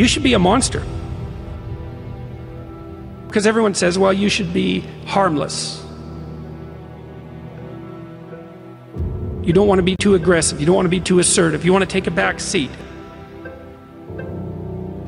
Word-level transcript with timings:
You 0.00 0.08
should 0.08 0.22
be 0.22 0.32
a 0.32 0.38
monster. 0.38 0.82
Because 3.26 3.46
everyone 3.46 3.74
says, 3.74 3.98
well, 3.98 4.14
you 4.14 4.30
should 4.30 4.50
be 4.50 4.80
harmless. 5.04 5.84
You 9.42 9.52
don't 9.52 9.68
want 9.68 9.78
to 9.78 9.82
be 9.82 9.96
too 9.96 10.14
aggressive. 10.14 10.58
You 10.58 10.64
don't 10.64 10.74
want 10.74 10.86
to 10.86 10.90
be 10.90 11.00
too 11.00 11.18
assertive. 11.18 11.66
You 11.66 11.72
want 11.74 11.82
to 11.82 11.86
take 11.86 12.06
a 12.06 12.10
back 12.10 12.40
seat. 12.40 12.70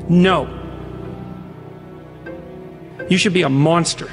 No. 0.09 0.45
You 3.09 3.17
should 3.17 3.33
be 3.33 3.41
a 3.41 3.49
monster. 3.49 4.09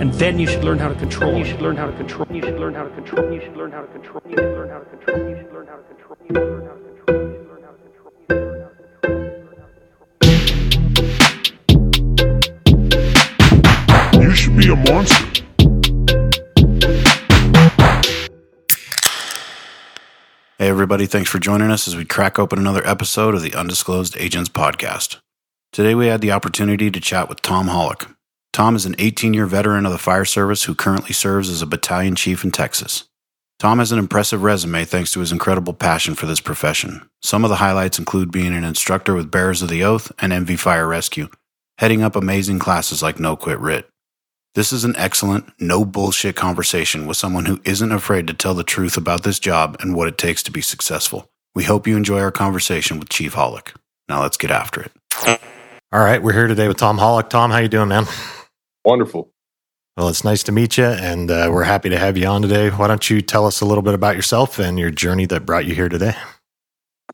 And 0.00 0.12
then 0.12 0.38
you 0.38 0.46
should 0.46 0.64
learn 0.64 0.78
how 0.78 0.88
to 0.88 0.94
control. 0.96 1.38
You 1.38 1.46
should 1.46 1.62
learn 1.62 1.76
how 1.76 1.86
to 1.86 1.96
control. 1.96 2.28
You 2.30 2.42
should 2.42 2.58
learn 2.58 2.74
how 2.74 2.82
to 2.82 2.90
control. 2.90 3.32
You 3.32 3.40
should 3.40 3.56
learn 3.56 3.72
how 3.72 3.80
to 3.80 3.86
control. 3.86 4.22
You 4.28 4.36
should 4.36 4.54
learn 4.54 4.68
how 4.68 4.80
to 4.80 4.84
control. 4.84 5.30
You 5.30 5.36
should 5.38 5.50
learn 5.50 5.66
how 5.66 5.76
to 5.76 5.84
control. 5.88 6.20
You 6.20 6.26
should 6.26 6.42
learn 6.44 6.66
how 6.66 6.66
to 6.66 6.74
control. 6.74 6.83
Be 14.64 14.70
a 14.70 14.76
monster. 14.76 15.44
Hey, 20.56 20.70
everybody, 20.70 21.04
thanks 21.04 21.28
for 21.28 21.38
joining 21.38 21.70
us 21.70 21.86
as 21.86 21.94
we 21.94 22.06
crack 22.06 22.38
open 22.38 22.58
another 22.58 22.80
episode 22.86 23.34
of 23.34 23.42
the 23.42 23.54
Undisclosed 23.54 24.16
Agents 24.16 24.48
Podcast. 24.48 25.18
Today, 25.70 25.94
we 25.94 26.06
had 26.06 26.22
the 26.22 26.32
opportunity 26.32 26.90
to 26.90 26.98
chat 26.98 27.28
with 27.28 27.42
Tom 27.42 27.66
Hollick. 27.68 28.10
Tom 28.54 28.74
is 28.74 28.86
an 28.86 28.94
18 28.98 29.34
year 29.34 29.44
veteran 29.44 29.84
of 29.84 29.92
the 29.92 29.98
fire 29.98 30.24
service 30.24 30.64
who 30.64 30.74
currently 30.74 31.12
serves 31.12 31.50
as 31.50 31.60
a 31.60 31.66
battalion 31.66 32.14
chief 32.14 32.42
in 32.42 32.50
Texas. 32.50 33.04
Tom 33.58 33.80
has 33.80 33.92
an 33.92 33.98
impressive 33.98 34.42
resume 34.42 34.86
thanks 34.86 35.12
to 35.12 35.20
his 35.20 35.30
incredible 35.30 35.74
passion 35.74 36.14
for 36.14 36.24
this 36.24 36.40
profession. 36.40 37.06
Some 37.20 37.44
of 37.44 37.50
the 37.50 37.56
highlights 37.56 37.98
include 37.98 38.32
being 38.32 38.54
an 38.54 38.64
instructor 38.64 39.12
with 39.12 39.30
Bearers 39.30 39.60
of 39.60 39.68
the 39.68 39.84
Oath 39.84 40.10
and 40.20 40.32
MV 40.32 40.58
Fire 40.58 40.88
Rescue, 40.88 41.28
heading 41.76 42.00
up 42.00 42.16
amazing 42.16 42.60
classes 42.60 43.02
like 43.02 43.20
No 43.20 43.36
Quit 43.36 43.60
RIT. 43.60 43.90
This 44.54 44.72
is 44.72 44.84
an 44.84 44.94
excellent, 44.96 45.52
no 45.58 45.84
bullshit 45.84 46.36
conversation 46.36 47.08
with 47.08 47.16
someone 47.16 47.46
who 47.46 47.60
isn't 47.64 47.90
afraid 47.90 48.28
to 48.28 48.34
tell 48.34 48.54
the 48.54 48.62
truth 48.62 48.96
about 48.96 49.24
this 49.24 49.40
job 49.40 49.76
and 49.80 49.96
what 49.96 50.06
it 50.06 50.16
takes 50.16 50.44
to 50.44 50.52
be 50.52 50.60
successful. 50.60 51.28
We 51.56 51.64
hope 51.64 51.88
you 51.88 51.96
enjoy 51.96 52.20
our 52.20 52.30
conversation 52.30 53.00
with 53.00 53.08
Chief 53.08 53.34
Hollick. 53.34 53.74
Now 54.08 54.22
let's 54.22 54.36
get 54.36 54.52
after 54.52 54.82
it. 54.82 55.40
All 55.90 55.98
right, 55.98 56.22
we're 56.22 56.32
here 56.34 56.46
today 56.46 56.68
with 56.68 56.76
Tom 56.76 56.98
Hollick. 56.98 57.30
Tom, 57.30 57.50
how 57.50 57.58
you 57.58 57.66
doing, 57.66 57.88
man? 57.88 58.06
Wonderful. 58.84 59.28
Well, 59.96 60.08
it's 60.08 60.22
nice 60.22 60.44
to 60.44 60.52
meet 60.52 60.78
you, 60.78 60.84
and 60.84 61.32
uh, 61.32 61.48
we're 61.50 61.64
happy 61.64 61.88
to 61.88 61.98
have 61.98 62.16
you 62.16 62.28
on 62.28 62.40
today. 62.42 62.70
Why 62.70 62.86
don't 62.86 63.10
you 63.10 63.22
tell 63.22 63.46
us 63.46 63.60
a 63.60 63.64
little 63.64 63.82
bit 63.82 63.94
about 63.94 64.14
yourself 64.14 64.60
and 64.60 64.78
your 64.78 64.90
journey 64.90 65.26
that 65.26 65.44
brought 65.44 65.64
you 65.64 65.74
here 65.74 65.88
today? 65.88 66.14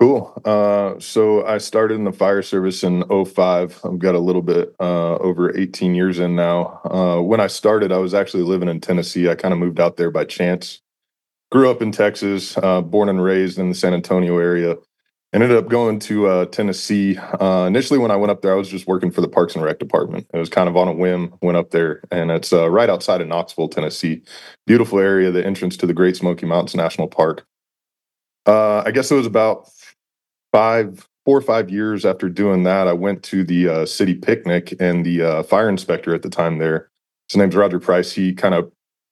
Cool. 0.00 0.32
Uh, 0.46 0.98
so 0.98 1.44
I 1.46 1.58
started 1.58 1.96
in 1.96 2.04
the 2.04 2.12
fire 2.12 2.40
service 2.40 2.82
in 2.82 3.04
05. 3.26 3.80
I've 3.84 3.98
got 3.98 4.14
a 4.14 4.18
little 4.18 4.40
bit 4.40 4.74
uh, 4.80 5.16
over 5.16 5.54
18 5.54 5.94
years 5.94 6.18
in 6.18 6.34
now. 6.34 6.80
Uh, 6.84 7.20
when 7.20 7.38
I 7.38 7.48
started, 7.48 7.92
I 7.92 7.98
was 7.98 8.14
actually 8.14 8.44
living 8.44 8.70
in 8.70 8.80
Tennessee. 8.80 9.28
I 9.28 9.34
kind 9.34 9.52
of 9.52 9.60
moved 9.60 9.78
out 9.78 9.98
there 9.98 10.10
by 10.10 10.24
chance. 10.24 10.80
Grew 11.52 11.70
up 11.70 11.82
in 11.82 11.92
Texas, 11.92 12.56
uh, 12.62 12.80
born 12.80 13.10
and 13.10 13.22
raised 13.22 13.58
in 13.58 13.68
the 13.68 13.74
San 13.74 13.92
Antonio 13.92 14.38
area. 14.38 14.76
Ended 15.34 15.52
up 15.52 15.68
going 15.68 15.98
to 16.00 16.28
uh, 16.28 16.44
Tennessee. 16.46 17.18
Uh, 17.18 17.66
initially, 17.66 17.98
when 17.98 18.10
I 18.10 18.16
went 18.16 18.30
up 18.30 18.40
there, 18.40 18.54
I 18.54 18.56
was 18.56 18.70
just 18.70 18.86
working 18.86 19.10
for 19.10 19.20
the 19.20 19.28
Parks 19.28 19.54
and 19.54 19.62
Rec 19.62 19.78
department. 19.78 20.26
It 20.32 20.38
was 20.38 20.48
kind 20.48 20.68
of 20.68 20.78
on 20.78 20.88
a 20.88 20.92
whim. 20.92 21.34
Went 21.42 21.58
up 21.58 21.72
there, 21.72 22.02
and 22.10 22.30
it's 22.30 22.52
right 22.52 22.88
outside 22.88 23.20
of 23.20 23.28
Knoxville, 23.28 23.68
Tennessee. 23.68 24.22
Beautiful 24.66 24.98
area. 24.98 25.30
The 25.30 25.44
entrance 25.44 25.76
to 25.76 25.86
the 25.86 25.94
Great 25.94 26.16
Smoky 26.16 26.46
Mountains 26.46 26.74
National 26.74 27.06
Park. 27.06 27.44
I 28.46 28.90
guess 28.92 29.10
it 29.10 29.14
was 29.14 29.26
about 29.26 29.68
five, 30.52 31.08
four 31.24 31.38
or 31.38 31.42
five 31.42 31.70
years 31.70 32.04
after 32.04 32.28
doing 32.28 32.62
that, 32.64 32.88
I 32.88 32.92
went 32.92 33.22
to 33.24 33.44
the 33.44 33.68
uh, 33.68 33.86
city 33.86 34.14
picnic, 34.14 34.74
and 34.80 35.04
the 35.04 35.22
uh, 35.22 35.42
fire 35.42 35.68
inspector 35.68 36.14
at 36.14 36.22
the 36.22 36.30
time 36.30 36.58
there, 36.58 36.88
his 37.28 37.36
name's 37.36 37.56
Roger 37.56 37.80
Price. 37.80 38.12
He 38.12 38.32
kind 38.32 38.54
of 38.54 38.70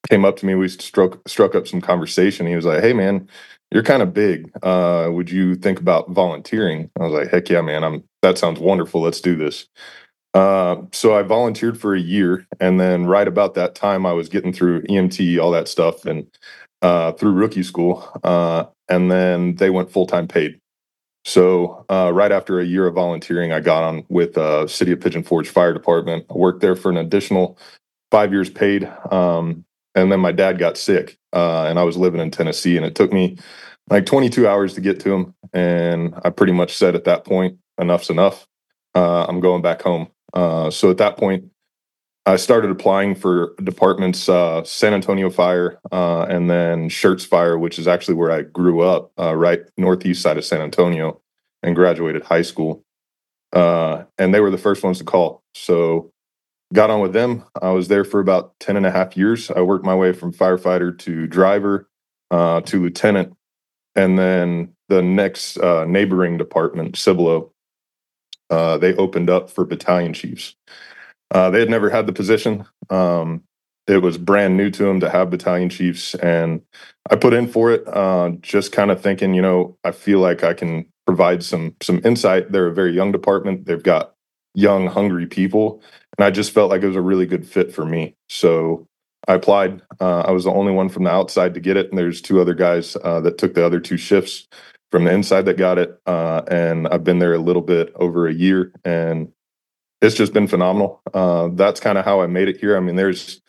came 0.08 0.24
up 0.24 0.36
to 0.38 0.46
me. 0.46 0.54
We 0.54 0.68
struck 0.68 1.26
struck 1.28 1.54
up 1.54 1.66
some 1.66 1.80
conversation. 1.80 2.46
He 2.46 2.56
was 2.56 2.64
like, 2.64 2.82
"Hey, 2.82 2.92
man, 2.92 3.28
you're 3.70 3.82
kind 3.82 4.02
of 4.02 4.14
big. 4.14 4.50
Uh, 4.62 5.08
would 5.12 5.30
you 5.30 5.54
think 5.54 5.80
about 5.80 6.10
volunteering?" 6.10 6.90
I 6.98 7.04
was 7.04 7.12
like, 7.12 7.30
"Heck 7.30 7.48
yeah, 7.48 7.62
man! 7.62 7.84
I'm 7.84 8.04
that 8.22 8.38
sounds 8.38 8.60
wonderful. 8.60 9.00
Let's 9.02 9.20
do 9.20 9.36
this." 9.36 9.66
Uh, 10.34 10.82
so 10.92 11.16
I 11.16 11.22
volunteered 11.22 11.80
for 11.80 11.94
a 11.94 12.00
year, 12.00 12.46
and 12.60 12.78
then 12.78 13.06
right 13.06 13.26
about 13.26 13.54
that 13.54 13.74
time, 13.74 14.06
I 14.06 14.12
was 14.12 14.28
getting 14.28 14.52
through 14.52 14.82
EMT, 14.82 15.40
all 15.42 15.50
that 15.52 15.68
stuff, 15.68 16.04
and 16.04 16.26
uh, 16.82 17.12
through 17.12 17.32
rookie 17.32 17.62
school, 17.62 18.08
uh, 18.24 18.64
and 18.88 19.10
then 19.10 19.56
they 19.56 19.70
went 19.70 19.90
full 19.90 20.06
time 20.06 20.28
paid. 20.28 20.60
So 21.28 21.84
uh, 21.90 22.10
right 22.14 22.32
after 22.32 22.58
a 22.58 22.64
year 22.64 22.86
of 22.86 22.94
volunteering, 22.94 23.52
I 23.52 23.60
got 23.60 23.84
on 23.84 24.02
with 24.08 24.38
uh, 24.38 24.66
City 24.66 24.92
of 24.92 25.00
Pigeon 25.00 25.22
Forge 25.22 25.50
Fire 25.50 25.74
Department. 25.74 26.24
I 26.30 26.34
worked 26.34 26.62
there 26.62 26.74
for 26.74 26.90
an 26.90 26.96
additional 26.96 27.58
five 28.10 28.32
years 28.32 28.48
paid, 28.48 28.90
um, 29.10 29.66
and 29.94 30.10
then 30.10 30.20
my 30.20 30.32
dad 30.32 30.58
got 30.58 30.78
sick, 30.78 31.18
uh, 31.34 31.66
and 31.68 31.78
I 31.78 31.82
was 31.82 31.98
living 31.98 32.22
in 32.22 32.30
Tennessee, 32.30 32.78
and 32.78 32.86
it 32.86 32.94
took 32.94 33.12
me 33.12 33.36
like 33.90 34.06
22 34.06 34.48
hours 34.48 34.72
to 34.74 34.80
get 34.80 35.00
to 35.00 35.12
him, 35.12 35.34
and 35.52 36.14
I 36.24 36.30
pretty 36.30 36.54
much 36.54 36.74
said 36.74 36.94
at 36.94 37.04
that 37.04 37.26
point, 37.26 37.58
enough's 37.78 38.08
enough. 38.08 38.46
Uh, 38.94 39.26
I'm 39.28 39.40
going 39.40 39.60
back 39.60 39.82
home. 39.82 40.08
Uh, 40.32 40.70
so 40.70 40.90
at 40.90 40.96
that 40.96 41.18
point, 41.18 41.44
I 42.28 42.36
started 42.36 42.70
applying 42.70 43.14
for 43.14 43.54
departments, 43.64 44.28
uh, 44.28 44.62
San 44.62 44.92
Antonio 44.92 45.30
Fire, 45.30 45.80
uh, 45.90 46.26
and 46.28 46.50
then 46.50 46.90
Schertz 46.90 47.24
Fire, 47.24 47.56
which 47.56 47.78
is 47.78 47.88
actually 47.88 48.16
where 48.16 48.30
I 48.30 48.42
grew 48.42 48.82
up, 48.82 49.12
uh, 49.18 49.34
right 49.34 49.62
northeast 49.78 50.20
side 50.20 50.36
of 50.36 50.44
San 50.44 50.60
Antonio, 50.60 51.22
and 51.62 51.74
graduated 51.74 52.24
high 52.24 52.42
school. 52.42 52.84
Uh, 53.54 54.04
and 54.18 54.34
they 54.34 54.40
were 54.40 54.50
the 54.50 54.58
first 54.58 54.84
ones 54.84 54.98
to 54.98 55.04
call. 55.04 55.42
So 55.54 56.12
got 56.74 56.90
on 56.90 57.00
with 57.00 57.14
them. 57.14 57.44
I 57.62 57.70
was 57.70 57.88
there 57.88 58.04
for 58.04 58.20
about 58.20 58.52
10 58.60 58.76
and 58.76 58.84
a 58.84 58.90
half 58.90 59.16
years. 59.16 59.50
I 59.50 59.62
worked 59.62 59.86
my 59.86 59.94
way 59.94 60.12
from 60.12 60.34
firefighter 60.34 60.98
to 60.98 61.26
driver 61.26 61.88
uh, 62.30 62.60
to 62.60 62.82
lieutenant. 62.82 63.34
And 63.96 64.18
then 64.18 64.74
the 64.90 65.00
next 65.00 65.56
uh, 65.56 65.86
neighboring 65.86 66.36
department, 66.36 66.98
Cibolo, 66.98 67.52
they 68.50 68.94
opened 68.96 69.30
up 69.30 69.48
for 69.48 69.64
battalion 69.64 70.12
chiefs. 70.12 70.56
Uh, 71.30 71.50
they 71.50 71.60
had 71.60 71.70
never 71.70 71.90
had 71.90 72.06
the 72.06 72.12
position. 72.12 72.64
Um, 72.90 73.42
it 73.86 74.02
was 74.02 74.18
brand 74.18 74.56
new 74.56 74.70
to 74.70 74.82
them 74.84 75.00
to 75.00 75.08
have 75.08 75.30
battalion 75.30 75.70
chiefs, 75.70 76.14
and 76.16 76.60
I 77.10 77.16
put 77.16 77.32
in 77.32 77.48
for 77.48 77.72
it. 77.72 77.84
Uh, 77.88 78.32
just 78.40 78.70
kind 78.70 78.90
of 78.90 79.00
thinking, 79.00 79.32
you 79.34 79.42
know, 79.42 79.76
I 79.82 79.92
feel 79.92 80.20
like 80.20 80.44
I 80.44 80.52
can 80.52 80.86
provide 81.06 81.42
some 81.42 81.74
some 81.82 82.00
insight. 82.04 82.52
They're 82.52 82.66
a 82.66 82.74
very 82.74 82.92
young 82.92 83.12
department. 83.12 83.64
They've 83.64 83.82
got 83.82 84.14
young, 84.54 84.86
hungry 84.86 85.26
people, 85.26 85.82
and 86.18 86.24
I 86.24 86.30
just 86.30 86.52
felt 86.52 86.70
like 86.70 86.82
it 86.82 86.86
was 86.86 86.96
a 86.96 87.00
really 87.00 87.26
good 87.26 87.46
fit 87.46 87.72
for 87.72 87.86
me. 87.86 88.14
So 88.28 88.86
I 89.26 89.34
applied. 89.34 89.80
Uh, 90.00 90.20
I 90.20 90.32
was 90.32 90.44
the 90.44 90.52
only 90.52 90.72
one 90.72 90.90
from 90.90 91.04
the 91.04 91.10
outside 91.10 91.54
to 91.54 91.60
get 91.60 91.78
it, 91.78 91.88
and 91.88 91.98
there's 91.98 92.20
two 92.20 92.40
other 92.40 92.54
guys 92.54 92.96
uh, 93.02 93.20
that 93.20 93.38
took 93.38 93.54
the 93.54 93.64
other 93.64 93.80
two 93.80 93.96
shifts 93.96 94.48
from 94.90 95.04
the 95.04 95.12
inside 95.12 95.46
that 95.46 95.56
got 95.56 95.78
it. 95.78 95.98
Uh, 96.06 96.42
and 96.50 96.88
I've 96.88 97.04
been 97.04 97.20
there 97.20 97.34
a 97.34 97.38
little 97.38 97.62
bit 97.62 97.92
over 97.96 98.26
a 98.26 98.34
year, 98.34 98.72
and 98.84 99.32
it's 100.00 100.14
just 100.14 100.32
been 100.32 100.48
phenomenal. 100.48 101.00
Uh, 101.12 101.48
that's 101.52 101.80
kind 101.80 101.98
of 101.98 102.04
how 102.04 102.20
I 102.20 102.26
made 102.26 102.48
it 102.48 102.58
here. 102.58 102.76
I 102.76 102.80
mean, 102.80 102.96
there's 102.96 103.40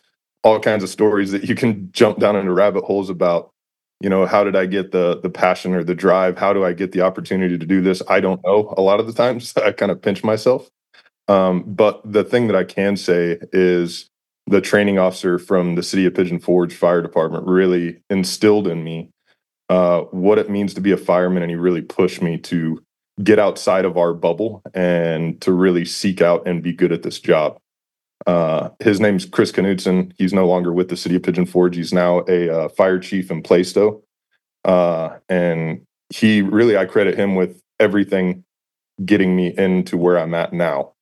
all 0.42 0.58
kinds 0.58 0.82
of 0.82 0.88
stories 0.88 1.30
that 1.32 1.44
you 1.44 1.54
can 1.54 1.90
jump 1.92 2.18
down 2.18 2.36
into 2.36 2.52
rabbit 2.52 2.84
holes 2.84 3.10
about. 3.10 3.50
You 4.00 4.08
know, 4.08 4.24
how 4.24 4.44
did 4.44 4.56
I 4.56 4.64
get 4.64 4.92
the 4.92 5.20
the 5.22 5.28
passion 5.28 5.74
or 5.74 5.84
the 5.84 5.94
drive? 5.94 6.38
How 6.38 6.52
do 6.52 6.64
I 6.64 6.72
get 6.72 6.92
the 6.92 7.02
opportunity 7.02 7.58
to 7.58 7.66
do 7.66 7.82
this? 7.82 8.02
I 8.08 8.20
don't 8.20 8.42
know. 8.44 8.72
A 8.76 8.82
lot 8.82 8.98
of 8.98 9.06
the 9.06 9.12
times, 9.12 9.54
I 9.64 9.72
kind 9.72 9.92
of 9.92 10.00
pinch 10.00 10.24
myself. 10.24 10.70
Um, 11.28 11.62
but 11.66 12.00
the 12.10 12.24
thing 12.24 12.46
that 12.48 12.56
I 12.56 12.64
can 12.64 12.96
say 12.96 13.38
is 13.52 14.08
the 14.46 14.60
training 14.60 14.98
officer 14.98 15.38
from 15.38 15.76
the 15.76 15.82
city 15.82 16.06
of 16.06 16.14
Pigeon 16.14 16.40
Forge 16.40 16.74
Fire 16.74 17.02
Department 17.02 17.46
really 17.46 18.02
instilled 18.10 18.66
in 18.66 18.82
me 18.82 19.10
uh, 19.68 20.00
what 20.10 20.38
it 20.38 20.50
means 20.50 20.74
to 20.74 20.80
be 20.80 20.90
a 20.90 20.96
fireman, 20.96 21.42
and 21.42 21.50
he 21.50 21.56
really 21.56 21.82
pushed 21.82 22.20
me 22.20 22.36
to 22.36 22.82
get 23.22 23.38
outside 23.38 23.84
of 23.84 23.96
our 23.96 24.14
bubble 24.14 24.62
and 24.74 25.40
to 25.40 25.52
really 25.52 25.84
seek 25.84 26.22
out 26.22 26.46
and 26.46 26.62
be 26.62 26.72
good 26.72 26.92
at 26.92 27.02
this 27.02 27.20
job. 27.20 27.58
Uh, 28.26 28.70
his 28.80 29.00
name's 29.00 29.24
Chris 29.24 29.52
Knudsen. 29.52 30.12
He's 30.16 30.32
no 30.32 30.46
longer 30.46 30.72
with 30.72 30.88
the 30.88 30.96
city 30.96 31.16
of 31.16 31.22
Pigeon 31.22 31.46
Forge. 31.46 31.76
He's 31.76 31.92
now 31.92 32.22
a 32.28 32.50
uh, 32.50 32.68
fire 32.68 32.98
chief 32.98 33.30
in 33.30 33.42
Plaistow. 33.42 34.02
Uh, 34.64 35.18
and 35.28 35.82
he 36.10 36.42
really, 36.42 36.76
I 36.76 36.84
credit 36.84 37.18
him 37.18 37.34
with 37.34 37.60
everything 37.78 38.44
getting 39.04 39.34
me 39.34 39.54
into 39.56 39.96
where 39.96 40.18
I'm 40.18 40.34
at 40.34 40.52
now. 40.52 40.92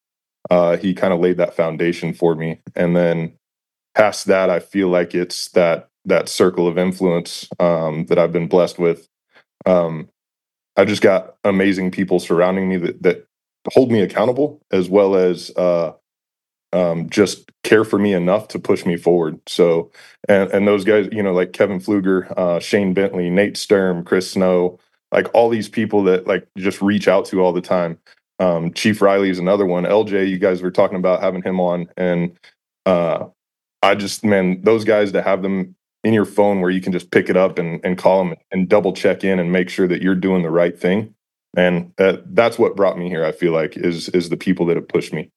Uh, 0.50 0.76
he 0.76 0.94
kind 0.94 1.12
of 1.12 1.20
laid 1.20 1.36
that 1.38 1.54
foundation 1.54 2.14
for 2.14 2.34
me. 2.34 2.60
And 2.74 2.96
then 2.96 3.32
past 3.94 4.26
that, 4.26 4.50
I 4.50 4.60
feel 4.60 4.88
like 4.88 5.14
it's 5.14 5.48
that 5.50 5.88
that 6.04 6.28
circle 6.28 6.66
of 6.66 6.78
influence 6.78 7.46
um, 7.60 8.06
that 8.06 8.18
I've 8.18 8.32
been 8.32 8.48
blessed 8.48 8.78
with. 8.78 9.08
Um, 9.66 10.08
I 10.78 10.86
just 10.86 11.02
got 11.02 11.36
amazing 11.44 11.92
people 11.92 12.20
surrounding 12.20 12.70
me 12.70 12.78
that, 12.78 13.02
that 13.04 13.26
hold 13.74 13.92
me 13.92 14.02
accountable 14.02 14.62
as 14.72 14.88
well 14.88 15.16
as 15.16 15.50
uh, 15.56 15.92
um, 16.72 17.10
just 17.10 17.50
care 17.64 17.84
for 17.84 17.98
me 17.98 18.14
enough 18.14 18.48
to 18.48 18.60
push 18.60 18.86
me 18.86 18.96
forward. 18.96 19.40
So, 19.48 19.90
and, 20.28 20.50
and 20.52 20.68
those 20.68 20.84
guys, 20.84 21.08
you 21.12 21.22
know, 21.22 21.34
like 21.34 21.52
Kevin 21.52 21.80
Fluger, 21.80 22.32
uh, 22.38 22.60
Shane 22.60 22.94
Bentley, 22.94 23.30
Nate 23.30 23.56
Sturm, 23.56 24.04
Chris 24.04 24.32
Snow, 24.32 24.78
like 25.12 25.28
all 25.34 25.50
these 25.50 25.68
people 25.68 26.04
that 26.04 26.26
like 26.28 26.48
just 26.58 26.82
reach 26.82 27.08
out 27.08 27.26
to 27.26 27.42
all 27.42 27.52
the 27.52 27.62
time. 27.62 27.98
Um, 28.40 28.72
Chief 28.72 29.02
Riley 29.02 29.30
is 29.30 29.40
another 29.40 29.66
one. 29.66 29.84
LJ, 29.84 30.28
you 30.30 30.38
guys 30.38 30.62
were 30.62 30.70
talking 30.70 30.98
about 30.98 31.22
having 31.22 31.42
him 31.42 31.60
on, 31.60 31.88
and 31.96 32.38
uh, 32.86 33.26
I 33.82 33.96
just 33.96 34.24
man, 34.24 34.62
those 34.62 34.84
guys 34.84 35.12
to 35.12 35.22
have 35.22 35.42
them 35.42 35.74
in 36.04 36.12
your 36.12 36.24
phone 36.24 36.60
where 36.60 36.70
you 36.70 36.80
can 36.80 36.92
just 36.92 37.10
pick 37.10 37.28
it 37.28 37.36
up 37.36 37.58
and, 37.58 37.80
and 37.84 37.98
call 37.98 38.24
them 38.24 38.36
and 38.52 38.68
double 38.68 38.92
check 38.92 39.24
in 39.24 39.38
and 39.38 39.52
make 39.52 39.68
sure 39.68 39.88
that 39.88 40.02
you're 40.02 40.14
doing 40.14 40.42
the 40.42 40.50
right 40.50 40.78
thing. 40.78 41.14
And 41.56 41.92
uh, 41.98 42.18
that's 42.26 42.58
what 42.58 42.76
brought 42.76 42.98
me 42.98 43.08
here. 43.08 43.24
I 43.24 43.32
feel 43.32 43.52
like 43.52 43.76
is 43.76 44.08
is 44.10 44.28
the 44.28 44.36
people 44.36 44.66
that 44.66 44.76
have 44.76 44.88
pushed 44.88 45.12
me. 45.12 45.30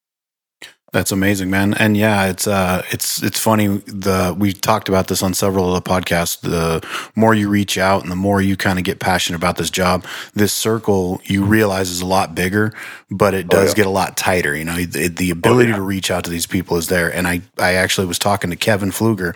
That's 0.93 1.13
amazing, 1.13 1.49
man. 1.49 1.73
And 1.75 1.95
yeah, 1.95 2.25
it's 2.25 2.47
uh 2.47 2.83
it's 2.91 3.23
it's 3.23 3.39
funny 3.39 3.67
the 3.67 4.35
we 4.37 4.51
talked 4.51 4.89
about 4.89 5.07
this 5.07 5.23
on 5.23 5.33
several 5.33 5.73
of 5.73 5.81
the 5.81 5.89
podcasts. 5.89 6.41
The 6.41 6.85
more 7.15 7.33
you 7.33 7.47
reach 7.47 7.77
out 7.77 8.03
and 8.03 8.11
the 8.11 8.17
more 8.17 8.41
you 8.41 8.57
kind 8.57 8.77
of 8.77 8.83
get 8.83 8.99
passionate 8.99 9.37
about 9.37 9.55
this 9.55 9.69
job, 9.69 10.05
this 10.33 10.51
circle 10.51 11.21
you 11.23 11.45
realize 11.45 11.89
is 11.89 12.01
a 12.01 12.05
lot 12.05 12.35
bigger, 12.35 12.73
but 13.09 13.33
it 13.33 13.47
does 13.47 13.67
oh, 13.67 13.67
yeah. 13.69 13.75
get 13.75 13.85
a 13.85 13.89
lot 13.89 14.17
tighter, 14.17 14.53
you 14.53 14.65
know. 14.65 14.83
The, 14.83 15.07
the 15.07 15.31
ability 15.31 15.69
oh, 15.69 15.69
yeah. 15.69 15.75
to 15.77 15.81
reach 15.81 16.11
out 16.11 16.25
to 16.25 16.29
these 16.29 16.45
people 16.45 16.75
is 16.75 16.89
there. 16.89 17.07
And 17.07 17.25
I 17.25 17.41
I 17.57 17.75
actually 17.75 18.07
was 18.07 18.19
talking 18.19 18.49
to 18.49 18.57
Kevin 18.57 18.91
Fluger 18.91 19.33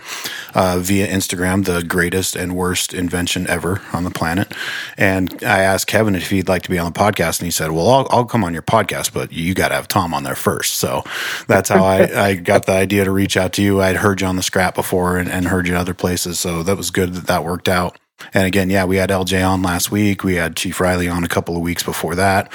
uh, 0.55 0.79
via 0.79 1.07
Instagram, 1.07 1.63
the 1.63 1.83
greatest 1.83 2.35
and 2.35 2.57
worst 2.57 2.93
invention 2.93 3.47
ever 3.47 3.81
on 3.93 4.03
the 4.03 4.11
planet. 4.11 4.51
And 4.97 5.41
I 5.41 5.59
asked 5.59 5.87
Kevin 5.87 6.15
if 6.15 6.31
he'd 6.31 6.49
like 6.49 6.63
to 6.63 6.69
be 6.69 6.79
on 6.79 6.91
the 6.91 6.99
podcast 6.99 7.39
and 7.39 7.45
he 7.45 7.51
said, 7.51 7.71
"Well, 7.71 7.87
I'll 7.87 8.07
I'll 8.09 8.25
come 8.25 8.43
on 8.43 8.51
your 8.51 8.61
podcast, 8.61 9.13
but 9.13 9.31
you 9.31 9.53
got 9.53 9.69
to 9.69 9.75
have 9.75 9.87
Tom 9.87 10.13
on 10.13 10.23
there 10.23 10.35
first. 10.35 10.73
So 10.73 11.05
that's 11.47 11.69
how 11.69 11.83
I, 11.83 12.27
I 12.27 12.35
got 12.35 12.65
the 12.65 12.73
idea 12.73 13.05
to 13.05 13.11
reach 13.11 13.37
out 13.37 13.53
to 13.53 13.61
you. 13.61 13.81
I'd 13.81 13.97
heard 13.97 14.21
you 14.21 14.27
on 14.27 14.35
the 14.35 14.43
scrap 14.43 14.75
before 14.75 15.17
and, 15.17 15.29
and 15.29 15.47
heard 15.47 15.67
you 15.67 15.75
other 15.75 15.93
places. 15.93 16.39
So 16.39 16.63
that 16.63 16.77
was 16.77 16.91
good 16.91 17.13
that 17.13 17.27
that 17.27 17.43
worked 17.43 17.69
out. 17.69 17.97
And 18.33 18.47
again, 18.47 18.69
yeah, 18.69 18.85
we 18.85 18.97
had 18.97 19.09
LJ 19.09 19.47
on 19.47 19.61
last 19.61 19.91
week. 19.91 20.23
We 20.23 20.35
had 20.35 20.55
Chief 20.55 20.79
Riley 20.79 21.09
on 21.09 21.23
a 21.23 21.27
couple 21.27 21.55
of 21.55 21.61
weeks 21.61 21.83
before 21.83 22.15
that. 22.15 22.51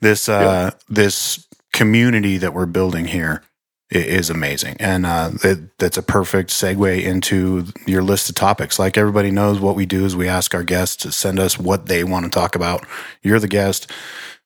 This, 0.00 0.28
uh, 0.28 0.70
yeah. 0.72 0.80
this 0.88 1.46
community 1.72 2.38
that 2.38 2.54
we're 2.54 2.66
building 2.66 3.06
here 3.06 3.42
is 3.90 4.30
amazing. 4.30 4.76
And 4.78 5.04
uh, 5.04 5.32
it, 5.42 5.76
that's 5.78 5.98
a 5.98 6.02
perfect 6.02 6.50
segue 6.50 7.02
into 7.02 7.66
your 7.86 8.02
list 8.02 8.28
of 8.28 8.36
topics. 8.36 8.78
Like 8.78 8.96
everybody 8.96 9.32
knows, 9.32 9.58
what 9.58 9.74
we 9.74 9.84
do 9.84 10.04
is 10.04 10.14
we 10.14 10.28
ask 10.28 10.54
our 10.54 10.62
guests 10.62 10.96
to 10.96 11.10
send 11.10 11.40
us 11.40 11.58
what 11.58 11.86
they 11.86 12.04
want 12.04 12.24
to 12.24 12.30
talk 12.30 12.54
about. 12.54 12.86
You're 13.22 13.40
the 13.40 13.48
guest 13.48 13.90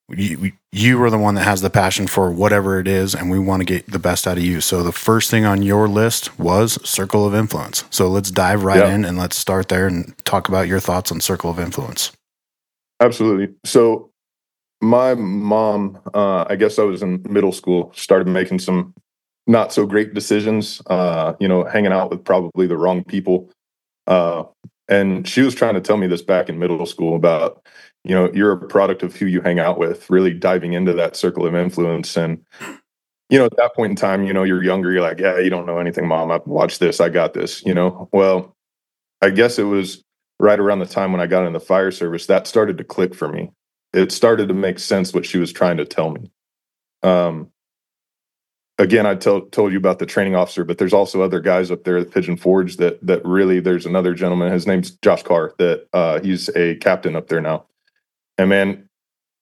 you, 0.09 0.53
you 0.75 1.01
are 1.05 1.11
the 1.11 1.19
one 1.19 1.37
that 1.37 1.45
has 1.45 1.61
the 1.61 1.71
passion 1.71 2.09
for 2.09 2.33
whatever 2.33 2.81
it 2.81 2.89
is, 2.89 3.15
and 3.15 3.31
we 3.31 3.39
want 3.39 3.61
to 3.61 3.65
get 3.65 3.87
the 3.87 3.99
best 3.99 4.27
out 4.27 4.39
of 4.39 4.43
you. 4.43 4.61
So 4.61 4.83
the 4.83 4.91
first 4.91 5.31
thing 5.31 5.45
on 5.45 5.63
your 5.63 5.87
list 5.87 6.37
was 6.37 6.85
Circle 6.87 7.25
of 7.25 7.35
Influence. 7.35 7.85
So 7.91 8.09
let's 8.09 8.33
dive 8.33 8.65
right 8.65 8.85
in 8.85 9.05
and 9.05 9.17
let's 9.17 9.37
start 9.37 9.69
there 9.69 9.87
and 9.87 10.13
talk 10.25 10.49
about 10.49 10.67
your 10.67 10.81
thoughts 10.81 11.13
on 11.13 11.21
Circle 11.21 11.51
of 11.51 11.61
Influence. 11.61 12.11
Absolutely. 13.01 13.55
So 13.65 14.11
my 14.83 15.15
mom, 15.15 16.01
uh, 16.13 16.45
I 16.49 16.57
guess 16.57 16.79
I 16.81 16.83
was 16.83 17.03
in 17.03 17.25
middle 17.29 17.53
school, 17.53 17.93
started 17.95 18.27
making 18.27 18.59
some 18.59 18.95
not 19.47 19.73
so 19.73 19.87
great 19.87 20.13
decisions. 20.13 20.83
Uh, 20.87 21.35
you 21.39 21.47
know, 21.47 21.63
hanging 21.65 21.93
out 21.93 22.11
with 22.11 22.25
probably 22.25 22.67
the 22.67 22.77
wrong 22.77 23.05
people. 23.05 23.49
Uh, 24.09 24.43
and 24.89 25.27
she 25.29 25.43
was 25.43 25.55
trying 25.55 25.75
to 25.75 25.81
tell 25.81 25.97
me 25.97 26.09
this 26.09 26.23
back 26.23 26.49
in 26.49 26.59
middle 26.59 26.85
school 26.85 27.15
about 27.15 27.65
you 28.05 28.15
know 28.15 28.31
you're 28.33 28.53
a 28.53 28.69
product 28.69 29.03
of 29.03 29.17
who 29.17 29.27
you 29.27 29.41
hang 29.41 29.59
out 29.59 29.79
with 29.79 30.09
really 30.11 30.33
diving 30.33 30.75
into 30.75 30.93
that 30.93 31.17
circle 31.17 31.47
of 31.47 31.55
influence. 31.55 32.17
And 32.17 32.45
you 33.31 33.39
know 33.39 33.47
at 33.47 33.57
that 33.57 33.75
point 33.75 33.91
in 33.91 33.97
time 33.97 34.25
you 34.25 34.33
know 34.33 34.43
you're 34.43 34.63
younger 34.63 34.93
you're 34.93 35.01
like 35.01 35.19
yeah 35.19 35.39
you 35.39 35.51
don't 35.51 35.67
know 35.67 35.79
anything 35.79 36.07
mom. 36.07 36.31
I 36.31 36.41
watch 36.45 36.79
this. 36.79 37.01
I 37.01 37.09
got 37.09 37.35
this 37.35 37.65
you 37.65 37.75
know? 37.75 38.09
Well 38.13 38.55
i 39.23 39.31
guess 39.31 39.59
it 39.59 39.65
was 39.65 40.05
right 40.39 40.61
around 40.61 40.81
the 40.81 40.87
time 40.87 41.13
when 41.13 41.21
i 41.21 41.27
got 41.27 41.47
in 41.47 41.53
the 41.55 41.61
fire 41.61 41.91
service 41.91 42.27
that 42.27 42.47
started 42.47 42.79
to 42.79 42.85
click 42.85 43.15
for 43.15 43.29
me. 43.29 43.51
It 43.93 44.13
started 44.13 44.49
to 44.49 44.55
make 44.55 44.79
sense 44.79 45.15
what 45.15 45.25
she 45.25 45.39
was 45.39 45.53
trying 45.53 45.79
to 45.79 45.85
tell 45.85 46.11
me. 46.11 46.31
Um 47.03 47.51
again 48.77 49.07
i 49.07 49.15
told 49.15 49.73
you 49.73 49.79
about 49.79 50.01
the 50.01 50.07
training 50.07 50.35
officer 50.35 50.65
but 50.65 50.79
there's 50.79 50.93
also 50.93 51.23
other 51.23 51.39
guys 51.39 51.71
up 51.71 51.85
there 51.85 51.97
at 51.97 52.11
pigeon 52.11 52.37
forge 52.37 52.77
that 52.79 52.99
that 53.07 53.25
really 53.25 53.61
there's 53.61 53.87
another 53.87 54.13
gentleman. 54.15 54.53
His 54.53 54.67
name's 54.67 54.91
josh 54.91 55.23
carr 55.23 55.55
that 55.59 55.87
uh 55.95 56.21
he's 56.21 56.51
a 56.51 56.75
captain 56.77 57.17
up 57.17 57.29
there 57.29 57.41
now 57.41 57.65
and 58.39 58.49
man, 58.49 58.89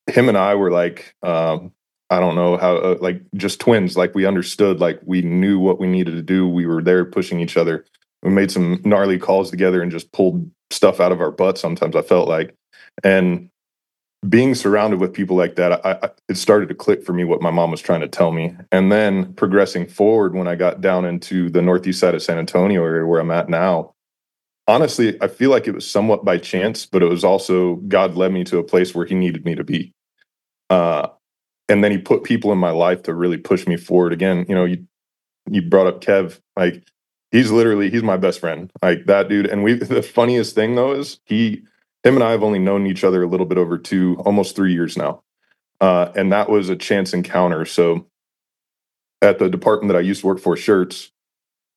him 0.06 0.28
and 0.28 0.38
I 0.38 0.54
were 0.54 0.70
like, 0.70 1.14
um, 1.22 1.72
I 2.10 2.20
don't 2.20 2.34
know 2.34 2.56
how, 2.58 2.76
uh, 2.76 2.98
like 3.00 3.22
just 3.36 3.60
twins. 3.60 3.96
Like 3.96 4.14
we 4.14 4.26
understood, 4.26 4.80
like 4.80 5.00
we 5.04 5.22
knew 5.22 5.58
what 5.58 5.80
we 5.80 5.86
needed 5.86 6.12
to 6.12 6.22
do. 6.22 6.46
We 6.48 6.66
were 6.66 6.82
there 6.82 7.04
pushing 7.04 7.40
each 7.40 7.56
other. 7.56 7.86
We 8.22 8.30
made 8.30 8.50
some 8.50 8.80
gnarly 8.84 9.18
calls 9.18 9.50
together 9.50 9.80
and 9.82 9.90
just 9.90 10.12
pulled 10.12 10.50
stuff 10.70 11.00
out 11.00 11.12
of 11.12 11.20
our 11.20 11.30
butts. 11.30 11.60
Sometimes 11.60 11.96
I 11.96 12.02
felt 12.02 12.28
like, 12.28 12.54
and 13.02 13.48
being 14.28 14.54
surrounded 14.54 15.00
with 15.00 15.12
people 15.12 15.36
like 15.36 15.56
that, 15.56 15.84
I, 15.84 15.98
I, 16.02 16.10
it 16.28 16.36
started 16.36 16.68
to 16.68 16.74
click 16.74 17.02
for 17.02 17.12
me 17.12 17.24
what 17.24 17.42
my 17.42 17.50
mom 17.50 17.70
was 17.70 17.80
trying 17.80 18.02
to 18.02 18.08
tell 18.08 18.30
me. 18.30 18.54
And 18.70 18.92
then 18.92 19.32
progressing 19.34 19.86
forward, 19.86 20.34
when 20.34 20.46
I 20.46 20.54
got 20.54 20.80
down 20.80 21.04
into 21.04 21.50
the 21.50 21.62
northeast 21.62 21.98
side 21.98 22.14
of 22.14 22.22
San 22.22 22.38
Antonio 22.38 22.84
area 22.84 23.06
where 23.06 23.20
I'm 23.20 23.30
at 23.30 23.48
now, 23.48 23.94
honestly, 24.66 25.20
I 25.20 25.28
feel 25.28 25.50
like 25.50 25.66
it 25.66 25.74
was 25.74 25.90
somewhat 25.90 26.24
by 26.24 26.38
chance, 26.38 26.86
but 26.86 27.02
it 27.02 27.08
was 27.08 27.24
also 27.24 27.76
God 27.76 28.16
led 28.16 28.32
me 28.32 28.44
to 28.44 28.58
a 28.58 28.64
place 28.64 28.94
where 28.94 29.06
He 29.06 29.14
needed 29.14 29.44
me 29.44 29.54
to 29.54 29.64
be. 29.64 29.92
Uh, 30.70 31.08
and 31.68 31.82
then 31.82 31.92
He 31.92 31.98
put 31.98 32.24
people 32.24 32.52
in 32.52 32.58
my 32.58 32.70
life 32.70 33.02
to 33.04 33.14
really 33.14 33.38
push 33.38 33.66
me 33.66 33.76
forward. 33.76 34.12
Again, 34.12 34.46
you 34.48 34.54
know, 34.54 34.64
you 34.64 34.86
you 35.50 35.62
brought 35.62 35.86
up 35.86 36.00
Kev, 36.00 36.40
like 36.56 36.84
he's 37.30 37.50
literally 37.50 37.90
he's 37.90 38.02
my 38.02 38.16
best 38.16 38.40
friend, 38.40 38.70
like 38.82 39.06
that 39.06 39.28
dude. 39.28 39.46
And 39.46 39.64
we 39.64 39.74
the 39.74 40.02
funniest 40.02 40.54
thing 40.54 40.74
though 40.74 40.92
is 40.92 41.18
he 41.24 41.62
him 42.04 42.14
and 42.14 42.24
I 42.24 42.32
have 42.32 42.42
only 42.42 42.58
known 42.58 42.86
each 42.86 43.04
other 43.04 43.22
a 43.22 43.28
little 43.28 43.46
bit 43.46 43.58
over 43.58 43.78
two, 43.78 44.16
almost 44.24 44.56
three 44.56 44.72
years 44.72 44.96
now. 44.96 45.22
Uh, 45.80 46.12
and 46.16 46.32
that 46.32 46.48
was 46.48 46.68
a 46.68 46.76
chance 46.76 47.12
encounter. 47.12 47.64
So 47.64 48.06
at 49.20 49.38
the 49.38 49.48
department 49.48 49.92
that 49.92 49.98
I 49.98 50.02
used 50.02 50.22
to 50.22 50.26
work 50.26 50.40
for, 50.40 50.56
Schertz, 50.56 51.10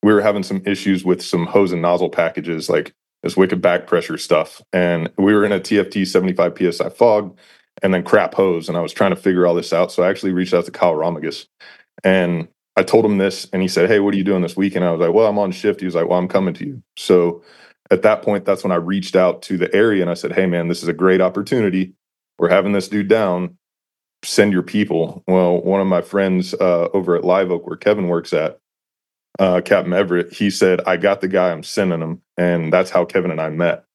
we 0.04 0.14
were 0.14 0.22
having 0.22 0.44
some 0.44 0.62
issues 0.66 1.04
with 1.04 1.22
some 1.22 1.46
hose 1.46 1.72
and 1.72 1.82
nozzle 1.82 2.10
packages, 2.10 2.70
like 2.70 2.94
this 3.24 3.36
wicked 3.36 3.62
back 3.62 3.88
pressure 3.88 4.18
stuff. 4.18 4.62
And 4.72 5.12
we 5.18 5.34
were 5.34 5.46
in 5.46 5.52
a 5.52 5.60
TFT 5.60 6.06
75 6.08 6.58
PSI 6.58 6.90
fog 6.90 7.38
and 7.82 7.94
then 7.94 8.04
crap 8.04 8.36
hose. 8.36 8.70
And 8.70 8.78
I 8.78 8.82
was 8.82 8.94
trying 8.94 9.10
to 9.10 9.16
figure 9.16 9.48
all 9.48 9.56
this 9.56 9.74
out. 9.74 9.92
So 9.92 10.04
I 10.04 10.10
actually 10.10 10.32
reached 10.32 10.54
out 10.54 10.66
to 10.66 10.72
Kyle 10.72 10.94
Romagus 10.94 11.48
and 12.04 12.48
I 12.76 12.84
told 12.84 13.06
him 13.06 13.18
this 13.18 13.48
and 13.52 13.62
he 13.62 13.68
said, 13.68 13.90
Hey, 13.90 14.00
what 14.00 14.14
are 14.14 14.18
you 14.18 14.24
doing 14.24 14.42
this 14.42 14.58
week? 14.58 14.76
And 14.76 14.86
I 14.86 14.92
was 14.92 15.00
like, 15.00 15.14
Well, 15.14 15.28
I'm 15.28 15.40
on 15.40 15.52
shift. 15.52 15.80
He 15.80 15.86
was 15.86 15.96
like, 15.96 16.08
Well, 16.08 16.20
I'm 16.20 16.28
coming 16.28 16.54
to 16.56 16.66
you. 16.66 16.84
So 16.98 17.44
at 17.92 18.02
that 18.02 18.22
point, 18.22 18.46
that's 18.46 18.64
when 18.64 18.72
I 18.72 18.76
reached 18.76 19.16
out 19.16 19.42
to 19.44 19.58
the 19.58 19.74
area 19.74 20.02
and 20.02 20.12
I 20.12 20.16
said, 20.16 20.34
Hey, 20.34 20.46
man, 20.46 20.68
this 20.68 20.84
is 20.84 20.90
a 20.90 20.94
great 20.94 21.22
opportunity. 21.22 21.94
We're 22.38 22.50
having 22.50 22.74
this 22.74 22.90
dude 22.90 23.08
down. 23.08 23.58
Send 24.24 24.52
your 24.52 24.64
people. 24.64 25.24
Well, 25.28 25.62
one 25.62 25.82
of 25.82 25.88
my 25.88 26.02
friends 26.02 26.54
uh, 26.54 26.90
over 26.94 27.16
at 27.16 27.24
Live 27.24 27.52
Oak, 27.52 27.66
where 27.68 27.78
Kevin 27.78 28.08
works 28.08 28.34
at, 28.34 28.60
uh, 29.39 29.62
Captain 29.63 29.94
Everett, 29.94 30.34
he 30.34 30.50
said, 30.50 30.82
I 30.86 30.98
got 30.98 31.22
the 31.22 31.27
guy, 31.27 31.51
I'm 31.51 31.63
sending 31.63 32.01
him. 32.01 32.22
And 32.38 32.72
that's 32.72 32.89
how 32.89 33.06
Kevin 33.06 33.32
and 33.32 33.42
I 33.42 33.50
met. 33.50 33.86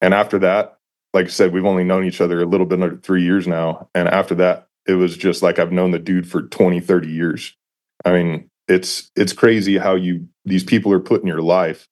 And 0.00 0.14
after 0.14 0.38
that, 0.40 0.78
like 1.14 1.26
I 1.26 1.30
said, 1.30 1.52
we've 1.52 1.64
only 1.64 1.84
known 1.84 2.04
each 2.04 2.20
other 2.20 2.42
a 2.42 2.46
little 2.46 2.66
bit 2.66 2.82
under 2.82 2.96
three 2.98 3.22
years 3.22 3.46
now. 3.46 3.88
And 3.94 4.08
after 4.08 4.34
that, 4.36 4.68
it 4.86 4.94
was 4.94 5.16
just 5.16 5.42
like 5.42 5.58
I've 5.58 5.72
known 5.72 5.90
the 5.90 5.98
dude 5.98 6.28
for 6.28 6.42
20, 6.42 6.80
30 6.80 7.08
years. 7.08 7.56
I 8.04 8.12
mean, 8.12 8.50
it's 8.68 9.10
it's 9.16 9.32
crazy 9.32 9.78
how 9.78 9.94
you 9.94 10.28
these 10.44 10.64
people 10.64 10.92
are 10.92 11.00
put 11.00 11.20
in 11.20 11.26
your 11.26 11.42
life 11.42 11.88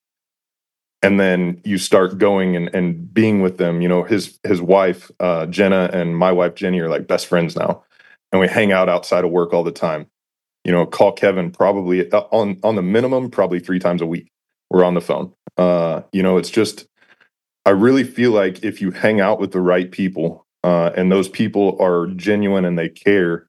and 1.02 1.20
then 1.20 1.60
you 1.64 1.76
start 1.78 2.18
going 2.18 2.56
and, 2.56 2.74
and 2.74 3.12
being 3.12 3.42
with 3.42 3.58
them 3.58 3.80
you 3.80 3.88
know 3.88 4.02
his 4.02 4.38
his 4.42 4.60
wife 4.60 5.10
uh, 5.20 5.46
jenna 5.46 5.88
and 5.92 6.16
my 6.16 6.32
wife 6.32 6.54
jenny 6.54 6.80
are 6.80 6.88
like 6.88 7.06
best 7.06 7.26
friends 7.26 7.54
now 7.56 7.82
and 8.32 8.40
we 8.40 8.48
hang 8.48 8.72
out 8.72 8.88
outside 8.88 9.24
of 9.24 9.30
work 9.30 9.52
all 9.52 9.62
the 9.62 9.72
time 9.72 10.06
you 10.64 10.72
know, 10.72 10.86
call 10.86 11.12
Kevin 11.12 11.50
probably 11.50 12.10
uh, 12.10 12.22
on 12.32 12.58
on 12.62 12.74
the 12.74 12.82
minimum 12.82 13.30
probably 13.30 13.60
three 13.60 13.78
times 13.78 14.00
a 14.02 14.06
week. 14.06 14.30
We're 14.70 14.84
on 14.84 14.94
the 14.94 15.00
phone. 15.00 15.32
Uh, 15.56 16.02
you 16.12 16.22
know, 16.22 16.38
it's 16.38 16.50
just 16.50 16.86
I 17.66 17.70
really 17.70 18.04
feel 18.04 18.32
like 18.32 18.64
if 18.64 18.80
you 18.80 18.90
hang 18.90 19.20
out 19.20 19.40
with 19.40 19.52
the 19.52 19.60
right 19.60 19.90
people 19.90 20.46
uh, 20.62 20.90
and 20.96 21.12
those 21.12 21.28
people 21.28 21.76
are 21.80 22.08
genuine 22.08 22.64
and 22.64 22.78
they 22.78 22.88
care, 22.88 23.46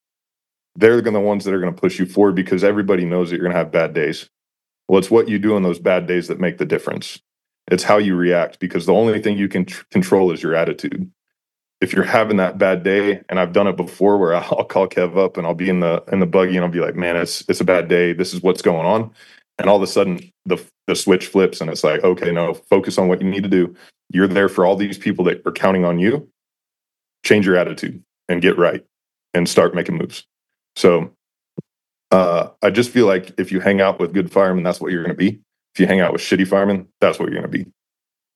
they're 0.75 1.01
the 1.01 1.19
ones 1.19 1.45
that 1.45 1.53
are 1.53 1.60
going 1.60 1.74
to 1.74 1.79
push 1.79 2.00
you 2.00 2.05
forward 2.05 2.36
because 2.36 2.63
everybody 2.63 3.05
knows 3.05 3.29
that 3.29 3.38
you're 3.38 3.43
going 3.43 3.53
to 3.53 3.57
have 3.57 3.72
bad 3.72 3.93
days. 3.93 4.29
Well, 4.88 5.00
it's 5.00 5.10
what 5.10 5.27
you 5.27 5.39
do 5.39 5.55
on 5.55 5.63
those 5.63 5.79
bad 5.79 6.05
days 6.05 6.27
that 6.27 6.39
make 6.39 6.57
the 6.57 6.65
difference. 6.65 7.19
It's 7.72 7.84
how 7.84 7.98
you 7.98 8.15
react 8.15 8.60
because 8.60 8.86
the 8.86 8.93
only 8.93 9.19
thing 9.22 9.38
you 9.38 9.48
can 9.48 9.65
tr- 9.65 9.84
control 9.89 10.31
is 10.31 10.43
your 10.43 10.53
attitude 10.53 11.12
if 11.82 11.94
you're 11.94 12.03
having 12.03 12.38
that 12.38 12.58
bad 12.58 12.84
day, 12.84 13.22
and 13.29 13.39
I've 13.39 13.53
done 13.53 13.67
it 13.67 13.77
before 13.77 14.17
where 14.17 14.36
I'll 14.36 14.65
call 14.65 14.88
Kev 14.88 15.17
up 15.17 15.38
and 15.38 15.46
I'll 15.46 15.53
be 15.53 15.70
in 15.70 15.79
the 15.79 16.03
in 16.12 16.20
the 16.20 16.25
buggy 16.25 16.55
and 16.55 16.65
I'll 16.65 16.72
be 16.72 16.79
like, 16.79 16.96
man, 16.96 17.15
it's 17.15 17.44
it's 17.48 17.62
a 17.62 17.65
bad 17.65 17.88
day. 17.88 18.13
This 18.13 18.34
is 18.34 18.41
what's 18.41 18.62
going 18.62 18.86
on. 18.86 19.12
And 19.58 19.70
all 19.70 19.77
of 19.77 19.84
a 19.84 19.88
sudden 19.88 20.20
the 20.46 20.63
the 20.88 20.96
switch 20.96 21.27
flips 21.27 21.62
and 21.62 21.70
it's 21.70 21.84
like, 21.84 22.03
okay, 22.03 22.32
no, 22.32 22.53
focus 22.53 22.98
on 22.98 23.08
what 23.08 23.22
you 23.22 23.29
need 23.29 23.44
to 23.44 23.50
do. 23.50 23.75
You're 24.12 24.27
there 24.27 24.50
for 24.50 24.65
all 24.65 24.75
these 24.75 24.98
people 24.98 25.25
that 25.25 25.41
are 25.46 25.51
counting 25.51 25.86
on 25.86 26.00
you. 26.00 26.29
Change 27.24 27.46
your 27.46 27.55
attitude 27.55 28.03
and 28.29 28.41
get 28.41 28.58
right 28.58 28.86
and 29.34 29.50
start 29.50 29.74
making 29.74 29.98
moves. 29.98 30.25
So 30.75 31.12
uh, 32.12 32.50
I 32.62 32.70
just 32.70 32.91
feel 32.91 33.08
like 33.08 33.34
if 33.39 33.51
you 33.51 33.60
hang 33.60 33.82
out 33.82 34.00
with 34.00 34.13
good 34.13 34.32
firemen, 34.32 34.63
that's 34.63 34.79
what 34.79 34.91
you're 34.91 35.03
going 35.03 35.15
to 35.15 35.17
be. 35.17 35.39
If 35.74 35.79
you 35.79 35.88
hang 35.88 36.01
out 36.01 36.13
with 36.13 36.22
shitty 36.22 36.48
firemen, 36.48 36.88
that's 37.01 37.20
what 37.20 37.29
you're 37.29 37.41
going 37.41 37.51
to 37.51 37.58
be. 37.58 37.65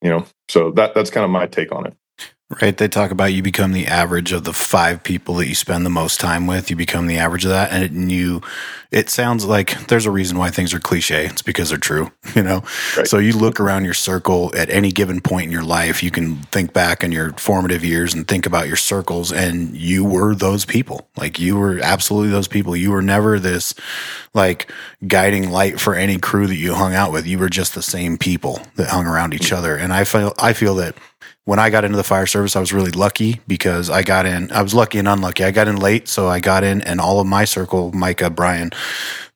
You 0.01 0.09
know, 0.09 0.25
so 0.47 0.71
that 0.71 0.95
that's 0.95 1.09
kind 1.09 1.23
of 1.23 1.29
my 1.29 1.45
take 1.45 1.71
on 1.71 1.85
it. 1.85 1.93
Right. 2.63 2.75
They 2.75 2.87
talk 2.87 3.11
about 3.11 3.31
you 3.31 3.43
become 3.43 3.73
the 3.73 3.85
average 3.85 4.31
of 4.31 4.43
the 4.43 4.53
five 4.53 5.03
people 5.03 5.35
that 5.35 5.47
you 5.47 5.53
spend 5.53 5.85
the 5.85 5.91
most 5.91 6.19
time 6.19 6.47
with. 6.47 6.71
You 6.71 6.75
become 6.75 7.05
the 7.05 7.19
average 7.19 7.45
of 7.45 7.51
that. 7.51 7.71
And 7.71 8.11
you, 8.11 8.41
it 8.89 9.11
sounds 9.11 9.45
like 9.45 9.87
there's 9.87 10.07
a 10.07 10.11
reason 10.11 10.35
why 10.39 10.49
things 10.49 10.73
are 10.73 10.79
cliche. 10.79 11.27
It's 11.27 11.43
because 11.43 11.69
they're 11.69 11.77
true, 11.77 12.11
you 12.35 12.41
know? 12.41 12.63
Right. 12.97 13.07
So 13.07 13.19
you 13.19 13.33
look 13.33 13.59
around 13.59 13.85
your 13.85 13.93
circle 13.93 14.51
at 14.57 14.71
any 14.71 14.91
given 14.91 15.21
point 15.21 15.45
in 15.45 15.51
your 15.51 15.63
life, 15.63 16.01
you 16.01 16.09
can 16.09 16.37
think 16.37 16.73
back 16.73 17.03
in 17.03 17.11
your 17.11 17.33
formative 17.33 17.85
years 17.85 18.15
and 18.15 18.27
think 18.27 18.47
about 18.47 18.67
your 18.67 18.77
circles 18.77 19.31
and 19.31 19.77
you 19.77 20.03
were 20.03 20.33
those 20.33 20.65
people. 20.65 21.07
Like 21.17 21.37
you 21.37 21.55
were 21.55 21.79
absolutely 21.83 22.31
those 22.31 22.47
people. 22.47 22.75
You 22.75 22.89
were 22.89 23.03
never 23.03 23.37
this 23.37 23.75
like 24.33 24.71
guiding 25.05 25.51
light 25.51 25.79
for 25.79 25.93
any 25.93 26.17
crew 26.17 26.47
that 26.47 26.55
you 26.55 26.73
hung 26.73 26.95
out 26.95 27.11
with. 27.11 27.27
You 27.27 27.37
were 27.37 27.49
just 27.49 27.75
the 27.75 27.83
same 27.83 28.17
people 28.17 28.59
that 28.73 28.89
hung 28.89 29.05
around 29.05 29.35
each 29.35 29.49
hmm. 29.49 29.55
other. 29.55 29.75
And 29.75 29.93
I 29.93 30.03
feel, 30.03 30.33
I 30.39 30.53
feel 30.53 30.73
that 30.75 30.95
when 31.45 31.59
I 31.59 31.69
got 31.69 31.83
into 31.83 31.97
the 31.97 32.03
fire 32.03 32.27
service, 32.27 32.55
I 32.55 32.59
was 32.59 32.71
really 32.73 32.91
lucky 32.91 33.41
because 33.47 33.89
I 33.89 34.03
got 34.03 34.25
in. 34.25 34.51
I 34.51 34.61
was 34.61 34.73
lucky 34.73 34.99
and 34.99 35.07
unlucky. 35.07 35.43
I 35.43 35.51
got 35.51 35.67
in 35.67 35.77
late, 35.77 36.07
so 36.07 36.27
I 36.27 36.39
got 36.39 36.63
in, 36.63 36.81
and 36.81 37.01
all 37.01 37.19
of 37.19 37.27
my 37.27 37.45
circle, 37.45 37.91
Micah, 37.91 38.29
Brian, 38.29 38.71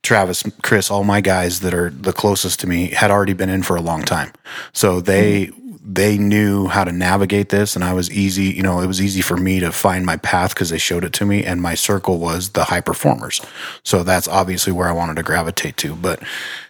Travis, 0.03 0.43
Chris, 0.62 0.91
all 0.91 1.03
my 1.03 1.22
guys 1.22 1.62
that 1.62 1.74
are 1.74 1.89
the 1.89 2.13
closest 2.13 2.60
to 2.60 2.67
me 2.67 2.89
had 2.89 3.10
already 3.10 3.33
been 3.33 3.50
in 3.50 3.63
for 3.63 3.75
a 3.75 3.81
long 3.81 4.03
time. 4.03 4.31
So 4.74 5.01
they 5.01 5.48
mm-hmm 5.48 5.62
they 5.85 6.17
knew 6.17 6.67
how 6.67 6.85
to 6.85 6.93
navigate 6.93 7.49
this 7.49 7.75
and 7.75 7.83
I 7.83 7.93
was 7.93 8.09
easy, 8.09 8.45
you 8.45 8.63
know, 8.63 8.79
it 8.79 8.87
was 8.87 9.01
easy 9.01 9.21
for 9.21 9.35
me 9.35 9.59
to 9.59 9.71
find 9.71 10.05
my 10.05 10.15
path 10.15 10.53
because 10.53 10.69
they 10.69 10.77
showed 10.77 11.03
it 11.03 11.11
to 11.13 11.25
me 11.25 11.43
and 11.43 11.61
my 11.61 11.75
circle 11.75 12.19
was 12.19 12.51
the 12.51 12.63
high 12.63 12.79
performers. 12.79 13.41
So 13.83 14.01
that's 14.01 14.29
obviously 14.29 14.71
where 14.71 14.87
I 14.87 14.93
wanted 14.93 15.17
to 15.17 15.23
gravitate 15.23 15.75
to, 15.77 15.95
but 15.95 16.23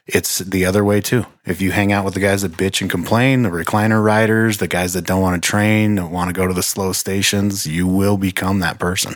it's 0.07 0.39
the 0.39 0.65
other 0.65 0.83
way 0.83 0.99
too. 0.99 1.27
If 1.45 1.61
you 1.61 1.71
hang 1.71 1.91
out 1.91 2.05
with 2.05 2.15
the 2.15 2.19
guys 2.19 2.41
that 2.41 2.53
bitch 2.53 2.81
and 2.81 2.89
complain, 2.89 3.43
the 3.43 3.49
recliner 3.49 4.03
riders, 4.03 4.57
the 4.57 4.67
guys 4.67 4.93
that 4.93 5.05
don't 5.05 5.21
want 5.21 5.41
to 5.41 5.47
train, 5.47 5.95
don't 5.95 6.11
want 6.11 6.29
to 6.29 6.33
go 6.33 6.47
to 6.47 6.53
the 6.53 6.63
slow 6.63 6.91
stations, 6.91 7.67
you 7.67 7.85
will 7.85 8.17
become 8.17 8.59
that 8.59 8.79
person. 8.79 9.15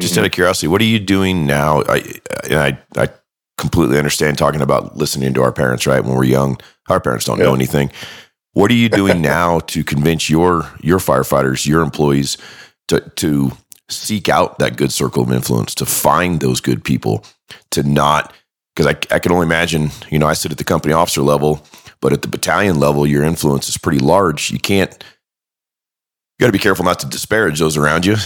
Just 0.00 0.16
out 0.16 0.24
of 0.24 0.32
curiosity, 0.32 0.68
what 0.68 0.80
are 0.80 0.84
you 0.84 0.98
doing 0.98 1.46
now? 1.46 1.82
I, 1.82 2.02
I, 2.50 2.78
I 2.96 3.08
completely 3.58 3.98
understand 3.98 4.38
talking 4.38 4.62
about 4.62 4.96
listening 4.96 5.34
to 5.34 5.42
our 5.42 5.52
parents, 5.52 5.86
right? 5.86 6.02
When 6.02 6.14
we're 6.14 6.24
young, 6.24 6.58
our 6.88 6.98
parents 6.98 7.26
don't 7.26 7.38
yeah. 7.38 7.44
know 7.44 7.54
anything 7.54 7.90
what 8.52 8.70
are 8.70 8.74
you 8.74 8.88
doing 8.88 9.22
now 9.22 9.60
to 9.60 9.84
convince 9.84 10.28
your 10.28 10.70
your 10.80 10.98
firefighters, 10.98 11.66
your 11.66 11.82
employees 11.82 12.36
to 12.88 13.00
to 13.16 13.52
seek 13.88 14.28
out 14.28 14.58
that 14.58 14.76
good 14.76 14.92
circle 14.92 15.22
of 15.22 15.32
influence, 15.32 15.74
to 15.76 15.86
find 15.86 16.40
those 16.40 16.60
good 16.60 16.84
people, 16.84 17.24
to 17.70 17.82
not 17.82 18.32
because 18.74 18.86
I, 18.86 19.14
I 19.14 19.18
can 19.18 19.32
only 19.32 19.44
imagine, 19.44 19.90
you 20.10 20.18
know, 20.18 20.26
I 20.26 20.32
sit 20.32 20.50
at 20.50 20.58
the 20.58 20.64
company 20.64 20.94
officer 20.94 21.20
level, 21.20 21.66
but 22.00 22.12
at 22.12 22.22
the 22.22 22.28
battalion 22.28 22.80
level, 22.80 23.06
your 23.06 23.22
influence 23.22 23.68
is 23.68 23.76
pretty 23.76 23.98
large. 23.98 24.50
You 24.50 24.58
can't 24.58 24.92
you 26.42 26.44
got 26.44 26.46
to 26.46 26.52
be 26.52 26.58
careful 26.58 26.84
not 26.84 26.98
to 27.00 27.06
disparage 27.06 27.58
those 27.58 27.76
around 27.76 28.06
you. 28.06 28.16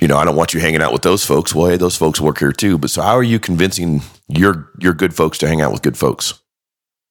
You 0.00 0.08
know, 0.08 0.16
I 0.16 0.24
don't 0.24 0.36
want 0.36 0.54
you 0.54 0.60
hanging 0.60 0.82
out 0.82 0.92
with 0.92 1.02
those 1.02 1.24
folks. 1.24 1.54
Well, 1.54 1.68
hey, 1.68 1.76
those 1.76 1.96
folks 1.96 2.20
work 2.20 2.38
here 2.38 2.52
too. 2.52 2.78
But 2.78 2.90
so, 2.90 3.02
how 3.02 3.16
are 3.16 3.22
you 3.22 3.38
convincing 3.38 4.02
your 4.28 4.70
your 4.78 4.94
good 4.94 5.14
folks 5.14 5.38
to 5.38 5.48
hang 5.48 5.60
out 5.60 5.72
with 5.72 5.82
good 5.82 5.96
folks? 5.96 6.42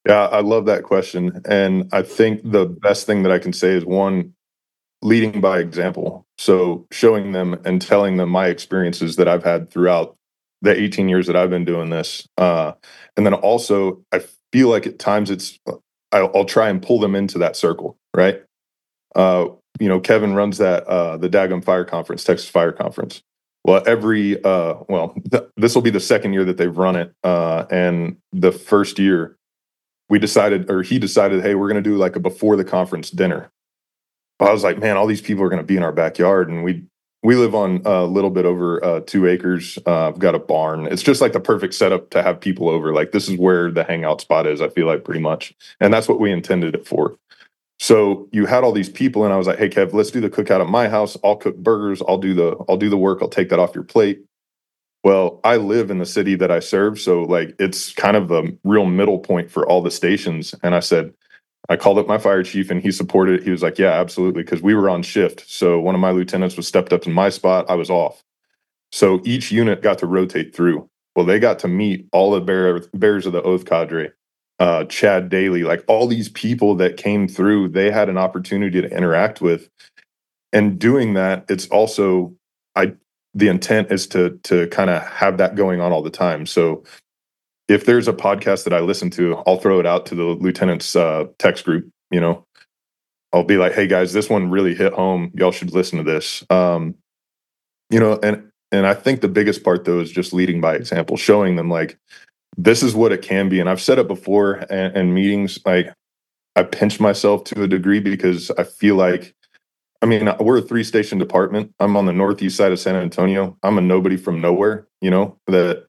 Yeah, 0.06 0.26
I 0.28 0.42
love 0.42 0.66
that 0.66 0.84
question. 0.84 1.42
And 1.46 1.90
I 1.92 2.04
think 2.04 2.42
the 2.44 2.66
best 2.66 3.06
thing 3.08 3.24
that 3.24 3.32
I 3.32 3.40
can 3.40 3.54
say 3.54 3.70
is 3.72 3.86
one, 3.86 4.34
leading 5.02 5.42
by 5.42 5.60
example. 5.60 6.26
So 6.38 6.86
showing 6.92 7.32
them 7.32 7.60
and 7.66 7.82
telling 7.82 8.18
them 8.18 8.30
my 8.30 8.48
experiences 8.48 9.16
that 9.16 9.28
I've 9.28 9.44
had 9.44 9.70
throughout 9.72 10.16
the 10.62 10.80
18 10.80 11.10
years 11.10 11.28
that 11.28 11.36
I've 11.36 11.50
been 11.50 11.66
doing 11.66 11.90
this. 11.90 12.28
Uh, 12.38 12.74
and 13.18 13.26
then 13.26 13.34
also, 13.34 14.04
I 14.12 14.24
feel 14.52 14.70
like 14.70 14.88
at 14.88 15.00
times 15.00 15.30
it's, 15.32 15.60
I'll, 16.12 16.32
I'll 16.36 16.46
try 16.46 16.70
and 16.70 16.82
pull 16.82 17.00
them 17.00 17.16
into 17.16 17.38
that 17.40 17.56
circle, 17.56 17.98
right? 18.16 18.44
Uh, 19.16 19.48
you 19.80 19.90
know, 19.90 20.00
Kevin 20.00 20.34
runs 20.34 20.58
that, 20.60 20.86
uh, 20.86 21.18
the 21.18 21.30
Dagum 21.30 21.64
Fire 21.64 21.86
Conference, 21.86 22.24
Texas 22.24 22.50
Fire 22.50 22.72
Conference. 22.72 23.22
Well, 23.64 23.84
every, 23.86 24.42
uh, 24.44 24.76
well, 24.88 25.16
th- 25.32 25.46
this 25.58 25.76
will 25.76 25.82
be 25.82 25.90
the 25.90 26.00
second 26.00 26.34
year 26.34 26.46
that 26.46 26.58
they've 26.58 26.76
run 26.76 26.96
it. 26.96 27.14
Uh, 27.24 27.66
and 27.70 28.18
the 28.32 28.52
first 28.52 29.00
year, 29.00 29.38
we 30.10 30.20
decided, 30.20 30.70
or 30.70 30.84
he 30.84 31.00
decided, 31.00 31.42
hey, 31.42 31.56
we're 31.56 31.70
going 31.70 31.84
to 31.84 31.90
do 31.90 31.98
like 31.98 32.16
a 32.16 32.20
before 32.20 32.56
the 32.56 32.64
conference 32.64 33.10
dinner. 33.10 33.52
But 34.38 34.50
I 34.50 34.54
was 34.54 34.64
like, 34.64 34.80
man, 34.80 34.98
all 34.98 35.08
these 35.08 35.22
people 35.22 35.44
are 35.44 35.50
going 35.50 35.62
to 35.62 35.66
be 35.66 35.78
in 35.78 35.84
our 35.84 35.92
backyard, 35.92 36.50
and 36.50 36.64
we 36.64 36.84
we 37.24 37.36
live 37.36 37.56
on 37.56 37.82
a 37.86 38.06
little 38.06 38.30
bit 38.30 38.46
over 38.46 38.84
uh, 38.86 39.00
two 39.00 39.26
acres. 39.26 39.80
Uh, 39.88 40.10
I've 40.10 40.20
got 40.20 40.36
a 40.36 40.40
barn. 40.40 40.86
It's 40.86 41.02
just 41.02 41.22
like 41.22 41.34
the 41.34 41.40
perfect 41.40 41.74
setup 41.74 42.12
to 42.12 42.22
have 42.22 42.40
people 42.40 42.70
over. 42.70 42.94
Like 42.94 43.14
this 43.14 43.28
is 43.28 43.38
where 43.38 43.72
the 43.72 43.84
hangout 43.84 44.22
spot 44.22 44.46
is. 44.46 44.62
I 44.62 44.70
feel 44.70 44.86
like 44.86 45.04
pretty 45.04 45.22
much, 45.22 45.54
and 45.80 45.94
that's 45.94 46.08
what 46.08 46.20
we 46.20 46.32
intended 46.32 46.76
it 46.76 46.86
for. 46.86 47.16
So 47.80 48.30
you 48.32 48.46
had 48.46 48.64
all 48.64 48.72
these 48.72 48.90
people, 48.90 49.24
and 49.24 49.34
I 49.34 49.38
was 49.38 49.48
like, 49.48 49.58
"Hey, 49.58 49.70
Kev, 49.70 49.94
let's 49.94 50.12
do 50.12 50.22
the 50.22 50.30
cookout 50.30 50.62
at 50.62 50.68
my 50.68 50.88
house. 50.88 51.18
I'll 51.24 51.36
cook 51.36 51.58
burgers. 51.58 52.02
I'll 52.08 52.18
do 52.18 52.34
the 52.34 52.58
I'll 52.70 52.78
do 52.78 52.90
the 52.90 52.98
work. 52.98 53.20
I'll 53.22 53.30
take 53.30 53.50
that 53.50 53.60
off 53.60 53.74
your 53.74 53.84
plate. 53.84 54.24
Well, 55.06 55.42
I 55.46 55.58
live 55.58 55.92
in 55.92 56.00
the 56.00 56.08
city 56.08 56.36
that 56.38 56.52
I 56.52 56.62
serve. 56.62 57.00
So, 57.00 57.24
like, 57.24 57.56
it's 57.60 57.94
kind 57.94 58.18
of 58.18 58.32
a 58.32 58.46
real 58.66 58.88
middle 58.88 59.20
point 59.20 59.52
for 59.52 59.68
all 59.68 59.84
the 59.84 59.92
stations. 59.92 60.56
And 60.64 60.76
I 60.76 60.82
said, 60.82 61.14
I 61.70 61.78
called 61.78 62.00
up 62.00 62.08
my 62.08 62.20
fire 62.20 62.44
chief 62.44 62.72
and 62.72 62.82
he 62.84 62.92
supported 62.92 63.42
it. 63.42 63.46
He 63.46 63.52
was 63.52 63.64
like, 63.64 63.80
Yeah, 63.80 63.94
absolutely. 63.94 64.44
Because 64.44 64.64
we 64.64 64.76
were 64.76 64.90
on 64.92 65.04
shift. 65.04 65.50
So, 65.50 65.80
one 65.80 65.96
of 65.96 66.02
my 66.02 66.12
lieutenants 66.12 66.58
was 66.58 66.68
stepped 66.68 66.94
up 66.94 67.08
in 67.08 67.14
my 67.14 67.30
spot. 67.30 67.68
I 67.70 67.76
was 67.76 67.92
off. 67.92 68.24
So, 68.94 69.22
each 69.26 69.52
unit 69.52 69.84
got 69.84 70.00
to 70.00 70.08
rotate 70.08 70.56
through. 70.56 70.90
Well, 71.16 71.26
they 71.26 71.40
got 71.40 71.60
to 71.62 71.70
meet 71.70 72.08
all 72.14 72.32
the 72.34 72.42
bear, 72.42 72.82
bears 72.96 73.28
of 73.28 73.34
the 73.34 73.44
oath 73.44 73.66
cadre, 73.66 74.12
uh, 74.60 74.86
Chad 74.86 75.30
Daly, 75.30 75.64
like 75.64 75.84
all 75.88 76.08
these 76.08 76.30
people 76.30 76.76
that 76.78 76.98
came 76.98 77.28
through, 77.28 77.70
they 77.70 77.92
had 77.92 78.10
an 78.10 78.20
opportunity 78.20 78.82
to 78.82 78.90
interact 78.90 79.42
with. 79.42 79.70
And 80.54 80.80
doing 80.80 81.16
that, 81.16 81.46
it's 81.50 81.68
also, 81.68 82.36
I 82.76 82.96
the 83.36 83.50
intent 83.50 83.92
is 83.92 84.08
to 84.08 84.40
to 84.44 84.68
kind 84.68 84.90
of 84.90 85.04
have 85.04 85.38
that 85.38 85.56
going 85.56 85.82
on 85.82 85.92
all 85.92 86.02
the 86.02 86.10
time. 86.10 86.46
So 86.46 86.84
if 87.68 87.86
there's 87.86 88.08
a 88.08 88.14
podcast 88.14 88.64
that 88.64 88.74
I 88.74 88.80
listen 88.80 89.10
to, 89.12 89.44
I'll 89.46 89.58
throw 89.58 89.80
it 89.80 89.86
out 89.86 90.06
to 90.08 90.16
the 90.16 90.24
lieutenant's 90.24 90.96
uh, 90.96 91.26
text 91.38 91.66
group. 91.66 91.90
You 92.10 92.22
know, 92.22 92.46
I'll 93.34 93.44
be 93.44 93.58
like, 93.58 93.74
"Hey 93.74 93.88
guys, 93.88 94.14
this 94.14 94.30
one 94.30 94.50
really 94.50 94.74
hit 94.74 94.94
home. 94.94 95.32
Y'all 95.36 95.52
should 95.52 95.74
listen 95.74 95.98
to 95.98 96.04
this." 96.04 96.44
Um, 96.50 96.96
you 97.90 98.00
know, 98.00 98.20
and 98.24 98.50
and 98.72 98.88
I 98.88 98.94
think 98.94 99.22
the 99.22 99.28
biggest 99.28 99.64
part 99.64 99.86
though 99.86 100.00
is 100.00 100.12
just 100.12 100.34
leading 100.34 100.62
by 100.62 100.76
example, 100.76 101.18
showing 101.18 101.56
them 101.56 101.70
like 101.70 101.98
this 102.58 102.84
is 102.84 102.96
what 102.96 103.12
it 103.12 103.22
can 103.22 103.50
be. 103.50 103.60
And 103.60 103.70
I've 103.70 103.82
said 103.82 104.00
it 104.00 104.08
before 104.08 104.66
and, 104.70 105.14
meetings, 105.14 105.60
like 105.66 105.94
I 106.56 106.64
pinch 106.64 107.00
myself 107.00 107.44
to 107.46 107.64
a 107.64 107.68
degree 107.68 108.00
because 108.00 108.50
I 108.52 108.64
feel 108.64 108.96
like 108.96 109.36
I 110.02 110.06
mean, 110.06 110.30
we're 110.40 110.60
a 110.60 110.62
three 110.62 110.84
station 110.84 111.18
department. 111.18 111.74
I'm 111.80 111.98
on 111.98 112.06
the 112.06 112.14
northeast 112.14 112.58
side 112.58 112.72
of 112.72 112.80
San 112.80 112.96
Antonio. 112.96 113.58
I'm 113.64 113.78
a 113.78 113.82
nobody 113.82 114.18
from 114.18 114.42
nowhere, 114.42 114.88
you 115.02 115.10
know, 115.10 115.38
that 115.48 115.88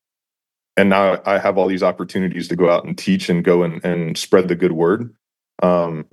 and 0.77 0.91
now 0.91 1.21
I 1.25 1.39
have 1.39 1.57
all 1.57 1.69
these 1.69 1.83
opportunities 1.83 2.49
to 2.49 2.57
go 2.57 2.71
out 2.71 2.85
and 2.85 2.97
teach 2.97 3.29
and 3.29 3.43
go 3.43 3.63
and, 3.63 3.83
and 3.85 4.17
spread 4.17 4.49
the 4.49 4.55
good 4.55 4.73
word. 4.73 5.15
Um, 5.63 6.07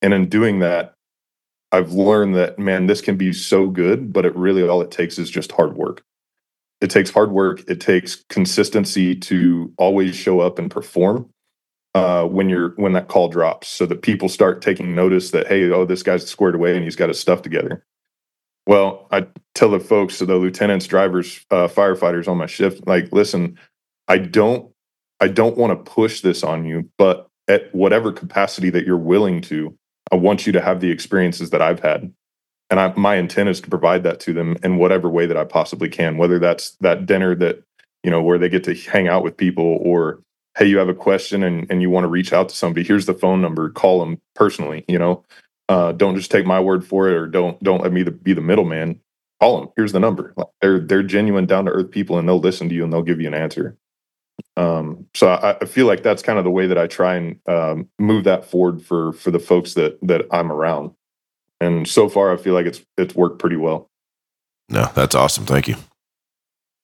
and 0.00 0.14
in 0.14 0.28
doing 0.28 0.60
that, 0.60 0.94
I've 1.70 1.92
learned 1.92 2.36
that 2.36 2.58
man, 2.58 2.86
this 2.86 3.00
can 3.00 3.16
be 3.16 3.32
so 3.32 3.68
good, 3.68 4.12
but 4.12 4.24
it 4.24 4.34
really 4.36 4.66
all 4.66 4.80
it 4.80 4.90
takes 4.90 5.18
is 5.18 5.30
just 5.30 5.52
hard 5.52 5.76
work. 5.76 6.02
It 6.80 6.90
takes 6.90 7.10
hard 7.10 7.30
work. 7.30 7.62
It 7.68 7.80
takes 7.80 8.24
consistency 8.28 9.14
to 9.16 9.72
always 9.76 10.14
show 10.14 10.40
up 10.40 10.58
and 10.58 10.70
perform 10.70 11.30
uh, 11.94 12.24
when 12.24 12.48
you're 12.48 12.70
when 12.76 12.92
that 12.92 13.08
call 13.08 13.28
drops, 13.28 13.68
so 13.68 13.86
that 13.86 14.02
people 14.02 14.28
start 14.28 14.62
taking 14.62 14.94
notice 14.94 15.30
that 15.30 15.46
hey, 15.46 15.70
oh, 15.70 15.84
this 15.84 16.02
guy's 16.02 16.26
squared 16.26 16.54
away 16.54 16.74
and 16.74 16.84
he's 16.84 16.96
got 16.96 17.08
his 17.08 17.20
stuff 17.20 17.42
together. 17.42 17.84
Well, 18.66 19.06
I 19.10 19.26
tell 19.54 19.70
the 19.70 19.80
folks, 19.80 20.18
the 20.18 20.36
lieutenants, 20.36 20.86
drivers, 20.86 21.44
uh, 21.50 21.68
firefighters 21.68 22.28
on 22.28 22.38
my 22.38 22.46
shift, 22.46 22.86
like, 22.86 23.12
listen, 23.12 23.58
I 24.08 24.18
don't, 24.18 24.72
I 25.20 25.28
don't 25.28 25.58
want 25.58 25.72
to 25.72 25.90
push 25.90 26.22
this 26.22 26.42
on 26.42 26.64
you, 26.64 26.88
but 26.96 27.28
at 27.46 27.74
whatever 27.74 28.10
capacity 28.10 28.70
that 28.70 28.86
you're 28.86 28.96
willing 28.96 29.42
to, 29.42 29.76
I 30.10 30.16
want 30.16 30.46
you 30.46 30.52
to 30.52 30.62
have 30.62 30.80
the 30.80 30.90
experiences 30.90 31.50
that 31.50 31.60
I've 31.60 31.80
had, 31.80 32.10
and 32.70 32.80
I, 32.80 32.92
my 32.96 33.16
intent 33.16 33.50
is 33.50 33.60
to 33.60 33.70
provide 33.70 34.02
that 34.04 34.20
to 34.20 34.32
them 34.32 34.56
in 34.62 34.78
whatever 34.78 35.10
way 35.10 35.26
that 35.26 35.36
I 35.36 35.44
possibly 35.44 35.88
can, 35.88 36.16
whether 36.16 36.38
that's 36.38 36.70
that 36.80 37.06
dinner 37.06 37.34
that 37.36 37.62
you 38.02 38.10
know 38.10 38.22
where 38.22 38.38
they 38.38 38.48
get 38.48 38.64
to 38.64 38.74
hang 38.74 39.08
out 39.08 39.22
with 39.22 39.36
people 39.36 39.78
or 39.82 40.20
hey 40.56 40.66
you 40.66 40.78
have 40.78 40.88
a 40.88 40.94
question 40.94 41.42
and, 41.42 41.66
and 41.70 41.82
you 41.82 41.90
want 41.90 42.04
to 42.04 42.08
reach 42.08 42.32
out 42.32 42.48
to 42.48 42.56
somebody 42.56 42.84
here's 42.84 43.06
the 43.06 43.14
phone 43.14 43.40
number 43.40 43.70
call 43.70 44.00
them 44.00 44.20
personally 44.34 44.84
you 44.88 44.98
know? 44.98 45.24
Uh, 45.68 45.92
don't 45.92 46.16
just 46.16 46.30
take 46.30 46.44
my 46.44 46.60
word 46.60 46.86
for 46.86 47.08
it 47.08 47.14
or 47.14 47.26
don't 47.26 47.62
don't 47.62 47.82
let 47.82 47.92
me 47.92 48.02
be 48.02 48.34
the 48.34 48.40
middleman. 48.40 49.00
Call 49.40 49.60
them 49.60 49.70
here's 49.76 49.92
the 49.92 50.00
number. 50.00 50.34
They're 50.60 50.80
they're 50.80 51.02
genuine 51.02 51.46
down 51.46 51.64
to 51.64 51.70
earth 51.70 51.90
people 51.90 52.18
and 52.18 52.28
they'll 52.28 52.38
listen 52.38 52.68
to 52.68 52.74
you 52.74 52.84
and 52.84 52.92
they'll 52.92 53.02
give 53.02 53.20
you 53.20 53.28
an 53.28 53.34
answer. 53.34 53.76
Um, 54.56 55.06
so 55.14 55.28
I, 55.28 55.56
I, 55.60 55.64
feel 55.64 55.86
like 55.86 56.02
that's 56.02 56.22
kind 56.22 56.38
of 56.38 56.44
the 56.44 56.50
way 56.50 56.66
that 56.66 56.76
i 56.76 56.88
try 56.88 57.14
and 57.14 57.38
um, 57.48 57.88
move 58.00 58.24
that 58.24 58.44
forward 58.44 58.82
for 58.82 59.12
for 59.12 59.30
the 59.30 59.38
folks 59.38 59.74
that 59.74 59.98
that 60.02 60.26
i'm 60.30 60.52
around. 60.52 60.92
And 61.60 61.88
so 61.88 62.08
far 62.08 62.32
i 62.32 62.36
feel 62.36 62.52
like 62.52 62.66
it's 62.66 62.84
it's 62.98 63.14
worked 63.14 63.38
pretty 63.38 63.56
well. 63.56 63.90
No 64.68 64.90
that's 64.94 65.14
awesome. 65.14 65.46
Thank 65.46 65.68
you 65.68 65.76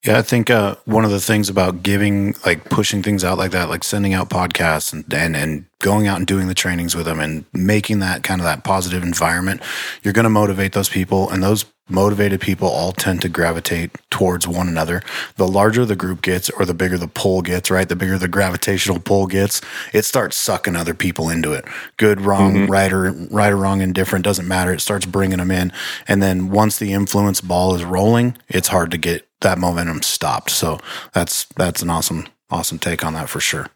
Yeah, 0.02 0.16
I 0.18 0.22
think 0.22 0.48
uh, 0.48 0.76
one 0.86 1.04
of 1.04 1.10
the 1.10 1.20
things 1.20 1.50
about 1.50 1.82
giving, 1.82 2.34
like 2.46 2.64
pushing 2.70 3.02
things 3.02 3.22
out 3.22 3.36
like 3.36 3.50
that, 3.50 3.68
like 3.68 3.84
sending 3.84 4.14
out 4.14 4.30
podcasts 4.30 4.94
and, 4.94 5.04
and 5.12 5.36
and 5.36 5.66
going 5.78 6.06
out 6.06 6.16
and 6.16 6.26
doing 6.26 6.48
the 6.48 6.54
trainings 6.54 6.94
with 6.96 7.04
them 7.04 7.20
and 7.20 7.44
making 7.52 7.98
that 7.98 8.22
kind 8.22 8.40
of 8.40 8.46
that 8.46 8.64
positive 8.64 9.02
environment, 9.02 9.60
you're 10.02 10.14
going 10.14 10.24
to 10.24 10.30
motivate 10.30 10.72
those 10.72 10.88
people, 10.88 11.28
and 11.28 11.42
those 11.42 11.66
motivated 11.90 12.40
people 12.40 12.68
all 12.68 12.92
tend 12.92 13.20
to 13.20 13.28
gravitate 13.28 13.90
towards 14.10 14.48
one 14.48 14.68
another. 14.68 15.02
The 15.36 15.46
larger 15.48 15.84
the 15.84 15.96
group 15.96 16.22
gets, 16.22 16.48
or 16.48 16.64
the 16.64 16.72
bigger 16.72 16.96
the 16.96 17.08
pull 17.08 17.42
gets, 17.42 17.70
right? 17.70 17.88
The 17.88 17.96
bigger 17.96 18.16
the 18.16 18.28
gravitational 18.28 19.00
pull 19.00 19.26
gets, 19.26 19.60
it 19.92 20.06
starts 20.06 20.36
sucking 20.38 20.76
other 20.76 20.94
people 20.94 21.28
into 21.28 21.52
it. 21.52 21.66
Good, 21.98 22.22
wrong, 22.22 22.54
Mhm. 22.54 22.70
right 22.70 22.90
or 22.92 23.12
right 23.30 23.52
or 23.52 23.56
wrong, 23.56 23.82
indifferent 23.82 24.24
doesn't 24.24 24.48
matter. 24.48 24.72
It 24.72 24.80
starts 24.80 25.04
bringing 25.04 25.38
them 25.38 25.50
in, 25.50 25.72
and 26.08 26.22
then 26.22 26.48
once 26.48 26.78
the 26.78 26.92
influence 26.94 27.42
ball 27.42 27.74
is 27.74 27.84
rolling, 27.84 28.36
it's 28.48 28.68
hard 28.68 28.90
to 28.92 28.96
get 28.98 29.26
that 29.40 29.58
momentum 29.58 30.02
stopped. 30.02 30.50
So 30.50 30.78
that's 31.12 31.46
that's 31.56 31.82
an 31.82 31.90
awesome 31.90 32.26
awesome 32.50 32.78
take 32.78 33.04
on 33.04 33.14
that 33.14 33.28
for 33.28 33.40
sure. 33.40 33.68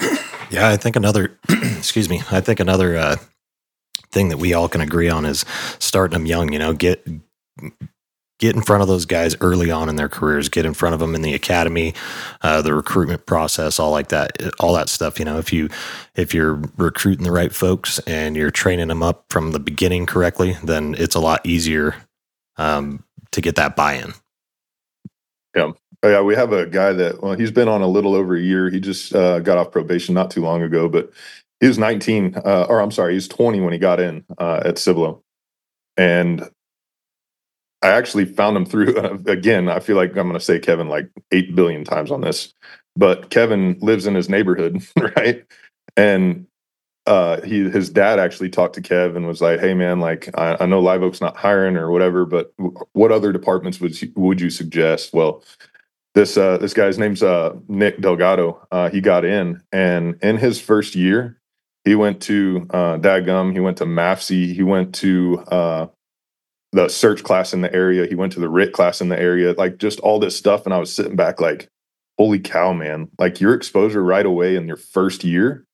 Yeah, 0.50 0.68
I 0.68 0.76
think 0.76 0.96
another, 0.96 1.38
excuse 1.48 2.08
me, 2.08 2.22
I 2.32 2.40
think 2.40 2.58
another 2.58 2.96
uh, 2.96 3.16
thing 4.10 4.30
that 4.30 4.38
we 4.38 4.52
all 4.52 4.68
can 4.68 4.80
agree 4.80 5.08
on 5.08 5.24
is 5.24 5.44
starting 5.78 6.18
them 6.18 6.26
young. 6.26 6.52
You 6.52 6.58
know, 6.58 6.72
get 6.72 7.06
get 8.40 8.56
in 8.56 8.62
front 8.62 8.82
of 8.82 8.88
those 8.88 9.06
guys 9.06 9.36
early 9.40 9.70
on 9.70 9.88
in 9.88 9.94
their 9.94 10.08
careers. 10.08 10.48
Get 10.48 10.66
in 10.66 10.74
front 10.74 10.94
of 10.94 10.98
them 10.98 11.14
in 11.14 11.22
the 11.22 11.34
academy, 11.34 11.94
uh, 12.42 12.62
the 12.62 12.74
recruitment 12.74 13.26
process, 13.26 13.78
all 13.78 13.92
like 13.92 14.08
that, 14.08 14.32
all 14.58 14.72
that 14.74 14.88
stuff. 14.88 15.20
You 15.20 15.24
know, 15.24 15.38
if 15.38 15.52
you 15.52 15.68
if 16.16 16.34
you're 16.34 16.60
recruiting 16.76 17.24
the 17.24 17.32
right 17.32 17.54
folks 17.54 18.00
and 18.00 18.36
you're 18.36 18.50
training 18.50 18.88
them 18.88 19.04
up 19.04 19.26
from 19.30 19.52
the 19.52 19.60
beginning 19.60 20.06
correctly, 20.06 20.56
then 20.64 20.96
it's 20.98 21.14
a 21.14 21.20
lot 21.20 21.46
easier 21.46 21.94
um, 22.56 23.04
to 23.30 23.40
get 23.40 23.54
that 23.54 23.76
buy-in. 23.76 24.14
Oh, 25.56 25.74
yeah, 26.10 26.22
we 26.22 26.34
have 26.34 26.52
a 26.52 26.66
guy 26.66 26.92
that 26.94 27.22
well, 27.22 27.34
he's 27.34 27.50
been 27.50 27.68
on 27.68 27.82
a 27.82 27.86
little 27.88 28.14
over 28.14 28.36
a 28.36 28.40
year. 28.40 28.70
He 28.70 28.80
just 28.80 29.14
uh, 29.14 29.40
got 29.40 29.58
off 29.58 29.70
probation 29.70 30.14
not 30.14 30.30
too 30.30 30.42
long 30.42 30.62
ago, 30.62 30.88
but 30.88 31.10
he 31.60 31.68
was 31.68 31.78
19, 31.78 32.36
uh, 32.44 32.66
or 32.68 32.80
I'm 32.80 32.90
sorry, 32.90 33.12
he 33.12 33.16
was 33.16 33.28
20 33.28 33.60
when 33.60 33.72
he 33.72 33.78
got 33.78 34.00
in 34.00 34.24
uh, 34.38 34.62
at 34.64 34.78
Cibolo, 34.78 35.22
and 35.96 36.42
I 37.82 37.88
actually 37.90 38.26
found 38.26 38.56
him 38.56 38.66
through. 38.66 38.96
again, 39.26 39.68
I 39.68 39.80
feel 39.80 39.96
like 39.96 40.10
I'm 40.10 40.28
going 40.28 40.34
to 40.34 40.40
say 40.40 40.58
Kevin 40.58 40.88
like 40.88 41.10
eight 41.32 41.54
billion 41.54 41.84
times 41.84 42.10
on 42.10 42.22
this, 42.22 42.54
but 42.96 43.30
Kevin 43.30 43.78
lives 43.80 44.06
in 44.06 44.14
his 44.14 44.28
neighborhood, 44.28 44.82
right? 45.16 45.44
And 45.96 46.46
uh, 47.06 47.40
he 47.42 47.68
his 47.70 47.90
dad 47.90 48.18
actually 48.18 48.50
talked 48.50 48.74
to 48.74 48.82
Kev 48.82 49.16
and 49.16 49.26
was 49.26 49.40
like, 49.40 49.60
"Hey 49.60 49.74
man, 49.74 50.00
like 50.00 50.28
I, 50.38 50.56
I 50.60 50.66
know 50.66 50.80
Live 50.80 51.02
Oak's 51.02 51.20
not 51.20 51.36
hiring 51.36 51.76
or 51.76 51.90
whatever, 51.90 52.24
but 52.24 52.52
what 52.92 53.12
other 53.12 53.32
departments 53.32 53.80
would 53.80 53.96
would 54.16 54.40
you 54.40 54.50
suggest?" 54.50 55.12
Well 55.12 55.42
this 56.14 56.36
uh 56.36 56.58
this 56.58 56.74
guy's 56.74 56.98
name's 56.98 57.22
uh 57.22 57.54
Nick 57.68 58.00
Delgado. 58.00 58.66
Uh 58.70 58.90
he 58.90 59.00
got 59.00 59.24
in 59.24 59.62
and 59.72 60.16
in 60.22 60.36
his 60.36 60.60
first 60.60 60.94
year, 60.94 61.40
he 61.84 61.94
went 61.94 62.20
to 62.22 62.66
uh 62.70 62.98
Dagum, 62.98 63.52
he 63.52 63.60
went 63.60 63.78
to 63.78 63.86
MAFC, 63.86 64.54
he 64.54 64.62
went 64.62 64.94
to 64.96 65.38
uh 65.48 65.86
the 66.72 66.88
search 66.88 67.22
class 67.24 67.52
in 67.52 67.62
the 67.62 67.72
area, 67.74 68.06
he 68.06 68.14
went 68.14 68.32
to 68.32 68.40
the 68.40 68.48
RIT 68.48 68.72
class 68.72 69.00
in 69.00 69.08
the 69.08 69.18
area, 69.18 69.54
like 69.54 69.78
just 69.78 70.00
all 70.00 70.18
this 70.18 70.36
stuff. 70.36 70.64
And 70.64 70.74
I 70.74 70.78
was 70.78 70.94
sitting 70.94 71.16
back 71.16 71.40
like, 71.40 71.68
holy 72.16 72.38
cow, 72.38 72.72
man. 72.72 73.08
Like 73.18 73.40
your 73.40 73.54
exposure 73.54 74.02
right 74.04 74.26
away 74.26 74.54
in 74.54 74.68
your 74.68 74.76
first 74.76 75.24
year, 75.24 75.64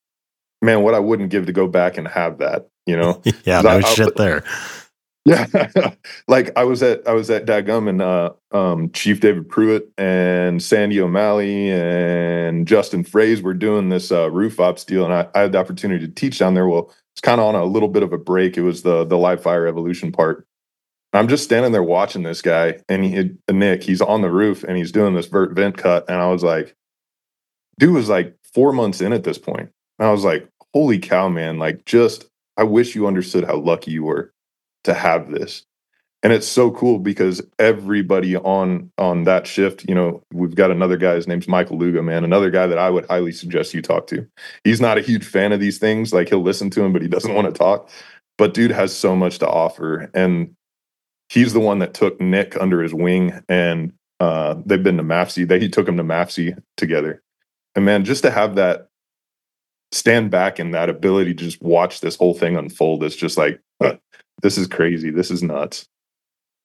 man, 0.61 0.81
what 0.83 0.93
I 0.93 0.99
wouldn't 0.99 1.29
give 1.29 1.45
to 1.47 1.53
go 1.53 1.67
back 1.67 1.97
and 1.97 2.07
have 2.07 2.39
that, 2.39 2.67
you 2.85 2.97
know? 2.97 3.21
yeah, 3.45 3.59
I- 3.59 3.63
no 3.63 3.69
I- 3.69 3.81
shit 3.81 4.15
there. 4.15 4.43
Yeah, 5.25 5.45
like 6.29 6.57
I 6.57 6.63
was 6.63 6.81
at 6.81 7.05
I 7.05 7.11
was 7.11 7.29
at 7.29 7.45
Dagum 7.45 7.89
and 7.89 8.01
uh, 8.01 8.31
um, 8.53 8.89
Chief 8.93 9.19
David 9.19 9.49
Pruitt 9.49 9.91
and 9.97 10.63
Sandy 10.63 11.01
O'Malley 11.01 11.69
and 11.69 12.65
Justin 12.65 13.03
Fraze 13.03 13.41
were 13.41 13.53
doing 13.53 13.89
this 13.89 14.09
uh, 14.09 14.31
roof 14.31 14.57
ops 14.61 14.85
deal, 14.85 15.03
and 15.03 15.13
I, 15.13 15.27
I 15.35 15.41
had 15.41 15.51
the 15.51 15.57
opportunity 15.57 16.07
to 16.07 16.13
teach 16.13 16.39
down 16.39 16.53
there. 16.53 16.65
Well, 16.69 16.93
it's 17.13 17.19
kind 17.19 17.41
of 17.41 17.47
on 17.47 17.55
a 17.55 17.65
little 17.65 17.89
bit 17.89 18.03
of 18.03 18.13
a 18.13 18.17
break. 18.17 18.55
It 18.55 18.61
was 18.61 18.83
the 18.83 19.03
the 19.03 19.17
live 19.17 19.43
fire 19.43 19.67
evolution 19.67 20.13
part. 20.13 20.47
I'm 21.11 21.27
just 21.27 21.43
standing 21.43 21.73
there 21.73 21.83
watching 21.83 22.23
this 22.23 22.41
guy, 22.41 22.79
and 22.87 23.03
he, 23.03 23.31
Nick, 23.51 23.83
he's 23.83 24.01
on 24.01 24.21
the 24.21 24.31
roof 24.31 24.63
and 24.63 24.77
he's 24.77 24.93
doing 24.93 25.13
this 25.13 25.25
vert 25.25 25.51
vent 25.51 25.75
cut, 25.75 26.05
and 26.07 26.21
I 26.21 26.27
was 26.29 26.41
like, 26.41 26.73
dude 27.79 27.93
was 27.93 28.07
like 28.07 28.33
four 28.53 28.71
months 28.71 29.01
in 29.01 29.11
at 29.11 29.25
this 29.25 29.37
point. 29.37 29.71
And 29.99 30.07
I 30.07 30.11
was 30.11 30.23
like, 30.23 30.47
holy 30.73 30.99
cow, 30.99 31.29
man! 31.29 31.59
Like, 31.59 31.85
just 31.85 32.29
I 32.57 32.63
wish 32.63 32.95
you 32.95 33.07
understood 33.07 33.45
how 33.45 33.57
lucky 33.57 33.91
you 33.91 34.03
were 34.03 34.33
to 34.83 34.93
have 34.93 35.31
this 35.31 35.65
and 36.23 36.33
it's 36.33 36.47
so 36.47 36.71
cool 36.71 36.99
because 36.99 37.41
everybody 37.59 38.35
on 38.35 38.91
on 38.97 39.23
that 39.23 39.47
shift 39.47 39.87
you 39.87 39.95
know 39.95 40.21
we've 40.33 40.55
got 40.55 40.71
another 40.71 40.97
guy 40.97 41.15
his 41.15 41.27
name's 41.27 41.47
michael 41.47 41.77
luga 41.77 42.01
man 42.01 42.23
another 42.23 42.49
guy 42.49 42.67
that 42.67 42.77
i 42.77 42.89
would 42.89 43.05
highly 43.05 43.31
suggest 43.31 43.73
you 43.73 43.81
talk 43.81 44.07
to 44.07 44.27
he's 44.63 44.81
not 44.81 44.97
a 44.97 45.01
huge 45.01 45.25
fan 45.25 45.51
of 45.51 45.59
these 45.59 45.77
things 45.77 46.13
like 46.13 46.29
he'll 46.29 46.41
listen 46.41 46.69
to 46.69 46.83
him 46.83 46.93
but 46.93 47.01
he 47.01 47.07
doesn't 47.07 47.33
want 47.33 47.47
to 47.47 47.57
talk 47.57 47.89
but 48.37 48.53
dude 48.53 48.71
has 48.71 48.95
so 48.95 49.15
much 49.15 49.39
to 49.39 49.47
offer 49.47 50.09
and 50.13 50.53
he's 51.29 51.53
the 51.53 51.59
one 51.59 51.79
that 51.79 51.93
took 51.93 52.19
nick 52.19 52.59
under 52.59 52.81
his 52.81 52.93
wing 52.93 53.39
and 53.47 53.93
uh 54.19 54.55
they've 54.65 54.83
been 54.83 54.97
to 54.97 55.03
MAFSI. 55.03 55.47
they 55.47 55.59
he 55.59 55.69
took 55.69 55.87
him 55.87 55.97
to 55.97 56.03
MAFSI 56.03 56.61
together 56.75 57.21
and 57.75 57.85
man 57.85 58.03
just 58.03 58.23
to 58.23 58.31
have 58.31 58.55
that 58.55 58.87
stand 59.91 60.29
back 60.29 60.59
and 60.59 60.73
that 60.73 60.89
ability 60.89 61.33
to 61.33 61.45
just 61.45 61.61
watch 61.61 62.01
this 62.01 62.15
whole 62.15 62.33
thing 62.33 62.57
unfold 62.57 63.03
is 63.03 63.15
just 63.15 63.37
like 63.37 63.59
this 64.41 64.57
is 64.57 64.67
crazy 64.67 65.09
this 65.09 65.31
is 65.31 65.41
nuts 65.41 65.87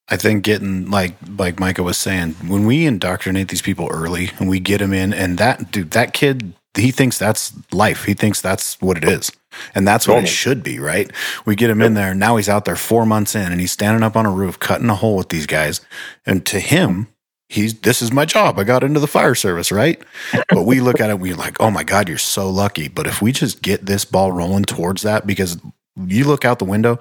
I 0.08 0.16
think 0.16 0.44
getting 0.44 0.90
like 0.90 1.14
like 1.38 1.60
Micah 1.60 1.82
was 1.82 1.96
saying, 1.96 2.32
when 2.46 2.66
we 2.66 2.86
indoctrinate 2.86 3.48
these 3.48 3.62
people 3.62 3.88
early 3.90 4.30
and 4.38 4.48
we 4.48 4.60
get 4.60 4.78
them 4.78 4.92
in, 4.92 5.14
and 5.14 5.38
that 5.38 5.70
dude, 5.70 5.92
that 5.92 6.12
kid, 6.12 6.52
he 6.74 6.90
thinks 6.90 7.18
that's 7.18 7.52
life. 7.72 8.04
He 8.04 8.14
thinks 8.14 8.40
that's 8.40 8.80
what 8.80 8.98
it 8.98 9.04
is, 9.04 9.30
and 9.74 9.86
that's 9.86 10.06
what 10.06 10.14
Normal. 10.14 10.28
it 10.28 10.32
should 10.32 10.62
be, 10.62 10.78
right? 10.78 11.10
We 11.46 11.56
get 11.56 11.70
him 11.70 11.80
in 11.80 11.94
there. 11.94 12.14
Now 12.14 12.36
he's 12.36 12.48
out 12.48 12.64
there 12.64 12.76
four 12.76 13.06
months 13.06 13.34
in, 13.34 13.52
and 13.52 13.60
he's 13.60 13.72
standing 13.72 14.02
up 14.02 14.16
on 14.16 14.26
a 14.26 14.30
roof 14.30 14.58
cutting 14.58 14.90
a 14.90 14.96
hole 14.96 15.16
with 15.16 15.28
these 15.28 15.46
guys, 15.46 15.80
and 16.26 16.44
to 16.46 16.60
him. 16.60 17.08
He's 17.52 17.78
this 17.80 18.00
is 18.00 18.10
my 18.12 18.24
job. 18.24 18.58
I 18.58 18.64
got 18.64 18.82
into 18.82 18.98
the 18.98 19.06
fire 19.06 19.34
service, 19.34 19.70
right? 19.70 20.02
But 20.48 20.64
we 20.64 20.80
look 20.80 21.00
at 21.00 21.10
it, 21.10 21.18
we're 21.20 21.36
like, 21.36 21.60
oh 21.60 21.70
my 21.70 21.84
God, 21.84 22.08
you're 22.08 22.16
so 22.18 22.48
lucky. 22.48 22.88
But 22.88 23.06
if 23.06 23.20
we 23.20 23.30
just 23.30 23.60
get 23.60 23.84
this 23.84 24.04
ball 24.06 24.32
rolling 24.32 24.64
towards 24.64 25.02
that, 25.02 25.26
because 25.26 25.58
you 25.96 26.24
look 26.24 26.44
out 26.46 26.58
the 26.58 26.64
window, 26.64 26.98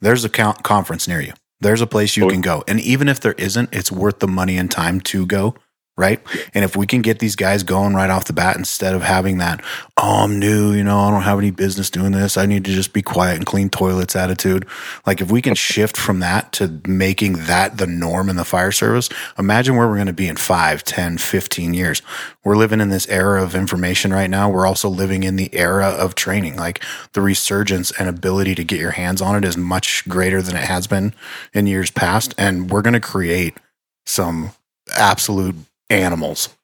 there's 0.00 0.24
a 0.24 0.30
conference 0.30 1.06
near 1.06 1.20
you. 1.20 1.34
There's 1.60 1.82
a 1.82 1.86
place 1.86 2.16
you 2.16 2.24
Oh, 2.24 2.30
can 2.30 2.40
go. 2.40 2.64
And 2.66 2.80
even 2.80 3.08
if 3.08 3.20
there 3.20 3.34
isn't, 3.34 3.68
it's 3.74 3.92
worth 3.92 4.20
the 4.20 4.26
money 4.28 4.56
and 4.56 4.70
time 4.70 5.00
to 5.02 5.26
go. 5.26 5.54
Right. 5.96 6.20
And 6.54 6.64
if 6.64 6.76
we 6.76 6.86
can 6.86 7.02
get 7.02 7.18
these 7.18 7.36
guys 7.36 7.62
going 7.62 7.92
right 7.94 8.08
off 8.08 8.24
the 8.24 8.32
bat 8.32 8.56
instead 8.56 8.94
of 8.94 9.02
having 9.02 9.36
that, 9.36 9.62
oh, 9.98 10.24
I'm 10.24 10.38
new, 10.38 10.72
you 10.72 10.82
know, 10.82 10.98
I 10.98 11.10
don't 11.10 11.24
have 11.24 11.38
any 11.38 11.50
business 11.50 11.90
doing 11.90 12.12
this. 12.12 12.38
I 12.38 12.46
need 12.46 12.64
to 12.64 12.72
just 12.72 12.94
be 12.94 13.02
quiet 13.02 13.36
and 13.36 13.44
clean 13.44 13.68
toilets 13.68 14.16
attitude. 14.16 14.66
Like 15.06 15.20
if 15.20 15.30
we 15.30 15.42
can 15.42 15.54
shift 15.54 15.98
from 15.98 16.20
that 16.20 16.52
to 16.52 16.80
making 16.86 17.44
that 17.44 17.76
the 17.76 17.86
norm 17.86 18.30
in 18.30 18.36
the 18.36 18.46
fire 18.46 18.72
service, 18.72 19.10
imagine 19.38 19.76
where 19.76 19.88
we're 19.88 19.96
going 19.96 20.06
to 20.06 20.14
be 20.14 20.26
in 20.26 20.36
5, 20.36 20.84
10, 20.84 21.18
15 21.18 21.74
years. 21.74 22.00
We're 22.44 22.56
living 22.56 22.80
in 22.80 22.88
this 22.88 23.06
era 23.08 23.42
of 23.42 23.54
information 23.54 24.10
right 24.10 24.30
now. 24.30 24.48
We're 24.48 24.66
also 24.66 24.88
living 24.88 25.22
in 25.22 25.36
the 25.36 25.54
era 25.54 25.88
of 25.88 26.14
training. 26.14 26.56
Like 26.56 26.82
the 27.12 27.20
resurgence 27.20 27.90
and 27.90 28.08
ability 28.08 28.54
to 28.54 28.64
get 28.64 28.80
your 28.80 28.92
hands 28.92 29.20
on 29.20 29.36
it 29.36 29.44
is 29.44 29.58
much 29.58 30.08
greater 30.08 30.40
than 30.40 30.56
it 30.56 30.64
has 30.64 30.86
been 30.86 31.12
in 31.52 31.66
years 31.66 31.90
past. 31.90 32.34
And 32.38 32.70
we're 32.70 32.80
going 32.80 32.94
to 32.94 33.00
create 33.00 33.58
some 34.06 34.52
absolute 34.96 35.56
animals. 35.90 36.56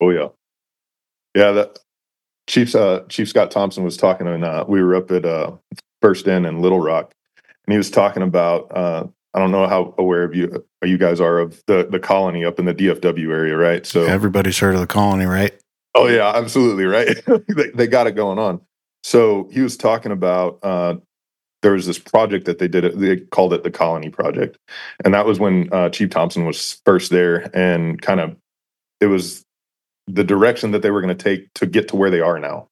Oh 0.00 0.10
yeah, 0.10 0.28
yeah. 1.34 1.52
That 1.52 1.78
Chiefs 2.46 2.74
uh, 2.74 3.04
Chief 3.08 3.28
Scott 3.28 3.50
Thompson 3.50 3.84
was 3.84 3.96
talking, 3.96 4.26
and 4.26 4.44
uh, 4.44 4.64
we 4.66 4.82
were 4.82 4.94
up 4.94 5.10
at 5.10 5.24
uh, 5.24 5.52
First 6.00 6.26
Inn 6.26 6.44
in 6.44 6.60
Little 6.60 6.80
Rock, 6.80 7.14
and 7.66 7.72
he 7.72 7.76
was 7.76 7.90
talking 7.90 8.22
about. 8.22 8.74
Uh, 8.76 9.06
I 9.34 9.40
don't 9.40 9.50
know 9.50 9.66
how 9.66 9.96
aware 9.98 10.22
of 10.22 10.34
you 10.34 10.64
you 10.84 10.96
guys 10.96 11.20
are 11.20 11.38
of 11.40 11.60
the 11.66 11.88
the 11.90 11.98
colony 11.98 12.44
up 12.44 12.58
in 12.58 12.66
the 12.66 12.74
DFW 12.74 13.32
area, 13.32 13.56
right? 13.56 13.84
So 13.84 14.04
Everybody's 14.04 14.58
heard 14.58 14.74
of 14.74 14.80
the 14.80 14.86
colony, 14.86 15.24
right? 15.24 15.52
Oh 15.94 16.06
yeah, 16.06 16.32
absolutely 16.34 16.84
right. 16.84 17.16
they, 17.48 17.70
they 17.74 17.86
got 17.86 18.06
it 18.06 18.12
going 18.12 18.38
on. 18.38 18.60
So 19.02 19.48
he 19.52 19.60
was 19.60 19.76
talking 19.76 20.12
about 20.12 20.58
uh, 20.62 20.96
there 21.62 21.72
was 21.72 21.86
this 21.86 21.98
project 21.98 22.46
that 22.46 22.58
they 22.58 22.68
did. 22.68 22.84
It, 22.84 22.98
they 22.98 23.16
called 23.16 23.52
it 23.52 23.64
the 23.64 23.70
Colony 23.70 24.10
Project, 24.10 24.58
and 25.04 25.14
that 25.14 25.26
was 25.26 25.38
when 25.38 25.68
uh, 25.72 25.88
Chief 25.90 26.10
Thompson 26.10 26.46
was 26.46 26.80
first 26.84 27.10
there, 27.10 27.50
and 27.54 28.00
kind 28.00 28.20
of 28.20 28.36
it 29.04 29.08
was 29.08 29.44
the 30.06 30.24
direction 30.24 30.70
that 30.72 30.82
they 30.82 30.90
were 30.90 31.02
going 31.02 31.16
to 31.16 31.22
take 31.22 31.52
to 31.54 31.66
get 31.66 31.88
to 31.88 31.96
where 31.96 32.10
they 32.10 32.20
are 32.20 32.38
now. 32.38 32.68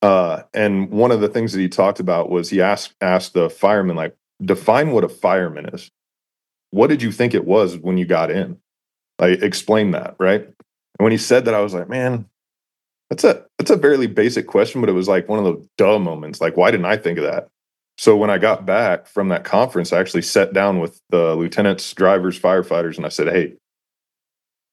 Uh, 0.00 0.42
and 0.52 0.90
one 0.90 1.12
of 1.12 1.20
the 1.20 1.28
things 1.28 1.52
that 1.52 1.60
he 1.60 1.68
talked 1.68 2.00
about 2.00 2.30
was 2.30 2.50
he 2.50 2.60
asked 2.60 2.94
asked 3.00 3.34
the 3.34 3.48
firemen 3.48 3.94
like 3.94 4.16
define 4.42 4.90
what 4.90 5.04
a 5.04 5.08
fireman 5.08 5.66
is. 5.72 5.90
What 6.70 6.88
did 6.88 7.02
you 7.02 7.12
think 7.12 7.34
it 7.34 7.44
was 7.44 7.76
when 7.76 7.98
you 7.98 8.06
got 8.06 8.30
in? 8.30 8.58
Like 9.18 9.42
explain 9.42 9.92
that, 9.92 10.16
right? 10.18 10.40
And 10.42 11.04
when 11.04 11.12
he 11.12 11.18
said 11.18 11.44
that, 11.44 11.54
I 11.54 11.60
was 11.60 11.74
like, 11.74 11.88
man, 11.88 12.26
that's 13.10 13.24
a 13.24 13.44
that's 13.58 13.70
a 13.70 13.78
fairly 13.78 14.06
basic 14.08 14.46
question, 14.46 14.80
but 14.80 14.90
it 14.90 14.94
was 14.94 15.06
like 15.06 15.28
one 15.28 15.38
of 15.38 15.44
those 15.44 15.68
duh 15.76 15.98
moments. 15.98 16.40
Like, 16.40 16.56
why 16.56 16.70
didn't 16.70 16.86
I 16.86 16.96
think 16.96 17.18
of 17.18 17.24
that? 17.24 17.48
So 17.98 18.16
when 18.16 18.30
I 18.30 18.38
got 18.38 18.66
back 18.66 19.06
from 19.06 19.28
that 19.28 19.44
conference, 19.44 19.92
I 19.92 20.00
actually 20.00 20.22
sat 20.22 20.52
down 20.52 20.80
with 20.80 21.00
the 21.10 21.36
lieutenants, 21.36 21.92
drivers, 21.92 22.40
firefighters, 22.40 22.96
and 22.96 23.06
I 23.06 23.10
said, 23.10 23.28
"Hey, 23.28 23.54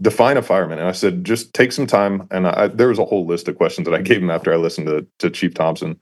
define 0.01 0.37
a 0.37 0.41
fireman. 0.41 0.79
And 0.79 0.87
I 0.87 0.93
said, 0.93 1.25
just 1.25 1.53
take 1.53 1.71
some 1.71 1.87
time. 1.87 2.27
And 2.31 2.47
I, 2.47 2.67
there 2.67 2.87
was 2.87 2.99
a 2.99 3.05
whole 3.05 3.25
list 3.25 3.47
of 3.47 3.57
questions 3.57 3.85
that 3.85 3.95
I 3.95 4.01
gave 4.01 4.21
him 4.21 4.29
after 4.29 4.53
I 4.53 4.57
listened 4.57 4.87
to, 4.87 5.05
to 5.19 5.29
Chief 5.29 5.53
Thompson. 5.53 5.99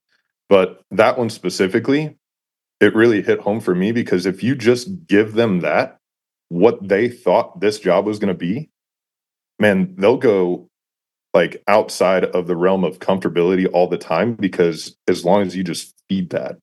But 0.50 0.82
that 0.92 1.18
one 1.18 1.30
specifically, 1.30 2.18
it 2.80 2.96
really 2.96 3.22
hit 3.22 3.40
home 3.40 3.60
for 3.60 3.74
me 3.76 3.92
because 3.92 4.26
if 4.26 4.44
you 4.44 4.56
just 4.56 5.08
give 5.08 5.34
them 5.34 5.62
that, 5.62 6.00
what 6.50 6.88
they 6.88 7.10
thought 7.10 7.60
this 7.60 7.80
job 7.80 8.06
was 8.06 8.20
going 8.20 8.34
to 8.34 8.38
be, 8.38 8.70
man, 9.60 9.96
they'll 9.98 10.18
go 10.18 10.70
like 11.34 11.62
outside 11.68 12.24
of 12.24 12.48
the 12.48 12.56
realm 12.56 12.84
of 12.84 13.00
comfortability 13.00 13.68
all 13.72 13.88
the 13.88 13.98
time 13.98 14.34
because 14.34 14.96
as 15.08 15.26
long 15.26 15.42
as 15.42 15.56
you 15.56 15.64
just 15.64 15.94
feed 16.08 16.30
that. 16.30 16.58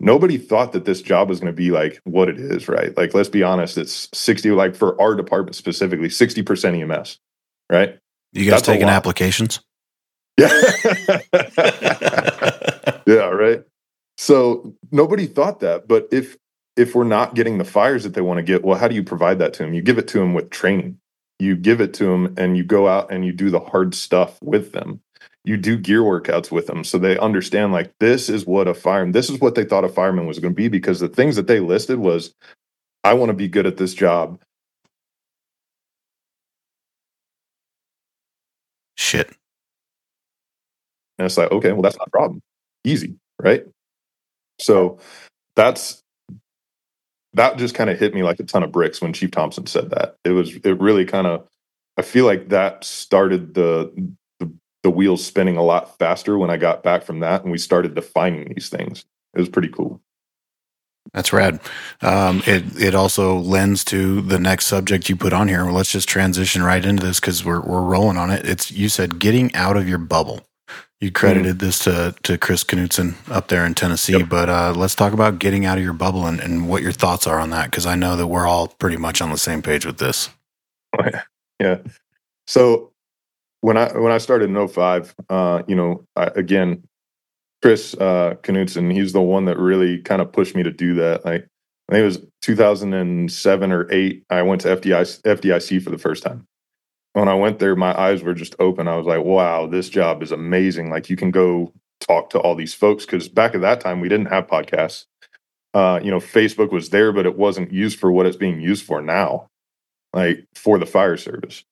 Nobody 0.00 0.38
thought 0.38 0.72
that 0.72 0.84
this 0.84 1.00
job 1.00 1.28
was 1.28 1.40
going 1.40 1.52
to 1.52 1.56
be 1.56 1.70
like 1.70 2.00
what 2.04 2.28
it 2.28 2.38
is, 2.38 2.68
right? 2.68 2.96
Like, 2.96 3.14
let's 3.14 3.28
be 3.28 3.42
honest, 3.42 3.78
it's 3.78 4.08
60, 4.12 4.50
like 4.50 4.74
for 4.74 5.00
our 5.00 5.14
department 5.14 5.56
specifically, 5.56 6.08
60% 6.08 6.82
EMS, 6.82 7.18
right? 7.70 7.98
You 8.32 8.44
guys 8.44 8.60
That's 8.60 8.66
taking 8.66 8.88
applications? 8.88 9.60
Yeah. 10.36 10.48
yeah, 13.06 13.28
right. 13.28 13.62
So 14.16 14.74
nobody 14.90 15.26
thought 15.26 15.60
that, 15.60 15.86
but 15.86 16.08
if 16.10 16.36
if 16.76 16.94
we're 16.94 17.04
not 17.04 17.34
getting 17.34 17.58
the 17.58 17.64
fires 17.64 18.02
that 18.02 18.14
they 18.14 18.20
want 18.20 18.38
to 18.38 18.42
get, 18.42 18.64
well, 18.64 18.76
how 18.76 18.88
do 18.88 18.96
you 18.96 19.04
provide 19.04 19.38
that 19.38 19.52
to 19.54 19.62
them? 19.62 19.74
You 19.74 19.82
give 19.82 19.98
it 19.98 20.08
to 20.08 20.18
them 20.18 20.34
with 20.34 20.50
training. 20.50 20.98
You 21.38 21.56
give 21.56 21.80
it 21.80 21.94
to 21.94 22.04
them 22.04 22.34
and 22.36 22.56
you 22.56 22.64
go 22.64 22.88
out 22.88 23.12
and 23.12 23.24
you 23.24 23.32
do 23.32 23.50
the 23.50 23.60
hard 23.60 23.94
stuff 23.94 24.40
with 24.42 24.72
them. 24.72 25.00
You 25.44 25.56
do 25.58 25.76
gear 25.76 26.00
workouts 26.00 26.50
with 26.50 26.66
them 26.66 26.84
so 26.84 26.98
they 26.98 27.18
understand 27.18 27.72
like 27.72 27.92
this 28.00 28.28
is 28.30 28.46
what 28.46 28.66
a 28.68 28.74
fireman, 28.74 29.12
this 29.12 29.28
is 29.30 29.40
what 29.40 29.54
they 29.54 29.64
thought 29.64 29.84
a 29.84 29.88
fireman 29.88 30.26
was 30.26 30.38
going 30.38 30.54
to 30.54 30.56
be 30.56 30.68
because 30.68 31.00
the 31.00 31.08
things 31.08 31.36
that 31.36 31.46
they 31.46 31.60
listed 31.60 31.98
was 31.98 32.34
I 33.04 33.14
want 33.14 33.30
to 33.30 33.34
be 33.34 33.48
good 33.48 33.66
at 33.66 33.76
this 33.76 33.94
job. 33.94 34.40
Shit. 38.96 39.28
And 41.18 41.26
it's 41.26 41.36
like, 41.36 41.52
okay, 41.52 41.72
well, 41.72 41.82
that's 41.82 41.98
not 41.98 42.08
a 42.08 42.10
problem. 42.10 42.40
Easy, 42.84 43.16
right? 43.40 43.64
So 44.58 44.98
that's 45.56 46.02
that 47.34 47.58
just 47.58 47.74
kind 47.74 47.90
of 47.90 47.98
hit 47.98 48.14
me 48.14 48.22
like 48.22 48.40
a 48.40 48.44
ton 48.44 48.62
of 48.62 48.72
bricks 48.72 49.00
when 49.02 49.12
Chief 49.12 49.30
Thompson 49.30 49.66
said 49.66 49.90
that. 49.90 50.16
It 50.24 50.30
was 50.30 50.54
it 50.56 50.80
really 50.80 51.04
kind 51.04 51.26
of 51.26 51.46
I 51.96 52.02
feel 52.02 52.24
like 52.26 52.48
that 52.48 52.84
started 52.84 53.54
the, 53.54 53.92
the 54.84 54.90
wheels 54.90 55.26
spinning 55.26 55.56
a 55.56 55.62
lot 55.62 55.98
faster 55.98 56.38
when 56.38 56.50
I 56.50 56.58
got 56.58 56.82
back 56.84 57.02
from 57.02 57.20
that 57.20 57.42
and 57.42 57.50
we 57.50 57.58
started 57.58 57.94
defining 57.94 58.52
these 58.54 58.68
things. 58.68 59.04
It 59.34 59.40
was 59.40 59.48
pretty 59.48 59.68
cool. 59.70 60.00
That's 61.12 61.32
rad. 61.32 61.60
Um, 62.02 62.42
it 62.46 62.64
it 62.80 62.94
also 62.94 63.36
lends 63.36 63.84
to 63.86 64.20
the 64.20 64.38
next 64.38 64.66
subject 64.66 65.08
you 65.08 65.16
put 65.16 65.32
on 65.32 65.48
here. 65.48 65.64
Well, 65.64 65.74
let's 65.74 65.90
just 65.90 66.08
transition 66.08 66.62
right 66.62 66.84
into 66.84 67.04
this 67.04 67.18
because 67.18 67.44
we're 67.44 67.60
we're 67.60 67.82
rolling 67.82 68.16
on 68.16 68.30
it. 68.30 68.46
It's 68.46 68.70
you 68.70 68.88
said 68.88 69.18
getting 69.18 69.54
out 69.54 69.76
of 69.76 69.88
your 69.88 69.98
bubble. 69.98 70.46
You 71.00 71.10
credited 71.10 71.58
this 71.58 71.78
to 71.80 72.14
to 72.22 72.38
Chris 72.38 72.64
Knutson 72.64 73.16
up 73.30 73.48
there 73.48 73.66
in 73.66 73.74
Tennessee, 73.74 74.18
Yep. 74.18 74.28
but 74.28 74.48
uh, 74.48 74.72
let's 74.74 74.94
talk 74.94 75.12
about 75.12 75.38
getting 75.38 75.66
out 75.66 75.76
of 75.76 75.84
your 75.84 75.92
bubble 75.92 76.26
and, 76.26 76.40
and 76.40 76.68
what 76.68 76.82
your 76.82 76.92
thoughts 76.92 77.26
are 77.26 77.38
on 77.38 77.50
that 77.50 77.70
because 77.70 77.84
I 77.86 77.96
know 77.96 78.16
that 78.16 78.26
we're 78.28 78.46
all 78.46 78.68
pretty 78.68 78.96
much 78.96 79.20
on 79.20 79.30
the 79.30 79.36
same 79.38 79.60
page 79.60 79.84
with 79.84 79.98
this. 79.98 80.30
yeah. 81.60 81.78
So 82.46 82.92
when 83.64 83.78
I 83.78 83.90
when 83.98 84.12
I 84.12 84.18
started 84.18 84.50
in 84.50 84.68
05, 84.68 85.14
uh, 85.30 85.62
you 85.66 85.74
know, 85.74 86.04
I, 86.16 86.24
again, 86.36 86.84
Chris 87.62 87.94
uh, 87.94 88.34
Knutson, 88.42 88.92
he's 88.92 89.14
the 89.14 89.22
one 89.22 89.46
that 89.46 89.58
really 89.58 90.02
kind 90.02 90.20
of 90.20 90.30
pushed 90.30 90.54
me 90.54 90.62
to 90.62 90.70
do 90.70 90.92
that. 90.96 91.24
Like 91.24 91.48
I 91.88 91.92
think 91.92 92.02
it 92.02 92.04
was 92.04 92.18
2007 92.42 93.72
or 93.72 93.90
eight. 93.90 94.22
I 94.28 94.42
went 94.42 94.60
to 94.62 94.76
FDIC, 94.76 95.22
FDIC 95.22 95.82
for 95.82 95.88
the 95.88 95.96
first 95.96 96.22
time. 96.22 96.46
When 97.14 97.26
I 97.26 97.32
went 97.32 97.58
there, 97.58 97.74
my 97.74 97.98
eyes 97.98 98.22
were 98.22 98.34
just 98.34 98.54
open. 98.58 98.86
I 98.86 98.98
was 98.98 99.06
like, 99.06 99.24
"Wow, 99.24 99.66
this 99.66 99.88
job 99.88 100.22
is 100.22 100.30
amazing!" 100.30 100.90
Like 100.90 101.08
you 101.08 101.16
can 101.16 101.30
go 101.30 101.72
talk 102.00 102.28
to 102.30 102.40
all 102.40 102.54
these 102.54 102.74
folks 102.74 103.06
because 103.06 103.30
back 103.30 103.54
at 103.54 103.62
that 103.62 103.80
time 103.80 104.00
we 104.00 104.10
didn't 104.10 104.26
have 104.26 104.46
podcasts. 104.46 105.06
Uh, 105.72 106.00
you 106.02 106.10
know, 106.10 106.20
Facebook 106.20 106.70
was 106.70 106.90
there, 106.90 107.12
but 107.12 107.24
it 107.24 107.38
wasn't 107.38 107.72
used 107.72 107.98
for 107.98 108.12
what 108.12 108.26
it's 108.26 108.36
being 108.36 108.60
used 108.60 108.84
for 108.84 109.00
now, 109.00 109.48
like 110.12 110.44
for 110.54 110.78
the 110.78 110.84
fire 110.84 111.16
service. 111.16 111.64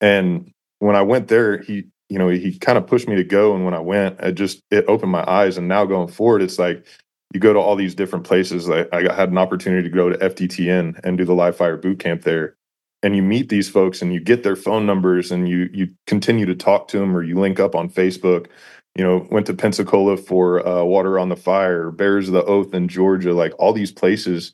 And 0.00 0.53
when 0.84 0.96
I 0.96 1.02
went 1.02 1.28
there, 1.28 1.62
he, 1.62 1.84
you 2.10 2.18
know, 2.18 2.28
he 2.28 2.58
kind 2.58 2.76
of 2.76 2.86
pushed 2.86 3.08
me 3.08 3.16
to 3.16 3.24
go. 3.24 3.54
And 3.54 3.64
when 3.64 3.72
I 3.72 3.80
went, 3.80 4.20
it 4.20 4.32
just 4.32 4.60
it 4.70 4.84
opened 4.86 5.12
my 5.12 5.24
eyes. 5.26 5.56
And 5.56 5.66
now 5.66 5.86
going 5.86 6.08
forward, 6.08 6.42
it's 6.42 6.58
like 6.58 6.86
you 7.32 7.40
go 7.40 7.54
to 7.54 7.58
all 7.58 7.74
these 7.74 7.94
different 7.94 8.26
places. 8.26 8.68
Like 8.68 8.92
I 8.92 9.14
had 9.14 9.30
an 9.30 9.38
opportunity 9.38 9.88
to 9.88 9.94
go 9.94 10.10
to 10.10 10.18
FDTN 10.18 11.00
and 11.02 11.16
do 11.16 11.24
the 11.24 11.34
live 11.34 11.56
fire 11.56 11.78
boot 11.78 12.00
camp 12.00 12.22
there, 12.22 12.56
and 13.02 13.16
you 13.16 13.22
meet 13.22 13.48
these 13.48 13.68
folks 13.68 14.02
and 14.02 14.12
you 14.12 14.20
get 14.20 14.42
their 14.42 14.56
phone 14.56 14.84
numbers 14.84 15.32
and 15.32 15.48
you 15.48 15.70
you 15.72 15.88
continue 16.06 16.44
to 16.44 16.54
talk 16.54 16.88
to 16.88 16.98
them 16.98 17.16
or 17.16 17.22
you 17.22 17.36
link 17.36 17.58
up 17.58 17.74
on 17.74 17.88
Facebook. 17.88 18.48
You 18.94 19.04
know, 19.04 19.26
went 19.30 19.46
to 19.46 19.54
Pensacola 19.54 20.18
for 20.18 20.64
uh, 20.68 20.84
Water 20.84 21.18
on 21.18 21.30
the 21.30 21.36
Fire, 21.36 21.90
Bears 21.90 22.28
of 22.28 22.34
the 22.34 22.44
Oath 22.44 22.74
in 22.74 22.88
Georgia, 22.88 23.32
like 23.32 23.54
all 23.58 23.72
these 23.72 23.90
places. 23.90 24.52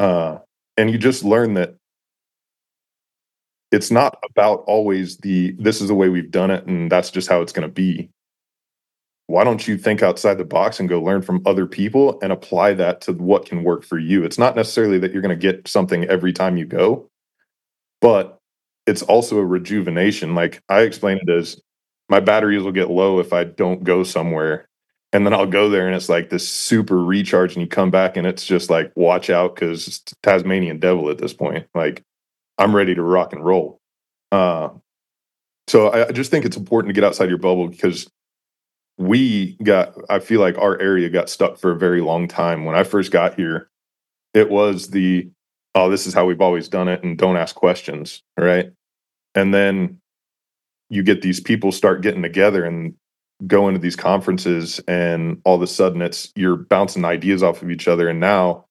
Uh, 0.00 0.38
and 0.76 0.90
you 0.90 0.98
just 0.98 1.24
learn 1.24 1.54
that 1.54 1.77
it's 3.70 3.90
not 3.90 4.18
about 4.30 4.64
always 4.66 5.18
the 5.18 5.52
this 5.58 5.80
is 5.80 5.88
the 5.88 5.94
way 5.94 6.08
we've 6.08 6.30
done 6.30 6.50
it 6.50 6.66
and 6.66 6.90
that's 6.90 7.10
just 7.10 7.28
how 7.28 7.40
it's 7.42 7.52
going 7.52 7.68
to 7.68 7.72
be. 7.72 8.10
Why 9.26 9.44
don't 9.44 9.68
you 9.68 9.76
think 9.76 10.02
outside 10.02 10.38
the 10.38 10.44
box 10.44 10.80
and 10.80 10.88
go 10.88 11.02
learn 11.02 11.20
from 11.20 11.42
other 11.44 11.66
people 11.66 12.18
and 12.22 12.32
apply 12.32 12.72
that 12.74 13.02
to 13.02 13.12
what 13.12 13.44
can 13.44 13.62
work 13.62 13.84
for 13.84 13.98
you? 13.98 14.24
It's 14.24 14.38
not 14.38 14.56
necessarily 14.56 14.98
that 15.00 15.12
you're 15.12 15.20
going 15.20 15.38
to 15.38 15.52
get 15.52 15.68
something 15.68 16.04
every 16.04 16.32
time 16.32 16.56
you 16.56 16.64
go 16.64 17.10
but 18.00 18.38
it's 18.86 19.02
also 19.02 19.38
a 19.38 19.44
rejuvenation. 19.44 20.34
Like 20.34 20.62
i 20.68 20.80
explain 20.80 21.18
it 21.22 21.30
as 21.30 21.60
my 22.08 22.20
batteries 22.20 22.62
will 22.62 22.72
get 22.72 22.90
low 22.90 23.18
if 23.18 23.32
i 23.32 23.44
don't 23.44 23.84
go 23.84 24.02
somewhere. 24.02 24.66
And 25.12 25.24
then 25.24 25.34
i'll 25.34 25.46
go 25.46 25.68
there 25.68 25.86
and 25.86 25.96
it's 25.96 26.08
like 26.08 26.30
this 26.30 26.48
super 26.48 27.02
recharge 27.02 27.54
and 27.54 27.62
you 27.62 27.68
come 27.68 27.90
back 27.90 28.16
and 28.16 28.26
it's 28.26 28.44
just 28.44 28.70
like 28.70 28.92
watch 28.94 29.30
out 29.30 29.54
because 29.54 30.02
tasmanian 30.22 30.78
devil 30.78 31.10
at 31.10 31.18
this 31.18 31.34
point. 31.34 31.66
Like 31.74 32.02
I'm 32.58 32.74
ready 32.74 32.94
to 32.94 33.02
rock 33.02 33.32
and 33.32 33.44
roll. 33.44 33.80
Uh, 34.32 34.70
so 35.68 35.88
I, 35.88 36.08
I 36.08 36.12
just 36.12 36.30
think 36.30 36.44
it's 36.44 36.56
important 36.56 36.90
to 36.90 37.00
get 37.00 37.06
outside 37.06 37.28
your 37.28 37.38
bubble 37.38 37.68
because 37.68 38.10
we 38.98 39.56
got, 39.62 39.94
I 40.10 40.18
feel 40.18 40.40
like 40.40 40.58
our 40.58 40.78
area 40.80 41.08
got 41.08 41.30
stuck 41.30 41.58
for 41.58 41.70
a 41.70 41.78
very 41.78 42.00
long 42.00 42.26
time. 42.26 42.64
When 42.64 42.74
I 42.74 42.82
first 42.82 43.12
got 43.12 43.34
here, 43.34 43.70
it 44.34 44.50
was 44.50 44.90
the, 44.90 45.30
oh, 45.74 45.88
this 45.88 46.06
is 46.06 46.14
how 46.14 46.26
we've 46.26 46.40
always 46.40 46.68
done 46.68 46.88
it 46.88 47.04
and 47.04 47.16
don't 47.16 47.36
ask 47.36 47.54
questions. 47.54 48.22
Right. 48.36 48.72
And 49.34 49.54
then 49.54 50.00
you 50.90 51.02
get 51.02 51.22
these 51.22 51.40
people 51.40 51.70
start 51.70 52.02
getting 52.02 52.22
together 52.22 52.64
and 52.64 52.94
go 53.46 53.68
into 53.68 53.78
these 53.78 53.94
conferences 53.94 54.80
and 54.88 55.40
all 55.44 55.54
of 55.54 55.62
a 55.62 55.66
sudden 55.66 56.02
it's 56.02 56.32
you're 56.34 56.56
bouncing 56.56 57.04
ideas 57.04 57.42
off 57.42 57.62
of 57.62 57.70
each 57.70 57.86
other 57.86 58.08
and 58.08 58.18
now 58.18 58.64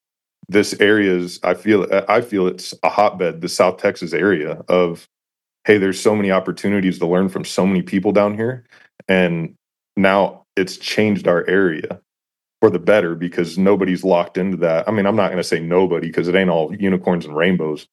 this 0.48 0.74
area 0.80 1.14
is 1.14 1.38
i 1.42 1.54
feel 1.54 1.86
i 2.08 2.20
feel 2.20 2.46
it's 2.46 2.74
a 2.82 2.88
hotbed 2.88 3.40
the 3.40 3.48
south 3.48 3.76
texas 3.78 4.12
area 4.12 4.62
of 4.68 5.08
hey 5.64 5.78
there's 5.78 6.00
so 6.00 6.16
many 6.16 6.30
opportunities 6.30 6.98
to 6.98 7.06
learn 7.06 7.28
from 7.28 7.44
so 7.44 7.66
many 7.66 7.82
people 7.82 8.12
down 8.12 8.34
here 8.34 8.64
and 9.08 9.54
now 9.96 10.44
it's 10.56 10.76
changed 10.76 11.28
our 11.28 11.46
area 11.46 12.00
for 12.60 12.70
the 12.70 12.78
better 12.78 13.14
because 13.14 13.56
nobody's 13.56 14.02
locked 14.02 14.36
into 14.36 14.56
that. 14.56 14.88
I 14.88 14.92
mean 14.92 15.06
i'm 15.06 15.16
not 15.16 15.28
going 15.28 15.38
to 15.38 15.44
say 15.44 15.60
nobody 15.60 16.08
because 16.08 16.28
it 16.28 16.34
ain't 16.34 16.50
all 16.50 16.74
unicorns 16.74 17.24
and 17.24 17.36
rainbows 17.36 17.86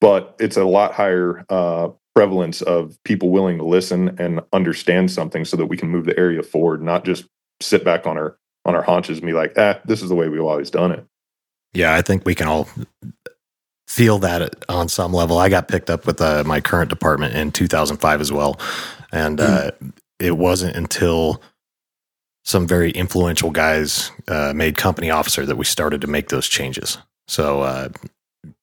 but 0.00 0.36
it's 0.38 0.56
a 0.56 0.64
lot 0.64 0.92
higher 0.92 1.44
uh, 1.48 1.88
prevalence 2.14 2.60
of 2.62 2.96
people 3.04 3.30
willing 3.30 3.58
to 3.58 3.64
listen 3.64 4.16
and 4.20 4.40
understand 4.52 5.10
something 5.10 5.44
so 5.44 5.56
that 5.56 5.66
we 5.66 5.76
can 5.76 5.88
move 5.88 6.04
the 6.04 6.18
area 6.18 6.42
forward 6.42 6.82
not 6.82 7.04
just 7.04 7.24
sit 7.60 7.84
back 7.84 8.06
on 8.06 8.16
our 8.16 8.36
on 8.64 8.74
our 8.74 8.82
haunches 8.82 9.18
and 9.18 9.26
be 9.26 9.32
like 9.32 9.56
eh 9.58 9.74
this 9.84 10.02
is 10.02 10.08
the 10.08 10.14
way 10.14 10.28
we've 10.28 10.40
always 10.42 10.70
done 10.70 10.92
it 10.92 11.04
Yeah, 11.74 11.94
I 11.94 12.02
think 12.02 12.24
we 12.24 12.34
can 12.34 12.48
all 12.48 12.68
feel 13.86 14.18
that 14.20 14.64
on 14.68 14.88
some 14.88 15.12
level. 15.12 15.38
I 15.38 15.48
got 15.48 15.68
picked 15.68 15.90
up 15.90 16.06
with 16.06 16.20
uh, 16.20 16.44
my 16.46 16.60
current 16.60 16.88
department 16.88 17.34
in 17.34 17.52
2005 17.52 18.20
as 18.20 18.32
well. 18.32 18.58
And 19.12 19.40
uh, 19.40 19.70
it 20.18 20.36
wasn't 20.36 20.76
until 20.76 21.42
some 22.44 22.66
very 22.66 22.90
influential 22.90 23.50
guys 23.50 24.10
uh, 24.28 24.52
made 24.54 24.76
company 24.76 25.10
officer 25.10 25.46
that 25.46 25.56
we 25.56 25.64
started 25.64 26.00
to 26.02 26.06
make 26.06 26.28
those 26.28 26.48
changes. 26.48 26.98
So, 27.26 27.62
uh, 27.62 27.88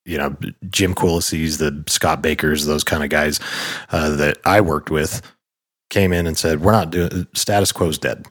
you 0.06 0.18
know, 0.18 0.36
Jim 0.70 0.94
Quillises, 0.94 1.58
the 1.58 1.84
Scott 1.88 2.22
Bakers, 2.22 2.66
those 2.66 2.84
kind 2.84 3.04
of 3.04 3.10
guys 3.10 3.40
uh, 3.90 4.16
that 4.18 4.38
I 4.46 4.62
worked 4.62 4.92
with 4.92 5.22
came 5.90 6.14
in 6.14 6.28
and 6.28 6.38
said, 6.38 6.62
We're 6.62 6.72
not 6.72 6.92
doing 6.92 7.28
status 7.34 7.72
quo's 7.72 7.98
dead. 7.98 8.26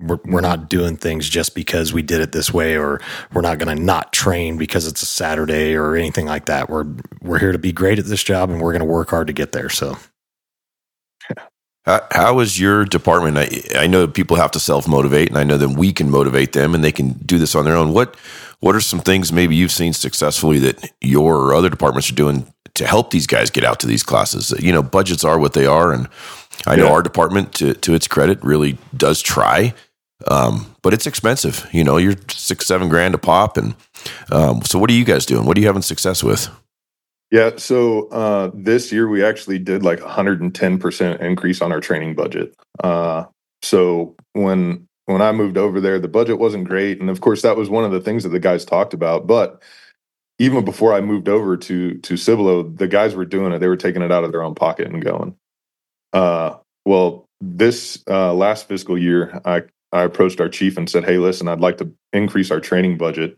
We're, 0.00 0.18
we're 0.24 0.40
not 0.40 0.68
doing 0.68 0.96
things 0.96 1.28
just 1.28 1.54
because 1.54 1.92
we 1.92 2.02
did 2.02 2.20
it 2.20 2.32
this 2.32 2.52
way, 2.52 2.76
or 2.76 3.00
we're 3.32 3.42
not 3.42 3.58
going 3.58 3.76
to 3.76 3.82
not 3.82 4.12
train 4.12 4.58
because 4.58 4.86
it's 4.86 5.02
a 5.02 5.06
Saturday 5.06 5.74
or 5.74 5.94
anything 5.96 6.26
like 6.26 6.46
that. 6.46 6.68
We're 6.68 6.86
we're 7.20 7.38
here 7.38 7.52
to 7.52 7.58
be 7.58 7.72
great 7.72 7.98
at 7.98 8.06
this 8.06 8.22
job, 8.22 8.50
and 8.50 8.60
we're 8.60 8.72
going 8.72 8.80
to 8.80 8.86
work 8.86 9.10
hard 9.10 9.28
to 9.28 9.32
get 9.32 9.52
there. 9.52 9.68
So, 9.68 9.96
How, 11.84 12.06
how 12.12 12.38
is 12.38 12.60
your 12.60 12.84
department? 12.84 13.38
I, 13.38 13.82
I 13.82 13.86
know 13.88 14.06
people 14.06 14.36
have 14.36 14.52
to 14.52 14.60
self 14.60 14.86
motivate, 14.86 15.28
and 15.28 15.38
I 15.38 15.44
know 15.44 15.56
that 15.56 15.70
we 15.70 15.92
can 15.92 16.10
motivate 16.10 16.52
them, 16.52 16.74
and 16.74 16.84
they 16.84 16.92
can 16.92 17.14
do 17.26 17.38
this 17.38 17.54
on 17.56 17.64
their 17.64 17.76
own. 17.76 17.92
What 17.92 18.16
What 18.60 18.76
are 18.76 18.80
some 18.80 19.00
things 19.00 19.32
maybe 19.32 19.56
you've 19.56 19.72
seen 19.72 19.92
successfully 19.92 20.60
that 20.60 20.92
your 21.00 21.36
or 21.36 21.54
other 21.54 21.68
departments 21.68 22.08
are 22.10 22.14
doing 22.14 22.46
to 22.74 22.86
help 22.86 23.10
these 23.10 23.26
guys 23.26 23.50
get 23.50 23.64
out 23.64 23.80
to 23.80 23.86
these 23.86 24.02
classes. 24.02 24.54
You 24.58 24.72
know, 24.72 24.82
budgets 24.82 25.24
are 25.24 25.38
what 25.38 25.54
they 25.54 25.66
are, 25.66 25.92
and 25.92 26.08
I 26.66 26.76
know 26.76 26.86
Yeah. 26.86 26.92
our 26.92 27.02
department, 27.02 27.54
to 27.54 27.74
to 27.74 27.94
its 27.94 28.06
credit, 28.06 28.42
really 28.42 28.78
does 28.96 29.20
try, 29.22 29.74
um, 30.28 30.66
but 30.82 30.94
it's 30.94 31.06
expensive. 31.06 31.66
You 31.72 31.84
know, 31.84 31.96
you're 31.96 32.14
six 32.28 32.66
seven 32.66 32.88
grand 32.88 33.14
a 33.14 33.18
pop, 33.18 33.56
and 33.56 33.74
um, 34.30 34.62
so 34.62 34.78
what 34.78 34.90
are 34.90 34.94
you 34.94 35.04
guys 35.04 35.26
doing? 35.26 35.44
What 35.46 35.56
are 35.56 35.60
you 35.60 35.66
having 35.66 35.82
success 35.82 36.22
with? 36.22 36.48
Yeah, 37.30 37.52
so 37.56 38.08
uh, 38.08 38.50
this 38.52 38.92
year 38.92 39.08
we 39.08 39.24
actually 39.24 39.58
did 39.58 39.82
like 39.82 40.00
110% 40.00 41.20
increase 41.20 41.62
on 41.62 41.72
our 41.72 41.80
training 41.80 42.14
budget. 42.14 42.54
Uh, 42.84 43.24
so 43.62 44.14
when 44.34 44.86
when 45.06 45.22
I 45.22 45.32
moved 45.32 45.56
over 45.56 45.80
there, 45.80 45.98
the 45.98 46.08
budget 46.08 46.38
wasn't 46.38 46.68
great, 46.68 47.00
and 47.00 47.08
of 47.10 47.20
course 47.22 47.42
that 47.42 47.56
was 47.56 47.70
one 47.70 47.84
of 47.84 47.90
the 47.90 48.00
things 48.00 48.22
that 48.22 48.28
the 48.30 48.38
guys 48.38 48.64
talked 48.64 48.92
about. 48.94 49.26
But 49.26 49.62
even 50.38 50.64
before 50.64 50.92
I 50.92 51.00
moved 51.00 51.28
over 51.28 51.56
to 51.56 51.94
to 51.94 52.16
Cibolo, 52.16 52.62
the 52.64 52.86
guys 52.86 53.14
were 53.14 53.24
doing 53.24 53.52
it; 53.52 53.58
they 53.60 53.68
were 53.68 53.76
taking 53.76 54.02
it 54.02 54.12
out 54.12 54.24
of 54.24 54.32
their 54.32 54.42
own 54.42 54.54
pocket 54.54 54.88
and 54.88 55.02
going. 55.02 55.34
Uh, 56.12 56.56
well, 56.84 57.26
this 57.40 58.02
uh, 58.08 58.32
last 58.34 58.68
fiscal 58.68 58.98
year, 58.98 59.40
I 59.44 59.62
I 59.92 60.02
approached 60.02 60.40
our 60.40 60.48
chief 60.48 60.76
and 60.76 60.88
said, 60.88 61.04
"Hey, 61.04 61.18
listen, 61.18 61.48
I'd 61.48 61.60
like 61.60 61.78
to 61.78 61.92
increase 62.12 62.50
our 62.50 62.60
training 62.60 62.98
budget." 62.98 63.36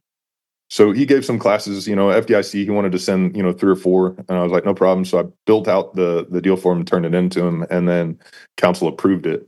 So 0.71 0.93
he 0.93 1.07
gave 1.07 1.25
some 1.25 1.39
classes, 1.39 1.87
you 1.87 1.95
know, 1.95 2.09
FDIC. 2.09 2.65
He 2.65 2.71
wanted 2.71 2.93
to 2.93 2.99
send, 2.99 3.37
you 3.37 3.43
know, 3.43 3.53
three 3.53 3.71
or 3.71 3.77
four, 3.77 4.17
and 4.29 4.39
I 4.39 4.43
was 4.43 4.51
like, 4.51 4.65
no 4.65 4.75
problem. 4.75 5.05
So 5.05 5.21
I 5.21 5.25
built 5.47 5.69
out 5.69 5.95
the 5.95 6.27
the 6.29 6.41
deal 6.41 6.57
for 6.57 6.73
him, 6.73 6.85
turned 6.85 7.07
it 7.07 7.15
into 7.15 7.45
him, 7.45 7.67
and 7.71 7.89
then 7.89 8.19
council 8.57 8.89
approved 8.89 9.27
it. 9.27 9.47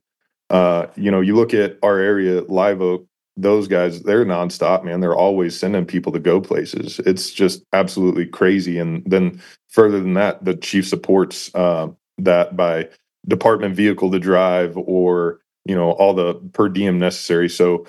Uh, 0.50 0.86
you 0.96 1.10
know, 1.10 1.20
you 1.20 1.34
look 1.34 1.54
at 1.54 1.78
our 1.82 1.98
area, 1.98 2.42
Live 2.42 2.80
Oak. 2.80 3.06
Those 3.38 3.68
guys, 3.68 4.02
they're 4.02 4.24
nonstop, 4.24 4.82
man. 4.82 5.00
They're 5.00 5.16
always 5.16 5.58
sending 5.58 5.84
people 5.84 6.10
to 6.12 6.18
go 6.18 6.40
places. 6.40 7.00
It's 7.00 7.30
just 7.32 7.64
absolutely 7.74 8.24
crazy. 8.24 8.78
And 8.78 9.02
then 9.04 9.42
further 9.68 10.00
than 10.00 10.14
that, 10.14 10.44
the 10.44 10.54
chief 10.54 10.88
supports 10.88 11.54
uh, 11.54 11.88
that 12.18 12.56
by 12.56 12.88
department 13.28 13.74
vehicle 13.74 14.10
to 14.10 14.18
drive 14.18 14.76
or 14.76 15.40
you 15.64 15.74
know 15.74 15.92
all 15.92 16.14
the 16.14 16.34
per 16.52 16.68
diem 16.68 16.98
necessary. 16.98 17.48
So 17.48 17.86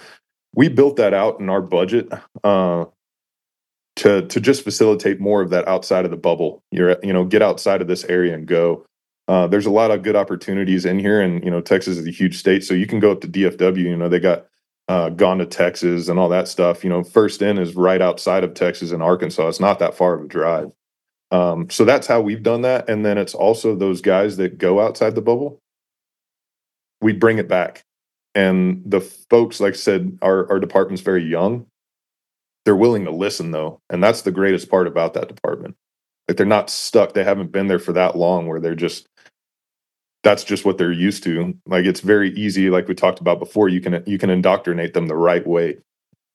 we 0.56 0.70
built 0.70 0.96
that 0.98 1.14
out 1.14 1.40
in 1.40 1.50
our 1.50 1.62
budget. 1.62 2.12
Uh, 2.44 2.86
to 3.98 4.22
to 4.28 4.40
just 4.40 4.64
facilitate 4.64 5.20
more 5.20 5.42
of 5.42 5.50
that 5.50 5.68
outside 5.68 6.06
of 6.06 6.12
the 6.12 6.18
bubble. 6.18 6.64
You're 6.72 6.98
you 7.04 7.12
know 7.12 7.26
get 7.26 7.42
outside 7.42 7.82
of 7.82 7.88
this 7.88 8.06
area 8.06 8.34
and 8.34 8.48
go. 8.48 8.86
Uh, 9.28 9.46
there's 9.46 9.66
a 9.66 9.72
lot 9.72 9.92
of 9.92 10.04
good 10.04 10.16
opportunities 10.16 10.86
in 10.86 11.00
here, 11.00 11.20
and 11.20 11.44
you 11.44 11.52
know 11.52 11.62
Texas 11.62 11.98
is 11.98 12.08
a 12.08 12.12
huge 12.12 12.38
state, 12.38 12.64
so 12.64 12.74
you 12.74 12.88
can 12.88 13.00
go 13.00 13.12
up 13.12 13.22
to 13.22 13.28
DFW. 13.28 13.78
You 13.78 13.98
know 13.98 14.08
they 14.08 14.20
got 14.20 14.46
uh, 14.88 15.10
gone 15.10 15.40
to 15.40 15.46
Texas 15.46 16.08
and 16.08 16.20
all 16.20 16.30
that 16.30 16.48
stuff. 16.48 16.84
You 16.84 16.90
know, 16.90 17.04
first 17.04 17.42
in 17.42 17.58
is 17.58 17.76
right 17.76 18.02
outside 18.02 18.44
of 18.44 18.54
Texas 18.54 18.92
and 18.92 19.04
Arkansas. 19.04 19.48
It's 19.48 19.60
not 19.60 19.80
that 19.80 19.96
far 19.96 20.14
of 20.14 20.24
a 20.24 20.28
drive. 20.28 20.72
Um, 21.32 21.70
so 21.70 21.86
that's 21.86 22.08
how 22.08 22.22
we've 22.22 22.44
done 22.44 22.62
that, 22.62 22.90
and 22.90 23.06
then 23.06 23.18
it's 23.18 23.36
also 23.36 23.76
those 23.76 24.02
guys 24.02 24.38
that 24.38 24.58
go 24.58 24.80
outside 24.80 25.16
the 25.16 25.22
bubble. 25.22 25.60
We 27.02 27.14
bring 27.14 27.38
it 27.38 27.48
back, 27.48 27.84
and 28.36 28.82
the 28.86 29.02
folks, 29.02 29.60
like 29.60 29.74
I 29.74 29.78
said, 29.78 30.18
our 30.22 30.50
our 30.52 30.60
department's 30.60 31.02
very 31.04 31.24
young. 31.24 31.68
They're 32.66 32.76
willing 32.76 33.06
to 33.06 33.12
listen 33.12 33.52
though 33.52 33.80
and 33.90 34.04
that's 34.04 34.24
the 34.24 34.32
greatest 34.32 34.70
part 34.70 34.88
about 34.88 35.14
that 35.14 35.30
department. 35.30 35.76
Like 36.28 36.36
they're 36.38 36.46
not 36.46 36.70
stuck. 36.70 37.14
They 37.14 37.24
haven't 37.24 37.52
been 37.52 37.68
there 37.68 37.80
for 37.80 37.94
that 37.94 38.18
long 38.18 38.48
where 38.48 38.60
they're 38.60 38.76
just 38.76 39.08
that's 40.24 40.44
just 40.44 40.66
what 40.66 40.78
they're 40.78 40.92
used 40.92 41.24
to. 41.24 41.56
Like 41.66 41.86
it's 41.86 42.02
very 42.02 42.32
easy 42.32 42.70
like 42.70 42.88
we 42.90 42.96
talked 42.96 43.22
about 43.22 43.40
before 43.40 43.70
you 43.70 43.80
can 43.80 44.04
you 44.06 44.18
can 44.18 44.30
indoctrinate 44.30 44.94
them 44.94 45.08
the 45.08 45.16
right 45.16 45.48
way 45.48 45.78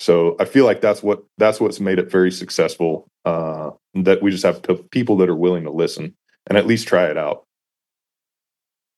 so 0.02 0.36
i 0.40 0.44
feel 0.44 0.64
like 0.64 0.80
that's 0.80 1.02
what 1.02 1.22
that's 1.38 1.60
what's 1.60 1.80
made 1.80 1.98
it 1.98 2.10
very 2.10 2.30
successful 2.30 3.08
uh 3.24 3.70
that 3.94 4.22
we 4.22 4.30
just 4.30 4.44
have 4.44 4.62
people 4.90 5.16
that 5.16 5.28
are 5.28 5.36
willing 5.36 5.64
to 5.64 5.70
listen 5.70 6.14
and 6.46 6.58
at 6.58 6.66
least 6.66 6.88
try 6.88 7.06
it 7.06 7.16
out. 7.16 7.44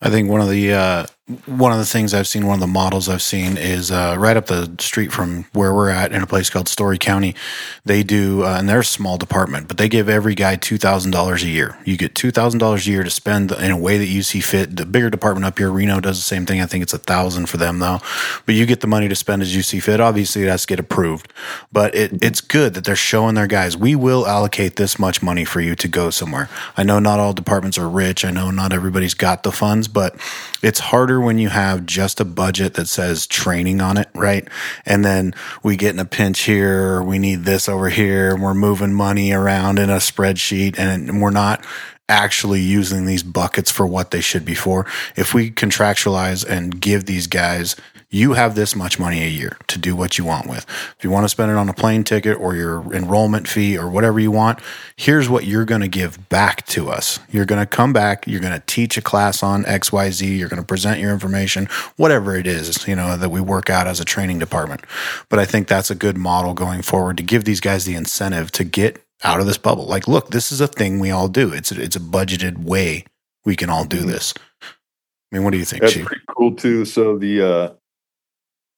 I 0.00 0.10
think 0.10 0.28
one 0.28 0.40
of 0.40 0.50
the 0.50 0.72
uh, 0.72 1.06
one 1.46 1.72
of 1.72 1.78
the 1.78 1.86
things 1.86 2.12
I've 2.12 2.26
seen, 2.26 2.46
one 2.46 2.56
of 2.56 2.60
the 2.60 2.66
models 2.66 3.08
I've 3.08 3.22
seen 3.22 3.56
is 3.56 3.90
uh, 3.90 4.14
right 4.18 4.36
up 4.36 4.44
the 4.44 4.74
street 4.78 5.10
from 5.10 5.44
where 5.54 5.72
we're 5.72 5.88
at 5.88 6.12
in 6.12 6.20
a 6.22 6.26
place 6.26 6.50
called 6.50 6.68
Storey 6.68 6.98
County. 6.98 7.34
They 7.82 8.02
do, 8.02 8.44
uh, 8.44 8.56
and 8.58 8.68
they're 8.68 8.80
a 8.80 8.84
small 8.84 9.16
department, 9.16 9.66
but 9.66 9.78
they 9.78 9.88
give 9.88 10.06
every 10.10 10.34
guy 10.34 10.56
two 10.56 10.76
thousand 10.76 11.12
dollars 11.12 11.42
a 11.42 11.48
year. 11.48 11.78
You 11.86 11.96
get 11.96 12.14
two 12.14 12.30
thousand 12.30 12.58
dollars 12.58 12.86
a 12.86 12.90
year 12.90 13.02
to 13.02 13.08
spend 13.08 13.52
in 13.52 13.70
a 13.70 13.78
way 13.78 13.96
that 13.96 14.06
you 14.06 14.22
see 14.22 14.40
fit. 14.40 14.76
The 14.76 14.84
bigger 14.84 15.08
department 15.08 15.46
up 15.46 15.56
here, 15.56 15.70
Reno, 15.70 15.98
does 15.98 16.18
the 16.18 16.22
same 16.22 16.44
thing. 16.44 16.60
I 16.60 16.66
think 16.66 16.82
it's 16.82 16.92
a 16.92 16.98
thousand 16.98 17.46
for 17.46 17.56
them 17.56 17.78
though, 17.78 18.00
but 18.44 18.54
you 18.54 18.66
get 18.66 18.82
the 18.82 18.86
money 18.86 19.08
to 19.08 19.16
spend 19.16 19.40
as 19.40 19.56
you 19.56 19.62
see 19.62 19.80
fit. 19.80 20.00
Obviously, 20.00 20.42
it 20.42 20.48
has 20.48 20.62
to 20.62 20.66
get 20.66 20.78
approved, 20.78 21.32
but 21.72 21.94
it, 21.94 22.22
it's 22.22 22.42
good 22.42 22.74
that 22.74 22.84
they're 22.84 22.94
showing 22.94 23.34
their 23.34 23.46
guys. 23.46 23.78
We 23.78 23.96
will 23.96 24.26
allocate 24.26 24.76
this 24.76 24.98
much 24.98 25.22
money 25.22 25.46
for 25.46 25.62
you 25.62 25.74
to 25.74 25.88
go 25.88 26.10
somewhere. 26.10 26.50
I 26.76 26.82
know 26.82 26.98
not 26.98 27.18
all 27.18 27.32
departments 27.32 27.78
are 27.78 27.88
rich. 27.88 28.26
I 28.26 28.30
know 28.30 28.50
not 28.50 28.74
everybody's 28.74 29.14
got 29.14 29.42
the 29.42 29.52
funds, 29.52 29.88
but 29.88 30.16
it's 30.62 30.80
harder 30.80 31.13
when 31.20 31.38
you 31.38 31.48
have 31.48 31.86
just 31.86 32.20
a 32.20 32.24
budget 32.24 32.74
that 32.74 32.88
says 32.88 33.26
training 33.26 33.80
on 33.80 33.96
it, 33.96 34.08
right? 34.14 34.46
And 34.86 35.04
then 35.04 35.34
we 35.62 35.76
get 35.76 35.94
in 35.94 36.00
a 36.00 36.04
pinch 36.04 36.42
here, 36.42 37.02
we 37.02 37.18
need 37.18 37.44
this 37.44 37.68
over 37.68 37.88
here, 37.88 38.34
and 38.34 38.42
we're 38.42 38.54
moving 38.54 38.94
money 38.94 39.32
around 39.32 39.78
in 39.78 39.90
a 39.90 39.96
spreadsheet, 39.96 40.78
and 40.78 41.20
we're 41.20 41.30
not 41.30 41.64
actually 42.08 42.60
using 42.60 43.06
these 43.06 43.22
buckets 43.22 43.70
for 43.70 43.86
what 43.86 44.10
they 44.10 44.20
should 44.20 44.44
be 44.44 44.54
for. 44.54 44.86
If 45.16 45.32
we 45.32 45.50
contractualize 45.50 46.46
and 46.46 46.80
give 46.80 47.06
these 47.06 47.26
guys, 47.26 47.76
you 48.14 48.34
have 48.34 48.54
this 48.54 48.76
much 48.76 48.96
money 49.00 49.24
a 49.24 49.28
year 49.28 49.58
to 49.66 49.76
do 49.76 49.96
what 49.96 50.16
you 50.16 50.24
want 50.24 50.48
with. 50.48 50.64
If 50.96 50.98
you 51.02 51.10
want 51.10 51.24
to 51.24 51.28
spend 51.28 51.50
it 51.50 51.56
on 51.56 51.68
a 51.68 51.74
plane 51.74 52.04
ticket 52.04 52.38
or 52.38 52.54
your 52.54 52.94
enrollment 52.94 53.48
fee 53.48 53.76
or 53.76 53.90
whatever 53.90 54.20
you 54.20 54.30
want, 54.30 54.60
here's 54.96 55.28
what 55.28 55.46
you're 55.46 55.64
going 55.64 55.80
to 55.80 55.88
give 55.88 56.28
back 56.28 56.64
to 56.68 56.90
us. 56.90 57.18
You're 57.28 57.44
going 57.44 57.60
to 57.60 57.66
come 57.66 57.92
back, 57.92 58.24
you're 58.28 58.40
going 58.40 58.54
to 58.54 58.64
teach 58.66 58.96
a 58.96 59.02
class 59.02 59.42
on 59.42 59.64
XYZ, 59.64 60.38
you're 60.38 60.48
going 60.48 60.62
to 60.62 60.66
present 60.66 61.00
your 61.00 61.12
information, 61.12 61.66
whatever 61.96 62.36
it 62.36 62.46
is, 62.46 62.86
you 62.86 62.94
know, 62.94 63.16
that 63.16 63.30
we 63.30 63.40
work 63.40 63.68
out 63.68 63.88
as 63.88 63.98
a 63.98 64.04
training 64.04 64.38
department. 64.38 64.82
But 65.28 65.40
I 65.40 65.44
think 65.44 65.66
that's 65.66 65.90
a 65.90 65.96
good 65.96 66.16
model 66.16 66.54
going 66.54 66.82
forward 66.82 67.16
to 67.16 67.24
give 67.24 67.44
these 67.44 67.60
guys 67.60 67.84
the 67.84 67.96
incentive 67.96 68.52
to 68.52 68.62
get 68.62 69.04
out 69.24 69.40
of 69.40 69.46
this 69.46 69.58
bubble. 69.58 69.86
Like, 69.86 70.06
look, 70.06 70.30
this 70.30 70.52
is 70.52 70.60
a 70.60 70.68
thing 70.68 71.00
we 71.00 71.10
all 71.10 71.26
do. 71.26 71.52
It's 71.52 71.72
a, 71.72 71.82
it's 71.82 71.96
a 71.96 72.00
budgeted 72.00 72.62
way 72.62 73.06
we 73.44 73.56
can 73.56 73.70
all 73.70 73.84
do 73.84 74.02
this. 74.02 74.34
I 74.62 75.36
mean, 75.36 75.42
what 75.42 75.50
do 75.50 75.58
you 75.58 75.64
think, 75.64 75.82
That's 75.82 75.94
Chief? 75.94 76.06
pretty 76.06 76.22
cool 76.28 76.54
too. 76.54 76.84
So 76.84 77.18
the 77.18 77.42
uh 77.42 77.74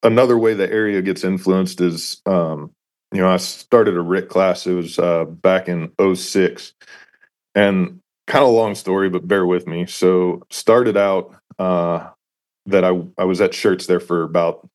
another 0.03 0.39
way 0.39 0.55
the 0.55 0.71
area 0.71 1.03
gets 1.03 1.25
influenced 1.25 1.81
is 1.81 2.21
um 2.27 2.73
you 3.13 3.21
know, 3.23 3.29
I 3.31 3.37
started 3.37 3.97
a 3.97 4.01
RIT 4.01 4.29
class. 4.29 4.67
It 4.67 4.75
was 4.75 4.99
uh 4.99 5.25
back 5.25 5.69
in 5.69 5.93
06. 6.15 6.75
And 7.55 8.01
kind 8.27 8.43
of 8.43 8.51
a 8.51 8.53
long 8.53 8.75
story, 8.75 9.09
but 9.09 9.29
bear 9.29 9.47
with 9.47 9.67
me. 9.67 9.87
So 9.87 10.43
started 10.51 10.97
out 10.97 11.35
uh 11.59 12.09
that 12.67 12.85
I 12.85 13.01
I 13.19 13.25
was 13.25 13.41
at 13.41 13.53
Schertz 13.53 13.87
there 13.87 14.01
for 14.01 14.23
about 14.23 14.69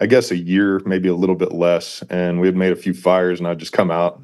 I 0.00 0.06
guess 0.06 0.30
a 0.30 0.36
year, 0.36 0.80
maybe 0.84 1.08
a 1.08 1.14
little 1.14 1.36
bit 1.36 1.52
less. 1.52 2.02
And 2.10 2.40
we 2.40 2.48
had 2.48 2.56
made 2.56 2.72
a 2.72 2.76
few 2.76 2.94
fires 2.94 3.38
and 3.38 3.48
I'd 3.48 3.60
just 3.60 3.72
come 3.72 3.92
out. 3.92 4.20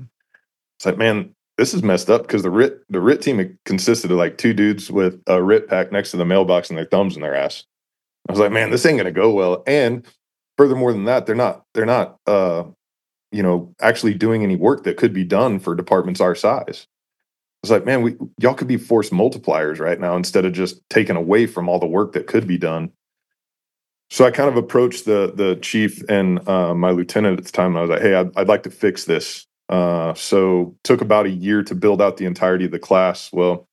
It's 0.78 0.86
like, 0.86 0.98
man, 0.98 1.34
this 1.58 1.74
is 1.74 1.82
messed 1.82 2.10
up 2.10 2.22
because 2.22 2.42
the 2.42 2.50
RIT 2.50 2.82
the 2.88 3.00
RIT 3.00 3.22
team 3.22 3.58
consisted 3.64 4.10
of 4.10 4.16
like 4.16 4.38
two 4.38 4.52
dudes 4.52 4.90
with 4.90 5.22
a 5.26 5.42
RIT 5.42 5.68
pack 5.68 5.92
next 5.92 6.10
to 6.10 6.16
the 6.16 6.24
mailbox 6.24 6.70
and 6.70 6.78
their 6.78 6.86
thumbs 6.86 7.16
in 7.16 7.22
their 7.22 7.34
ass. 7.34 7.64
I 8.28 8.32
was 8.32 8.40
like, 8.40 8.52
man, 8.52 8.70
this 8.70 8.86
ain't 8.86 8.98
gonna 8.98 9.10
go 9.10 9.32
well. 9.32 9.62
And 9.66 10.06
furthermore 10.56 10.92
than 10.92 11.04
that, 11.04 11.26
they're 11.26 11.34
not 11.34 11.64
they're 11.74 11.86
not 11.86 12.18
uh 12.26 12.64
you 13.32 13.42
know 13.42 13.74
actually 13.80 14.14
doing 14.14 14.42
any 14.42 14.56
work 14.56 14.84
that 14.84 14.96
could 14.96 15.12
be 15.12 15.24
done 15.24 15.58
for 15.58 15.74
departments 15.74 16.20
our 16.20 16.34
size. 16.34 16.86
I 17.62 17.66
was 17.66 17.70
like, 17.70 17.84
man, 17.84 18.02
we 18.02 18.16
y'all 18.38 18.54
could 18.54 18.68
be 18.68 18.76
force 18.76 19.10
multipliers 19.10 19.80
right 19.80 20.00
now 20.00 20.16
instead 20.16 20.44
of 20.44 20.52
just 20.52 20.80
taking 20.88 21.16
away 21.16 21.46
from 21.46 21.68
all 21.68 21.78
the 21.78 21.86
work 21.86 22.12
that 22.12 22.26
could 22.26 22.46
be 22.46 22.58
done. 22.58 22.92
So 24.10 24.24
I 24.24 24.30
kind 24.30 24.48
of 24.48 24.56
approached 24.56 25.04
the 25.04 25.32
the 25.34 25.56
chief 25.56 26.02
and 26.08 26.46
uh, 26.48 26.74
my 26.74 26.90
lieutenant 26.90 27.38
at 27.38 27.44
the 27.44 27.52
time, 27.52 27.76
and 27.76 27.78
I 27.78 27.80
was 27.82 27.90
like, 27.90 28.02
"Hey, 28.02 28.14
I'd, 28.14 28.36
I'd 28.36 28.48
like 28.48 28.64
to 28.64 28.70
fix 28.70 29.04
this." 29.04 29.46
Uh, 29.68 30.14
so 30.14 30.74
took 30.82 31.00
about 31.00 31.26
a 31.26 31.30
year 31.30 31.62
to 31.62 31.74
build 31.74 32.02
out 32.02 32.16
the 32.16 32.26
entirety 32.26 32.64
of 32.64 32.72
the 32.72 32.78
class. 32.78 33.30
Well, 33.32 33.68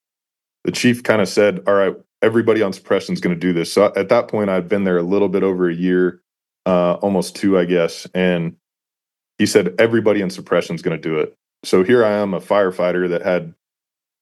the 0.64 0.72
chief 0.72 1.02
kind 1.02 1.22
of 1.22 1.28
said, 1.28 1.62
"All 1.66 1.74
right, 1.74 1.96
everybody 2.22 2.62
on 2.62 2.74
suppression 2.74 3.14
is 3.14 3.22
going 3.22 3.36
to 3.36 3.40
do 3.40 3.54
this." 3.54 3.72
So 3.72 3.92
at 3.96 4.10
that 4.10 4.28
point, 4.28 4.50
I'd 4.50 4.70
been 4.70 4.84
there 4.84 4.98
a 4.98 5.04
little 5.04 5.30
bit 5.30 5.44
over 5.44 5.70
a 5.70 5.76
year, 5.76 6.22
uh, 6.66 6.94
almost 6.96 7.36
two, 7.36 7.58
I 7.58 7.66
guess, 7.66 8.08
and 8.14 8.56
he 9.38 9.46
said 9.46 9.76
everybody 9.80 10.22
in 10.22 10.30
suppression 10.30 10.76
is 10.76 10.82
going 10.82 11.00
to 11.00 11.10
do 11.10 11.20
it. 11.20 11.38
So 11.64 11.84
here 11.84 12.04
I 12.04 12.12
am, 12.12 12.34
a 12.34 12.40
firefighter 12.40 13.10
that 13.10 13.22
had, 13.22 13.54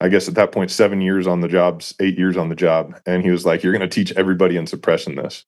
I 0.02 0.10
guess 0.10 0.28
at 0.28 0.36
that 0.36 0.52
point, 0.52 0.72
seven 0.72 1.02
years 1.02 1.28
on 1.28 1.42
the 1.42 1.48
job, 1.48 1.84
eight 2.00 2.18
years 2.18 2.38
on 2.38 2.50
the 2.50 2.56
job, 2.56 3.00
and 3.06 3.24
he 3.24 3.32
was 3.32 3.46
like, 3.46 3.64
"You're 3.64 3.78
going 3.78 3.88
to 3.88 3.94
teach 3.94 4.12
everybody 4.14 4.58
in 4.58 4.68
suppression 4.68 5.16
this." 5.16 5.46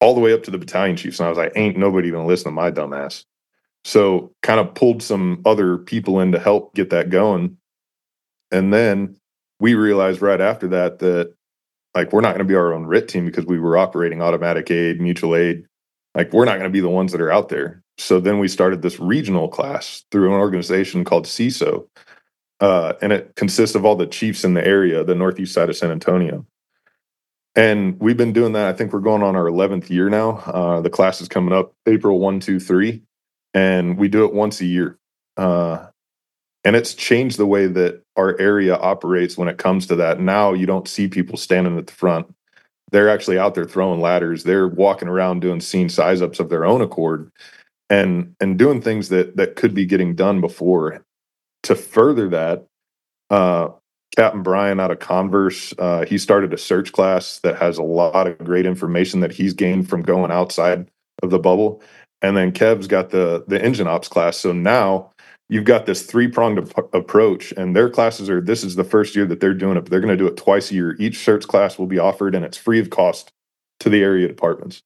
all 0.00 0.14
the 0.14 0.20
way 0.20 0.32
up 0.32 0.42
to 0.44 0.50
the 0.50 0.58
battalion 0.58 0.96
chiefs. 0.96 1.20
And 1.20 1.26
I 1.26 1.28
was 1.28 1.38
like, 1.38 1.52
ain't 1.54 1.76
nobody 1.76 2.10
going 2.10 2.24
to 2.24 2.28
listen 2.28 2.46
to 2.46 2.50
my 2.50 2.70
dumb 2.70 2.92
ass. 2.92 3.24
So 3.84 4.32
kind 4.42 4.60
of 4.60 4.74
pulled 4.74 5.02
some 5.02 5.42
other 5.44 5.78
people 5.78 6.20
in 6.20 6.32
to 6.32 6.38
help 6.38 6.74
get 6.74 6.90
that 6.90 7.10
going. 7.10 7.56
And 8.50 8.72
then 8.72 9.16
we 9.58 9.74
realized 9.74 10.22
right 10.22 10.40
after 10.40 10.68
that 10.68 10.98
that 11.00 11.34
like 11.94 12.12
we're 12.12 12.20
not 12.20 12.30
going 12.30 12.38
to 12.38 12.44
be 12.44 12.54
our 12.54 12.72
own 12.72 12.86
RIT 12.86 13.08
team 13.08 13.26
because 13.26 13.46
we 13.46 13.58
were 13.58 13.76
operating 13.78 14.22
automatic 14.22 14.70
aid, 14.70 15.00
mutual 15.00 15.36
aid. 15.36 15.66
Like 16.14 16.32
we're 16.32 16.44
not 16.44 16.58
going 16.58 16.64
to 16.64 16.70
be 16.70 16.80
the 16.80 16.88
ones 16.88 17.12
that 17.12 17.20
are 17.20 17.32
out 17.32 17.48
there. 17.48 17.82
So 17.98 18.20
then 18.20 18.38
we 18.38 18.48
started 18.48 18.82
this 18.82 18.98
regional 18.98 19.48
class 19.48 20.04
through 20.10 20.32
an 20.32 20.40
organization 20.40 21.04
called 21.04 21.26
CISO. 21.26 21.86
uh, 22.60 22.94
and 23.02 23.12
it 23.12 23.34
consists 23.36 23.74
of 23.74 23.84
all 23.84 23.96
the 23.96 24.06
chiefs 24.06 24.44
in 24.44 24.54
the 24.54 24.66
area, 24.66 25.02
the 25.04 25.14
northeast 25.14 25.54
side 25.54 25.68
of 25.70 25.76
San 25.76 25.90
Antonio. 25.90 26.46
And 27.56 27.98
we've 28.00 28.16
been 28.16 28.32
doing 28.32 28.52
that. 28.52 28.68
I 28.68 28.72
think 28.74 28.92
we're 28.92 29.00
going 29.00 29.22
on 29.22 29.34
our 29.34 29.46
11th 29.46 29.90
year 29.90 30.08
now. 30.08 30.38
Uh, 30.38 30.80
the 30.80 30.90
class 30.90 31.20
is 31.20 31.28
coming 31.28 31.52
up 31.52 31.74
April 31.86 32.18
1, 32.20 32.40
2, 32.40 32.60
3. 32.60 33.02
And 33.54 33.98
we 33.98 34.08
do 34.08 34.24
it 34.24 34.32
once 34.32 34.60
a 34.60 34.66
year. 34.66 34.98
Uh, 35.36 35.88
and 36.64 36.76
it's 36.76 36.94
changed 36.94 37.38
the 37.38 37.46
way 37.46 37.66
that 37.66 38.02
our 38.16 38.38
area 38.38 38.76
operates 38.76 39.36
when 39.38 39.48
it 39.48 39.58
comes 39.58 39.86
to 39.86 39.96
that. 39.96 40.20
Now 40.20 40.52
you 40.52 40.66
don't 40.66 40.88
see 40.88 41.08
people 41.08 41.36
standing 41.36 41.78
at 41.78 41.86
the 41.86 41.92
front. 41.92 42.34
They're 42.92 43.08
actually 43.08 43.38
out 43.38 43.54
there 43.54 43.64
throwing 43.64 44.00
ladders. 44.00 44.44
They're 44.44 44.68
walking 44.68 45.08
around 45.08 45.40
doing 45.40 45.60
scene 45.60 45.88
size 45.88 46.20
ups 46.20 46.40
of 46.40 46.48
their 46.48 46.64
own 46.64 46.80
accord 46.80 47.30
and 47.88 48.34
and 48.40 48.58
doing 48.58 48.82
things 48.82 49.08
that 49.08 49.36
that 49.36 49.56
could 49.56 49.74
be 49.74 49.86
getting 49.86 50.14
done 50.14 50.40
before. 50.40 51.02
To 51.64 51.74
further 51.74 52.28
that, 52.30 52.66
uh, 53.28 53.68
Captain 54.16 54.42
Brian 54.42 54.80
out 54.80 54.90
of 54.90 54.98
Converse, 54.98 55.74
uh, 55.78 56.04
he 56.06 56.18
started 56.18 56.52
a 56.52 56.58
search 56.58 56.92
class 56.92 57.38
that 57.40 57.56
has 57.56 57.78
a 57.78 57.82
lot 57.82 58.26
of 58.26 58.38
great 58.38 58.66
information 58.66 59.20
that 59.20 59.32
he's 59.32 59.52
gained 59.52 59.88
from 59.88 60.02
going 60.02 60.30
outside 60.30 60.88
of 61.22 61.30
the 61.30 61.38
bubble. 61.38 61.82
And 62.22 62.36
then 62.36 62.52
Kev's 62.52 62.86
got 62.86 63.10
the 63.10 63.44
the 63.46 63.62
engine 63.62 63.86
ops 63.86 64.08
class. 64.08 64.36
So 64.36 64.52
now 64.52 65.09
you've 65.50 65.64
got 65.64 65.84
this 65.84 66.02
three 66.02 66.28
pronged 66.28 66.58
ap- 66.58 66.94
approach, 66.94 67.52
and 67.52 67.74
their 67.76 67.90
classes 67.90 68.30
are 68.30 68.40
this 68.40 68.64
is 68.64 68.76
the 68.76 68.84
first 68.84 69.14
year 69.14 69.26
that 69.26 69.40
they're 69.40 69.52
doing 69.52 69.76
it, 69.76 69.82
but 69.82 69.90
they're 69.90 70.00
going 70.00 70.16
to 70.16 70.16
do 70.16 70.28
it 70.28 70.36
twice 70.36 70.70
a 70.70 70.74
year. 70.74 70.96
Each 70.98 71.18
search 71.18 71.46
class 71.46 71.76
will 71.76 71.86
be 71.86 71.98
offered, 71.98 72.34
and 72.34 72.44
it's 72.44 72.56
free 72.56 72.78
of 72.78 72.88
cost 72.88 73.32
to 73.80 73.90
the 73.90 74.02
area 74.02 74.28
departments. 74.28 74.82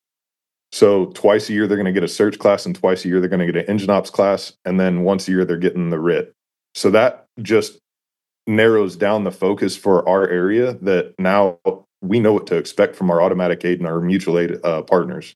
So 0.72 1.06
twice 1.06 1.48
a 1.48 1.52
year 1.52 1.68
they're 1.68 1.76
going 1.76 1.84
to 1.86 1.92
get 1.92 2.02
a 2.02 2.08
search 2.08 2.38
class, 2.38 2.66
and 2.66 2.74
twice 2.74 3.04
a 3.04 3.08
year 3.08 3.20
they're 3.20 3.28
going 3.28 3.46
to 3.46 3.52
get 3.52 3.62
an 3.62 3.70
engine 3.70 3.90
ops 3.90 4.10
class, 4.10 4.54
and 4.64 4.80
then 4.80 5.02
once 5.02 5.28
a 5.28 5.30
year 5.30 5.44
they're 5.44 5.58
getting 5.58 5.90
the 5.90 6.00
RIT. 6.00 6.32
So 6.74 6.90
that 6.90 7.26
just 7.42 7.78
narrows 8.46 8.96
down 8.96 9.24
the 9.24 9.30
focus 9.30 9.76
for 9.76 10.08
our 10.08 10.26
area 10.28 10.74
that 10.82 11.14
now 11.18 11.58
we 12.02 12.20
know 12.20 12.32
what 12.32 12.46
to 12.46 12.56
expect 12.56 12.96
from 12.96 13.10
our 13.10 13.22
automatic 13.22 13.64
aid 13.64 13.78
and 13.78 13.86
our 13.86 14.00
mutual 14.00 14.38
aid 14.38 14.58
uh, 14.64 14.82
partners 14.82 15.34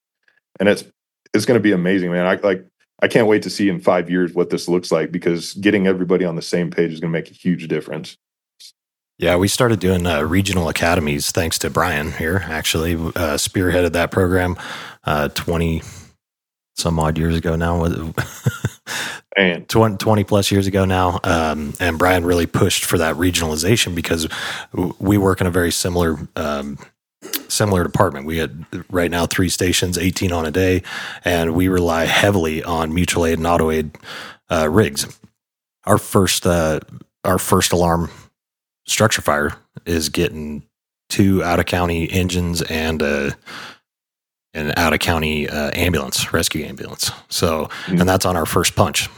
and 0.60 0.68
it's 0.68 0.84
it's 1.32 1.46
going 1.46 1.58
to 1.58 1.62
be 1.62 1.72
amazing 1.72 2.12
man 2.12 2.26
i 2.26 2.34
like 2.42 2.66
i 3.00 3.08
can't 3.08 3.26
wait 3.26 3.42
to 3.42 3.50
see 3.50 3.68
in 3.68 3.80
five 3.80 4.10
years 4.10 4.32
what 4.34 4.50
this 4.50 4.68
looks 4.68 4.90
like 4.92 5.10
because 5.10 5.54
getting 5.54 5.86
everybody 5.86 6.24
on 6.24 6.36
the 6.36 6.42
same 6.42 6.70
page 6.70 6.92
is 6.92 7.00
going 7.00 7.12
to 7.12 7.18
make 7.18 7.30
a 7.30 7.34
huge 7.34 7.68
difference 7.68 8.16
Yeah, 9.18 9.36
we 9.36 9.48
started 9.48 9.80
doing 9.80 10.06
uh, 10.06 10.22
regional 10.22 10.68
academies 10.68 11.32
thanks 11.32 11.58
to 11.58 11.70
Brian 11.70 12.12
here. 12.12 12.44
Actually, 12.46 12.94
uh, 12.94 13.36
spearheaded 13.36 13.92
that 13.92 14.12
program 14.12 14.56
uh, 15.02 15.26
twenty 15.34 15.82
some 16.76 17.00
odd 17.00 17.18
years 17.18 17.36
ago 17.36 17.56
now. 17.56 17.84
And 19.38 19.68
20, 19.68 19.98
20 19.98 20.24
plus 20.24 20.50
years 20.50 20.66
ago 20.66 20.84
now. 20.84 21.20
Um, 21.22 21.72
and 21.78 21.96
Brian 21.96 22.24
really 22.24 22.46
pushed 22.46 22.84
for 22.84 22.98
that 22.98 23.14
regionalization 23.14 23.94
because 23.94 24.26
we 24.98 25.16
work 25.16 25.40
in 25.40 25.46
a 25.46 25.50
very 25.50 25.70
similar, 25.70 26.18
um, 26.34 26.76
similar 27.48 27.82
department. 27.82 28.26
We 28.26 28.38
had 28.38 28.64
right 28.90 29.10
now 29.10 29.26
three 29.26 29.48
stations, 29.48 29.96
18 29.98 30.32
on 30.32 30.46
a 30.46 30.50
day, 30.50 30.82
and 31.24 31.54
we 31.54 31.68
rely 31.68 32.04
heavily 32.04 32.62
on 32.62 32.94
mutual 32.94 33.26
aid 33.26 33.38
and 33.38 33.46
auto 33.46 33.70
aid 33.70 33.96
uh, 34.50 34.68
rigs. 34.70 35.06
Our 35.84 35.98
first, 35.98 36.46
uh, 36.46 36.80
our 37.24 37.38
first 37.38 37.72
alarm 37.72 38.10
structure 38.86 39.22
fire 39.22 39.54
is 39.86 40.08
getting 40.08 40.62
two 41.08 41.42
out 41.42 41.58
of 41.58 41.66
county 41.66 42.10
engines 42.10 42.60
and 42.62 43.00
a, 43.02 43.36
an 44.54 44.72
out 44.76 44.92
of 44.92 44.98
county 45.00 45.48
uh, 45.48 45.70
ambulance, 45.74 46.32
rescue 46.32 46.64
ambulance. 46.64 47.10
So, 47.28 47.68
Mhm. 47.86 48.00
and 48.00 48.08
that's 48.08 48.24
on 48.26 48.36
our 48.36 48.46
first 48.46 48.74
punch. 48.76 49.08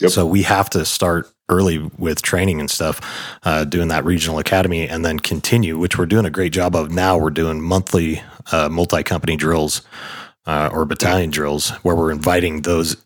Yep. 0.00 0.10
So 0.12 0.26
we 0.26 0.42
have 0.44 0.70
to 0.70 0.84
start 0.84 1.28
early 1.50 1.78
with 1.98 2.22
training 2.22 2.60
and 2.60 2.70
stuff, 2.70 3.00
uh, 3.42 3.64
doing 3.64 3.88
that 3.88 4.04
regional 4.04 4.38
academy, 4.38 4.88
and 4.88 5.04
then 5.04 5.18
continue, 5.18 5.76
which 5.78 5.98
we're 5.98 6.06
doing 6.06 6.24
a 6.24 6.30
great 6.30 6.52
job 6.52 6.74
of 6.74 6.90
now. 6.90 7.18
We're 7.18 7.30
doing 7.30 7.60
monthly 7.60 8.22
uh, 8.52 8.68
multi-company 8.70 9.36
drills 9.36 9.82
uh, 10.46 10.70
or 10.72 10.84
battalion 10.84 11.30
drills 11.30 11.70
where 11.82 11.94
we're 11.96 12.12
inviting 12.12 12.62
those 12.62 12.96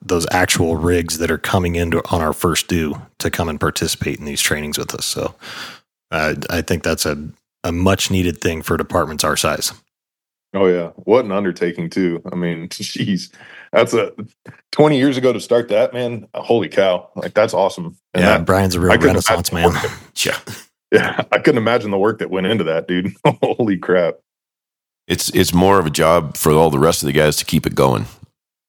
those 0.00 0.26
actual 0.30 0.76
rigs 0.76 1.18
that 1.18 1.30
are 1.30 1.38
coming 1.38 1.74
into 1.76 2.02
on 2.10 2.20
our 2.20 2.32
first 2.32 2.68
due 2.68 2.94
to 3.18 3.30
come 3.30 3.48
and 3.48 3.58
participate 3.60 4.18
in 4.18 4.24
these 4.24 4.40
trainings 4.40 4.78
with 4.78 4.94
us. 4.94 5.04
So 5.04 5.34
uh, 6.12 6.34
I 6.50 6.62
think 6.62 6.82
that's 6.82 7.06
a 7.06 7.16
a 7.64 7.72
much 7.72 8.10
needed 8.10 8.40
thing 8.40 8.62
for 8.62 8.76
departments 8.76 9.24
our 9.24 9.36
size. 9.36 9.72
oh 10.54 10.66
yeah 10.66 10.88
what 10.96 11.24
an 11.24 11.32
undertaking 11.32 11.88
too 11.88 12.22
i 12.30 12.34
mean 12.34 12.68
jeez 12.70 13.32
that's 13.72 13.94
a 13.94 14.12
20 14.72 14.96
years 14.98 15.16
ago 15.16 15.32
to 15.32 15.40
start 15.40 15.68
that 15.68 15.92
man 15.92 16.26
holy 16.34 16.68
cow 16.68 17.08
like 17.16 17.34
that's 17.34 17.54
awesome 17.54 17.96
and 18.14 18.22
yeah, 18.22 18.38
that, 18.38 18.46
Brian's 18.46 18.74
a 18.74 18.80
real 18.80 18.96
renaissance 18.98 19.52
man. 19.52 19.70
Yeah. 20.24 20.38
yeah 20.92 21.22
i 21.32 21.38
couldn't 21.38 21.58
imagine 21.58 21.90
the 21.90 21.98
work 21.98 22.18
that 22.18 22.30
went 22.30 22.46
into 22.46 22.64
that 22.64 22.86
dude 22.86 23.12
holy 23.42 23.78
crap 23.78 24.14
It's 25.08 25.30
it's 25.34 25.52
more 25.54 25.78
of 25.78 25.86
a 25.86 25.90
job 25.90 26.36
for 26.36 26.52
all 26.52 26.70
the 26.70 26.78
rest 26.78 27.02
of 27.02 27.06
the 27.06 27.12
guys 27.12 27.36
to 27.36 27.44
keep 27.44 27.66
it 27.66 27.74
going. 27.74 28.04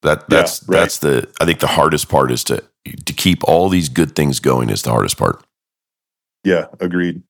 That 0.01 0.19
Yeah, 0.29 0.37
that's 0.37 0.63
right. 0.67 0.79
that's 0.79 0.97
the 0.99 1.27
I 1.39 1.45
think 1.45 1.59
the 1.59 1.67
hardest 1.67 2.09
part 2.09 2.31
is 2.31 2.43
to 2.45 2.63
to 3.05 3.13
keep 3.13 3.43
all 3.43 3.69
these 3.69 3.87
good 3.89 4.15
things 4.15 4.39
going 4.39 4.69
is 4.69 4.81
the 4.81 4.89
hardest 4.91 5.17
part. 5.17 5.43
yeah 6.43 6.65
agreed 6.79 7.21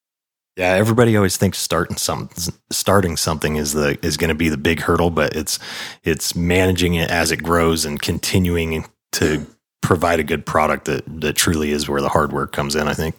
Yeah, 0.56 0.74
everybody 0.74 1.16
always 1.18 1.36
thinks 1.36 1.58
starting 1.58 1.98
some 1.98 2.30
starting 2.72 3.18
something 3.18 3.56
is 3.56 3.74
the 3.74 3.98
is 4.06 4.18
going 4.18 4.30
to 4.30 4.36
be 4.36 4.50
the 4.50 4.58
big 4.58 4.80
hurdle, 4.82 5.10
but 5.10 5.36
it's 5.36 5.58
it's 6.04 6.36
managing 6.36 6.94
it 6.94 7.10
as 7.10 7.32
it 7.32 7.38
grows 7.42 7.86
and 7.86 8.00
continuing 8.00 8.86
to 9.14 9.46
provide 9.82 10.20
a 10.20 10.24
good 10.24 10.46
product 10.46 10.86
that 10.86 11.04
that 11.22 11.36
truly 11.36 11.72
is 11.72 11.90
where 11.90 12.02
the 12.02 12.10
hard 12.10 12.32
work 12.32 12.52
comes 12.52 12.76
in. 12.76 12.88
I 12.88 12.94
think. 12.94 13.16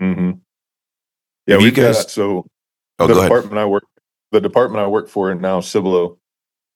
hmm 0.00 0.30
yeah 1.46 1.58
we 1.58 1.70
guys- 1.70 1.98
got 1.98 2.10
so 2.10 2.46
Oh, 2.98 3.06
the 3.06 3.14
go 3.14 3.18
ahead. 3.20 3.30
department 3.30 3.58
I 3.58 3.64
work 3.66 3.84
the 4.32 4.40
department 4.40 4.82
I 4.82 4.86
work 4.86 5.08
for 5.08 5.34
now, 5.34 5.60
Cibolo. 5.60 6.18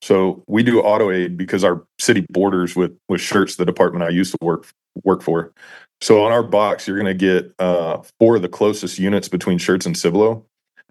So 0.02 0.42
we 0.46 0.62
do 0.62 0.80
auto 0.82 1.10
aid 1.10 1.36
because 1.38 1.64
our 1.64 1.86
city 1.98 2.26
borders 2.30 2.76
with 2.76 2.92
with 3.08 3.20
Schertz 3.22 3.56
the 3.56 3.64
department 3.64 4.04
I 4.04 4.10
used 4.10 4.32
to 4.32 4.38
work 4.44 4.66
work 5.04 5.22
for. 5.22 5.52
So 6.00 6.22
on 6.24 6.32
our 6.32 6.42
box, 6.42 6.86
you're 6.86 6.98
going 6.98 7.06
to 7.06 7.14
get 7.14 7.52
uh, 7.58 8.02
four 8.18 8.36
of 8.36 8.42
the 8.42 8.48
closest 8.48 8.98
units 8.98 9.28
between 9.28 9.58
Schertz 9.58 9.86
and 9.86 9.96
Cibolo, 9.96 10.44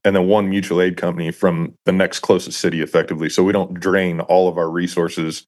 and 0.04 0.16
then 0.16 0.28
one 0.28 0.50
mutual 0.50 0.82
aid 0.82 0.98
company 0.98 1.32
from 1.32 1.76
the 1.86 1.92
next 1.92 2.20
closest 2.20 2.60
city, 2.60 2.82
effectively. 2.82 3.30
So 3.30 3.44
we 3.44 3.54
don't 3.54 3.80
drain 3.80 4.22
all 4.22 4.48
of 4.48 4.58
our 4.58 4.70
resources. 4.70 5.46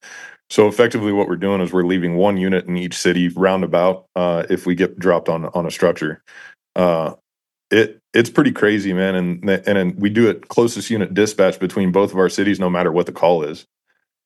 So 0.49 0.67
effectively, 0.67 1.11
what 1.11 1.27
we're 1.27 1.35
doing 1.35 1.61
is 1.61 1.73
we're 1.73 1.83
leaving 1.83 2.15
one 2.15 2.37
unit 2.37 2.65
in 2.65 2.77
each 2.77 2.95
city 2.95 3.29
roundabout 3.29 4.05
uh, 4.15 4.43
if 4.49 4.65
we 4.65 4.75
get 4.75 4.99
dropped 4.99 5.29
on 5.29 5.45
on 5.45 5.65
a 5.65 5.71
structure. 5.71 6.21
Uh, 6.75 7.13
it 7.71 7.99
it's 8.13 8.29
pretty 8.29 8.51
crazy, 8.51 8.93
man. 8.93 9.15
And 9.15 9.49
and 9.49 9.77
then 9.77 9.95
we 9.97 10.09
do 10.09 10.29
it 10.29 10.47
closest 10.47 10.89
unit 10.89 11.13
dispatch 11.13 11.59
between 11.59 11.91
both 11.91 12.11
of 12.11 12.19
our 12.19 12.29
cities, 12.29 12.59
no 12.59 12.69
matter 12.69 12.91
what 12.91 13.07
the 13.07 13.11
call 13.11 13.43
is. 13.43 13.65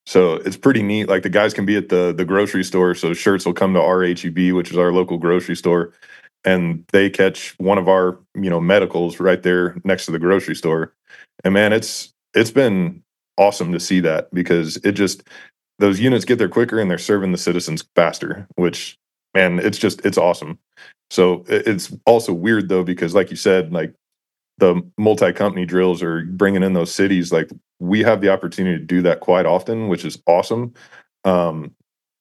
So 0.05 0.35
it's 0.35 0.57
pretty 0.57 0.81
neat. 0.81 1.07
Like 1.07 1.23
the 1.23 1.29
guys 1.29 1.53
can 1.53 1.65
be 1.65 1.77
at 1.77 1.89
the 1.89 2.13
the 2.15 2.25
grocery 2.25 2.63
store, 2.63 2.95
so 2.95 3.11
Schertz 3.11 3.45
will 3.45 3.53
come 3.53 3.73
to 3.73 3.81
our 3.81 4.03
HEB, 4.03 4.53
which 4.53 4.71
is 4.71 4.77
our 4.77 4.91
local 4.91 5.17
grocery 5.17 5.55
store, 5.55 5.93
and 6.43 6.83
they 6.91 7.09
catch 7.09 7.53
one 7.59 7.77
of 7.77 7.87
our 7.87 8.17
you 8.35 8.49
know 8.49 8.59
medicals 8.59 9.19
right 9.19 9.43
there 9.43 9.75
next 9.83 10.05
to 10.05 10.11
the 10.11 10.19
grocery 10.19 10.55
store. 10.55 10.93
And 11.43 11.53
man, 11.53 11.73
it's 11.73 12.11
it's 12.33 12.51
been 12.51 13.03
awesome 13.37 13.71
to 13.71 13.79
see 13.79 13.99
that 14.01 14.33
because 14.33 14.77
it 14.77 14.93
just 14.93 15.23
those 15.79 15.99
units 15.99 16.25
get 16.25 16.37
there 16.37 16.49
quicker 16.49 16.79
and 16.79 16.89
they're 16.89 16.97
serving 16.97 17.31
the 17.31 17.37
citizens 17.37 17.85
faster, 17.95 18.47
which 18.55 18.97
man, 19.33 19.59
it's 19.59 19.77
just 19.77 20.05
it's 20.05 20.17
awesome. 20.17 20.59
So 21.11 21.43
it's 21.47 21.95
also 22.05 22.33
weird 22.33 22.69
though 22.69 22.83
because 22.83 23.15
like 23.15 23.31
you 23.31 23.37
said, 23.37 23.71
like 23.71 23.93
the 24.59 24.81
multi-company 24.97 25.65
drills 25.65 26.03
are 26.03 26.25
bringing 26.25 26.63
in 26.63 26.73
those 26.73 26.93
cities. 26.93 27.31
Like 27.31 27.49
we 27.79 28.01
have 28.03 28.21
the 28.21 28.29
opportunity 28.29 28.77
to 28.77 28.85
do 28.85 29.01
that 29.01 29.21
quite 29.21 29.45
often, 29.45 29.87
which 29.87 30.05
is 30.05 30.21
awesome. 30.27 30.73
Um, 31.25 31.75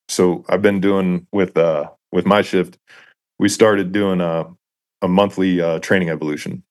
so 0.08 0.44
I've 0.48 0.62
been 0.62 0.80
doing 0.80 1.26
with 1.32 1.56
uh 1.56 1.90
with 2.12 2.26
my 2.26 2.42
shift. 2.42 2.78
We 3.38 3.48
started 3.48 3.92
doing 3.92 4.20
a 4.20 4.46
a 5.02 5.08
monthly 5.08 5.60
uh, 5.60 5.78
training 5.78 6.10
evolution. 6.10 6.64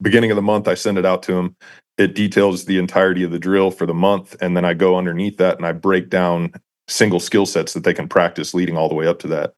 Beginning 0.00 0.30
of 0.30 0.36
the 0.36 0.42
month, 0.42 0.66
I 0.66 0.74
send 0.74 0.96
it 0.96 1.04
out 1.04 1.22
to 1.24 1.34
them. 1.34 1.56
It 1.98 2.14
details 2.14 2.64
the 2.64 2.78
entirety 2.78 3.22
of 3.22 3.32
the 3.32 3.38
drill 3.38 3.70
for 3.70 3.86
the 3.86 3.94
month, 3.94 4.34
and 4.40 4.56
then 4.56 4.64
I 4.64 4.72
go 4.72 4.96
underneath 4.96 5.36
that 5.38 5.58
and 5.58 5.66
I 5.66 5.72
break 5.72 6.08
down 6.08 6.52
single 6.88 7.20
skill 7.20 7.46
sets 7.46 7.72
that 7.74 7.84
they 7.84 7.94
can 7.94 8.08
practice 8.08 8.54
leading 8.54 8.76
all 8.76 8.88
the 8.88 8.94
way 8.94 9.06
up 9.06 9.18
to 9.20 9.28
that 9.28 9.54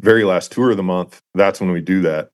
very 0.00 0.24
last 0.24 0.52
tour 0.52 0.70
of 0.70 0.76
the 0.76 0.82
month 0.82 1.22
that's 1.34 1.60
when 1.60 1.70
we 1.70 1.80
do 1.80 2.00
that 2.02 2.30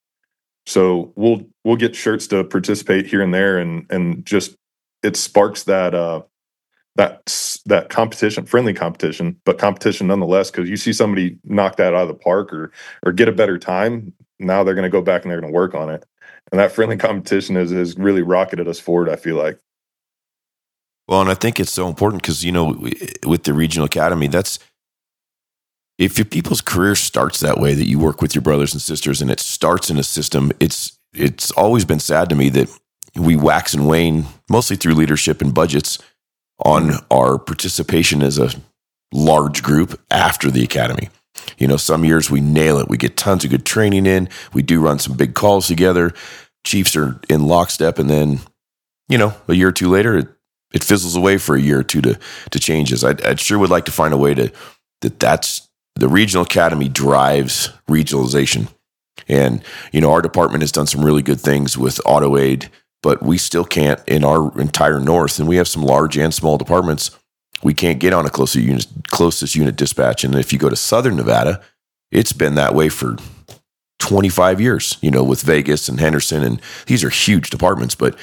so 0.67 1.12
we'll 1.17 1.43
we'll 1.65 1.77
get 1.77 1.93
Schertz 1.93 2.29
to 2.31 2.45
participate 2.45 3.07
here 3.07 3.23
and 3.23 3.35
there 3.35 3.59
and 3.59 3.87
and 3.91 4.25
just 4.25 4.57
it 5.03 5.17
sparks 5.17 5.65
that 5.65 5.95
uh 5.95 6.23
that 6.97 7.61
that 7.67 7.89
competition 7.89 8.47
friendly 8.47 8.73
competition 8.73 9.37
but 9.45 9.59
competition 9.59 10.07
nonetheless 10.07 10.51
because 10.51 10.71
you 10.71 10.77
see 10.77 10.93
somebody 10.93 11.37
knock 11.45 11.77
that 11.77 11.95
out 11.95 12.03
of 12.03 12.09
the 12.09 12.15
park 12.15 12.53
or 12.53 12.71
or 13.05 13.12
get 13.12 13.29
a 13.29 13.33
better 13.33 13.59
time 13.59 14.12
now 14.39 14.65
they're 14.65 14.75
going 14.75 14.85
to 14.85 14.91
go 14.91 15.03
back 15.03 15.23
and 15.23 15.31
they're 15.31 15.41
going 15.41 15.53
to 15.53 15.57
work 15.57 15.75
on 15.75 15.91
it. 15.91 16.05
And 16.51 16.59
that 16.61 16.73
friendly 16.73 16.97
competition 16.99 17.57
has, 17.57 17.71
has 17.71 17.97
really 17.97 18.23
rocketed 18.23 18.69
us 18.69 18.81
forward 18.81 19.09
i 19.09 19.17
feel 19.17 19.37
like. 19.37 19.59
Well, 21.07 21.21
and 21.21 21.31
I 21.31 21.35
think 21.35 21.61
it's 21.61 21.73
so 21.73 21.87
important 21.87 22.23
because 22.23 22.45
you 22.45 22.53
know 22.53 22.89
with 23.27 23.43
the 23.43 23.53
regional 23.53 23.85
academy, 23.85 24.27
that's 24.27 24.59
if 25.99 26.18
your 26.18 26.24
people's 26.24 26.61
career 26.61 26.95
starts 26.95 27.40
that 27.40 27.59
way, 27.59 27.74
that 27.74 27.86
you 27.86 27.99
work 27.99 28.20
with 28.20 28.34
your 28.34 28.42
brothers 28.42 28.72
and 28.72 28.82
sisters, 28.82 29.22
and 29.22 29.30
it 29.30 29.40
starts 29.40 29.90
in 29.90 29.99
a 29.99 30.03
system, 30.03 30.53
it's 30.61 30.99
it's 31.12 31.51
always 31.53 31.84
been 31.84 32.01
sad 32.01 32.28
to 32.28 32.34
me 32.34 32.49
that 32.51 32.68
we 33.14 33.36
wax 33.36 33.74
and 33.74 33.86
wane, 33.86 34.26
mostly 34.51 34.76
through 34.76 34.95
leadership 34.95 35.40
and 35.40 35.55
budgets, 35.55 35.99
on 36.59 36.92
our 37.11 37.38
participation 37.38 38.22
as 38.22 38.38
a 38.38 38.51
large 39.12 39.62
group 39.62 40.01
after 40.11 40.51
the 40.51 40.64
academy. 40.64 41.09
You 41.59 41.68
know, 41.68 41.76
some 41.76 42.05
years 42.05 42.30
we 42.30 42.40
nail 42.40 42.78
it. 42.78 42.88
We 42.88 42.97
get 42.97 43.16
tons 43.16 43.45
of 43.45 43.51
good 43.51 43.66
training 43.66 44.07
in. 44.07 44.28
We 44.53 44.62
do 44.62 44.80
run 44.80 44.99
some 44.99 45.16
big 45.16 45.34
calls 45.34 45.68
together. 45.68 46.12
Chiefs 46.64 46.97
are 46.97 47.20
in 47.28 47.47
lockstep, 47.47 47.99
and 47.99 48.11
then, 48.11 48.40
you 49.09 49.18
know, 49.18 49.34
a 49.47 49.55
year 49.55 49.68
or 49.68 49.72
two 49.72 49.90
later, 49.90 50.16
it, 50.16 50.28
it 50.72 50.82
fizzles 50.82 51.14
away 51.14 51.38
for 51.38 51.55
a 51.55 51.61
year 51.61 51.80
or 51.80 51.84
two 51.84 52.01
to 52.03 52.18
to 52.51 52.59
changes. 52.59 53.05
I, 53.05 53.14
I 53.24 53.34
sure 53.36 53.59
would 53.59 53.70
like 53.70 53.84
to 53.84 53.92
find 53.92 54.14
a 54.14 54.18
way 54.18 54.34
to 54.34 54.51
that 55.03 55.20
that's 55.20 55.64
the 55.97 56.09
regional 56.09 56.45
academy 56.45 56.88
drives 56.88 57.70
regionalization. 57.88 58.68
And, 59.28 59.62
you 59.92 60.01
know, 60.01 60.12
our 60.12 60.22
department 60.22 60.62
has 60.62 60.72
done 60.72 60.86
some 60.86 61.05
really 61.05 61.22
good 61.22 61.40
things 61.40 61.78
with 61.78 62.01
auto 62.05 62.36
aid, 62.36 62.68
but 63.03 63.22
we 63.22 63.38
still 63.38 63.64
can't 63.64 64.01
in 64.07 64.24
our 64.24 64.59
entire 64.61 65.01
north. 65.01 65.38
And 65.38 65.49
we 65.49 65.57
have 65.57 65.68
some 65.68 65.82
large 65.82 66.16
and 66.18 66.34
small 66.34 66.59
departments. 66.59 67.11
We 67.62 67.74
can't 67.74 68.01
get 68.01 68.12
on 68.12 68.26
a 68.26 68.30
closest 68.30 68.64
unit, 68.64 68.86
closest 69.09 69.55
unit 69.55 69.76
dispatch. 69.76 70.24
And 70.24 70.34
if 70.34 70.53
you 70.53 70.59
go 70.59 70.68
to 70.68 70.76
Southern 70.76 71.16
Nevada, 71.16 71.62
it's 72.11 72.32
been 72.32 72.57
that 72.57 72.74
way 72.74 72.88
for 72.88 73.16
25 74.01 74.61
years, 74.61 74.99
you 75.01 75.11
know, 75.11 75.24
with 75.24 75.42
Vegas 75.42 75.88
and 75.88 75.99
Henderson. 75.99 76.42
And 76.42 76.61
these 76.86 77.03
are 77.05 77.11
huge 77.11 77.51
departments, 77.51 77.95
but 77.95 78.18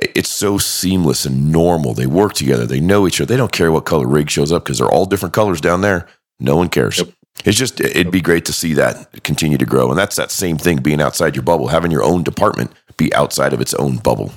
it's 0.00 0.30
so 0.30 0.58
seamless 0.58 1.26
and 1.26 1.52
normal. 1.52 1.92
They 1.92 2.06
work 2.06 2.32
together. 2.32 2.64
They 2.64 2.80
know 2.80 3.06
each 3.06 3.20
other. 3.20 3.26
They 3.26 3.36
don't 3.36 3.52
care 3.52 3.72
what 3.72 3.84
color 3.84 4.06
rig 4.06 4.30
shows 4.30 4.52
up 4.52 4.64
because 4.64 4.78
they're 4.78 4.90
all 4.90 5.06
different 5.06 5.34
colors 5.34 5.60
down 5.60 5.80
there. 5.80 6.08
No 6.40 6.56
one 6.56 6.68
cares. 6.68 6.98
Yep. 6.98 7.08
It's 7.44 7.58
just 7.58 7.80
it'd 7.80 8.10
be 8.10 8.20
great 8.20 8.44
to 8.46 8.52
see 8.52 8.74
that 8.74 9.22
continue 9.22 9.58
to 9.58 9.64
grow, 9.66 9.90
and 9.90 9.98
that's 9.98 10.16
that 10.16 10.30
same 10.30 10.58
thing 10.58 10.78
being 10.78 11.00
outside 11.00 11.36
your 11.36 11.44
bubble, 11.44 11.68
having 11.68 11.90
your 11.90 12.02
own 12.02 12.22
department 12.22 12.72
be 12.96 13.14
outside 13.14 13.52
of 13.52 13.60
its 13.60 13.74
own 13.74 13.96
bubble 13.98 14.32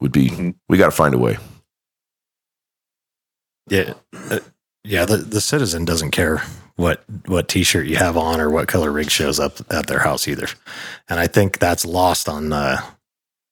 would 0.00 0.12
be. 0.12 0.28
Mm-hmm. 0.28 0.50
We 0.68 0.78
got 0.78 0.86
to 0.86 0.90
find 0.90 1.14
a 1.14 1.18
way. 1.18 1.38
Yeah, 3.68 3.94
uh, 4.12 4.40
yeah. 4.84 5.06
The 5.06 5.16
the 5.16 5.40
citizen 5.40 5.86
doesn't 5.86 6.10
care 6.10 6.42
what 6.76 7.02
what 7.26 7.48
t-shirt 7.48 7.86
you 7.86 7.96
have 7.96 8.16
on 8.16 8.40
or 8.40 8.50
what 8.50 8.68
color 8.68 8.90
rig 8.90 9.10
shows 9.10 9.40
up 9.40 9.60
at 9.70 9.86
their 9.86 10.00
house 10.00 10.28
either, 10.28 10.48
and 11.08 11.18
I 11.18 11.26
think 11.26 11.58
that's 11.58 11.86
lost 11.86 12.28
on 12.28 12.52
uh, 12.52 12.78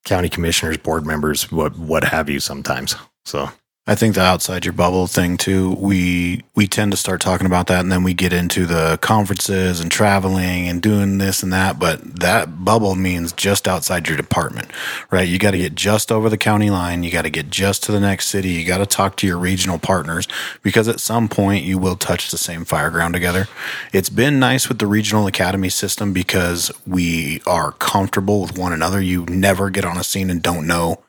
county 0.04 0.28
commissioners, 0.28 0.76
board 0.76 1.06
members, 1.06 1.50
what 1.50 1.78
what 1.78 2.04
have 2.04 2.28
you 2.28 2.40
sometimes. 2.40 2.94
So 3.24 3.48
I 3.84 3.96
think 3.96 4.14
the 4.14 4.20
outside 4.20 4.64
your 4.64 4.74
bubble 4.74 5.08
thing 5.08 5.36
too. 5.36 5.72
We 5.72 6.44
we 6.54 6.68
tend 6.68 6.92
to 6.92 6.96
start 6.96 7.20
talking 7.20 7.48
about 7.48 7.66
that, 7.66 7.80
and 7.80 7.90
then 7.90 8.04
we 8.04 8.14
get 8.14 8.32
into 8.32 8.64
the 8.64 8.96
conferences 9.02 9.80
and 9.80 9.90
traveling 9.90 10.68
and 10.68 10.80
doing 10.80 11.18
this 11.18 11.42
and 11.42 11.52
that. 11.52 11.80
But 11.80 12.20
that 12.20 12.64
bubble 12.64 12.94
means 12.94 13.32
just 13.32 13.66
outside 13.66 14.06
your 14.06 14.16
department, 14.16 14.70
right? 15.10 15.26
You 15.26 15.36
got 15.36 15.50
to 15.50 15.58
get 15.58 15.74
just 15.74 16.12
over 16.12 16.28
the 16.28 16.38
county 16.38 16.70
line. 16.70 17.02
You 17.02 17.10
got 17.10 17.22
to 17.22 17.30
get 17.30 17.50
just 17.50 17.82
to 17.82 17.92
the 17.92 17.98
next 17.98 18.28
city. 18.28 18.50
You 18.50 18.64
got 18.64 18.78
to 18.78 18.86
talk 18.86 19.16
to 19.16 19.26
your 19.26 19.38
regional 19.38 19.80
partners 19.80 20.28
because 20.62 20.86
at 20.86 21.00
some 21.00 21.28
point 21.28 21.64
you 21.64 21.76
will 21.76 21.96
touch 21.96 22.30
the 22.30 22.38
same 22.38 22.64
fire 22.64 22.90
ground 22.90 23.14
together. 23.14 23.48
It's 23.92 24.10
been 24.10 24.38
nice 24.38 24.68
with 24.68 24.78
the 24.78 24.86
regional 24.86 25.26
academy 25.26 25.70
system 25.70 26.12
because 26.12 26.70
we 26.86 27.42
are 27.48 27.72
comfortable 27.72 28.42
with 28.42 28.56
one 28.56 28.72
another. 28.72 29.00
You 29.00 29.26
never 29.26 29.70
get 29.70 29.84
on 29.84 29.96
a 29.96 30.04
scene 30.04 30.30
and 30.30 30.40
don't 30.40 30.68
know 30.68 31.02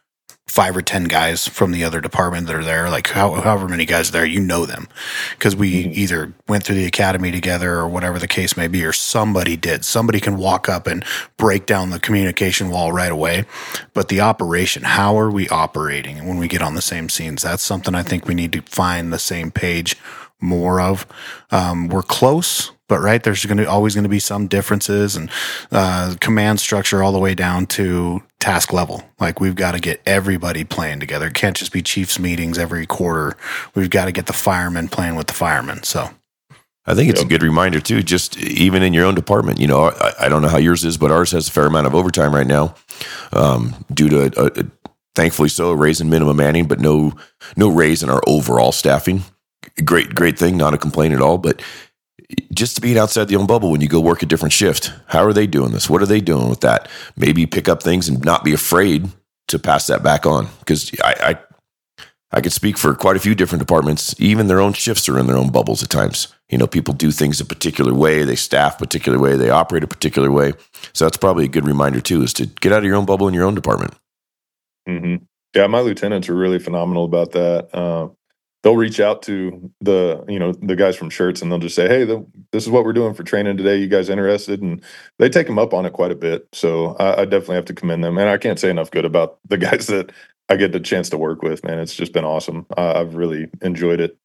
five 0.48 0.76
or 0.76 0.82
ten 0.82 1.06
guys 1.06 1.48
from 1.48 1.72
the 1.72 1.84
other 1.84 2.02
department 2.02 2.48
that 2.48 2.56
are 2.56 2.64
there 2.64 2.90
like 2.90 3.08
how, 3.08 3.34
however 3.36 3.68
many 3.68 3.86
guys 3.86 4.10
are 4.10 4.12
there 4.12 4.26
you 4.26 4.42
know 4.42 4.66
them. 4.66 4.88
Because 5.32 5.56
we 5.56 5.86
mm-hmm. 5.86 5.94
either 5.94 6.34
went 6.48 6.64
through 6.64 6.76
the 6.76 6.86
academy 6.86 7.32
together 7.32 7.74
or 7.76 7.88
whatever 7.88 8.20
the 8.20 8.28
case 8.28 8.58
may 8.58 8.68
be 8.68 8.84
or 8.84 8.94
somebody 8.94 9.56
did. 9.56 9.86
Somebody 9.86 10.20
can 10.20 10.38
walk 10.38 10.68
up 10.68 10.86
and 10.86 11.04
break 11.38 11.66
down 11.66 11.90
the 11.90 12.00
communication 12.00 12.70
wall 12.70 12.92
right 12.92 13.12
away. 13.12 13.46
But 13.94 14.10
the 14.10 14.22
operation 14.22 14.84
how 14.84 15.18
are 15.18 15.32
we 15.32 15.48
operating 15.50 16.28
when 16.28 16.38
we 16.38 16.48
get 16.48 16.62
on 16.62 16.76
the 16.76 16.82
same 16.82 17.10
scenes? 17.10 17.42
That's 17.44 17.64
something 17.64 17.96
i 17.96 18.04
think 18.04 18.28
we 18.28 18.36
need 18.36 18.52
to 18.54 18.62
find 18.62 19.12
the 19.12 19.20
same 19.20 19.52
page 19.52 19.98
more 20.40 20.82
of. 20.82 21.08
Um, 21.52 21.88
we're 21.88 22.04
close 22.04 22.72
but 22.90 23.00
right 23.00 23.24
there's 23.24 23.46
going 23.46 23.58
to 23.58 23.66
always 23.66 23.96
going 23.96 24.04
to 24.04 24.10
be 24.10 24.20
some 24.20 24.46
differences 24.46 25.16
and 25.16 25.30
uh, 25.72 26.16
command 26.20 26.60
structure 26.60 27.02
all 27.02 27.12
the 27.12 27.20
way 27.20 27.34
down 27.34 27.66
to 27.66 28.22
task 28.44 28.74
level. 28.74 29.02
Like 29.22 29.40
we've 29.40 29.56
got 29.56 29.72
to 29.72 29.80
get 29.80 30.02
everybody 30.06 30.66
playing 30.66 31.00
together. 31.00 31.28
It 31.28 31.34
can't 31.34 31.56
just 31.56 31.72
be 31.72 31.82
chiefs 31.82 32.20
meetings 32.20 32.58
every 32.58 32.86
quarter. 32.86 33.38
We've 33.74 33.90
got 33.90 34.06
to 34.06 34.12
get 34.12 34.26
the 34.26 34.34
firemen 34.34 34.90
playing 34.90 35.16
with 35.16 35.28
the 35.28 35.34
firemen. 35.34 35.84
So 35.84 36.10
I 36.86 36.94
think 36.94 37.10
it's 37.10 37.22
yep. 37.22 37.28
a 37.28 37.30
good 37.30 37.42
reminder 37.42 37.80
too, 37.80 38.04
just 38.04 38.38
even 38.38 38.84
in 38.84 38.94
your 38.94 39.06
own 39.06 39.16
department, 39.16 39.62
you 39.62 39.68
know, 39.68 39.86
I, 39.86 40.26
I, 40.26 40.30
don't 40.30 40.42
know 40.42 40.50
how 40.50 40.58
yours 40.58 40.84
is, 40.84 40.98
but 40.98 41.10
ours 41.10 41.32
has 41.32 41.48
a 41.48 41.52
fair 41.52 41.68
amount 41.68 41.88
of 41.88 41.96
overtime 41.96 42.36
right 42.36 42.46
now, 42.46 42.76
um, 43.32 43.74
due 43.94 44.10
to 44.10 44.24
a, 44.24 44.46
a, 44.48 44.66
thankfully 45.16 45.48
so 45.48 45.72
a 45.72 45.76
raise 45.78 46.02
in 46.02 46.10
minimum 46.10 46.36
manning, 46.36 46.68
but 46.68 46.82
no, 46.82 47.14
no 47.56 47.70
raise 47.70 48.04
in 48.04 48.10
our 48.10 48.22
overall 48.28 48.74
staffing. 48.74 49.24
Great, 49.86 50.14
great 50.14 50.38
thing. 50.38 50.58
Not 50.58 50.74
a 50.74 50.78
complaint 50.78 51.14
at 51.14 51.22
all, 51.22 51.38
but 51.38 51.62
just 52.54 52.76
to 52.76 52.82
being 52.82 52.98
outside 52.98 53.28
the 53.28 53.36
own 53.36 53.48
bubble 53.48 53.72
when 53.72 53.82
you 53.82 53.88
go 53.88 54.00
work 54.00 54.24
a 54.24 54.26
different 54.26 54.54
shift. 54.54 54.92
How 55.08 55.24
are 55.24 55.34
they 55.34 55.48
doing 55.48 55.72
this? 55.72 55.90
What 55.90 56.02
are 56.02 56.08
they 56.08 56.22
doing 56.22 56.50
with 56.50 56.62
that? 56.62 56.88
Maybe 57.16 57.46
pick 57.46 57.68
up 57.68 57.82
things 57.84 58.08
and 58.08 58.24
not 58.24 58.44
be 58.44 58.54
afraid 58.54 59.10
to 59.48 59.60
pass 59.60 59.88
that 59.88 60.04
back 60.04 60.26
on. 60.26 60.48
Because 60.60 60.92
I, 61.04 61.16
I, 61.22 62.06
I 62.32 62.42
could 62.42 62.52
speak 62.52 62.78
for 62.78 62.96
quite 62.96 63.16
a 63.16 63.20
few 63.20 63.36
different 63.36 63.60
departments. 63.60 64.16
Even 64.20 64.48
their 64.48 64.60
own 64.60 64.74
shifts 64.74 65.08
are 65.08 65.20
in 65.20 65.28
their 65.28 65.38
own 65.38 65.52
bubbles 65.52 65.84
at 65.84 65.90
times. 65.90 66.34
You 66.50 66.58
know, 66.58 66.68
people 66.68 66.94
do 66.94 67.12
things 67.12 67.40
a 67.40 67.46
particular 67.46 67.94
way, 67.94 68.24
they 68.24 68.36
staff 68.36 68.76
a 68.76 68.80
particular 68.80 69.20
way, 69.20 69.36
they 69.36 69.50
operate 69.50 69.84
a 69.84 69.88
particular 69.88 70.32
way. 70.32 70.54
So 70.94 71.06
that's 71.06 71.18
probably 71.18 71.46
a 71.46 71.50
good 71.50 71.66
reminder 71.66 72.02
too, 72.02 72.24
is 72.24 72.34
to 72.34 72.46
get 72.46 72.72
out 72.72 72.80
of 72.80 72.86
your 72.86 72.96
own 72.96 73.06
bubble 73.06 73.28
in 73.28 73.34
your 73.34 73.46
own 73.46 73.56
department. 73.56 73.94
Mm-hmm. 74.88 75.24
Yeah, 75.56 75.68
my 75.68 75.80
lieutenants 75.80 76.30
are 76.30 76.36
really 76.36 76.60
phenomenal 76.60 77.06
about 77.06 77.32
that. 77.32 77.70
Uh, 77.74 78.10
they'll 78.64 78.78
reach 78.78 79.00
out 79.00 79.22
to 79.22 79.72
the 79.82 80.24
you 80.28 80.40
know 80.40 80.54
the 80.54 80.76
guys 80.76 80.96
from 80.96 81.10
Schertz 81.10 81.42
and 81.42 81.52
they'll 81.52 81.60
just 81.60 81.76
say 81.76 81.88
hey 81.88 82.06
the, 82.06 82.26
this 82.52 82.64
is 82.64 82.70
what 82.70 82.86
we're 82.86 82.94
doing 82.94 83.14
for 83.14 83.24
training 83.24 83.58
today. 83.58 83.78
You 83.78 83.88
guys 83.88 84.10
interested? 84.10 84.62
And 84.62 84.82
they 85.20 85.30
take 85.30 85.48
them 85.48 85.60
up 85.60 85.74
on 85.74 85.86
it 85.86 85.94
quite 85.94 86.12
a 86.12 86.16
bit. 86.16 86.48
So 86.54 86.96
I, 86.96 87.22
I, 87.22 87.26
definitely 87.26 87.56
have 87.56 87.66
to 87.66 87.74
commend 87.74 88.04
them. 88.04 88.18
And 88.18 88.30
i 88.30 88.38
can't 88.38 88.60
say 88.60 88.70
enough 88.70 88.92
good 88.92 89.06
about 89.06 89.38
the 89.48 89.58
guys 89.60 89.88
that 89.88 90.12
i 90.50 90.56
get 90.56 90.72
the 90.72 90.80
chance 90.80 91.10
to 91.10 91.18
work 91.18 91.42
with 91.44 91.64
man. 91.64 91.80
It's 91.80 91.96
just 91.96 92.14
been 92.14 92.26
awesome. 92.26 92.66
I've 92.76 93.16
really 93.16 93.50
enjoyed 93.62 94.00
it. 94.00 94.18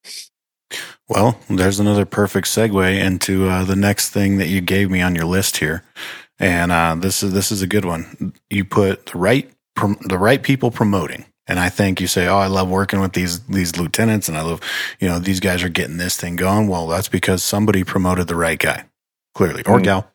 Well 1.07 1.39
there's 1.49 1.79
another 1.79 2.05
perfect 2.05 2.47
segue 2.47 2.99
into 2.99 3.49
uh, 3.49 3.65
the 3.65 3.75
next 3.75 4.09
thing 4.09 4.37
that 4.37 4.47
you 4.47 4.61
gave 4.61 4.89
me 4.89 5.01
on 5.01 5.15
your 5.15 5.25
list 5.25 5.57
here. 5.57 5.83
And 6.41 6.71
uh, 6.71 6.95
this 6.97 7.21
is 7.21 7.33
this 7.33 7.51
is 7.51 7.61
a 7.61 7.67
good 7.67 7.85
one. 7.85 8.33
You 8.49 8.63
put 8.63 9.07
the 9.07 9.17
right 9.17 9.51
the 9.75 10.17
right 10.17 10.41
people 10.41 10.71
promoting 10.71 11.25
and 11.49 11.59
I 11.59 11.67
think 11.69 11.99
you 11.99 12.07
say, 12.07 12.27
"Oh, 12.27 12.37
I 12.37 12.47
love 12.47 12.69
working 12.69 13.01
with 13.01 13.13
these 13.13 13.41
these 13.47 13.75
lieutenants, 13.75 14.29
and 14.29 14.37
I 14.37 14.41
love, 14.41 14.61
you 14.99 15.09
know, 15.09 15.17
these 15.17 15.39
guys 15.39 15.63
are 15.63 15.69
getting 15.69 15.97
this 15.97 16.15
thing 16.15 16.35
going." 16.35 16.67
Well, 16.67 16.87
that's 16.87 17.09
because 17.09 17.43
somebody 17.43 17.83
promoted 17.83 18.27
the 18.27 18.35
right 18.35 18.59
guy, 18.59 18.85
clearly, 19.33 19.63
or 19.65 19.79
mm. 19.79 19.83
gal. 19.83 20.11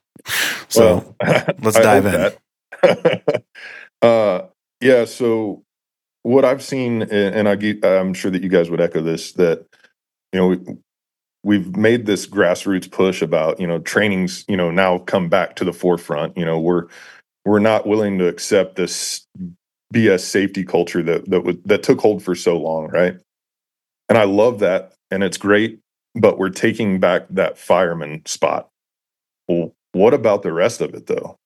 So 0.69 1.17
well, 1.21 1.47
let's 1.61 1.79
dive 1.79 2.07
in. 2.07 3.43
uh, 4.03 4.43
yeah. 4.81 5.05
So 5.05 5.65
what 6.23 6.45
I've 6.45 6.63
seen, 6.63 7.03
and 7.03 7.49
I, 7.49 7.87
I'm 7.87 8.15
sure 8.15 8.31
that 8.31 8.43
you 8.43 8.49
guys 8.49 8.71
would 8.71 8.81
echo 8.81 9.03
this, 9.03 9.33
that 9.33 9.67
you 10.33 10.39
know, 10.39 10.47
we, 10.47 10.59
we've 11.43 11.77
made 11.77 12.07
this 12.07 12.29
grassroots 12.29 12.91
push 12.91 13.23
about 13.23 13.59
you 13.59 13.67
know 13.67 13.81
trainings, 13.81 14.45
you 14.47 14.57
know, 14.57 14.71
now 14.71 14.99
come 14.99 15.29
back 15.29 15.57
to 15.57 15.65
the 15.65 15.73
forefront. 15.73 16.39
You 16.39 16.45
know, 16.45 16.61
we're 16.61 16.87
we're 17.45 17.59
not 17.59 17.89
willing 17.89 18.19
to 18.19 18.29
accept 18.29 18.77
this 18.77 19.27
BS 19.95 20.21
safety 20.21 20.65
culture 20.65 21.03
that 21.03 21.31
that 21.31 21.43
was 21.43 21.57
that 21.65 21.83
took 21.83 22.01
hold 22.01 22.23
for 22.23 22.35
so 22.35 22.57
long, 22.57 22.89
right? 22.89 23.17
And 24.09 24.19
I 24.19 24.25
love 24.25 24.59
that, 24.59 24.93
and 25.11 25.23
it's 25.23 25.39
great. 25.39 25.81
But 26.15 26.39
we're 26.39 26.51
taking 26.51 27.01
back 27.01 27.27
that 27.31 27.59
fireman 27.59 28.25
spot. 28.27 28.69
Well, 29.49 29.73
what 29.93 30.15
about 30.15 30.43
the 30.43 30.53
rest 30.53 30.81
of 30.81 30.95
it, 30.95 31.07
though? 31.07 31.37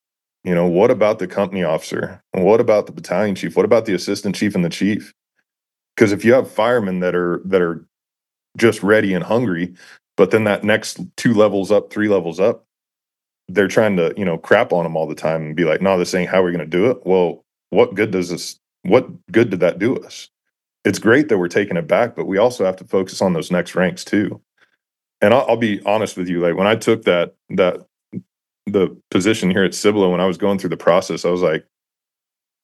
You 0.44 0.54
know, 0.54 0.66
what 0.66 0.90
about 0.90 1.18
the 1.18 1.26
company 1.26 1.62
officer? 1.62 2.20
What 2.32 2.60
about 2.60 2.86
the 2.86 2.92
battalion 2.92 3.34
chief? 3.34 3.56
What 3.56 3.64
about 3.64 3.86
the 3.86 3.94
assistant 3.94 4.34
chief 4.34 4.54
and 4.54 4.64
the 4.64 4.70
chief? 4.70 5.12
Because 5.94 6.12
if 6.12 6.24
you 6.24 6.32
have 6.32 6.50
firemen 6.50 7.00
that 7.00 7.14
are 7.14 7.40
that 7.44 7.60
are 7.60 7.84
just 8.56 8.82
ready 8.82 9.14
and 9.14 9.24
hungry, 9.24 9.74
but 10.16 10.30
then 10.30 10.44
that 10.44 10.64
next 10.64 11.00
two 11.16 11.34
levels 11.34 11.70
up, 11.70 11.92
three 11.92 12.08
levels 12.08 12.40
up, 12.40 12.64
they're 13.48 13.68
trying 13.68 13.96
to 13.96 14.14
you 14.16 14.24
know 14.24 14.38
crap 14.38 14.72
on 14.72 14.84
them 14.84 14.96
all 14.96 15.06
the 15.06 15.14
time 15.14 15.42
and 15.42 15.56
be 15.56 15.64
like, 15.64 15.82
no, 15.82 15.98
this 15.98 16.14
ain't 16.14 16.30
how 16.30 16.42
we're 16.42 16.52
going 16.52 16.60
to 16.60 16.66
do 16.66 16.90
it. 16.90 16.98
Well, 17.04 17.44
what 17.70 17.94
good 17.94 18.10
does 18.10 18.30
this 18.30 18.58
what 18.82 19.08
good 19.30 19.50
did 19.50 19.60
that 19.60 19.78
do 19.78 19.96
us? 19.96 20.28
It's 20.84 20.98
great 20.98 21.28
that 21.28 21.38
we're 21.38 21.48
taking 21.48 21.76
it 21.76 21.86
back 21.86 22.16
but 22.16 22.26
we 22.26 22.38
also 22.38 22.64
have 22.64 22.76
to 22.76 22.84
focus 22.84 23.20
on 23.20 23.32
those 23.32 23.50
next 23.50 23.74
ranks 23.74 24.04
too. 24.04 24.40
And 25.20 25.34
I'll, 25.34 25.44
I'll 25.48 25.56
be 25.56 25.82
honest 25.84 26.16
with 26.16 26.28
you 26.28 26.40
like 26.40 26.56
when 26.56 26.66
i 26.66 26.76
took 26.76 27.02
that 27.04 27.34
that 27.50 27.84
the 28.66 28.96
position 29.10 29.50
here 29.50 29.64
at 29.64 29.74
Cibolo 29.74 30.10
when 30.10 30.20
i 30.20 30.26
was 30.26 30.38
going 30.38 30.58
through 30.58 30.70
the 30.70 30.76
process 30.76 31.24
i 31.24 31.30
was 31.30 31.40
like 31.40 31.66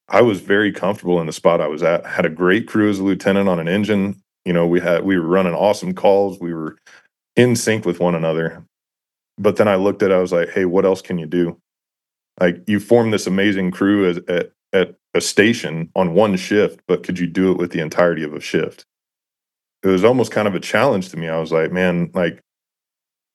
i 0.09 0.21
was 0.21 0.41
very 0.41 0.71
comfortable 0.71 1.21
in 1.21 1.27
the 1.27 1.33
spot 1.33 1.61
i 1.61 1.67
was 1.67 1.83
at. 1.83 2.07
Had 2.07 2.27
a 2.27 2.31
great 2.31 2.69
crew 2.69 2.91
as 2.91 2.99
a 2.99 3.03
lieutenant 3.03 3.49
on 3.49 3.59
an 3.59 3.69
engine. 3.69 4.21
You 4.45 4.53
know 4.53 4.67
we 4.67 4.81
had 4.81 5.05
we 5.05 5.19
were 5.19 5.27
running 5.27 5.55
awesome 5.55 5.95
calls. 5.95 6.39
We 6.39 6.55
were 6.55 6.77
in 7.37 7.57
sync 7.57 7.85
with 7.85 8.01
one 8.01 8.15
another. 8.15 8.65
But 9.39 9.57
then 9.57 9.69
I 9.69 9.77
looked 9.77 10.03
at 10.03 10.11
it, 10.11 10.15
I 10.15 10.21
was 10.21 10.33
like, 10.33 10.51
hey, 10.51 10.65
what 10.65 10.85
else 10.85 11.03
can 11.03 11.19
you 11.19 11.27
do? 11.27 11.61
Like 12.41 12.63
you 12.67 12.81
formed 12.81 13.13
this 13.13 13.27
amazing 13.27 13.71
crew 13.71 14.09
as, 14.09 14.19
at, 14.29 14.51
at 14.75 14.97
a 15.15 15.21
station 15.21 15.91
on 15.97 16.15
one 16.15 16.37
shift, 16.37 16.81
but 16.89 17.05
could 17.05 17.19
you 17.19 17.27
do 17.29 17.53
it 17.53 17.59
with 17.59 17.71
the 17.71 17.81
entirety 17.81 18.25
of 18.25 18.35
a 18.35 18.41
shift? 18.41 18.85
It 19.83 19.89
was 19.89 20.05
almost 20.05 20.33
kind 20.33 20.49
of 20.49 20.55
a 20.55 20.61
challenge 20.61 21.11
to 21.11 21.17
me. 21.17 21.29
I 21.29 21.39
was 21.39 21.53
like, 21.53 21.73
man, 21.73 22.11
like, 22.15 22.41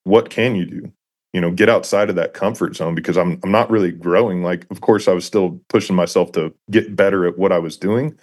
what 0.04 0.30
can 0.30 0.56
you 0.56 0.66
do? 0.66 0.92
You 1.34 1.42
know, 1.42 1.52
get 1.52 1.70
outside 1.70 2.10
of 2.10 2.16
that 2.18 2.34
comfort 2.34 2.76
zone 2.76 2.96
because 2.96 3.18
I'm 3.18 3.40
I'm 3.44 3.52
not 3.52 3.70
really 3.70 3.92
growing. 3.92 4.44
Like, 4.44 4.66
of 4.72 4.82
course, 4.82 5.08
I 5.08 5.14
was 5.14 5.26
still 5.26 5.62
pushing 5.70 5.96
myself 5.96 6.32
to 6.34 6.54
get 6.72 6.96
better 6.96 7.26
at 7.28 7.38
what 7.38 7.52
I 7.52 7.60
was 7.60 7.78
doing, 7.78 8.18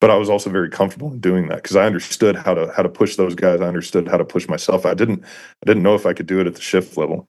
but 0.00 0.10
I 0.10 0.16
was 0.16 0.30
also 0.30 0.50
very 0.50 0.70
comfortable 0.70 1.12
in 1.12 1.20
doing 1.20 1.48
that 1.48 1.62
because 1.62 1.76
I 1.76 1.86
understood 1.86 2.36
how 2.36 2.54
to 2.54 2.72
how 2.76 2.82
to 2.82 2.90
push 2.90 3.16
those 3.16 3.34
guys. 3.34 3.62
I 3.62 3.66
understood 3.68 4.08
how 4.08 4.18
to 4.18 4.24
push 4.26 4.48
myself. 4.48 4.86
I 4.86 4.94
didn't 4.94 5.24
I 5.24 5.66
didn't 5.66 5.82
know 5.82 5.94
if 5.94 6.06
I 6.06 6.12
could 6.12 6.26
do 6.26 6.40
it 6.40 6.46
at 6.46 6.54
the 6.54 6.60
shift 6.60 6.98
level. 6.98 7.26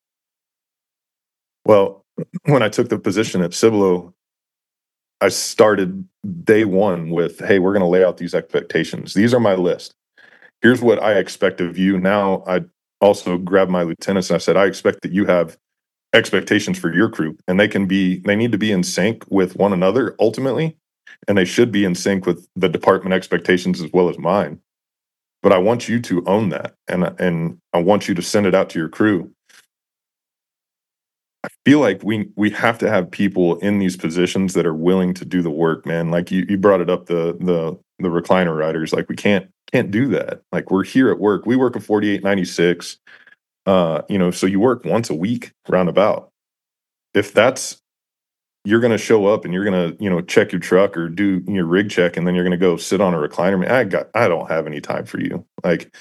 Well, 1.66 2.04
when 2.46 2.64
I 2.64 2.70
took 2.70 2.90
the 2.90 3.00
position 3.00 3.42
at 3.42 3.54
Cibolo, 3.54 4.14
I 5.22 5.30
started 5.30 6.06
day 6.44 6.66
one 6.66 7.12
with, 7.12 7.40
"Hey, 7.40 7.60
we're 7.60 7.74
going 7.74 7.82
to 7.82 7.88
lay 7.88 8.04
out 8.04 8.18
these 8.18 8.36
expectations. 8.36 9.14
These 9.14 9.34
are 9.34 9.40
my 9.40 9.56
list. 9.56 9.94
Here's 10.62 10.82
what 10.82 11.02
I 11.02 11.18
expect 11.18 11.62
of 11.62 11.78
you." 11.78 12.00
Now, 12.00 12.44
I 12.48 12.62
also 13.02 13.38
grabbed 13.38 13.72
my 13.72 13.84
lieutenants 13.84 14.30
and 14.30 14.36
I 14.36 14.40
said, 14.40 14.58
"I 14.58 14.66
expect 14.66 15.02
that 15.04 15.12
you 15.12 15.26
have 15.26 15.58
expectations 16.14 16.80
for 16.80 16.94
your 16.94 17.10
crew, 17.10 17.38
and 17.48 17.60
they 17.60 17.68
can 17.68 17.88
be 17.88 18.20
they 18.20 18.36
need 18.36 18.52
to 18.54 18.58
be 18.58 18.72
in 18.72 18.84
sync 18.84 19.26
with 19.30 19.56
one 19.56 19.74
another 19.74 20.16
ultimately." 20.20 20.78
and 21.28 21.38
they 21.38 21.46
should 21.46 21.72
be 21.72 21.86
in 21.86 21.96
sync 21.96 22.26
with 22.26 22.48
the 22.56 22.70
department 22.70 23.14
expectations 23.14 23.82
as 23.82 23.92
well 23.94 24.10
as 24.10 24.18
mine. 24.18 24.60
But 25.42 25.54
I 25.54 25.58
want 25.58 25.90
you 25.90 26.00
to 26.02 26.24
own 26.26 26.50
that, 26.50 26.76
and 26.88 27.04
and 27.20 27.58
I 27.74 27.82
want 27.82 28.08
you 28.08 28.16
to 28.16 28.22
send 28.22 28.46
it 28.46 28.56
out 28.56 28.70
to 28.72 28.80
your 28.80 28.90
crew. 28.90 29.32
I 31.44 31.50
feel 31.66 31.80
like 31.80 32.04
we 32.04 32.30
we 32.36 32.52
have 32.52 32.78
to 32.80 32.90
have 32.90 33.10
people 33.10 33.58
in 33.60 33.80
these 33.80 33.98
positions 33.98 34.54
that 34.54 34.66
are 34.66 34.76
willing 34.76 35.14
to 35.16 35.26
do 35.26 35.42
the 35.42 35.50
work, 35.50 35.86
man. 35.86 36.12
Like 36.12 36.32
you 36.32 36.46
you 36.48 36.58
brought 36.58 36.82
it 36.82 36.90
up 36.90 37.08
the 37.08 37.38
the 37.40 37.78
the 38.00 38.10
recliner 38.10 38.58
riders. 38.58 38.94
Like 38.94 39.10
we 39.10 39.16
can't 39.16 39.50
can't 39.72 39.90
do 39.90 40.08
that. 40.10 40.42
Like 40.52 40.70
we're 40.70 40.84
here 40.84 41.10
at 41.12 41.20
work. 41.20 41.46
We 41.46 41.56
work 41.56 41.76
a 41.76 41.80
4896. 41.80 43.00
Uh, 43.66 44.02
you 44.10 44.18
know, 44.18 44.32
so 44.32 44.48
you 44.48 44.60
work 44.60 44.86
once 44.86 45.10
a 45.10 45.16
week 45.16 45.52
roundabout. 45.68 46.30
If 47.14 47.34
that's 47.34 47.82
you're 48.64 48.80
going 48.80 48.92
to 48.92 48.98
show 48.98 49.26
up 49.28 49.46
and 49.46 49.54
you're 49.54 49.66
going 49.66 49.92
to 49.92 50.04
you 50.04 50.10
know 50.10 50.22
check 50.22 50.52
your 50.52 50.62
truck 50.62 50.96
or 50.96 51.10
do 51.10 51.44
your 51.48 51.66
rig 51.66 51.90
check 51.90 52.18
and 52.18 52.28
then 52.28 52.36
you're 52.36 52.44
going 52.44 52.52
to 52.52 52.58
go 52.58 52.78
sit 52.78 53.02
on 53.02 53.14
a 53.14 53.18
recliner 53.18 53.68
i 53.70 53.84
got 53.84 54.08
i 54.14 54.28
don't 54.28 54.50
have 54.50 54.68
any 54.68 54.80
time 54.80 55.06
for 55.06 55.20
you 55.20 55.44
like 55.64 55.96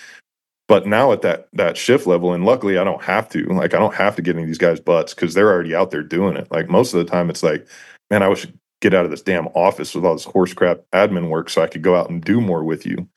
but 0.70 0.86
now 0.86 1.10
at 1.10 1.22
that 1.22 1.48
that 1.52 1.76
shift 1.76 2.06
level 2.06 2.32
and 2.32 2.44
luckily 2.44 2.78
i 2.78 2.84
don't 2.84 3.02
have 3.02 3.28
to 3.28 3.42
like 3.46 3.74
i 3.74 3.78
don't 3.78 3.94
have 3.94 4.14
to 4.14 4.22
get 4.22 4.36
any 4.36 4.44
of 4.44 4.48
these 4.48 4.56
guys 4.56 4.78
butts 4.78 5.12
because 5.12 5.34
they're 5.34 5.50
already 5.50 5.74
out 5.74 5.90
there 5.90 6.04
doing 6.04 6.36
it 6.36 6.46
like 6.52 6.70
most 6.70 6.94
of 6.94 7.04
the 7.04 7.10
time 7.10 7.28
it's 7.28 7.42
like 7.42 7.66
man 8.08 8.22
i 8.22 8.28
wish 8.28 8.46
I'd 8.46 8.56
get 8.80 8.94
out 8.94 9.04
of 9.04 9.10
this 9.10 9.20
damn 9.20 9.48
office 9.48 9.94
with 9.94 10.04
all 10.04 10.14
this 10.14 10.24
horse 10.24 10.54
crap 10.54 10.82
admin 10.94 11.28
work 11.28 11.50
so 11.50 11.60
i 11.60 11.66
could 11.66 11.82
go 11.82 11.96
out 11.96 12.08
and 12.08 12.22
do 12.22 12.40
more 12.40 12.62
with 12.62 12.86
you 12.86 13.08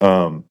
um 0.00 0.44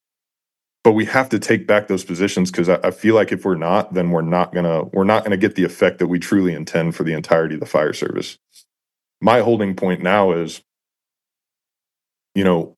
but 0.83 0.91
we 0.91 1.05
have 1.05 1.29
to 1.29 1.39
take 1.39 1.65
back 1.65 1.87
those 1.87 2.03
positions 2.03 2.51
because 2.51 2.69
I, 2.69 2.79
I, 2.83 2.91
feel 2.91 3.15
like 3.15 3.31
if 3.31 3.43
we're 3.43 3.55
not, 3.55 3.95
then 3.95 4.11
we're 4.11 4.21
not 4.21 4.53
gonna 4.53 4.83
we're 4.93 5.03
not 5.03 5.23
gonna 5.23 5.35
get 5.35 5.55
the 5.55 5.63
effect 5.63 5.97
that 5.97 6.05
we 6.05 6.19
truly 6.19 6.53
intend 6.53 6.95
for 6.95 7.03
the 7.03 7.13
entirety 7.13 7.55
of 7.55 7.59
the 7.59 7.65
fire 7.65 7.91
service. 7.91 8.37
My 9.19 9.39
holding 9.39 9.75
point 9.75 10.03
now 10.03 10.33
is, 10.33 10.61
you 12.35 12.43
know, 12.43 12.74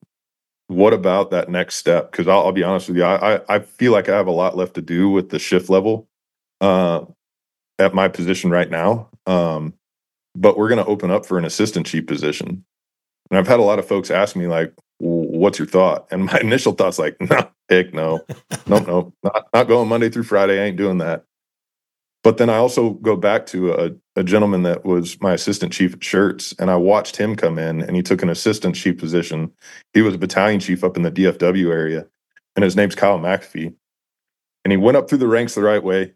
what 0.68 0.94
about 0.94 1.32
that 1.32 1.50
next 1.50 1.76
step? 1.76 2.12
Because 2.12 2.28
I'll, 2.28 2.46
I'll, 2.46 2.52
be 2.52 2.64
honest 2.64 2.90
with 2.90 2.98
you, 2.98 3.04
I, 3.04 3.40
I 3.48 3.60
feel 3.60 3.92
like 3.92 4.10
I 4.10 4.16
have 4.16 4.28
a 4.28 4.32
lot 4.32 4.58
left 4.58 4.76
to 4.76 4.82
do 4.82 5.10
with 5.10 5.30
the 5.30 5.40
shift 5.40 5.70
level 5.70 6.08
uh, 6.62 7.06
at 7.80 7.94
my 7.94 8.08
position 8.08 8.52
right 8.52 8.70
now. 8.70 9.10
Um, 9.26 9.74
but 10.36 10.58
we're 10.58 10.70
going 10.70 10.84
to 10.84 10.90
open 10.90 11.10
up 11.10 11.26
for 11.26 11.38
an 11.38 11.46
assistant 11.46 11.86
chief 11.86 12.06
position, 12.06 12.66
and 13.32 13.40
I've 13.40 13.48
had 13.48 13.60
a 13.60 13.64
lot 13.64 13.80
of 13.80 13.88
folks 13.88 14.12
ask 14.12 14.36
me 14.36 14.48
like, 14.48 14.74
what's 15.00 15.58
your 15.58 15.68
thought? 15.68 16.08
And 16.12 16.26
my 16.26 16.40
initial 16.42 16.74
thought's 16.74 17.00
like, 17.00 17.18
no, 17.22 17.50
heck 17.70 17.94
no, 17.94 18.22
no, 18.68 18.80
no, 18.80 19.14
not, 19.24 19.48
not 19.54 19.68
going 19.68 19.88
Monday 19.88 20.10
through 20.10 20.24
Friday. 20.24 20.62
I 20.62 20.66
ain't 20.66 20.78
doing 20.78 21.00
that. 21.00 21.24
But 22.28 22.40
then 22.40 22.50
I 22.50 22.58
also 22.58 22.90
go 22.90 23.16
back 23.16 23.46
to 23.46 23.72
a, 23.72 23.92
a 24.18 24.22
gentleman 24.22 24.64
that 24.64 24.84
was 24.84 25.18
my 25.22 25.32
assistant 25.32 25.72
chief 25.72 25.94
at 25.94 26.02
Schertz, 26.02 26.54
and 26.60 26.70
I 26.70 26.76
watched 26.76 27.16
him 27.16 27.38
come 27.38 27.58
in 27.58 27.82
and 27.82 27.96
he 27.96 28.04
took 28.04 28.22
an 28.22 28.28
assistant 28.28 28.76
chief 28.76 28.98
position. 28.98 29.50
He 29.94 30.02
was 30.02 30.16
a 30.16 30.18
battalion 30.18 30.60
chief 30.60 30.84
up 30.84 30.98
in 30.98 31.04
the 31.04 31.12
DFW 31.12 31.72
area, 31.72 32.06
and 32.58 32.66
his 32.66 32.76
name's 32.76 32.96
Kyle 32.96 33.18
McAfee. 33.18 33.74
And 34.66 34.72
he 34.74 34.76
went 34.76 34.98
up 34.98 35.08
through 35.08 35.20
the 35.20 35.28
ranks 35.30 35.56
the 35.56 35.62
right 35.62 35.82
way. 35.82 36.16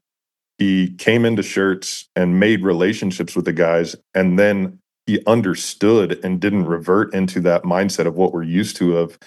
He 0.58 0.96
came 0.96 1.24
into 1.24 1.44
Schertz 1.44 2.08
and 2.14 2.42
made 2.42 2.62
relationships 2.62 3.34
with 3.34 3.46
the 3.46 3.54
guys, 3.54 3.96
and 4.14 4.38
then 4.38 4.80
he 5.06 5.24
understood 5.28 6.20
and 6.26 6.42
didn't 6.42 6.66
revert 6.66 7.14
into 7.14 7.40
that 7.40 7.64
mindset 7.64 8.06
of 8.06 8.18
what 8.18 8.34
we're 8.34 8.44
used 8.44 8.76
to 8.76 8.98
of 8.98 9.18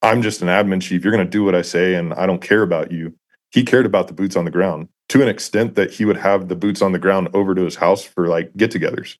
I'm 0.00 0.22
just 0.22 0.40
an 0.40 0.48
admin 0.48 0.80
chief. 0.80 1.04
You're 1.04 1.12
going 1.12 1.26
to 1.26 1.30
do 1.30 1.44
what 1.44 1.54
I 1.54 1.60
say 1.60 1.96
and 1.96 2.14
I 2.14 2.24
don't 2.24 2.40
care 2.40 2.62
about 2.62 2.92
you. 2.92 3.14
He 3.50 3.64
cared 3.64 3.86
about 3.86 4.08
the 4.08 4.14
boots 4.14 4.36
on 4.36 4.44
the 4.44 4.50
ground 4.50 4.88
to 5.08 5.22
an 5.22 5.28
extent 5.28 5.74
that 5.74 5.90
he 5.90 6.04
would 6.04 6.18
have 6.18 6.48
the 6.48 6.56
boots 6.56 6.82
on 6.82 6.92
the 6.92 6.98
ground 6.98 7.28
over 7.32 7.54
to 7.54 7.64
his 7.64 7.76
house 7.76 8.02
for 8.02 8.28
like 8.28 8.54
get-togethers. 8.56 9.16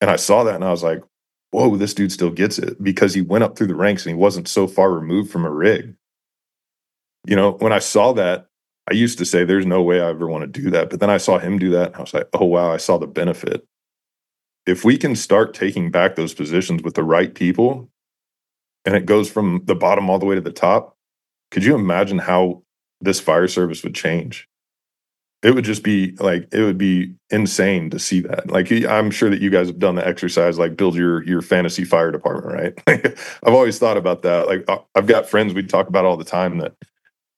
And 0.00 0.10
I 0.10 0.16
saw 0.16 0.44
that 0.44 0.56
and 0.56 0.64
I 0.64 0.70
was 0.70 0.82
like, 0.82 1.02
"Whoa, 1.50 1.76
this 1.76 1.94
dude 1.94 2.12
still 2.12 2.30
gets 2.30 2.58
it 2.58 2.82
because 2.82 3.14
he 3.14 3.22
went 3.22 3.44
up 3.44 3.56
through 3.56 3.68
the 3.68 3.74
ranks 3.74 4.04
and 4.04 4.14
he 4.14 4.20
wasn't 4.20 4.48
so 4.48 4.66
far 4.66 4.92
removed 4.92 5.30
from 5.30 5.44
a 5.44 5.50
rig." 5.50 5.94
You 7.26 7.36
know, 7.36 7.52
when 7.52 7.72
I 7.72 7.78
saw 7.78 8.12
that, 8.14 8.46
I 8.90 8.94
used 8.94 9.18
to 9.18 9.24
say 9.24 9.44
there's 9.44 9.66
no 9.66 9.82
way 9.82 10.00
I 10.00 10.08
ever 10.08 10.26
want 10.26 10.42
to 10.42 10.60
do 10.62 10.70
that, 10.70 10.90
but 10.90 11.00
then 11.00 11.10
I 11.10 11.18
saw 11.18 11.38
him 11.38 11.58
do 11.58 11.70
that 11.70 11.88
and 11.88 11.96
I 11.96 12.00
was 12.00 12.14
like, 12.14 12.28
"Oh 12.32 12.46
wow, 12.46 12.72
I 12.72 12.78
saw 12.78 12.98
the 12.98 13.06
benefit." 13.06 13.66
if 14.68 14.84
we 14.84 14.98
can 14.98 15.16
start 15.16 15.54
taking 15.54 15.90
back 15.90 16.14
those 16.14 16.34
positions 16.34 16.82
with 16.82 16.92
the 16.92 17.02
right 17.02 17.34
people 17.34 17.88
and 18.84 18.94
it 18.94 19.06
goes 19.06 19.30
from 19.30 19.62
the 19.64 19.74
bottom 19.74 20.10
all 20.10 20.18
the 20.18 20.26
way 20.26 20.34
to 20.34 20.42
the 20.42 20.52
top, 20.52 20.94
could 21.50 21.64
you 21.64 21.74
imagine 21.74 22.18
how 22.18 22.62
this 23.00 23.20
fire 23.20 23.48
service 23.48 23.82
would 23.82 23.94
change? 23.94 24.48
It 25.42 25.54
would 25.54 25.64
just 25.64 25.84
be 25.84 26.16
like 26.18 26.48
it 26.52 26.62
would 26.62 26.78
be 26.78 27.14
insane 27.30 27.90
to 27.90 27.98
see 27.98 28.20
that. 28.22 28.50
Like 28.50 28.72
I'm 28.72 29.10
sure 29.12 29.30
that 29.30 29.40
you 29.40 29.50
guys 29.50 29.68
have 29.68 29.78
done 29.78 29.94
the 29.94 30.06
exercise, 30.06 30.58
like 30.58 30.76
build 30.76 30.96
your 30.96 31.22
your 31.24 31.42
fantasy 31.42 31.84
fire 31.84 32.10
department, 32.10 32.54
right? 32.86 33.16
I've 33.44 33.54
always 33.54 33.78
thought 33.78 33.96
about 33.96 34.22
that. 34.22 34.48
Like 34.48 34.64
uh, 34.68 34.78
I've 34.96 35.06
got 35.06 35.28
friends 35.28 35.54
we 35.54 35.62
talk 35.62 35.88
about 35.88 36.04
all 36.04 36.16
the 36.16 36.24
time 36.24 36.58
that 36.58 36.74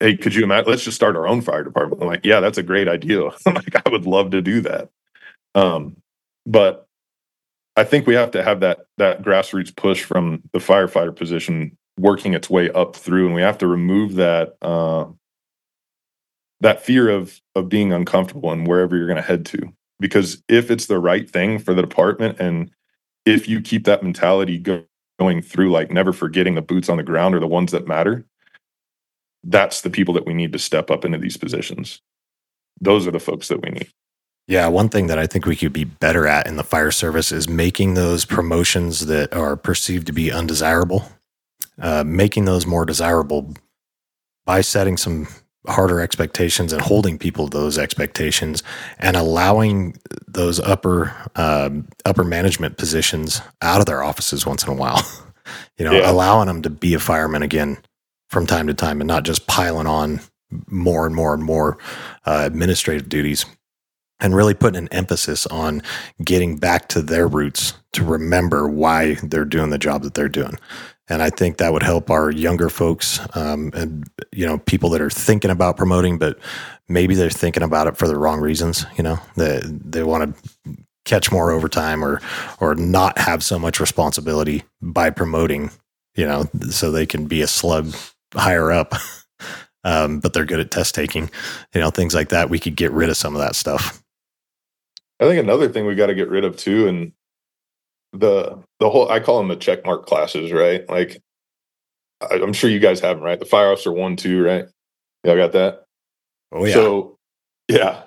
hey, 0.01 0.17
could 0.17 0.35
you 0.35 0.43
imagine? 0.43 0.71
Let's 0.71 0.85
just 0.85 0.97
start 0.97 1.15
our 1.15 1.29
own 1.29 1.43
fire 1.43 1.63
department. 1.63 2.03
I'm 2.03 2.09
like, 2.09 2.25
yeah, 2.25 2.41
that's 2.41 2.59
a 2.59 2.63
great 2.63 2.89
idea. 2.89 3.23
like, 3.47 3.87
I 3.87 3.91
would 3.91 4.07
love 4.07 4.31
to 4.31 4.41
do 4.41 4.63
that. 4.63 4.89
Um, 5.55 5.97
but 6.47 6.87
I 7.77 7.85
think 7.85 8.07
we 8.07 8.15
have 8.15 8.31
to 8.33 8.43
have 8.43 8.61
that 8.61 8.81
that 8.99 9.23
grassroots 9.23 9.75
push 9.75 10.03
from 10.03 10.43
the 10.53 10.59
firefighter 10.59 11.15
position 11.15 11.77
working 11.99 12.35
its 12.35 12.49
way 12.49 12.71
up 12.71 12.97
through, 12.97 13.27
and 13.27 13.35
we 13.35 13.43
have 13.43 13.59
to 13.59 13.67
remove 13.67 14.15
that 14.15 14.57
uh, 14.63 15.05
that 16.61 16.83
fear 16.83 17.09
of 17.09 17.41
of 17.55 17.69
being 17.69 17.93
uncomfortable 17.93 18.53
and 18.53 18.67
wherever 18.67 18.97
you're 18.97 19.07
going 19.07 19.17
to 19.17 19.23
head 19.23 19.47
to. 19.47 19.73
Because 19.99 20.43
if 20.49 20.71
it's 20.71 20.87
the 20.87 20.99
right 20.99 21.29
thing 21.29 21.59
for 21.59 21.75
the 21.75 21.83
department, 21.83 22.41
and 22.41 22.71
if 23.27 23.49
you 23.49 23.61
keep 23.61 23.85
that 23.85 24.03
mentality 24.03 24.59
go, 24.59 24.85
going 25.19 25.43
through, 25.43 25.71
like 25.71 25.91
never 25.91 26.13
forgetting 26.13 26.55
the 26.55 26.63
boots 26.63 26.89
on 26.89 26.97
the 26.97 27.03
ground 27.03 27.35
are 27.35 27.41
the 27.41 27.47
ones 27.47 27.73
that 27.73 27.87
matter, 27.87 28.25
that's 29.45 29.83
the 29.83 29.91
people 29.91 30.15
that 30.15 30.27
we 30.27 30.33
need 30.33 30.53
to 30.53 30.59
step 30.59 30.91
up 30.91 31.05
into 31.05 31.19
these 31.19 31.37
positions. 31.37 32.01
Those 32.81 33.07
are 33.07 33.11
the 33.11 33.21
folks 33.21 33.49
that 33.49 33.63
we 33.63 33.71
need. 33.71 33.89
Yeah, 34.47 34.67
one 34.69 34.89
thing 34.89 35.07
that 35.09 35.19
I 35.19 35.27
think 35.27 35.47
we 35.47 35.55
could 35.55 35.73
be 35.73 35.85
better 35.85 36.27
at 36.27 36.47
in 36.47 36.57
the 36.57 36.65
fire 36.65 36.91
service 36.91 37.31
is 37.31 37.49
making 37.49 37.95
those 37.95 38.25
promotions 38.25 39.07
that 39.07 39.33
are 39.35 39.55
perceived 39.57 40.07
to 40.07 40.13
be 40.13 40.33
undesirable, 40.33 41.05
uh, 41.79 42.03
making 42.05 42.47
those 42.47 42.67
more 42.67 42.87
desirable 42.87 43.55
by 44.47 44.63
setting 44.63 44.97
some 44.97 45.29
harder 45.67 46.01
expectations 46.01 46.73
and 46.73 46.81
holding 46.81 47.19
people 47.19 47.49
to 47.49 47.59
those 47.59 47.79
expectations 47.79 48.63
and 48.99 49.17
allowing 49.17 49.97
those 50.27 50.59
upper 50.61 51.15
um, 51.37 51.87
upper 52.05 52.25
management 52.25 52.77
positions 52.79 53.41
out 53.63 53.81
of 53.81 53.87
their 53.87 54.03
offices 54.03 54.47
once 54.47 54.65
in 54.65 54.71
a 54.71 54.75
while. 54.75 55.01
you 55.79 55.85
know, 55.85 55.93
yeah. 55.93 56.11
allowing 56.11 56.47
them 56.47 56.63
to 56.63 56.71
be 56.71 56.95
a 56.95 56.99
fireman 56.99 57.43
again 57.43 57.79
from 58.29 58.47
time 58.47 58.67
to 58.69 58.75
time 58.75 59.01
and 59.01 59.09
not 59.09 59.25
just 59.25 59.47
piling 59.47 59.87
on 59.87 60.21
more 60.69 61.07
and 61.07 61.15
more 61.15 61.35
and 61.35 61.43
more 61.43 61.79
uh, 62.27 62.43
administrative 62.45 63.09
duties 63.09 63.45
and 64.21 64.37
really 64.37 64.55
putting 64.55 64.79
an 64.79 64.89
emphasis 64.93 65.47
on 65.47 65.83
getting 66.23 66.57
back 66.57 66.89
to 66.89 67.03
their 67.03 67.27
roots 67.27 67.75
to 67.93 68.05
remember 68.05 68.69
why 68.69 69.15
they're 69.23 69.45
doing 69.45 69.71
the 69.71 69.79
job 69.79 70.03
that 70.03 70.15
they're 70.15 70.29
doing. 70.29 70.57
And 71.11 71.23
I 71.23 71.29
think 71.29 71.57
that 71.57 71.73
would 71.73 71.83
help 71.83 72.09
our 72.09 72.31
younger 72.31 72.71
folks 72.71 73.19
um, 73.35 73.73
and 73.75 74.09
you 74.33 74.47
know 74.47 74.59
people 74.59 74.91
that 74.91 75.01
are 75.01 75.11
thinking 75.11 75.51
about 75.51 75.77
promoting, 75.77 76.19
but 76.19 76.39
maybe 76.89 77.15
they're 77.15 77.31
thinking 77.31 77.65
about 77.65 77.89
it 77.89 77.97
for 77.97 78.07
the 78.07 78.17
wrong 78.17 78.41
reasons. 78.41 78.87
You 78.97 79.03
know, 79.03 79.19
they 79.37 79.61
they 79.65 80.05
want 80.05 80.37
to 80.37 80.77
catch 81.05 81.33
more 81.33 81.51
overtime 81.51 82.05
or 82.05 82.21
or 82.61 82.77
not 82.77 83.19
have 83.19 83.43
so 83.43 83.59
much 83.59 83.81
responsibility 83.81 84.63
by 84.81 85.11
promoting. 85.11 85.71
You 86.15 86.27
know, 86.27 86.45
so 86.71 86.91
they 86.91 87.07
can 87.07 87.27
be 87.27 87.43
a 87.43 87.47
slug 87.47 87.95
higher 88.35 88.71
up. 88.71 88.95
um, 89.85 90.21
but 90.21 90.33
they're 90.33 90.45
good 90.45 90.61
at 90.61 90.71
test 90.71 90.95
taking. 90.95 91.29
You 91.75 91.81
know, 91.81 91.91
things 91.91 92.15
like 92.15 92.29
that. 92.29 92.51
We 92.51 92.61
could 92.61 92.77
get 92.77 92.93
rid 92.93 93.11
of 93.11 93.17
some 93.17 93.35
of 93.35 93.41
that 93.41 93.57
stuff. 93.57 94.01
I 95.19 95.25
think 95.25 95.43
another 95.43 95.69
thing 95.69 95.87
we 95.87 95.97
got 95.97 96.07
to 96.07 96.15
get 96.15 96.31
rid 96.31 96.45
of 96.45 96.57
too, 96.57 96.87
and 96.89 97.13
the 98.13 98.59
the 98.79 98.91
whole 98.91 99.11
I 99.11 99.21
call 99.21 99.39
them 99.39 99.49
the 99.49 99.57
checkmark 99.57 100.07
classes, 100.07 100.53
right? 100.53 100.89
Like 100.89 101.21
I, 102.21 102.37
I'm 102.37 102.53
sure 102.53 102.71
you 102.71 102.81
guys 102.81 103.01
have 103.01 103.17
them, 103.17 103.25
right? 103.25 103.39
The 103.39 103.47
fire 103.47 103.73
officer 103.73 103.93
one, 103.93 104.17
two, 104.17 104.43
right? 104.43 104.65
Y'all 105.25 105.37
got 105.37 105.53
that? 105.53 105.85
Oh 106.53 106.65
yeah. 106.65 106.75
So 106.75 107.17
yeah, 107.69 108.03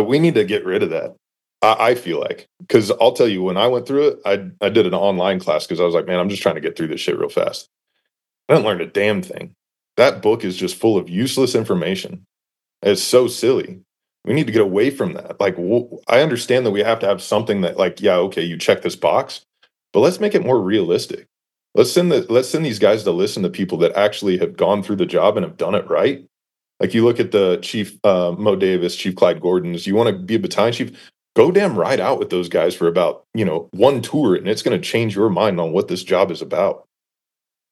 we 0.00 0.18
need 0.18 0.34
to 0.34 0.44
get 0.44 0.64
rid 0.64 0.82
of 0.82 0.90
that. 0.90 1.16
I, 1.62 1.90
I 1.90 1.94
feel 1.94 2.20
like 2.20 2.46
because 2.60 2.90
I'll 3.00 3.12
tell 3.12 3.28
you 3.28 3.42
when 3.42 3.56
I 3.56 3.66
went 3.66 3.86
through 3.86 4.08
it, 4.08 4.18
I 4.24 4.50
I 4.64 4.68
did 4.68 4.86
an 4.86 4.94
online 4.94 5.40
class 5.40 5.66
because 5.66 5.80
I 5.80 5.84
was 5.84 5.94
like, 5.94 6.06
man, 6.06 6.18
I'm 6.18 6.28
just 6.28 6.42
trying 6.42 6.54
to 6.56 6.60
get 6.60 6.76
through 6.76 6.88
this 6.88 7.00
shit 7.00 7.18
real 7.18 7.28
fast. 7.28 7.68
I 8.48 8.54
didn't 8.54 8.66
learn 8.66 8.80
a 8.80 8.86
damn 8.86 9.22
thing. 9.22 9.54
That 9.96 10.22
book 10.22 10.44
is 10.44 10.56
just 10.56 10.76
full 10.76 10.96
of 10.96 11.08
useless 11.08 11.54
information. 11.54 12.24
It's 12.82 13.02
so 13.02 13.28
silly. 13.28 13.80
We 14.24 14.34
need 14.34 14.46
to 14.46 14.52
get 14.52 14.62
away 14.62 14.90
from 14.90 15.14
that. 15.14 15.40
Like, 15.40 15.56
I 16.08 16.20
understand 16.20 16.64
that 16.64 16.70
we 16.70 16.80
have 16.80 17.00
to 17.00 17.06
have 17.06 17.20
something 17.20 17.62
that, 17.62 17.76
like, 17.76 18.00
yeah, 18.00 18.14
okay, 18.14 18.42
you 18.42 18.56
check 18.56 18.82
this 18.82 18.94
box, 18.94 19.40
but 19.92 20.00
let's 20.00 20.20
make 20.20 20.34
it 20.34 20.44
more 20.44 20.60
realistic. 20.60 21.26
Let's 21.74 21.92
send 21.92 22.12
the 22.12 22.26
let's 22.30 22.48
send 22.48 22.66
these 22.66 22.78
guys 22.78 23.02
to 23.04 23.12
listen 23.12 23.42
to 23.42 23.48
people 23.48 23.78
that 23.78 23.96
actually 23.96 24.38
have 24.38 24.56
gone 24.56 24.82
through 24.82 24.96
the 24.96 25.06
job 25.06 25.36
and 25.36 25.44
have 25.44 25.56
done 25.56 25.74
it 25.74 25.88
right. 25.88 26.24
Like 26.80 26.94
you 26.94 27.04
look 27.04 27.18
at 27.18 27.32
the 27.32 27.58
chief 27.62 27.98
uh, 28.04 28.34
Mo 28.36 28.56
Davis, 28.56 28.96
Chief 28.96 29.14
Clyde 29.14 29.40
Gordon's. 29.40 29.86
You 29.86 29.94
want 29.94 30.08
to 30.08 30.18
be 30.18 30.34
a 30.34 30.38
battalion 30.38 30.74
chief? 30.74 31.10
Go 31.34 31.50
damn 31.50 31.78
right 31.78 31.98
out 31.98 32.18
with 32.18 32.28
those 32.28 32.50
guys 32.50 32.74
for 32.74 32.88
about 32.88 33.24
you 33.34 33.44
know 33.44 33.68
one 33.72 34.02
tour, 34.02 34.34
and 34.34 34.48
it's 34.48 34.62
going 34.62 34.78
to 34.78 34.86
change 34.86 35.16
your 35.16 35.30
mind 35.30 35.58
on 35.60 35.72
what 35.72 35.88
this 35.88 36.04
job 36.04 36.30
is 36.30 36.42
about. 36.42 36.86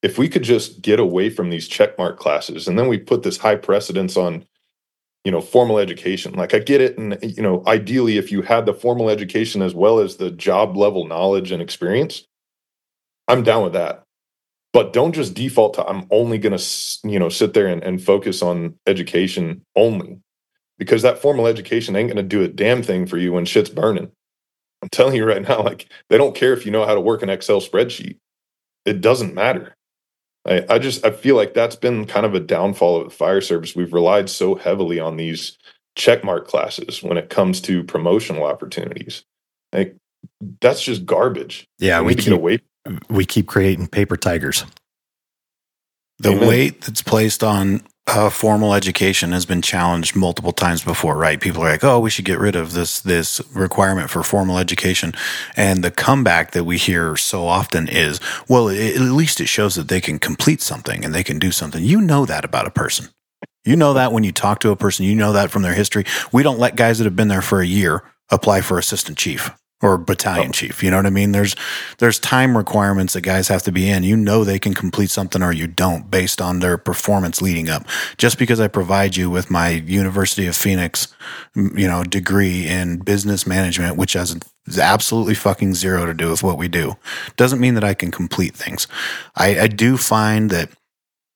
If 0.03 0.17
we 0.17 0.31
could 0.31 0.45
just 0.45 0.81
get 0.81 0.99
away 0.99 1.29
from 1.29 1.51
these 1.51 1.69
checkmark 1.69 2.17
classes, 2.17 2.67
and 2.67 2.79
then 2.79 2.89
we 2.89 2.97
put 2.97 3.23
this 3.23 3.37
high 3.37 3.57
precedence 3.57 4.17
on, 4.17 4.47
you 5.25 5.31
know, 5.31 5.41
formal 5.41 5.79
education. 5.79 6.35
Like 6.35 6.55
I 6.55 6.59
get 6.59 6.81
it, 6.81 6.99
and 6.99 7.19
you 7.23 7.43
know, 7.43 7.63
ideally, 7.67 8.17
if 8.17 8.33
you 8.33 8.43
had 8.43 8.67
the 8.67 8.75
formal 8.75 9.11
education 9.11 9.63
as 9.63 9.75
well 9.75 9.99
as 9.99 10.17
the 10.17 10.31
job 10.31 10.77
level 10.77 11.07
knowledge 11.07 11.53
and 11.53 11.63
experience, 11.63 12.25
I'm 13.29 13.43
down 13.43 13.63
with 13.63 13.75
that. 13.75 14.05
But 14.73 14.93
don't 14.93 15.13
just 15.13 15.35
default 15.35 15.75
to 15.75 15.87
i'm 15.87 16.07
only 16.13 16.39
going 16.39 16.57
to 16.57 16.65
you 17.03 17.19
know 17.19 17.29
sit 17.29 17.55
there 17.55 17.67
and, 17.67 17.83
and 17.83 18.03
focus 18.03 18.41
on 18.41 18.77
education 18.87 19.63
only 19.75 20.19
because 20.79 21.03
that 21.03 21.21
formal 21.21 21.49
education 21.49 21.97
ain't 21.97 22.09
going 22.09 22.17
to 22.17 22.23
do 22.23 22.43
a 22.43 22.49
damn 22.49 22.83
thing 22.83 23.05
for 23.05 23.19
you 23.19 23.33
when 23.33 23.45
shit's 23.45 23.69
burning. 23.69 24.11
I'm 24.81 24.89
telling 24.91 25.17
you 25.17 25.27
right 25.27 25.43
now 25.49 25.63
like 25.63 25.91
they 26.09 26.19
don't 26.19 26.37
care 26.37 26.53
if 26.53 26.65
you 26.65 26.73
know 26.73 26.87
how 26.87 26.95
to 26.95 27.01
work 27.01 27.23
an 27.23 27.31
excel 27.31 27.61
spreadsheet. 27.61 28.17
It 28.87 29.01
doesn't 29.01 29.35
matter 29.35 29.77
I, 30.47 30.65
I 30.69 30.79
just 30.79 31.05
i 31.05 31.11
feel 31.11 31.37
like 31.37 31.55
that's 31.55 31.77
been 31.77 32.07
kind 32.07 32.27
of 32.27 32.35
a 32.35 32.41
downfall 32.41 33.03
of 33.03 33.05
the 33.05 33.15
fire 33.15 33.41
service 33.41 33.77
we've 33.77 33.93
relied 33.93 34.31
so 34.31 34.55
heavily 34.55 34.99
on 34.99 35.17
these 35.17 35.59
checkmark 35.97 36.47
classes 36.47 37.03
when 37.03 37.19
it 37.19 37.31
comes 37.31 37.61
to 37.63 37.85
promotional 37.85 38.45
opportunities 38.45 39.25
like 39.73 39.97
that's 40.61 40.83
just 40.83 41.07
garbage 41.07 41.67
Yeah, 41.79 42.01
we, 42.01 42.07
we 42.07 42.11
need 42.11 42.23
to 42.23 42.23
get 42.23 42.31
keep 42.31 42.39
away 42.39 42.59
we 43.09 43.25
keep 43.25 43.47
creating 43.47 43.89
paper 43.89 44.17
tigers. 44.17 44.65
The 46.19 46.31
Amen. 46.31 46.49
weight 46.49 46.81
that's 46.83 47.03
placed 47.03 47.43
on 47.43 47.83
uh, 48.17 48.31
formal 48.31 48.75
education 48.75 49.33
has 49.33 49.47
been 49.47 49.63
challenged 49.63 50.17
multiple 50.17 50.53
times 50.53 50.83
before, 50.83 51.17
right? 51.17 51.41
People 51.41 51.63
are 51.63 51.71
like, 51.71 51.85
"Oh, 51.85 52.01
we 52.01 52.11
should 52.11 52.25
get 52.25 52.39
rid 52.39 52.57
of 52.57 52.73
this 52.73 53.01
this 53.01 53.41
requirement 53.55 54.11
for 54.11 54.23
formal 54.23 54.59
education," 54.59 55.15
and 55.57 55.83
the 55.85 55.91
comeback 55.91 56.53
that 56.53 56.65
we 56.65 56.77
hear 56.77 57.17
so 57.17 57.47
often 57.47 57.89
is, 57.89 58.21
"Well, 58.49 58.69
it, 58.69 58.97
at 58.97 59.01
least 59.01 59.41
it 59.41 59.49
shows 59.49 59.75
that 59.75 59.89
they 59.89 60.01
can 60.01 60.19
complete 60.19 60.61
something 60.61 61.05
and 61.05 61.15
they 61.15 61.25
can 61.25 61.39
do 61.39 61.51
something." 61.53 61.85
You 61.85 62.01
know 62.01 62.27
that 62.27 62.45
about 62.45 62.67
a 62.67 62.71
person. 62.71 63.09
You 63.65 63.77
know 63.77 63.93
that 63.95 64.13
when 64.13 64.25
you 64.25 64.33
talk 64.33 64.61
to 64.61 64.71
a 64.71 64.77
person. 64.77 65.05
You 65.05 65.15
know 65.15 65.33
that 65.33 65.51
from 65.51 65.63
their 65.63 65.75
history. 65.75 66.05
We 66.33 66.43
don't 66.43 66.59
let 66.59 66.77
guys 66.77 66.99
that 66.99 67.05
have 67.05 67.17
been 67.17 67.29
there 67.29 67.43
for 67.43 67.61
a 67.61 67.67
year 67.67 68.03
apply 68.31 68.61
for 68.63 68.79
assistant 68.79 69.19
chief 69.19 69.51
or 69.83 69.97
battalion 69.99 70.49
Oh. 70.49 70.53
chief. 70.53 70.83
You 70.83 70.91
know 70.91 70.99
what 70.99 71.07
I 71.07 71.11
mean? 71.11 71.33
There's 71.33 71.57
there's 71.99 72.19
time 72.19 72.57
requirements 72.57 73.15
that 73.15 73.23
guys 73.23 73.49
have 73.49 73.63
to 73.65 73.73
be 73.73 73.89
in. 73.89 74.03
You 74.03 74.17
know 74.17 74.45
they 74.45 74.59
can 74.59 74.75
complete 74.75 75.11
something 75.11 75.43
or 75.43 75.53
you 75.53 75.67
don't 75.67 76.11
based 76.11 76.41
on 76.41 76.61
their 76.61 76.77
performance 76.77 77.41
leading 77.41 77.69
up. 77.69 77.87
Just 78.19 78.39
because 78.39 78.61
I 78.61 78.69
provide 78.69 79.17
you 79.17 79.31
with 79.31 79.51
my 79.51 79.71
University 79.71 80.47
of 80.47 80.57
Phoenix, 80.57 81.09
you 81.55 81.89
know, 81.89 82.05
degree 82.05 82.67
in 82.67 82.99
business 82.99 83.47
management, 83.47 83.97
which 83.97 84.13
has 84.13 84.39
absolutely 84.79 85.35
fucking 85.35 85.75
zero 85.75 86.05
to 86.07 86.15
do 86.15 86.31
with 86.31 86.43
what 86.43 86.59
we 86.59 86.69
do, 86.69 86.97
doesn't 87.37 87.61
mean 87.61 87.75
that 87.75 87.85
I 87.85 87.95
can 87.95 88.11
complete 88.11 88.55
things. 88.55 88.87
I, 89.35 89.61
I 89.61 89.67
do 89.67 89.97
find 89.97 90.51
that 90.51 90.71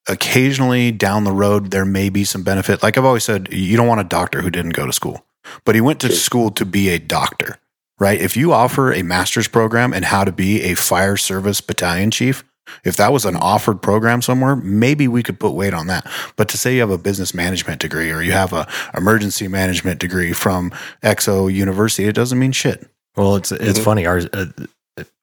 occasionally 0.06 0.92
down 0.92 1.24
the 1.24 1.32
road 1.32 1.70
there 1.70 1.86
may 1.86 2.10
be 2.10 2.24
some 2.24 2.42
benefit. 2.42 2.82
Like 2.82 2.98
I've 2.98 3.04
always 3.04 3.24
said, 3.24 3.48
you 3.52 3.76
don't 3.76 3.88
want 3.88 4.00
a 4.02 4.04
doctor 4.04 4.42
who 4.42 4.50
didn't 4.50 4.74
go 4.74 4.86
to 4.86 4.92
school, 4.92 5.24
but 5.64 5.74
he 5.74 5.80
went 5.80 6.00
to 6.00 6.12
school 6.12 6.50
to 6.52 6.66
be 6.66 6.90
a 6.90 6.98
doctor 6.98 7.58
right? 7.98 8.20
If 8.20 8.36
you 8.36 8.52
offer 8.52 8.92
a 8.92 9.02
master's 9.02 9.48
program 9.48 9.92
in 9.92 10.02
how 10.04 10.24
to 10.24 10.32
be 10.32 10.62
a 10.62 10.74
fire 10.74 11.16
service 11.16 11.60
battalion 11.60 12.10
chief, 12.10 12.44
if 12.82 12.96
that 12.96 13.12
was 13.12 13.24
an 13.26 13.36
offered 13.36 13.82
program 13.82 14.22
somewhere, 14.22 14.56
maybe 14.56 15.06
we 15.06 15.22
could 15.22 15.38
put 15.38 15.52
weight 15.52 15.74
on 15.74 15.86
that. 15.88 16.06
But 16.36 16.48
to 16.48 16.58
say 16.58 16.74
you 16.74 16.80
have 16.80 16.90
a 16.90 16.96
business 16.98 17.34
management 17.34 17.80
degree 17.80 18.10
or 18.10 18.22
you 18.22 18.32
have 18.32 18.52
a 18.54 18.66
emergency 18.96 19.48
management 19.48 20.00
degree 20.00 20.32
from 20.32 20.72
EXO 21.02 21.52
University, 21.52 22.08
it 22.08 22.14
doesn't 22.14 22.38
mean 22.38 22.52
shit. 22.52 22.88
Well, 23.16 23.36
it's 23.36 23.52
it's 23.52 23.78
Mhm. 23.78 23.84
funny. 23.84 24.06
Our 24.06 24.22
uh, 24.32 24.46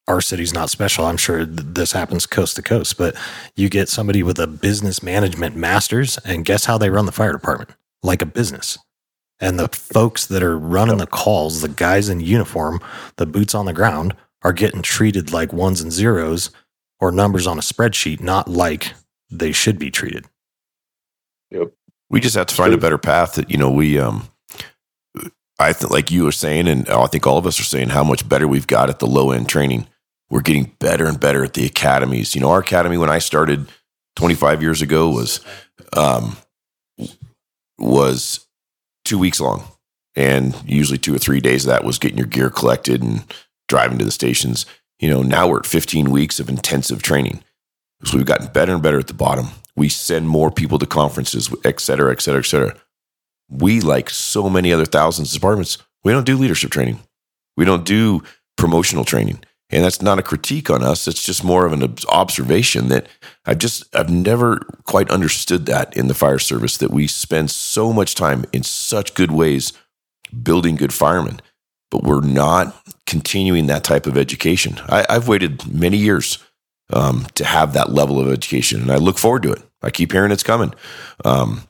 our 0.08 0.20
city's 0.20 0.52
not 0.54 0.70
special. 0.70 1.04
I'm 1.06 1.16
sure 1.16 1.44
th- 1.44 1.60
this 1.62 1.92
happens 1.92 2.26
coast 2.26 2.56
to 2.56 2.62
coast, 2.62 2.96
but 2.96 3.14
you 3.56 3.68
get 3.68 3.88
somebody 3.88 4.22
with 4.22 4.38
a 4.38 4.46
business 4.46 5.02
management 5.02 5.56
master's, 5.56 6.18
and 6.18 6.44
guess 6.44 6.64
how 6.64 6.78
they 6.78 6.90
run 6.90 7.06
the 7.06 7.12
fire 7.12 7.32
department? 7.32 7.70
Like 8.02 8.22
a 8.22 8.26
business. 8.26 8.78
And 9.42 9.58
the 9.58 9.68
folks 9.68 10.26
that 10.26 10.42
are 10.42 10.56
running 10.56 10.98
the 10.98 11.06
calls, 11.06 11.60
the 11.60 11.68
guys 11.68 12.08
in 12.08 12.20
uniform, 12.20 12.80
the 13.16 13.26
boots 13.26 13.54
on 13.54 13.66
the 13.66 13.72
ground, 13.74 14.14
are 14.42 14.52
getting 14.52 14.82
treated 14.82 15.32
like 15.32 15.52
ones 15.52 15.80
and 15.80 15.92
zeros 15.92 16.50
or 17.00 17.10
numbers 17.10 17.46
on 17.46 17.58
a 17.58 17.62
spreadsheet, 17.62 18.20
not 18.20 18.48
like 18.48 18.94
they 19.28 19.50
should 19.52 19.78
be 19.78 19.90
treated. 19.90 20.26
Yep. 21.50 21.72
we 22.08 22.20
just 22.20 22.36
have 22.36 22.46
to 22.46 22.54
find 22.54 22.72
a 22.72 22.78
better 22.78 22.96
path 22.96 23.34
that 23.34 23.50
you 23.50 23.58
know 23.58 23.70
we 23.70 23.98
um 23.98 24.26
i 25.58 25.72
think 25.74 25.90
like 25.90 26.10
you 26.10 26.24
were 26.24 26.32
saying 26.32 26.66
and 26.66 26.88
i 26.88 27.06
think 27.06 27.26
all 27.26 27.36
of 27.36 27.46
us 27.46 27.60
are 27.60 27.64
saying 27.64 27.90
how 27.90 28.02
much 28.02 28.26
better 28.26 28.48
we've 28.48 28.66
got 28.66 28.88
at 28.88 29.00
the 29.00 29.06
low 29.06 29.32
end 29.32 29.50
training 29.50 29.86
we're 30.30 30.40
getting 30.40 30.72
better 30.78 31.04
and 31.04 31.20
better 31.20 31.44
at 31.44 31.52
the 31.52 31.66
academies 31.66 32.34
you 32.34 32.40
know 32.40 32.48
our 32.50 32.60
academy 32.60 32.96
when 32.96 33.10
i 33.10 33.18
started 33.18 33.68
25 34.16 34.62
years 34.62 34.80
ago 34.80 35.10
was 35.10 35.40
um 35.94 36.38
was 37.78 38.46
two 39.04 39.18
weeks 39.18 39.40
long 39.40 39.64
and 40.14 40.54
usually 40.64 40.98
two 40.98 41.14
or 41.14 41.18
three 41.18 41.40
days 41.40 41.64
of 41.64 41.70
that 41.70 41.84
was 41.84 41.98
getting 41.98 42.18
your 42.18 42.26
gear 42.26 42.50
collected 42.50 43.02
and 43.02 43.24
driving 43.68 43.98
to 43.98 44.04
the 44.04 44.10
stations 44.10 44.66
you 44.98 45.08
know 45.08 45.22
now 45.22 45.48
we're 45.48 45.58
at 45.58 45.66
15 45.66 46.10
weeks 46.10 46.38
of 46.38 46.48
intensive 46.48 47.02
training 47.02 47.42
so 48.04 48.16
we've 48.16 48.26
gotten 48.26 48.48
better 48.48 48.74
and 48.74 48.82
better 48.82 48.98
at 48.98 49.06
the 49.06 49.14
bottom 49.14 49.48
we 49.74 49.88
send 49.88 50.28
more 50.28 50.50
people 50.50 50.78
to 50.78 50.86
conferences, 50.86 51.54
et 51.64 51.80
cetera, 51.80 52.12
et 52.12 52.20
cetera, 52.20 52.40
et 52.40 52.46
cetera. 52.46 52.76
We, 53.48 53.80
like 53.80 54.10
so 54.10 54.48
many 54.48 54.72
other 54.72 54.84
thousands 54.84 55.30
of 55.30 55.40
departments, 55.40 55.78
we 56.04 56.12
don't 56.12 56.26
do 56.26 56.36
leadership 56.36 56.70
training. 56.70 57.00
We 57.56 57.64
don't 57.64 57.84
do 57.84 58.22
promotional 58.56 59.04
training. 59.04 59.42
And 59.72 59.82
that's 59.82 60.02
not 60.02 60.18
a 60.18 60.22
critique 60.22 60.68
on 60.68 60.82
us. 60.82 61.08
It's 61.08 61.24
just 61.24 61.42
more 61.42 61.64
of 61.64 61.72
an 61.72 61.96
observation 62.10 62.88
that 62.88 63.06
I've 63.46 63.58
just, 63.58 63.84
I've 63.96 64.10
never 64.10 64.58
quite 64.84 65.10
understood 65.10 65.64
that 65.66 65.96
in 65.96 66.08
the 66.08 66.14
fire 66.14 66.38
service 66.38 66.76
that 66.76 66.90
we 66.90 67.06
spend 67.06 67.50
so 67.50 67.90
much 67.90 68.14
time 68.14 68.44
in 68.52 68.62
such 68.62 69.14
good 69.14 69.32
ways 69.32 69.72
building 70.42 70.76
good 70.76 70.92
firemen, 70.92 71.40
but 71.90 72.04
we're 72.04 72.20
not 72.20 72.76
continuing 73.06 73.66
that 73.66 73.82
type 73.82 74.06
of 74.06 74.18
education. 74.18 74.78
I, 74.88 75.06
I've 75.08 75.26
waited 75.26 75.66
many 75.66 75.96
years 75.96 76.38
um, 76.92 77.26
to 77.34 77.44
have 77.44 77.72
that 77.72 77.90
level 77.90 78.20
of 78.20 78.30
education. 78.30 78.82
And 78.82 78.92
I 78.92 78.96
look 78.96 79.18
forward 79.18 79.42
to 79.44 79.52
it. 79.52 79.62
I 79.82 79.90
keep 79.90 80.12
hearing 80.12 80.32
it's 80.32 80.42
coming. 80.42 80.74
Um, 81.24 81.62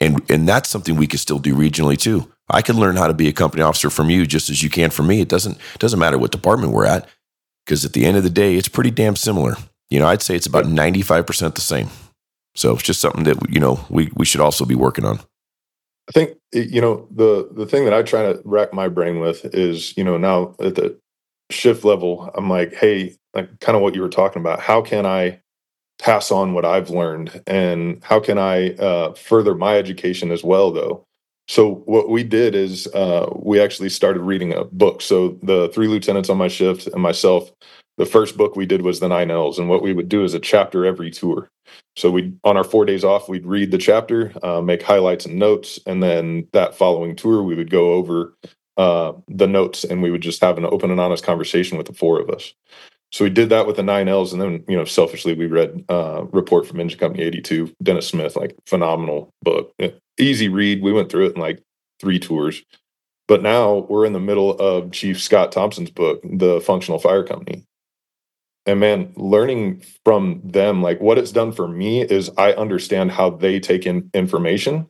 and, 0.00 0.28
and 0.30 0.48
that's 0.48 0.70
something 0.70 0.96
we 0.96 1.06
could 1.06 1.20
still 1.20 1.38
do 1.38 1.54
regionally 1.54 1.98
too. 1.98 2.32
I 2.48 2.62
can 2.62 2.76
learn 2.76 2.96
how 2.96 3.06
to 3.06 3.14
be 3.14 3.28
a 3.28 3.32
company 3.32 3.62
officer 3.62 3.90
from 3.90 4.08
you 4.08 4.26
just 4.26 4.48
as 4.48 4.62
you 4.62 4.70
can 4.70 4.88
from 4.90 5.06
me. 5.06 5.20
It 5.20 5.28
doesn't, 5.28 5.58
doesn't 5.78 5.98
matter 5.98 6.18
what 6.18 6.32
department 6.32 6.72
we're 6.72 6.86
at 6.86 7.06
because 7.70 7.84
at 7.84 7.92
the 7.92 8.04
end 8.04 8.16
of 8.16 8.24
the 8.24 8.30
day, 8.30 8.56
it's 8.56 8.66
pretty 8.66 8.90
damn 8.90 9.14
similar. 9.14 9.54
You 9.90 10.00
know, 10.00 10.08
I'd 10.08 10.22
say 10.22 10.34
it's 10.34 10.46
about 10.46 10.64
95% 10.64 11.54
the 11.54 11.60
same. 11.60 11.88
So 12.56 12.72
it's 12.72 12.82
just 12.82 13.00
something 13.00 13.22
that, 13.22 13.36
you 13.48 13.60
know, 13.60 13.86
we, 13.88 14.10
we 14.16 14.26
should 14.26 14.40
also 14.40 14.64
be 14.64 14.74
working 14.74 15.04
on. 15.04 15.20
I 16.08 16.12
think 16.12 16.36
you 16.52 16.80
know 16.80 17.06
the 17.12 17.48
the 17.52 17.66
thing 17.66 17.84
that 17.84 17.94
I 17.94 18.02
try 18.02 18.22
to 18.24 18.42
rack 18.44 18.72
my 18.72 18.88
brain 18.88 19.20
with 19.20 19.44
is 19.54 19.96
you 19.96 20.02
know 20.02 20.16
now 20.16 20.56
at 20.58 20.74
the 20.74 20.98
shift 21.50 21.84
level 21.84 22.28
I'm 22.34 22.50
like 22.50 22.74
hey 22.74 23.16
like 23.32 23.60
kind 23.60 23.76
of 23.76 23.82
what 23.82 23.94
you 23.94 24.00
were 24.00 24.08
talking 24.08 24.40
about 24.40 24.58
how 24.58 24.82
can 24.82 25.06
I 25.06 25.40
pass 26.00 26.32
on 26.32 26.52
what 26.52 26.64
I've 26.64 26.90
learned 26.90 27.40
and 27.46 28.02
how 28.02 28.18
can 28.18 28.38
I 28.38 28.70
uh, 28.74 29.14
further 29.14 29.54
my 29.54 29.76
education 29.76 30.32
as 30.32 30.42
well 30.42 30.72
though 30.72 31.06
so 31.50 31.74
what 31.86 32.08
we 32.08 32.22
did 32.22 32.54
is 32.54 32.86
uh, 32.88 33.28
we 33.34 33.60
actually 33.60 33.88
started 33.88 34.20
reading 34.20 34.52
a 34.52 34.64
book 34.64 35.02
so 35.02 35.38
the 35.42 35.68
three 35.74 35.88
lieutenants 35.88 36.30
on 36.30 36.38
my 36.38 36.48
shift 36.48 36.86
and 36.86 37.02
myself 37.02 37.50
the 38.00 38.06
first 38.06 38.38
book 38.38 38.56
we 38.56 38.64
did 38.64 38.80
was 38.80 38.98
the 38.98 39.08
nine 39.08 39.30
L's, 39.30 39.58
and 39.58 39.68
what 39.68 39.82
we 39.82 39.92
would 39.92 40.08
do 40.08 40.24
is 40.24 40.32
a 40.32 40.40
chapter 40.40 40.86
every 40.86 41.10
tour. 41.10 41.50
So 41.96 42.10
we 42.10 42.32
on 42.44 42.56
our 42.56 42.64
four 42.64 42.86
days 42.86 43.04
off, 43.04 43.28
we'd 43.28 43.44
read 43.44 43.72
the 43.72 43.76
chapter, 43.76 44.32
uh, 44.42 44.62
make 44.62 44.82
highlights 44.82 45.26
and 45.26 45.38
notes, 45.38 45.78
and 45.84 46.02
then 46.02 46.48
that 46.54 46.74
following 46.74 47.14
tour, 47.14 47.42
we 47.42 47.54
would 47.54 47.68
go 47.68 47.92
over 47.92 48.34
uh, 48.78 49.12
the 49.28 49.46
notes 49.46 49.84
and 49.84 50.02
we 50.02 50.10
would 50.10 50.22
just 50.22 50.40
have 50.40 50.56
an 50.56 50.64
open 50.64 50.90
and 50.90 50.98
honest 50.98 51.22
conversation 51.22 51.76
with 51.76 51.88
the 51.88 51.92
four 51.92 52.18
of 52.18 52.30
us. 52.30 52.54
So 53.12 53.24
we 53.24 53.30
did 53.30 53.48
that 53.48 53.66
with 53.66 53.76
the 53.76 53.82
nine 53.82 54.08
L's, 54.08 54.32
and 54.32 54.40
then 54.40 54.64
you 54.68 54.76
know, 54.76 54.84
selfishly, 54.84 55.34
we 55.34 55.46
read 55.46 55.84
uh, 55.88 56.24
Report 56.30 56.66
from 56.66 56.80
Engine 56.80 56.98
Company 56.98 57.24
'82, 57.24 57.74
Dennis 57.82 58.06
Smith, 58.06 58.36
like 58.36 58.54
phenomenal 58.66 59.34
book, 59.42 59.74
easy 60.18 60.48
read. 60.48 60.82
We 60.82 60.92
went 60.92 61.10
through 61.10 61.26
it 61.26 61.34
in 61.34 61.40
like 61.40 61.62
three 62.00 62.18
tours. 62.18 62.62
But 63.26 63.42
now 63.42 63.86
we're 63.88 64.06
in 64.06 64.12
the 64.12 64.20
middle 64.20 64.58
of 64.58 64.90
Chief 64.90 65.20
Scott 65.20 65.52
Thompson's 65.52 65.90
book, 65.90 66.20
The 66.24 66.60
Functional 66.60 66.98
Fire 66.98 67.22
Company. 67.22 67.64
And 68.66 68.80
man, 68.80 69.12
learning 69.16 69.84
from 70.04 70.40
them, 70.44 70.82
like 70.82 71.00
what 71.00 71.16
it's 71.16 71.30
done 71.30 71.52
for 71.52 71.68
me 71.68 72.02
is 72.02 72.30
I 72.36 72.52
understand 72.52 73.12
how 73.12 73.30
they 73.30 73.60
take 73.60 73.86
in 73.86 74.10
information. 74.14 74.88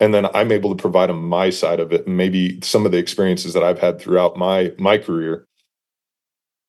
And 0.00 0.14
then 0.14 0.26
I'm 0.34 0.50
able 0.50 0.74
to 0.74 0.80
provide 0.80 1.10
them 1.10 1.28
my 1.28 1.50
side 1.50 1.78
of 1.78 1.92
it, 1.92 2.06
and 2.06 2.16
maybe 2.16 2.58
some 2.62 2.84
of 2.84 2.92
the 2.92 2.98
experiences 2.98 3.52
that 3.52 3.62
I've 3.62 3.78
had 3.78 4.00
throughout 4.00 4.36
my 4.36 4.72
my 4.78 4.98
career. 4.98 5.46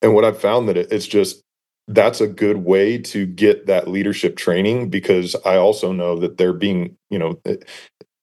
And 0.05 0.13
what 0.13 0.23
I've 0.23 0.39
found 0.39 0.69
that 0.69 0.77
it, 0.77 0.91
it's 0.91 1.07
just 1.07 1.41
that's 1.87 2.21
a 2.21 2.27
good 2.27 2.57
way 2.57 2.99
to 2.99 3.25
get 3.25 3.65
that 3.65 3.87
leadership 3.87 4.37
training 4.37 4.91
because 4.91 5.35
I 5.43 5.55
also 5.55 5.91
know 5.91 6.19
that 6.19 6.37
they're 6.37 6.53
being, 6.53 6.95
you 7.09 7.17
know, 7.17 7.41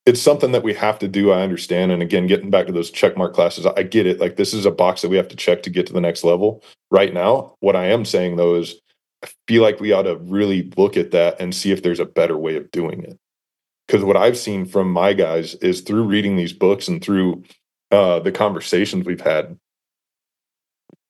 it's 0.07 0.23
something 0.23 0.53
that 0.53 0.63
we 0.63 0.75
have 0.75 1.01
to 1.01 1.09
do. 1.09 1.33
I 1.33 1.43
understand. 1.43 1.91
And 1.91 2.01
again, 2.01 2.29
getting 2.29 2.51
back 2.51 2.69
to 2.69 2.73
those 2.73 2.89
check 2.89 3.17
mark 3.17 3.35
classes, 3.35 3.67
I 3.67 3.83
get 3.83 4.07
it. 4.07 4.21
Like 4.21 4.37
this 4.37 4.55
is 4.55 4.65
a 4.65 4.71
box 4.71 5.03
that 5.03 5.09
we 5.09 5.17
have 5.17 5.27
to 5.27 5.37
check 5.37 5.65
to 5.65 5.71
get 5.71 5.89
to 5.89 5.93
the 5.93 6.01
next 6.01 6.23
level. 6.23 6.63
Right 6.93 7.13
now, 7.13 7.57
what 7.59 7.75
I 7.75 7.87
am 7.87 8.05
saying 8.05 8.37
though 8.37 8.55
is 8.55 8.81
I 9.25 9.29
feel 9.49 9.63
like 9.63 9.81
we 9.81 9.91
ought 9.91 10.03
to 10.03 10.19
really 10.19 10.71
look 10.77 10.97
at 10.97 11.11
that 11.11 11.41
and 11.41 11.53
see 11.53 11.73
if 11.73 11.83
there's 11.83 12.01
a 12.01 12.05
better 12.05 12.39
way 12.39 12.55
of 12.55 12.71
doing 12.71 13.03
it. 13.03 13.19
Because 13.89 14.05
what 14.05 14.17
I've 14.17 14.39
seen 14.39 14.67
from 14.67 14.89
my 14.89 15.15
guys 15.15 15.57
is 15.57 15.81
through 15.81 16.05
reading 16.05 16.37
these 16.37 16.53
books 16.53 16.87
and 16.87 17.03
through 17.03 17.43
uh, 17.91 18.21
the 18.21 18.31
conversations 18.31 19.05
we've 19.05 19.21
had, 19.21 19.59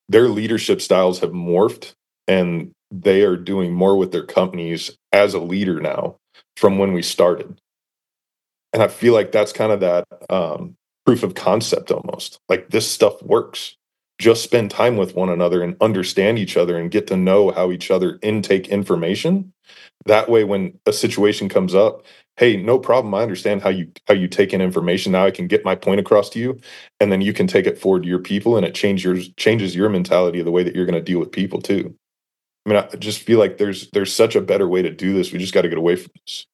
their 0.09 0.27
leadership 0.27 0.81
styles 0.81 1.19
have 1.19 1.31
morphed 1.31 1.93
and 2.27 2.71
they 2.91 3.23
are 3.23 3.37
doing 3.37 3.73
more 3.73 3.97
with 3.97 4.11
their 4.11 4.25
companies 4.25 4.91
as 5.11 5.33
a 5.33 5.39
leader 5.39 5.79
now 5.79 6.15
from 6.55 6.77
when 6.77 6.93
we 6.93 7.01
started 7.01 7.59
and 8.73 8.81
I 8.81 8.87
feel 8.87 9.13
like 9.13 9.31
that's 9.31 9.53
kind 9.53 9.71
of 9.71 9.79
that 9.81 10.05
um, 10.29 10.75
proof 11.05 11.23
of 11.23 11.35
concept 11.35 11.91
almost. 11.91 12.39
Like 12.49 12.69
this 12.69 12.89
stuff 12.89 13.21
works. 13.21 13.77
Just 14.19 14.43
spend 14.43 14.71
time 14.71 14.97
with 14.97 15.15
one 15.15 15.29
another 15.29 15.61
and 15.61 15.75
understand 15.79 16.39
each 16.39 16.57
other 16.57 16.77
and 16.77 16.91
get 16.91 17.07
to 17.07 17.17
know 17.17 17.51
how 17.51 17.71
each 17.71 17.91
other 17.91 18.19
intake 18.21 18.67
information. 18.69 19.53
That 20.05 20.29
way, 20.29 20.43
when 20.43 20.79
a 20.85 20.93
situation 20.93 21.49
comes 21.49 21.75
up, 21.75 22.05
hey, 22.37 22.57
no 22.57 22.79
problem. 22.79 23.13
I 23.13 23.21
understand 23.21 23.61
how 23.61 23.69
you 23.69 23.91
how 24.07 24.13
you 24.13 24.27
take 24.27 24.53
in 24.53 24.61
information. 24.61 25.11
Now 25.13 25.25
I 25.25 25.31
can 25.31 25.47
get 25.47 25.65
my 25.65 25.75
point 25.75 25.99
across 25.99 26.29
to 26.31 26.39
you, 26.39 26.59
and 26.99 27.11
then 27.11 27.21
you 27.21 27.33
can 27.33 27.47
take 27.47 27.67
it 27.67 27.79
forward 27.79 28.03
to 28.03 28.09
your 28.09 28.19
people, 28.19 28.57
and 28.57 28.65
it 28.65 28.75
changes 28.75 29.03
your 29.03 29.17
changes 29.37 29.75
your 29.75 29.89
mentality 29.89 30.39
of 30.39 30.45
the 30.45 30.51
way 30.51 30.63
that 30.63 30.75
you're 30.75 30.85
going 30.85 30.95
to 30.95 31.01
deal 31.01 31.19
with 31.19 31.31
people 31.31 31.61
too. 31.61 31.95
I 32.65 32.69
mean, 32.69 32.79
I 32.79 32.95
just 32.97 33.21
feel 33.23 33.39
like 33.39 33.57
there's 33.57 33.89
there's 33.91 34.13
such 34.13 34.35
a 34.35 34.41
better 34.41 34.67
way 34.67 34.81
to 34.81 34.91
do 34.91 35.13
this. 35.13 35.31
We 35.31 35.39
just 35.39 35.53
got 35.53 35.63
to 35.63 35.69
get 35.69 35.77
away 35.77 35.95
from 35.97 36.11
this 36.25 36.45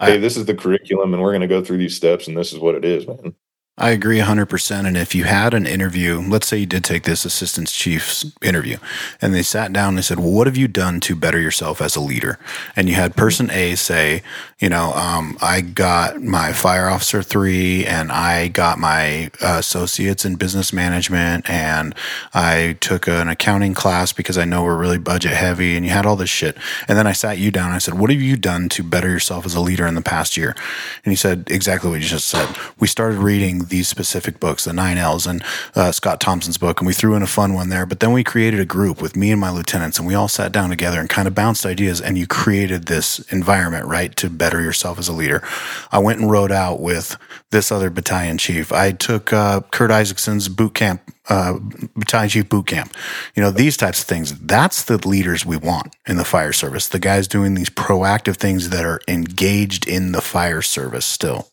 hey, 0.00 0.18
this 0.18 0.36
is 0.36 0.46
the 0.46 0.54
curriculum 0.54 1.14
and 1.14 1.22
we're 1.22 1.32
going 1.32 1.42
to 1.42 1.46
go 1.46 1.62
through 1.62 1.78
these 1.78 1.96
steps 1.96 2.28
and 2.28 2.36
this 2.36 2.52
is 2.52 2.58
what 2.58 2.74
it 2.74 2.84
is, 2.84 3.06
man. 3.06 3.34
I 3.80 3.90
agree 3.90 4.18
100%. 4.18 4.86
And 4.86 4.94
if 4.94 5.14
you 5.14 5.24
had 5.24 5.54
an 5.54 5.66
interview, 5.66 6.20
let's 6.20 6.46
say 6.46 6.58
you 6.58 6.66
did 6.66 6.84
take 6.84 7.04
this 7.04 7.24
assistant 7.24 7.68
chief's 7.68 8.30
interview, 8.42 8.76
and 9.22 9.32
they 9.32 9.42
sat 9.42 9.72
down 9.72 9.90
and 9.90 9.98
they 9.98 10.02
said, 10.02 10.20
Well, 10.20 10.30
what 10.30 10.46
have 10.46 10.58
you 10.58 10.68
done 10.68 11.00
to 11.00 11.16
better 11.16 11.40
yourself 11.40 11.80
as 11.80 11.96
a 11.96 12.00
leader? 12.00 12.38
And 12.76 12.90
you 12.90 12.94
had 12.94 13.16
person 13.16 13.50
A 13.50 13.76
say, 13.76 14.22
You 14.58 14.68
know, 14.68 14.92
um, 14.92 15.38
I 15.40 15.62
got 15.62 16.20
my 16.20 16.52
fire 16.52 16.90
officer 16.90 17.22
three, 17.22 17.86
and 17.86 18.12
I 18.12 18.48
got 18.48 18.78
my 18.78 19.30
uh, 19.42 19.56
associates 19.58 20.26
in 20.26 20.36
business 20.36 20.74
management, 20.74 21.48
and 21.48 21.94
I 22.34 22.76
took 22.80 23.08
an 23.08 23.28
accounting 23.28 23.72
class 23.72 24.12
because 24.12 24.36
I 24.36 24.44
know 24.44 24.62
we're 24.62 24.76
really 24.76 24.98
budget 24.98 25.32
heavy, 25.32 25.74
and 25.74 25.86
you 25.86 25.90
had 25.90 26.04
all 26.04 26.16
this 26.16 26.28
shit. 26.28 26.58
And 26.86 26.98
then 26.98 27.06
I 27.06 27.12
sat 27.12 27.38
you 27.38 27.50
down 27.50 27.68
and 27.68 27.76
I 27.76 27.78
said, 27.78 27.94
What 27.94 28.10
have 28.10 28.20
you 28.20 28.36
done 28.36 28.68
to 28.70 28.82
better 28.82 29.08
yourself 29.08 29.46
as 29.46 29.54
a 29.54 29.60
leader 29.60 29.86
in 29.86 29.94
the 29.94 30.02
past 30.02 30.36
year? 30.36 30.54
And 31.02 31.12
he 31.12 31.16
said, 31.16 31.48
Exactly 31.50 31.88
what 31.88 32.00
you 32.00 32.06
just 32.06 32.28
said. 32.28 32.54
We 32.78 32.86
started 32.86 33.20
reading 33.20 33.69
these 33.70 33.88
specific 33.88 34.38
books, 34.38 34.64
the 34.64 34.72
Nine 34.72 34.98
L's 34.98 35.26
and 35.26 35.42
uh, 35.74 35.92
Scott 35.92 36.20
Thompson's 36.20 36.58
book, 36.58 36.80
and 36.80 36.86
we 36.86 36.92
threw 36.92 37.14
in 37.14 37.22
a 37.22 37.26
fun 37.26 37.54
one 37.54 37.68
there. 37.68 37.86
But 37.86 38.00
then 38.00 38.12
we 38.12 38.22
created 38.22 38.60
a 38.60 38.64
group 38.64 39.00
with 39.00 39.16
me 39.16 39.30
and 39.32 39.40
my 39.40 39.50
lieutenants, 39.50 39.98
and 39.98 40.06
we 40.06 40.14
all 40.14 40.28
sat 40.28 40.52
down 40.52 40.70
together 40.70 41.00
and 41.00 41.08
kind 41.08 41.26
of 41.26 41.34
bounced 41.34 41.64
ideas. 41.64 42.00
And 42.00 42.18
you 42.18 42.26
created 42.26 42.86
this 42.86 43.20
environment, 43.32 43.86
right, 43.86 44.14
to 44.16 44.28
better 44.28 44.60
yourself 44.60 44.98
as 44.98 45.08
a 45.08 45.12
leader. 45.12 45.42
I 45.90 45.98
went 45.98 46.20
and 46.20 46.30
rode 46.30 46.52
out 46.52 46.80
with 46.80 47.16
this 47.50 47.72
other 47.72 47.90
battalion 47.90 48.38
chief. 48.38 48.72
I 48.72 48.92
took 48.92 49.32
uh, 49.32 49.62
Kurt 49.70 49.90
Isaacson's 49.90 50.48
boot 50.48 50.74
camp 50.74 51.00
uh, 51.30 51.58
battalion 51.94 52.28
chief 52.28 52.48
boot 52.48 52.66
camp. 52.66 52.92
You 53.34 53.42
know, 53.42 53.50
these 53.50 53.76
types 53.76 54.02
of 54.02 54.06
things. 54.06 54.38
That's 54.40 54.84
the 54.84 54.98
leaders 55.06 55.46
we 55.46 55.56
want 55.56 55.94
in 56.06 56.16
the 56.16 56.24
fire 56.24 56.52
service. 56.52 56.88
The 56.88 56.98
guys 56.98 57.28
doing 57.28 57.54
these 57.54 57.70
proactive 57.70 58.36
things 58.36 58.70
that 58.70 58.84
are 58.84 59.00
engaged 59.08 59.88
in 59.88 60.12
the 60.12 60.20
fire 60.20 60.60
service 60.60 61.06
still. 61.06 61.48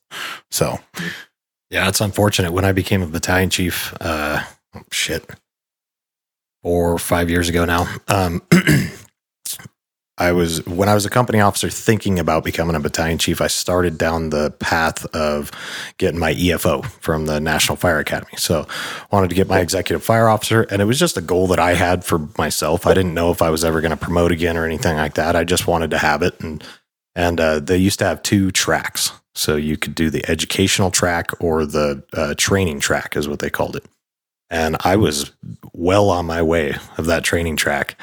So 0.50 0.80
yeah, 1.70 1.88
it's 1.90 2.02
unfortunate. 2.02 2.54
When 2.54 2.66
I 2.66 2.72
became 2.72 3.02
a 3.02 3.08
battalion 3.08 3.50
chief, 3.50 3.94
uh, 4.00 4.44
shit, 4.92 5.30
four 6.64 6.94
or 6.94 7.00
five 7.00 7.30
years 7.30 7.50
ago 7.50 7.66
now, 7.66 7.94
um, 8.08 8.42
I 10.20 10.32
was 10.32 10.66
when 10.66 10.90
I 10.90 10.96
was 10.96 11.06
a 11.06 11.12
company 11.12 11.42
officer 11.42 11.70
thinking 11.70 12.18
about 12.18 12.44
becoming 12.44 12.76
a 12.76 12.80
battalion 12.80 13.20
chief. 13.20 13.40
I 13.40 13.48
started 13.48 14.00
down 14.00 14.30
the 14.30 14.50
path 14.50 15.06
of 15.14 15.52
getting 16.00 16.20
my 16.20 16.34
EFO 16.34 16.86
from 17.02 17.28
the 17.28 17.40
National 17.40 17.76
Fire 17.76 18.00
Academy. 18.00 18.32
So, 18.38 18.66
wanted 19.12 19.30
to 19.30 19.36
get 19.36 19.48
my 19.48 19.60
executive 19.60 20.04
fire 20.04 20.28
officer, 20.28 20.64
and 20.64 20.82
it 20.82 20.86
was 20.86 20.98
just 20.98 21.18
a 21.18 21.22
goal 21.22 21.46
that 21.48 21.60
I 21.60 21.76
had 21.76 22.04
for 22.04 22.28
myself. 22.38 22.88
I 22.88 22.96
didn't 22.96 23.14
know 23.14 23.30
if 23.30 23.44
I 23.44 23.52
was 23.52 23.64
ever 23.64 23.80
going 23.80 23.92
to 23.92 23.98
promote 23.98 24.32
again 24.32 24.58
or 24.58 24.66
anything 24.66 24.98
like 24.98 25.14
that. 25.16 25.36
I 25.36 25.44
just 25.44 25.68
wanted 25.68 25.92
to 25.92 26.00
have 26.00 26.24
it, 26.24 26.40
and 26.40 26.64
and 27.14 27.40
uh, 27.40 27.60
they 27.60 27.78
used 27.78 28.00
to 28.00 28.06
have 28.06 28.24
two 28.24 28.50
tracks. 28.50 29.12
So 29.38 29.56
you 29.56 29.78
could 29.78 29.94
do 29.94 30.10
the 30.10 30.28
educational 30.28 30.90
track 30.90 31.32
or 31.40 31.66
the 31.66 32.04
uh, 32.14 32.34
training 32.38 32.80
track, 32.80 33.16
is 33.16 33.28
what 33.28 33.40
they 33.40 33.52
called 33.52 33.76
it. 33.76 33.86
And 34.50 34.78
I 34.84 34.96
was 34.96 35.32
well 35.74 36.10
on 36.10 36.26
my 36.26 36.42
way 36.42 36.76
of 36.98 37.06
that 37.06 37.24
training 37.24 37.56
track. 37.56 38.00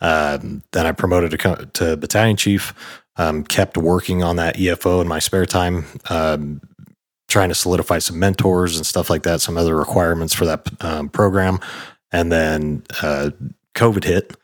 Um, 0.00 0.62
then 0.72 0.86
I 0.86 0.92
promoted 0.92 1.38
to, 1.38 1.70
to 1.74 1.96
battalion 1.96 2.36
chief, 2.36 2.74
um, 3.16 3.44
kept 3.44 3.76
working 3.76 4.24
on 4.24 4.36
that 4.36 4.56
EFO 4.56 5.00
in 5.00 5.06
my 5.06 5.20
spare 5.20 5.46
time, 5.46 5.84
um, 6.10 6.60
trying 7.28 7.50
to 7.50 7.54
solidify 7.54 7.98
some 7.98 8.18
mentors 8.18 8.76
and 8.76 8.84
stuff 8.84 9.08
like 9.08 9.22
that, 9.22 9.40
some 9.40 9.56
other 9.56 9.76
requirements 9.76 10.34
for 10.34 10.46
that 10.46 10.68
um, 10.80 11.08
program. 11.08 11.60
And 12.10 12.32
then 12.32 12.82
uh, 13.02 13.30
COVID 13.76 14.04
hit. 14.04 14.36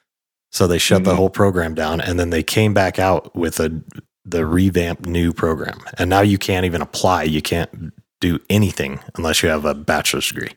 So 0.52 0.66
they 0.66 0.78
shut 0.78 0.98
mm-hmm. 0.98 1.10
the 1.10 1.16
whole 1.16 1.30
program 1.30 1.74
down. 1.74 2.00
And 2.00 2.20
then 2.20 2.30
they 2.30 2.42
came 2.44 2.74
back 2.74 2.98
out 3.00 3.34
with 3.34 3.58
a 3.58 3.82
the 4.30 4.46
revamped 4.46 5.06
new 5.06 5.32
program. 5.32 5.78
And 5.98 6.10
now 6.10 6.20
you 6.20 6.38
can't 6.38 6.66
even 6.66 6.82
apply. 6.82 7.24
You 7.24 7.42
can't 7.42 7.92
do 8.20 8.38
anything 8.50 9.00
unless 9.16 9.42
you 9.42 9.48
have 9.48 9.64
a 9.64 9.74
bachelor's 9.74 10.28
degree. 10.28 10.50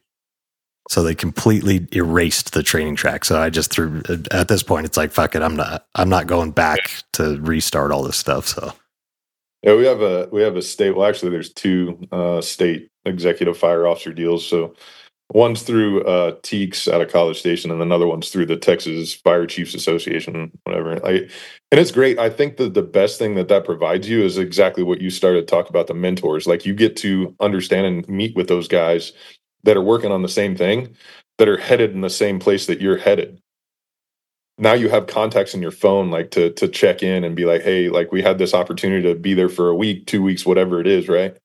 So 0.89 1.03
they 1.03 1.15
completely 1.15 1.87
erased 1.93 2.53
the 2.53 2.63
training 2.63 2.95
track. 2.95 3.23
So 3.23 3.39
I 3.39 3.49
just 3.49 3.71
threw 3.71 4.01
at 4.31 4.47
this 4.47 4.63
point 4.63 4.85
it's 4.85 4.97
like 4.97 5.11
fuck 5.11 5.35
it, 5.35 5.41
I'm 5.41 5.55
not 5.55 5.85
I'm 5.95 6.09
not 6.09 6.27
going 6.27 6.51
back 6.51 6.91
to 7.13 7.39
restart 7.39 7.91
all 7.91 8.03
this 8.03 8.17
stuff. 8.17 8.47
So 8.47 8.73
yeah, 9.63 9.75
we 9.75 9.85
have 9.85 10.01
a 10.01 10.27
we 10.31 10.41
have 10.41 10.57
a 10.57 10.61
state 10.61 10.95
well 10.95 11.07
actually 11.07 11.29
there's 11.29 11.53
two 11.53 11.99
uh, 12.11 12.41
state 12.41 12.89
executive 13.05 13.57
fire 13.57 13.87
officer 13.87 14.11
deals. 14.11 14.45
So 14.45 14.75
One's 15.33 15.61
through 15.63 16.03
uh, 16.03 16.35
TEEX 16.41 16.89
out 16.89 16.99
of 17.01 17.09
College 17.09 17.39
Station, 17.39 17.71
and 17.71 17.81
another 17.81 18.05
one's 18.05 18.29
through 18.29 18.47
the 18.47 18.57
Texas 18.57 19.13
Fire 19.13 19.45
Chiefs 19.45 19.73
Association, 19.73 20.51
whatever. 20.65 21.05
I, 21.05 21.11
and 21.71 21.79
it's 21.79 21.91
great. 21.91 22.19
I 22.19 22.29
think 22.29 22.57
that 22.57 22.73
the 22.73 22.81
best 22.81 23.17
thing 23.17 23.35
that 23.35 23.47
that 23.47 23.63
provides 23.63 24.09
you 24.09 24.25
is 24.25 24.37
exactly 24.37 24.83
what 24.83 24.99
you 24.99 25.09
started 25.09 25.41
to 25.41 25.45
talk 25.45 25.69
about 25.69 25.87
the 25.87 25.93
mentors. 25.93 26.47
Like 26.47 26.65
you 26.65 26.73
get 26.73 26.97
to 26.97 27.33
understand 27.39 27.85
and 27.85 28.09
meet 28.09 28.35
with 28.35 28.49
those 28.49 28.67
guys 28.67 29.13
that 29.63 29.77
are 29.77 29.81
working 29.81 30.11
on 30.11 30.21
the 30.21 30.27
same 30.27 30.53
thing, 30.57 30.93
that 31.37 31.47
are 31.47 31.57
headed 31.57 31.91
in 31.91 32.01
the 32.01 32.09
same 32.09 32.37
place 32.37 32.65
that 32.65 32.81
you're 32.81 32.97
headed. 32.97 33.39
Now 34.57 34.73
you 34.73 34.89
have 34.89 35.07
contacts 35.07 35.53
in 35.53 35.61
your 35.61 35.71
phone, 35.71 36.11
like 36.11 36.31
to 36.31 36.51
to 36.51 36.67
check 36.67 37.03
in 37.03 37.23
and 37.23 37.37
be 37.37 37.45
like, 37.45 37.61
hey, 37.61 37.87
like 37.87 38.11
we 38.11 38.21
had 38.21 38.37
this 38.37 38.53
opportunity 38.53 39.03
to 39.03 39.17
be 39.17 39.33
there 39.33 39.49
for 39.49 39.69
a 39.69 39.75
week, 39.75 40.07
two 40.07 40.21
weeks, 40.21 40.45
whatever 40.45 40.81
it 40.81 40.87
is, 40.87 41.07
right? 41.07 41.37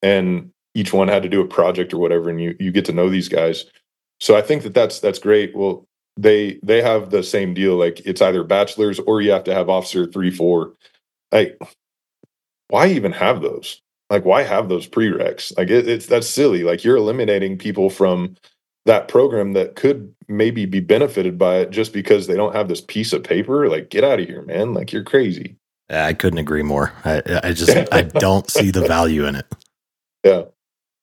And 0.00 0.52
each 0.76 0.92
one 0.92 1.08
had 1.08 1.22
to 1.22 1.28
do 1.28 1.40
a 1.40 1.46
project 1.46 1.92
or 1.94 1.98
whatever 1.98 2.28
and 2.28 2.40
you 2.40 2.54
you 2.60 2.70
get 2.70 2.84
to 2.84 2.92
know 2.92 3.08
these 3.08 3.28
guys. 3.28 3.64
So 4.20 4.36
i 4.36 4.42
think 4.42 4.62
that 4.62 4.74
that's 4.74 5.00
that's 5.00 5.18
great. 5.18 5.56
Well 5.56 5.86
they 6.16 6.58
they 6.62 6.82
have 6.82 7.10
the 7.10 7.22
same 7.22 7.54
deal. 7.54 7.76
Like 7.76 8.00
it's 8.04 8.22
either 8.22 8.44
bachelor's 8.44 8.98
or 9.00 9.20
you 9.20 9.30
have 9.32 9.44
to 9.44 9.54
have 9.54 9.68
officer 9.68 10.06
3 10.06 10.30
4 10.30 10.72
like 11.32 11.58
why 12.68 12.88
even 12.88 13.12
have 13.12 13.42
those? 13.42 13.80
Like 14.10 14.24
why 14.24 14.42
have 14.42 14.68
those 14.68 14.88
prereqs? 14.88 15.56
Like 15.56 15.70
it, 15.70 15.88
it's 15.88 16.06
that's 16.06 16.28
silly. 16.28 16.62
Like 16.62 16.84
you're 16.84 16.96
eliminating 16.96 17.58
people 17.58 17.90
from 17.90 18.36
that 18.86 19.08
program 19.08 19.52
that 19.54 19.74
could 19.74 20.14
maybe 20.28 20.64
be 20.64 20.80
benefited 20.80 21.38
by 21.38 21.56
it 21.56 21.70
just 21.70 21.92
because 21.92 22.26
they 22.26 22.36
don't 22.36 22.54
have 22.54 22.68
this 22.68 22.80
piece 22.80 23.12
of 23.12 23.24
paper. 23.24 23.68
Like 23.68 23.90
get 23.90 24.04
out 24.04 24.20
of 24.20 24.26
here 24.26 24.42
man. 24.42 24.74
Like 24.74 24.92
you're 24.92 25.04
crazy. 25.04 25.56
I 25.88 26.14
couldn't 26.14 26.38
agree 26.38 26.62
more. 26.62 26.92
I, 27.04 27.22
I 27.44 27.52
just 27.52 27.76
I 27.92 28.02
don't 28.02 28.50
see 28.50 28.70
the 28.70 28.86
value 28.86 29.26
in 29.26 29.36
it. 29.36 29.46
yeah 30.24 30.42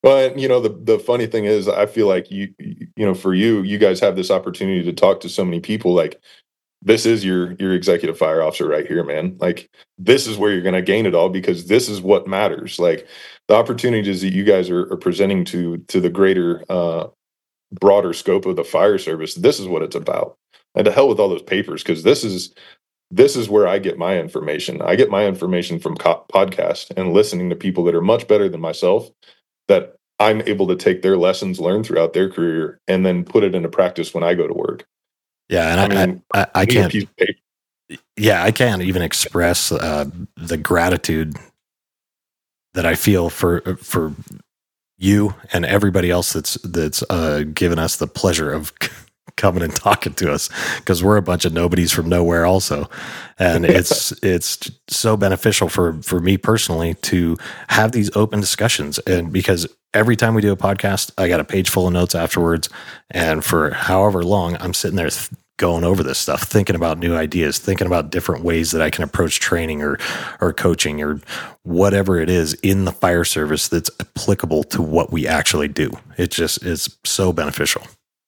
and, 0.03 0.39
you 0.41 0.47
know 0.47 0.59
the 0.61 0.69
the 0.69 0.99
funny 0.99 1.27
thing 1.27 1.45
is 1.45 1.67
i 1.67 1.85
feel 1.85 2.07
like 2.07 2.31
you 2.31 2.53
you 2.59 3.05
know 3.05 3.13
for 3.15 3.33
you 3.33 3.61
you 3.63 3.77
guys 3.77 3.99
have 3.99 4.15
this 4.15 4.31
opportunity 4.31 4.83
to 4.83 4.93
talk 4.93 5.19
to 5.21 5.29
so 5.29 5.45
many 5.45 5.59
people 5.61 5.93
like 5.93 6.17
this 6.81 7.05
is 7.05 7.25
your 7.25 7.53
your 7.53 7.73
executive 7.73 8.17
fire 8.17 8.41
officer 8.41 8.67
right 8.67 8.87
here 8.87 9.03
man. 9.03 9.37
Like 9.39 9.69
this 9.97 10.27
is 10.27 10.37
where 10.37 10.51
you're 10.51 10.61
going 10.61 10.75
to 10.75 10.81
gain 10.81 11.05
it 11.05 11.15
all 11.15 11.29
because 11.29 11.67
this 11.67 11.89
is 11.89 12.01
what 12.01 12.27
matters. 12.27 12.79
Like 12.79 13.07
the 13.49 13.55
opportunities 13.55 14.21
that 14.21 14.33
you 14.33 14.43
guys 14.45 14.69
are, 14.69 14.91
are 14.93 14.97
presenting 14.97 15.45
to 15.45 15.79
to 15.89 15.99
the 15.99 16.09
greater 16.09 16.63
uh 16.69 17.07
broader 17.79 18.13
scope 18.13 18.45
of 18.45 18.55
the 18.57 18.63
fire 18.63 18.97
service 18.99 19.35
this 19.35 19.59
is 19.59 19.67
what 19.67 19.83
it's 19.83 19.95
about. 19.95 20.37
And 20.75 20.85
to 20.85 20.91
hell 20.91 21.09
with 21.09 21.19
all 21.19 21.29
those 21.29 21.43
papers 21.43 21.83
because 21.83 22.03
this 22.03 22.23
is 22.23 22.53
this 23.11 23.35
is 23.35 23.49
where 23.49 23.67
i 23.67 23.79
get 23.79 23.97
my 23.97 24.19
information. 24.19 24.81
I 24.81 24.95
get 24.95 25.09
my 25.11 25.25
information 25.27 25.79
from 25.79 25.95
co- 25.97 26.25
podcast 26.33 26.91
and 26.97 27.13
listening 27.13 27.49
to 27.51 27.55
people 27.57 27.83
that 27.85 27.95
are 27.95 28.01
much 28.01 28.27
better 28.27 28.49
than 28.49 28.61
myself 28.61 29.09
that 29.67 29.95
i'm 30.19 30.41
able 30.43 30.67
to 30.67 30.75
take 30.75 31.01
their 31.03 31.17
lessons 31.17 31.59
learned 31.59 31.85
throughout 31.85 32.13
their 32.13 32.29
career 32.29 32.79
and 32.87 33.05
then 33.05 33.23
put 33.25 33.43
it 33.43 33.55
into 33.55 33.69
practice 33.69 34.13
when 34.13 34.23
i 34.23 34.33
go 34.35 34.47
to 34.47 34.53
work 34.53 34.85
Yeah, 35.49 35.71
and 35.71 35.81
I 35.81 35.87
I, 35.95 36.07
mean, 36.07 36.23
I, 36.33 36.41
I, 36.41 36.47
I 36.55 36.65
can't. 36.65 36.91
piece 36.91 37.03
of 37.03 37.15
paper. 37.17 37.39
Yeah, 38.17 38.43
I 38.43 38.51
can't 38.51 38.81
even 38.83 39.01
express 39.01 39.71
uh, 39.71 40.05
the 40.37 40.57
gratitude 40.57 41.35
that 42.73 42.85
I 42.85 42.95
feel 42.95 43.29
for 43.29 43.61
for 43.77 44.13
you 44.97 45.35
and 45.53 45.65
everybody 45.65 46.11
else 46.11 46.33
that's 46.33 46.55
that's 46.63 47.03
uh, 47.09 47.43
given 47.53 47.79
us 47.79 47.97
the 47.97 48.07
pleasure 48.07 48.53
of 48.53 48.73
coming 49.35 49.63
and 49.63 49.75
talking 49.75 50.13
to 50.15 50.31
us 50.31 50.49
because 50.77 51.03
we're 51.03 51.17
a 51.17 51.21
bunch 51.21 51.45
of 51.45 51.53
nobodies 51.53 51.91
from 51.91 52.09
nowhere 52.09 52.45
also. 52.45 52.89
And 53.39 53.65
it's 53.79 54.11
it's 54.23 54.71
so 54.87 55.17
beneficial 55.17 55.69
for 55.69 56.01
for 56.01 56.19
me 56.19 56.37
personally 56.37 56.95
to 56.95 57.37
have 57.69 57.91
these 57.91 58.15
open 58.15 58.39
discussions. 58.39 58.99
And 58.99 59.31
because 59.31 59.67
every 59.93 60.15
time 60.15 60.33
we 60.33 60.41
do 60.41 60.51
a 60.51 60.57
podcast 60.57 61.11
i 61.19 61.27
got 61.27 61.39
a 61.39 61.43
page 61.43 61.69
full 61.69 61.87
of 61.87 61.93
notes 61.93 62.15
afterwards. 62.15 62.69
And 63.11 63.43
for 63.43 63.71
however 63.71 64.23
long 64.23 64.57
i'm 64.59 64.73
sitting 64.73 64.97
there 64.97 65.09
th- 65.09 65.29
going 65.57 65.83
over 65.83 66.01
this 66.01 66.17
stuff 66.17 66.41
thinking 66.41 66.75
about 66.75 66.97
new 66.97 67.15
ideas 67.15 67.59
thinking 67.59 67.85
about 67.85 68.09
different 68.09 68.43
ways 68.43 68.71
that 68.71 68.81
i 68.81 68.89
can 68.89 69.03
approach 69.03 69.39
training 69.39 69.83
or 69.83 69.99
or 70.41 70.51
coaching 70.51 71.01
or 71.01 71.21
whatever 71.63 72.19
it 72.19 72.29
is 72.29 72.53
in 72.55 72.85
the 72.85 72.91
fire 72.91 73.23
service 73.23 73.67
that's 73.67 73.89
applicable 73.99 74.63
to 74.65 74.81
what 74.81 75.11
we 75.11 75.27
actually 75.27 75.67
do. 75.67 75.91
It 76.17 76.31
just 76.31 76.63
is 76.63 76.97
so 77.05 77.33
beneficial 77.33 77.83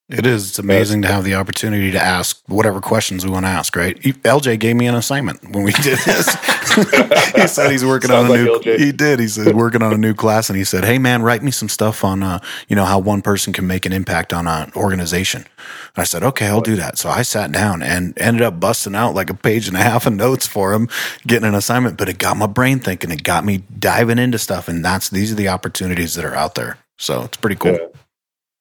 It 0.07 0.27
is. 0.27 0.49
It's 0.49 0.59
amazing 0.59 1.01
to 1.01 1.07
have 1.07 1.23
the 1.23 1.33
opportunity 1.33 1.89
to 1.91 1.99
ask 1.99 2.39
whatever 2.45 2.79
questions 2.79 3.25
we 3.25 3.31
want 3.31 3.45
to 3.45 3.49
ask, 3.49 3.75
right? 3.75 3.97
He- 4.03 4.13
LJ 4.13 4.59
gave 4.59 4.75
me 4.75 4.85
an 4.85 4.93
assignment 4.93 5.41
when 5.49 5.63
we 5.63 5.71
did 5.81 5.97
this. 5.97 6.27
he 7.35 7.47
said 7.47 7.71
he's 7.71 7.83
working 7.83 8.11
on 8.11 8.27
a 8.27 8.29
like 8.29 8.41
new 8.41 8.59
LJ. 8.59 8.77
he 8.77 8.91
did. 8.91 9.19
He 9.19 9.27
said 9.27 9.55
working 9.55 9.81
on 9.81 9.93
a 9.93 9.97
new 9.97 10.13
class 10.13 10.47
and 10.47 10.57
he 10.57 10.63
said, 10.63 10.85
"Hey 10.85 10.99
man, 10.99 11.23
write 11.23 11.41
me 11.41 11.49
some 11.49 11.69
stuff 11.69 12.03
on 12.03 12.21
uh, 12.21 12.39
you 12.67 12.75
know, 12.75 12.85
how 12.85 12.99
one 12.99 13.23
person 13.23 13.51
can 13.51 13.65
make 13.65 13.87
an 13.87 13.93
impact 13.93 14.31
on 14.31 14.45
an 14.47 14.71
organization." 14.75 15.41
And 15.41 15.97
I 15.97 16.03
said, 16.03 16.21
"Okay, 16.21 16.45
I'll 16.45 16.61
do 16.61 16.75
that." 16.75 16.99
So 16.99 17.09
I 17.09 17.23
sat 17.23 17.51
down 17.51 17.81
and 17.81 18.13
ended 18.19 18.43
up 18.43 18.59
busting 18.59 18.93
out 18.93 19.15
like 19.15 19.31
a 19.31 19.35
page 19.35 19.67
and 19.67 19.75
a 19.75 19.81
half 19.81 20.05
of 20.05 20.13
notes 20.13 20.45
for 20.45 20.73
him, 20.73 20.87
getting 21.25 21.47
an 21.47 21.55
assignment, 21.55 21.97
but 21.97 22.09
it 22.09 22.19
got 22.19 22.37
my 22.37 22.47
brain 22.47 22.79
thinking. 22.79 23.09
It 23.09 23.23
got 23.23 23.43
me 23.43 23.63
diving 23.79 24.19
into 24.19 24.37
stuff 24.37 24.67
and 24.67 24.85
that's 24.85 25.09
these 25.09 25.31
are 25.31 25.35
the 25.35 25.47
opportunities 25.47 26.13
that 26.13 26.25
are 26.25 26.35
out 26.35 26.53
there. 26.53 26.77
So 26.97 27.23
it's 27.23 27.37
pretty 27.37 27.55
cool. 27.55 27.71
Yeah. 27.73 27.87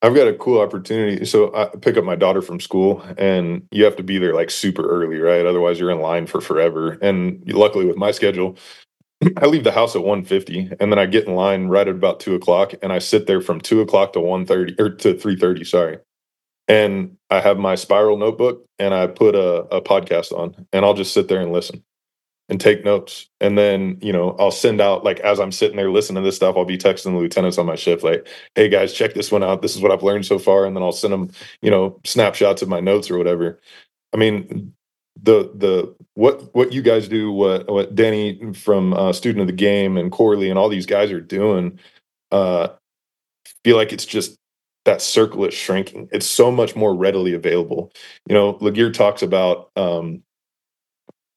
I've 0.04 0.14
got 0.14 0.28
a 0.28 0.34
cool 0.34 0.60
opportunity. 0.60 1.26
So 1.26 1.54
I 1.56 1.66
pick 1.78 1.96
up 1.96 2.04
my 2.04 2.16
daughter 2.16 2.42
from 2.42 2.60
school, 2.60 3.02
and 3.18 3.66
you 3.72 3.84
have 3.86 3.96
to 3.96 4.04
be 4.04 4.18
there 4.18 4.34
like 4.34 4.50
super 4.50 4.86
early, 4.86 5.18
right? 5.18 5.46
Otherwise, 5.46 5.80
you're 5.80 5.90
in 5.92 6.00
line 6.00 6.28
for 6.28 6.42
forever. 6.42 6.98
And 7.02 7.42
luckily, 7.52 7.86
with 7.86 7.96
my 7.96 8.12
schedule, 8.12 8.58
I 9.38 9.46
leave 9.46 9.64
the 9.64 9.72
house 9.72 9.96
at 9.96 10.02
1.50 10.02 10.76
and 10.80 10.92
then 10.92 10.98
I 10.98 11.06
get 11.06 11.26
in 11.26 11.34
line 11.36 11.68
right 11.68 11.88
at 11.88 11.96
about 11.96 12.20
two 12.20 12.36
o'clock, 12.36 12.74
and 12.82 12.92
I 12.92 13.00
sit 13.00 13.26
there 13.26 13.42
from 13.42 13.60
two 13.60 13.82
o'clock 13.82 14.14
to 14.14 14.20
1.30 14.20 14.80
or 14.80 14.90
to 14.90 15.18
three 15.18 15.36
thirty. 15.36 15.64
Sorry. 15.64 15.98
And 16.68 17.18
I 17.30 17.40
have 17.40 17.58
my 17.58 17.76
spiral 17.76 18.18
notebook, 18.18 18.66
and 18.78 18.94
I 18.94 19.08
put 19.08 19.36
a, 19.36 19.64
a 19.76 19.82
podcast 19.82 20.32
on, 20.32 20.66
and 20.72 20.84
I'll 20.84 20.94
just 20.94 21.14
sit 21.14 21.28
there 21.28 21.40
and 21.40 21.52
listen 21.52 21.84
and 22.48 22.60
take 22.60 22.84
notes. 22.84 23.28
And 23.40 23.56
then, 23.56 23.98
you 24.02 24.12
know, 24.12 24.36
I'll 24.38 24.50
send 24.50 24.80
out 24.80 25.04
like 25.04 25.20
as 25.20 25.40
I'm 25.40 25.52
sitting 25.52 25.76
there 25.76 25.90
listening 25.90 26.22
to 26.22 26.26
this 26.26 26.36
stuff, 26.36 26.56
I'll 26.56 26.64
be 26.64 26.78
texting 26.78 27.12
the 27.12 27.18
lieutenants 27.18 27.58
on 27.58 27.66
my 27.66 27.76
shift, 27.76 28.04
like, 28.04 28.28
hey 28.54 28.68
guys, 28.68 28.92
check 28.92 29.14
this 29.14 29.32
one 29.32 29.42
out. 29.42 29.62
This 29.62 29.74
is 29.76 29.82
what 29.82 29.92
I've 29.92 30.02
learned 30.02 30.26
so 30.26 30.38
far. 30.38 30.66
And 30.66 30.76
then 30.76 30.82
I'll 30.82 30.92
send 30.92 31.12
them, 31.12 31.30
you 31.62 31.70
know, 31.70 32.00
snapshots 32.04 32.62
of 32.62 32.68
my 32.68 32.80
notes 32.80 33.10
or 33.10 33.18
whatever. 33.18 33.60
I 34.12 34.16
mean, 34.16 34.74
the 35.22 35.50
the 35.54 35.94
what 36.14 36.54
what 36.54 36.72
you 36.72 36.82
guys 36.82 37.08
do, 37.08 37.32
what 37.32 37.70
what 37.70 37.94
Danny 37.94 38.52
from 38.52 38.92
uh, 38.94 39.12
student 39.12 39.42
of 39.42 39.46
the 39.46 39.52
game 39.52 39.96
and 39.96 40.12
Corley 40.12 40.50
and 40.50 40.58
all 40.58 40.68
these 40.68 40.86
guys 40.86 41.12
are 41.12 41.20
doing, 41.20 41.78
uh, 42.32 42.68
feel 43.64 43.76
like 43.76 43.92
it's 43.92 44.04
just 44.04 44.36
that 44.84 45.00
circle 45.00 45.44
is 45.46 45.54
shrinking. 45.54 46.08
It's 46.12 46.26
so 46.26 46.50
much 46.50 46.76
more 46.76 46.94
readily 46.94 47.32
available. 47.32 47.92
You 48.28 48.34
know, 48.34 48.58
Laguerre 48.60 48.92
talks 48.92 49.22
about 49.22 49.70
um, 49.76 50.22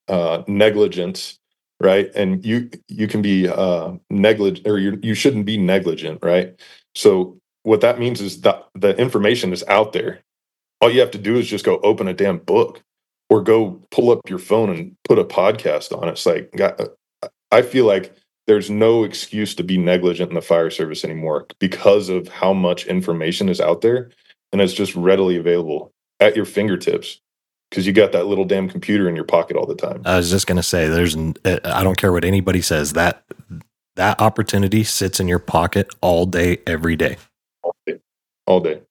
uh, 0.08 0.44
negligence, 0.48 1.40
right? 1.80 2.10
And 2.16 2.46
you 2.46 2.70
you 2.88 3.08
can 3.08 3.22
be 3.22 3.48
uh, 3.48 3.94
negligent, 4.10 4.68
or 4.68 4.80
you 4.80 5.00
you 5.02 5.14
shouldn't 5.14 5.46
be 5.46 5.58
negligent, 5.58 6.20
right? 6.24 6.60
So 6.96 7.38
what 7.64 7.82
that 7.82 8.00
means 8.00 8.22
is 8.22 8.42
that 8.42 8.68
the 8.76 8.96
information 8.98 9.54
is 9.54 9.64
out 9.68 9.94
there. 9.94 10.22
All 10.82 10.92
you 10.92 11.00
have 11.00 11.12
to 11.12 11.18
do 11.18 11.38
is 11.38 11.48
just 11.48 11.66
go 11.66 11.80
open 11.80 12.08
a 12.08 12.14
damn 12.14 12.38
book, 12.38 12.82
or 13.30 13.42
go 13.42 13.82
pull 13.92 14.12
up 14.12 14.22
your 14.30 14.40
phone 14.40 14.70
and 14.70 14.96
put 15.04 15.20
a 15.20 15.26
podcast 15.26 15.98
on 15.98 16.08
it. 16.08 16.12
It's 16.12 16.26
like 16.26 16.52
God, 16.56 16.90
I 17.52 17.62
feel 17.62 17.86
like 17.86 18.14
there's 18.48 18.70
no 18.70 19.04
excuse 19.04 19.54
to 19.56 19.64
be 19.64 19.78
negligent 19.78 20.30
in 20.30 20.36
the 20.36 20.42
fire 20.42 20.70
service 20.70 21.04
anymore 21.04 21.48
because 21.60 22.10
of 22.10 22.28
how 22.30 22.54
much 22.54 22.86
information 22.88 23.50
is 23.50 23.60
out 23.60 23.82
there 23.82 24.10
and 24.52 24.62
it's 24.62 24.74
just 24.74 24.96
readily 24.96 25.36
available 25.36 25.92
at 26.20 26.36
your 26.36 26.46
fingertips 26.46 27.20
because 27.70 27.86
you 27.86 27.94
got 27.94 28.12
that 28.14 28.26
little 28.26 28.46
damn 28.46 28.70
computer 28.70 29.10
in 29.10 29.16
your 29.16 29.26
pocket 29.26 29.58
all 29.58 29.66
the 29.66 29.76
time. 29.76 30.02
I 30.06 30.18
was 30.18 30.30
just 30.30 30.48
going 30.48 30.56
to 30.56 30.64
say, 30.64 30.88
there's, 30.88 31.16
uh, 31.16 31.60
I 31.64 31.84
don't 31.84 31.98
care 31.98 32.12
what 32.12 32.24
anybody 32.24 32.62
says 32.62 32.94
that 32.94 33.24
that 33.96 34.22
opportunity 34.22 34.84
sits 34.84 35.20
in 35.20 35.28
your 35.28 35.40
pocket 35.40 35.94
all 36.02 36.26
day, 36.26 36.60
every 36.66 36.96
day. 36.96 37.18
all 37.64 37.76
day, 37.86 38.00
all 38.46 38.60
day. 38.60 38.82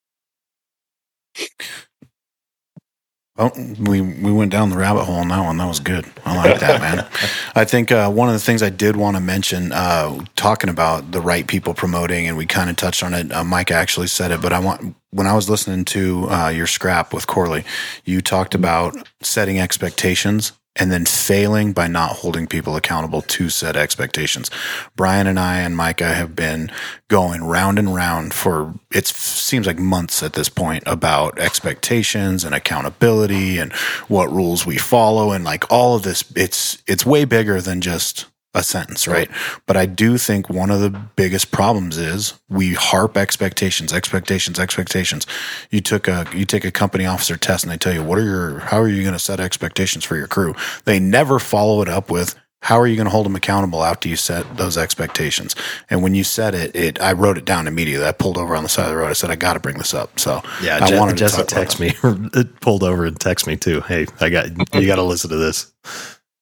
Well, 3.36 3.52
we 3.78 4.00
we 4.00 4.32
went 4.32 4.50
down 4.50 4.70
the 4.70 4.78
rabbit 4.78 5.04
hole 5.04 5.16
on 5.16 5.28
that 5.28 5.44
one. 5.44 5.58
That 5.58 5.66
was 5.66 5.78
good. 5.78 6.06
I 6.24 6.36
like 6.36 6.58
that, 6.60 6.80
man. 6.80 7.06
I 7.54 7.66
think 7.66 7.92
uh, 7.92 8.10
one 8.10 8.28
of 8.28 8.34
the 8.34 8.40
things 8.40 8.62
I 8.62 8.70
did 8.70 8.96
want 8.96 9.16
to 9.16 9.20
mention, 9.20 9.72
uh, 9.72 10.24
talking 10.36 10.70
about 10.70 11.12
the 11.12 11.20
right 11.20 11.46
people 11.46 11.74
promoting, 11.74 12.26
and 12.26 12.36
we 12.38 12.46
kind 12.46 12.70
of 12.70 12.76
touched 12.76 13.02
on 13.02 13.12
it. 13.12 13.30
Uh, 13.30 13.44
Mike 13.44 13.70
actually 13.70 14.06
said 14.06 14.30
it, 14.30 14.40
but 14.40 14.54
I 14.54 14.58
want 14.58 14.96
when 15.10 15.26
I 15.26 15.34
was 15.34 15.50
listening 15.50 15.84
to 15.86 16.30
uh, 16.30 16.48
your 16.48 16.66
scrap 16.66 17.12
with 17.12 17.26
Corley, 17.26 17.64
you 18.06 18.22
talked 18.22 18.54
about 18.54 18.96
setting 19.20 19.58
expectations 19.58 20.52
and 20.76 20.92
then 20.92 21.04
failing 21.04 21.72
by 21.72 21.86
not 21.88 22.16
holding 22.16 22.46
people 22.46 22.76
accountable 22.76 23.22
to 23.22 23.48
set 23.48 23.76
expectations. 23.76 24.50
Brian 24.94 25.26
and 25.26 25.38
I 25.38 25.60
and 25.60 25.76
Micah 25.76 26.14
have 26.14 26.36
been 26.36 26.70
going 27.08 27.42
round 27.44 27.78
and 27.78 27.94
round 27.94 28.34
for 28.34 28.74
it 28.92 29.06
seems 29.06 29.66
like 29.66 29.78
months 29.78 30.22
at 30.22 30.34
this 30.34 30.48
point 30.48 30.82
about 30.86 31.38
expectations 31.38 32.44
and 32.44 32.54
accountability 32.54 33.58
and 33.58 33.72
what 34.08 34.30
rules 34.32 34.66
we 34.66 34.76
follow 34.76 35.32
and 35.32 35.44
like 35.44 35.70
all 35.70 35.96
of 35.96 36.02
this 36.02 36.24
it's 36.34 36.82
it's 36.86 37.06
way 37.06 37.24
bigger 37.24 37.60
than 37.60 37.80
just 37.80 38.26
a 38.56 38.62
sentence, 38.62 39.06
right? 39.06 39.30
But 39.66 39.76
I 39.76 39.86
do 39.86 40.16
think 40.18 40.48
one 40.48 40.70
of 40.70 40.80
the 40.80 40.90
biggest 40.90 41.52
problems 41.52 41.98
is 41.98 42.34
we 42.48 42.74
harp 42.74 43.16
expectations, 43.16 43.92
expectations, 43.92 44.58
expectations. 44.58 45.26
You 45.70 45.80
took 45.82 46.08
a 46.08 46.26
you 46.34 46.46
take 46.46 46.64
a 46.64 46.72
company 46.72 47.06
officer 47.06 47.36
test 47.36 47.64
and 47.64 47.70
they 47.72 47.76
tell 47.76 47.92
you 47.92 48.02
what 48.02 48.18
are 48.18 48.24
your 48.24 48.58
how 48.60 48.78
are 48.80 48.88
you 48.88 49.02
going 49.02 49.12
to 49.12 49.18
set 49.20 49.38
expectations 49.38 50.04
for 50.04 50.16
your 50.16 50.26
crew? 50.26 50.54
They 50.86 50.98
never 50.98 51.38
follow 51.38 51.82
it 51.82 51.88
up 51.88 52.10
with 52.10 52.34
how 52.62 52.80
are 52.80 52.86
you 52.86 52.96
going 52.96 53.06
to 53.06 53.10
hold 53.12 53.26
them 53.26 53.36
accountable 53.36 53.84
after 53.84 54.08
you 54.08 54.16
set 54.16 54.56
those 54.56 54.78
expectations? 54.78 55.54
And 55.90 56.02
when 56.02 56.14
you 56.14 56.24
said 56.24 56.54
it, 56.54 56.74
it 56.74 57.00
I 57.00 57.12
wrote 57.12 57.36
it 57.38 57.44
down 57.44 57.68
immediately. 57.68 58.06
I 58.06 58.12
pulled 58.12 58.38
over 58.38 58.56
on 58.56 58.62
the 58.62 58.68
side 58.70 58.86
of 58.86 58.90
the 58.90 58.96
road. 58.96 59.08
I 59.08 59.12
said 59.12 59.30
I 59.30 59.36
got 59.36 59.52
to 59.52 59.60
bring 59.60 59.76
this 59.76 59.92
up. 59.92 60.18
So 60.18 60.42
Yeah, 60.62 60.78
I 60.82 60.86
Je- 60.88 60.98
wanted 60.98 61.12
to 61.12 61.18
Jesse 61.18 61.44
text 61.44 61.78
me, 61.78 61.94
it 62.02 62.60
pulled 62.60 62.82
over 62.82 63.04
and 63.04 63.20
text 63.20 63.46
me 63.46 63.56
too. 63.56 63.82
Hey, 63.82 64.06
I 64.20 64.30
got 64.30 64.48
you. 64.74 64.86
Got 64.86 64.96
to 64.96 65.02
listen 65.02 65.30
to 65.30 65.36
this. 65.36 65.72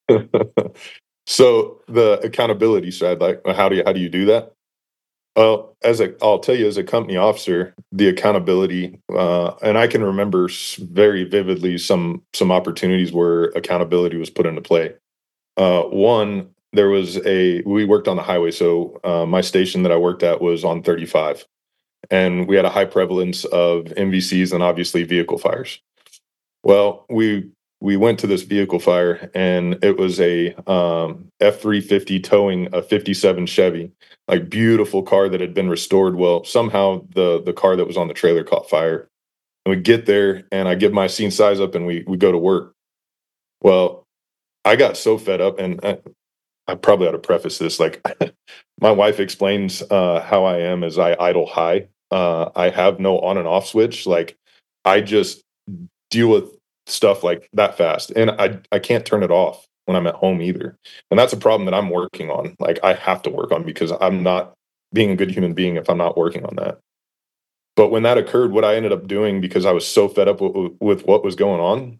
so 1.25 1.81
the 1.87 2.19
accountability 2.23 2.91
side, 2.91 3.19
like 3.19 3.41
how 3.47 3.69
do 3.69 3.75
you 3.77 3.83
how 3.85 3.93
do 3.93 3.99
you 3.99 4.09
do 4.09 4.25
that? 4.25 4.53
Well, 5.35 5.75
as 5.83 5.99
a 5.99 6.13
I'll 6.21 6.39
tell 6.39 6.55
you 6.55 6.67
as 6.67 6.77
a 6.77 6.83
company 6.83 7.17
officer, 7.17 7.73
the 7.91 8.07
accountability, 8.07 8.99
uh, 9.13 9.53
and 9.61 9.77
I 9.77 9.87
can 9.87 10.03
remember 10.03 10.49
very 10.79 11.23
vividly 11.23 11.77
some 11.77 12.21
some 12.33 12.51
opportunities 12.51 13.11
where 13.11 13.45
accountability 13.45 14.17
was 14.17 14.29
put 14.29 14.45
into 14.45 14.61
play. 14.61 14.93
Uh, 15.57 15.83
one, 15.83 16.49
there 16.73 16.89
was 16.89 17.17
a 17.25 17.61
we 17.65 17.85
worked 17.85 18.07
on 18.07 18.17
the 18.17 18.23
highway, 18.23 18.51
so 18.51 18.99
uh, 19.03 19.25
my 19.25 19.41
station 19.41 19.83
that 19.83 19.91
I 19.91 19.97
worked 19.97 20.23
at 20.23 20.41
was 20.41 20.63
on 20.63 20.83
35, 20.83 21.45
and 22.09 22.47
we 22.47 22.55
had 22.55 22.65
a 22.65 22.69
high 22.69 22.85
prevalence 22.85 23.45
of 23.45 23.85
MVCs 23.85 24.53
and 24.53 24.63
obviously 24.63 25.03
vehicle 25.03 25.37
fires. 25.37 25.81
Well, 26.63 27.05
we 27.09 27.49
we 27.85 27.97
went 27.97 28.17
to 28.17 28.25
this 28.25 28.41
vehicle 28.41 28.79
fire 28.79 29.29
and 29.35 29.77
it 29.83 29.95
was 29.95 30.19
a 30.19 30.55
um, 30.67 31.31
F350 31.39 32.23
towing 32.23 32.67
a 32.73 32.81
57 32.81 33.45
Chevy, 33.45 33.91
like 34.27 34.49
beautiful 34.49 35.03
car 35.03 35.29
that 35.29 35.39
had 35.39 35.53
been 35.53 35.69
restored. 35.69 36.15
Well, 36.15 36.43
somehow 36.45 37.05
the 37.13 37.43
the 37.43 37.53
car 37.53 37.75
that 37.75 37.85
was 37.85 37.95
on 37.95 38.07
the 38.07 38.15
trailer 38.15 38.43
caught 38.43 38.67
fire. 38.67 39.07
And 39.65 39.75
we 39.75 39.81
get 39.83 40.07
there 40.07 40.45
and 40.51 40.67
I 40.67 40.73
give 40.73 40.93
my 40.93 41.05
scene 41.05 41.29
size 41.29 41.59
up 41.59 41.75
and 41.75 41.85
we 41.85 42.03
we 42.07 42.17
go 42.17 42.31
to 42.31 42.39
work. 42.39 42.73
Well, 43.61 44.03
I 44.65 44.77
got 44.77 44.97
so 44.97 45.19
fed 45.19 45.39
up 45.39 45.59
and 45.59 45.79
I, 45.83 45.99
I 46.67 46.73
probably 46.73 47.07
ought 47.07 47.11
to 47.11 47.19
preface 47.19 47.59
this 47.59 47.79
like 47.79 48.03
my 48.81 48.91
wife 48.91 49.19
explains 49.19 49.83
uh, 49.91 50.21
how 50.21 50.43
I 50.43 50.57
am 50.57 50.83
as 50.83 50.97
I 50.97 51.15
idle 51.19 51.45
high. 51.45 51.89
Uh, 52.09 52.49
I 52.55 52.69
have 52.69 52.99
no 52.99 53.19
on 53.19 53.37
and 53.37 53.47
off 53.47 53.67
switch. 53.67 54.07
Like 54.07 54.35
I 54.85 55.01
just 55.01 55.43
deal 56.09 56.29
with 56.29 56.54
stuff 56.87 57.23
like 57.23 57.49
that 57.53 57.77
fast 57.77 58.11
and 58.11 58.31
I, 58.31 58.59
I 58.71 58.79
can't 58.79 59.05
turn 59.05 59.23
it 59.23 59.31
off 59.31 59.67
when 59.85 59.95
I'm 59.95 60.07
at 60.07 60.15
home 60.15 60.41
either. 60.41 60.77
And 61.09 61.19
that's 61.19 61.33
a 61.33 61.37
problem 61.37 61.65
that 61.65 61.73
I'm 61.73 61.89
working 61.89 62.29
on. 62.29 62.55
Like 62.59 62.79
I 62.83 62.93
have 62.93 63.21
to 63.23 63.29
work 63.29 63.51
on 63.51 63.63
because 63.63 63.91
I'm 64.01 64.23
not 64.23 64.53
being 64.93 65.11
a 65.11 65.15
good 65.15 65.31
human 65.31 65.53
being 65.53 65.75
if 65.77 65.89
I'm 65.89 65.97
not 65.97 66.17
working 66.17 66.45
on 66.45 66.55
that. 66.57 66.79
But 67.75 67.89
when 67.89 68.03
that 68.03 68.17
occurred, 68.17 68.51
what 68.51 68.63
I 68.63 68.75
ended 68.75 68.91
up 68.91 69.07
doing 69.07 69.41
because 69.41 69.65
I 69.65 69.71
was 69.71 69.85
so 69.85 70.07
fed 70.07 70.27
up 70.27 70.39
with, 70.41 71.05
what 71.05 71.23
was 71.23 71.35
going 71.35 71.59
on, 71.59 71.99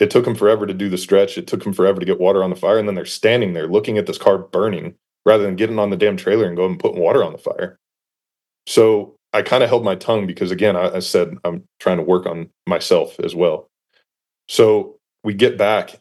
it 0.00 0.10
took 0.10 0.26
him 0.26 0.34
forever 0.34 0.66
to 0.66 0.74
do 0.74 0.88
the 0.88 0.98
stretch. 0.98 1.38
It 1.38 1.46
took 1.46 1.64
him 1.64 1.72
forever 1.72 2.00
to 2.00 2.06
get 2.06 2.20
water 2.20 2.42
on 2.42 2.50
the 2.50 2.56
fire. 2.56 2.78
And 2.78 2.88
then 2.88 2.96
they're 2.96 3.04
standing 3.04 3.52
there 3.52 3.68
looking 3.68 3.98
at 3.98 4.06
this 4.06 4.18
car 4.18 4.36
burning 4.36 4.94
rather 5.24 5.44
than 5.44 5.54
getting 5.54 5.78
on 5.78 5.90
the 5.90 5.96
damn 5.96 6.16
trailer 6.16 6.46
and 6.46 6.56
going 6.56 6.72
and 6.72 6.80
putting 6.80 7.00
water 7.00 7.22
on 7.22 7.32
the 7.32 7.38
fire. 7.38 7.78
So 8.66 9.14
I 9.32 9.42
kind 9.42 9.62
of 9.62 9.68
held 9.68 9.84
my 9.84 9.94
tongue 9.94 10.26
because, 10.26 10.50
again, 10.50 10.74
I, 10.74 10.96
I 10.96 10.98
said 10.98 11.36
I'm 11.44 11.62
trying 11.78 11.98
to 11.98 12.02
work 12.02 12.26
on 12.26 12.50
myself 12.66 13.20
as 13.20 13.34
well. 13.34 13.68
So 14.52 14.98
we 15.24 15.32
get 15.32 15.56
back, 15.56 15.98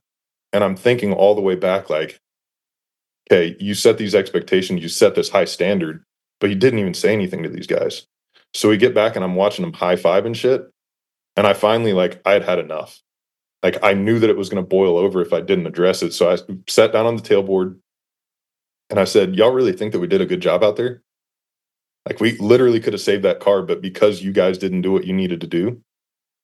and 0.52 0.62
I'm 0.62 0.76
thinking 0.76 1.14
all 1.14 1.36
the 1.36 1.42
way 1.42 1.56
back, 1.56 1.90
like, 1.90 2.20
okay, 3.32 3.56
you 3.62 3.74
set 3.74 3.98
these 3.98 4.14
expectations, 4.14 4.82
you 4.84 4.90
set 4.90 5.16
this 5.16 5.30
high 5.30 5.46
standard, 5.46 6.04
but 6.42 6.50
you 6.50 6.58
didn't 6.58 6.80
even 6.80 6.94
say 6.94 7.14
anything 7.14 7.44
to 7.44 7.50
these 7.50 7.66
guys. 7.66 8.06
So 8.54 8.68
we 8.68 8.76
get 8.76 8.94
back, 8.94 9.16
and 9.16 9.24
I'm 9.24 9.36
watching 9.36 9.64
them 9.64 9.72
high 9.72 9.96
five 9.96 10.26
and 10.26 10.36
shit. 10.36 10.70
And 11.38 11.48
I 11.48 11.54
finally, 11.54 11.94
like, 11.94 12.22
I 12.26 12.34
had 12.34 12.44
had 12.44 12.60
enough. 12.60 13.02
Like, 13.64 13.78
I 13.84 13.94
knew 13.94 14.20
that 14.20 14.30
it 14.30 14.36
was 14.36 14.50
going 14.50 14.62
to 14.62 14.68
boil 14.68 14.98
over 14.98 15.22
if 15.22 15.32
I 15.32 15.40
didn't 15.40 15.68
address 15.68 16.04
it. 16.04 16.12
So 16.12 16.30
I 16.30 16.38
sat 16.68 16.92
down 16.92 17.06
on 17.06 17.16
the 17.16 17.22
tailboard 17.22 17.80
and 18.90 19.00
I 19.00 19.06
said, 19.06 19.38
Y'all 19.38 19.54
really 19.54 19.72
think 19.72 19.94
that 19.94 20.02
we 20.02 20.08
did 20.08 20.20
a 20.20 20.26
good 20.26 20.42
job 20.42 20.62
out 20.62 20.76
there? 20.76 21.02
Like, 22.06 22.20
we 22.20 22.38
literally 22.38 22.82
could 22.82 22.92
have 22.92 23.02
saved 23.02 23.24
that 23.24 23.40
car, 23.40 23.62
but 23.62 23.82
because 23.82 24.22
you 24.22 24.34
guys 24.34 24.58
didn't 24.58 24.82
do 24.82 24.92
what 24.92 25.06
you 25.06 25.14
needed 25.14 25.40
to 25.40 25.48
do, 25.48 25.82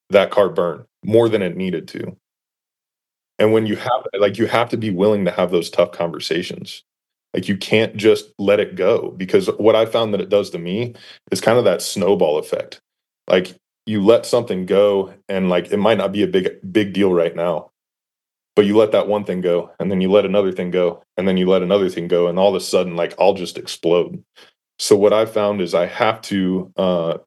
that 0.10 0.32
car 0.32 0.50
burned 0.50 0.86
more 1.04 1.30
than 1.30 1.42
it 1.42 1.56
needed 1.56 1.88
to. 1.90 2.16
And 3.40 3.54
when 3.54 3.66
you 3.66 3.76
have 3.76 4.08
like 4.20 4.38
you 4.38 4.48
have 4.48 4.70
to 4.70 4.78
be 4.78 4.90
willing 4.90 5.26
to 5.26 5.32
have 5.32 5.52
those 5.52 5.70
tough 5.70 5.92
conversations. 5.92 6.84
Like 7.34 7.48
you 7.48 7.58
can't 7.58 7.96
just 7.96 8.32
let 8.40 8.60
it 8.60 8.76
go 8.76 9.12
because 9.12 9.48
what 9.58 9.76
I 9.76 9.86
found 9.86 10.14
that 10.14 10.22
it 10.22 10.30
does 10.30 10.50
to 10.52 10.58
me 10.58 10.96
is 11.30 11.42
kind 11.42 11.60
of 11.60 11.66
that 11.66 11.82
snowball 11.82 12.40
effect. 12.40 12.82
Like 13.28 13.56
you 13.86 14.04
let 14.04 14.26
something 14.26 14.66
go 14.66 15.14
and 15.30 15.50
like 15.50 15.72
it 15.72 15.78
might 15.78 15.98
not 15.98 16.12
be 16.12 16.24
a 16.24 16.28
big 16.28 16.50
big 16.72 16.94
deal 16.94 17.14
right 17.14 17.36
now. 17.36 17.70
But 18.56 18.66
you 18.66 18.76
let 18.76 18.92
that 18.94 19.08
one 19.08 19.24
thing 19.24 19.42
go 19.42 19.72
and 19.80 19.92
then 19.92 20.02
you 20.02 20.10
let 20.10 20.26
another 20.26 20.52
thing 20.52 20.72
go 20.72 21.04
and 21.16 21.28
then 21.28 21.38
you 21.38 21.48
let 21.48 21.62
another 21.62 21.90
thing 21.90 22.08
go 22.08 22.28
and 22.28 22.40
all 22.40 22.50
of 22.50 22.56
a 22.56 22.60
sudden 22.60 22.96
like 22.96 23.14
I'll 23.20 23.36
just 23.36 23.58
explode. 23.58 24.24
So 24.80 24.96
what 24.96 25.14
I 25.14 25.26
found 25.26 25.62
is 25.62 25.76
I 25.76 25.86
have 25.86 26.22
to 26.24 26.72
uh, 26.76 27.18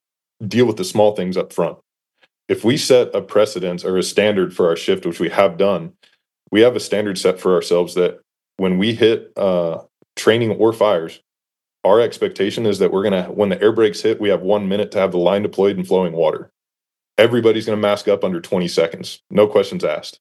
deal 0.46 0.66
with 0.66 0.76
the 0.76 0.84
small 0.84 1.14
things 1.14 1.36
up 1.36 1.52
front 1.52 1.78
if 2.50 2.64
we 2.64 2.76
set 2.76 3.14
a 3.14 3.22
precedence 3.22 3.84
or 3.84 3.96
a 3.96 4.02
standard 4.02 4.54
for 4.54 4.68
our 4.68 4.74
shift, 4.74 5.06
which 5.06 5.20
we 5.20 5.28
have 5.28 5.56
done, 5.56 5.92
we 6.50 6.60
have 6.62 6.74
a 6.74 6.80
standard 6.80 7.16
set 7.16 7.38
for 7.38 7.54
ourselves 7.54 7.94
that 7.94 8.18
when 8.56 8.76
we 8.76 8.92
hit 8.92 9.32
uh, 9.36 9.78
training 10.16 10.50
or 10.50 10.72
fires, 10.72 11.20
our 11.84 12.00
expectation 12.00 12.66
is 12.66 12.80
that 12.80 12.92
we're 12.92 13.08
going 13.08 13.24
to, 13.24 13.30
when 13.30 13.50
the 13.50 13.62
air 13.62 13.70
brakes 13.70 14.02
hit, 14.02 14.20
we 14.20 14.30
have 14.30 14.42
one 14.42 14.68
minute 14.68 14.90
to 14.90 14.98
have 14.98 15.12
the 15.12 15.18
line 15.18 15.42
deployed 15.42 15.76
and 15.76 15.86
flowing 15.86 16.12
water. 16.12 16.50
Everybody's 17.16 17.66
going 17.66 17.78
to 17.78 17.80
mask 17.80 18.08
up 18.08 18.24
under 18.24 18.40
20 18.40 18.66
seconds, 18.66 19.22
no 19.30 19.46
questions 19.46 19.84
asked. 19.84 20.18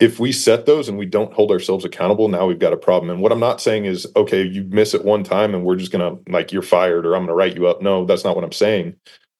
If 0.00 0.18
we 0.18 0.32
set 0.32 0.64
those 0.64 0.88
and 0.88 0.96
we 0.96 1.06
don't 1.06 1.34
hold 1.34 1.50
ourselves 1.50 1.84
accountable, 1.84 2.28
now 2.28 2.46
we've 2.46 2.58
got 2.58 2.72
a 2.72 2.78
problem. 2.78 3.10
And 3.10 3.20
what 3.20 3.32
I'm 3.32 3.40
not 3.40 3.60
saying 3.60 3.84
is, 3.84 4.06
okay, 4.16 4.42
you 4.42 4.64
miss 4.64 4.94
it 4.94 5.04
one 5.04 5.22
time 5.22 5.54
and 5.54 5.64
we're 5.64 5.76
just 5.76 5.92
going 5.92 6.16
to, 6.16 6.32
like, 6.32 6.50
you're 6.50 6.62
fired 6.62 7.04
or 7.04 7.14
I'm 7.14 7.26
going 7.26 7.28
to 7.28 7.34
write 7.34 7.56
you 7.56 7.66
up. 7.66 7.82
No, 7.82 8.06
that's 8.06 8.24
not 8.24 8.36
what 8.36 8.44
I'm 8.44 8.52
saying. 8.52 8.96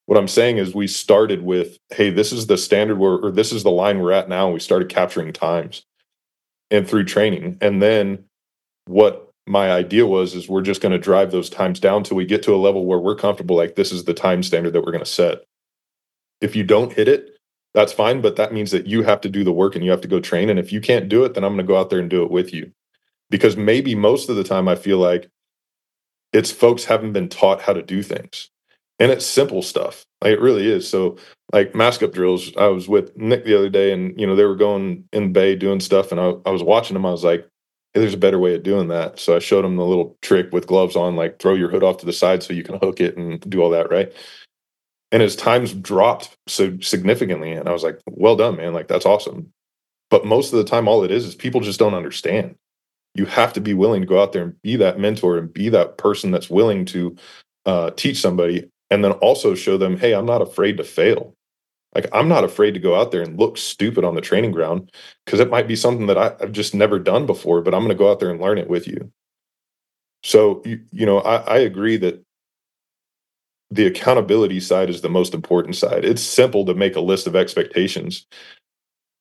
What 0.07 0.19
I'm 0.19 0.29
saying 0.29 0.59
is 0.59 0.75
we 0.75 0.87
started 0.87 1.43
with, 1.43 1.79
hey, 1.91 2.11
this 2.11 2.33
is 2.33 2.47
the 2.47 2.57
standard 2.57 2.99
where, 2.99 3.15
or 3.15 3.31
this 3.33 3.53
is 3.53 3.65
the 3.65 3.71
line 3.71 4.01
we're 4.01 4.13
at 4.13 4.29
now. 4.29 4.47
And 4.47 4.55
we 4.55 4.61
started 4.61 4.89
capturing 4.89 5.33
times 5.33 5.85
and 6.71 6.89
through 6.89 7.05
training. 7.05 7.59
And 7.61 7.83
then 7.83 8.25
what 8.87 9.31
my 9.49 9.71
idea 9.71 10.07
was 10.07 10.35
is 10.35 10.49
we're 10.49 10.63
just 10.63 10.81
going 10.81 10.93
to 10.93 10.99
drive 10.99 11.33
those 11.33 11.51
times 11.51 11.81
down 11.81 12.05
till 12.05 12.17
we 12.17 12.25
get 12.25 12.43
to 12.45 12.55
a 12.55 12.57
level 12.57 12.87
where 12.87 13.01
we're 13.01 13.17
comfortable 13.17 13.57
like 13.57 13.75
this 13.75 13.93
is 13.93 14.05
the 14.05 14.15
time 14.15 14.43
standard 14.43 14.73
that 14.73 14.83
we're 14.83 14.93
going 14.93 15.05
to 15.05 15.11
set. 15.11 15.45
If 16.41 16.55
you 16.55 16.63
don't 16.63 16.93
hit 16.93 17.09
it, 17.09 17.31
that's 17.75 17.93
fine, 17.93 18.21
but 18.21 18.37
that 18.37 18.53
means 18.53 18.71
that 18.71 18.87
you 18.87 19.03
have 19.03 19.21
to 19.23 19.29
do 19.29 19.45
the 19.45 19.53
work 19.53 19.75
and 19.75 19.85
you 19.85 19.91
have 19.91 20.01
to 20.03 20.09
go 20.09 20.21
train. 20.21 20.51
And 20.51 20.59
if 20.59 20.73
you 20.73 20.81
can't 20.81 21.09
do 21.09 21.25
it, 21.25 21.35
then 21.35 21.45
I'm 21.45 21.55
going 21.55 21.67
to 21.67 21.71
go 21.71 21.79
out 21.79 21.91
there 21.91 22.01
and 22.01 22.11
do 22.11 22.23
it 22.23 22.31
with 22.31 22.55
you. 22.55 22.73
Because 23.29 23.57
maybe 23.57 23.95
most 23.97 24.29
of 24.29 24.37
the 24.37 24.45
time 24.45 24.69
I 24.69 24.77
feel 24.77 24.99
like 24.99 25.29
it's 26.33 26.53
folks 26.53 26.85
haven't 26.85 27.13
been 27.13 27.29
taught 27.29 27.61
how 27.61 27.73
to 27.73 27.83
do 27.83 28.03
things 28.03 28.51
and 28.99 29.11
it's 29.11 29.27
simple 29.27 29.63
stuff. 29.63 30.05
Like 30.21 30.33
it 30.33 30.41
really 30.41 30.67
is. 30.67 30.89
So 30.89 31.17
like 31.53 31.75
mask 31.75 32.03
up 32.03 32.13
drills, 32.13 32.55
I 32.57 32.67
was 32.69 32.89
with 32.89 33.17
Nick 33.17 33.45
the 33.45 33.57
other 33.57 33.69
day 33.69 33.93
and 33.93 34.19
you 34.19 34.27
know, 34.27 34.37
they 34.37 34.45
were 34.45 34.57
going 34.57 35.05
in 35.13 35.25
the 35.25 35.31
bay 35.31 35.55
doing 35.55 35.81
stuff 35.81 36.13
and 36.13 36.21
I, 36.21 36.35
I 36.47 36.51
was 36.51 36.63
watching 36.63 36.95
them. 36.95 37.07
I 37.07 37.11
was 37.11 37.25
like, 37.25 37.49
hey, 37.93 38.01
there's 38.01 38.15
a 38.15 38.19
better 38.19 38.39
way 38.39 38.55
of 38.55 38.63
doing 38.63 38.89
that. 38.89 39.19
So 39.19 39.37
I 39.37 39.39
showed 39.39 39.63
them 39.63 39.77
the 39.77 39.85
little 39.85 40.17
trick 40.23 40.53
with 40.53 40.67
gloves 40.67 40.97
on, 40.97 41.17
like 41.17 41.39
throw 41.39 41.55
your 41.55 41.71
hood 41.71 41.83
off 41.83 41.99
to 41.99 42.07
the 42.07 42.13
side 42.13 42.43
so 42.43 42.53
you 42.53 42.63
can 42.63 42.79
hook 42.79 43.01
it 43.01 43.17
and 43.17 43.41
do 43.49 43.63
all 43.63 43.71
that, 43.71 43.91
right? 43.91 44.13
And 45.13 45.23
his 45.23 45.37
times 45.37 45.73
dropped 45.73 46.37
so 46.49 46.79
significantly. 46.81 47.53
And 47.53 47.69
I 47.69 47.73
was 47.73 47.85
like, 47.85 48.01
well 48.07 48.37
done, 48.37 48.57
man. 48.57 48.73
Like 48.73 48.89
that's 48.89 49.07
awesome. 49.07 49.53
But 50.11 50.25
most 50.25 50.53
of 50.53 50.59
the 50.59 50.65
time, 50.65 50.89
all 50.89 51.05
it 51.05 51.11
is 51.11 51.25
is 51.25 51.35
people 51.35 51.61
just 51.61 51.79
don't 51.79 51.95
understand. 51.95 52.57
You 53.15 53.25
have 53.27 53.53
to 53.55 53.61
be 53.61 53.75
willing 53.75 54.03
to 54.03 54.07
go 54.07 54.23
out 54.23 54.33
there 54.33 54.43
and 54.43 54.63
be 54.63 54.77
that 54.77 55.01
mentor 55.01 55.39
and 55.39 55.53
be 55.53 55.69
that 55.71 55.99
person 55.99 56.31
that's 56.31 56.51
willing 56.51 56.85
to 56.87 57.17
uh, 57.65 57.91
teach 57.91 58.19
somebody 58.21 58.69
and 58.91 59.05
then 59.05 59.13
also 59.13 59.55
show 59.55 59.77
them, 59.77 59.97
hey, 59.97 60.15
I'm 60.15 60.27
not 60.27 60.43
afraid 60.43 60.77
to 60.77 60.85
fail. 60.85 61.35
Like 61.95 62.09
I'm 62.13 62.29
not 62.29 62.45
afraid 62.45 62.75
to 62.75 62.81
go 62.81 62.95
out 62.95 63.11
there 63.11 63.23
and 63.23 63.39
look 63.39 63.57
stupid 63.57 64.05
on 64.05 64.15
the 64.15 64.21
training 64.21 64.53
ground 64.53 64.93
because 65.25 65.41
it 65.41 65.51
might 65.51 65.67
be 65.67 65.77
something 65.77 66.07
that 66.09 66.19
I, 66.19 66.37
have 66.41 66.53
just 66.53 66.75
never 66.75 66.99
done 66.99 67.25
before, 67.25 67.63
but 67.63 67.75
I'm 67.75 67.81
going 67.81 67.89
to 67.89 67.95
go 67.95 68.11
out 68.11 68.21
there 68.21 68.31
and 68.31 68.41
learn 68.41 68.59
it 68.59 68.69
with 68.69 68.87
you. 68.87 69.11
So 70.23 70.61
you, 70.65 70.83
you 70.93 71.07
know, 71.07 71.21
I, 71.21 71.37
I 71.37 71.59
agree 71.59 71.97
that 71.99 72.23
the 73.71 73.87
accountability 73.87 74.61
side 74.61 74.91
is 74.91 75.01
the 75.01 75.09
most 75.09 75.35
important 75.35 75.75
side. 75.75 76.05
It's 76.05 76.23
simple 76.23 76.65
to 76.67 76.75
make 76.75 76.97
a 76.97 77.01
list 77.01 77.27
of 77.27 77.35
expectations. 77.35 78.27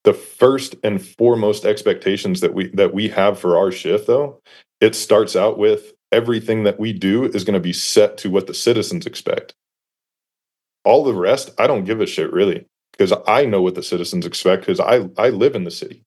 The 0.03 0.13
first 0.13 0.76
and 0.84 1.03
foremost 1.03 1.66
expectations 1.66 2.41
that 2.41 2.53
we 2.53 2.68
that 2.72 2.93
we 2.93 3.07
have 3.09 3.39
for 3.39 3.57
our 3.57 3.72
shift, 3.72 4.05
though, 4.05 4.41
it 4.82 4.93
starts 4.95 5.36
out 5.36 5.57
with 5.57 5.93
everything 6.16 6.63
that 6.63 6.80
we 6.80 6.93
do 6.93 7.26
is 7.26 7.43
going 7.43 7.55
to 7.55 7.59
be 7.59 7.74
set 7.74 8.18
to 8.20 8.30
what 8.30 8.47
the 8.47 8.53
citizens 8.53 9.05
expect. 9.05 9.53
All 10.86 11.03
the 11.03 11.13
rest, 11.13 11.51
I 11.59 11.68
don't 11.68 11.84
give 11.84 11.99
a 11.99 12.07
shit 12.07 12.32
really, 12.32 12.66
because 12.91 13.13
I 13.28 13.45
know 13.45 13.61
what 13.61 13.76
the 13.76 13.84
citizens 13.84 14.26
expect 14.26 14.61
because 14.61 14.80
I 14.80 15.09
I 15.18 15.30
live 15.30 15.55
in 15.55 15.66
the 15.66 15.72
city. 15.72 16.03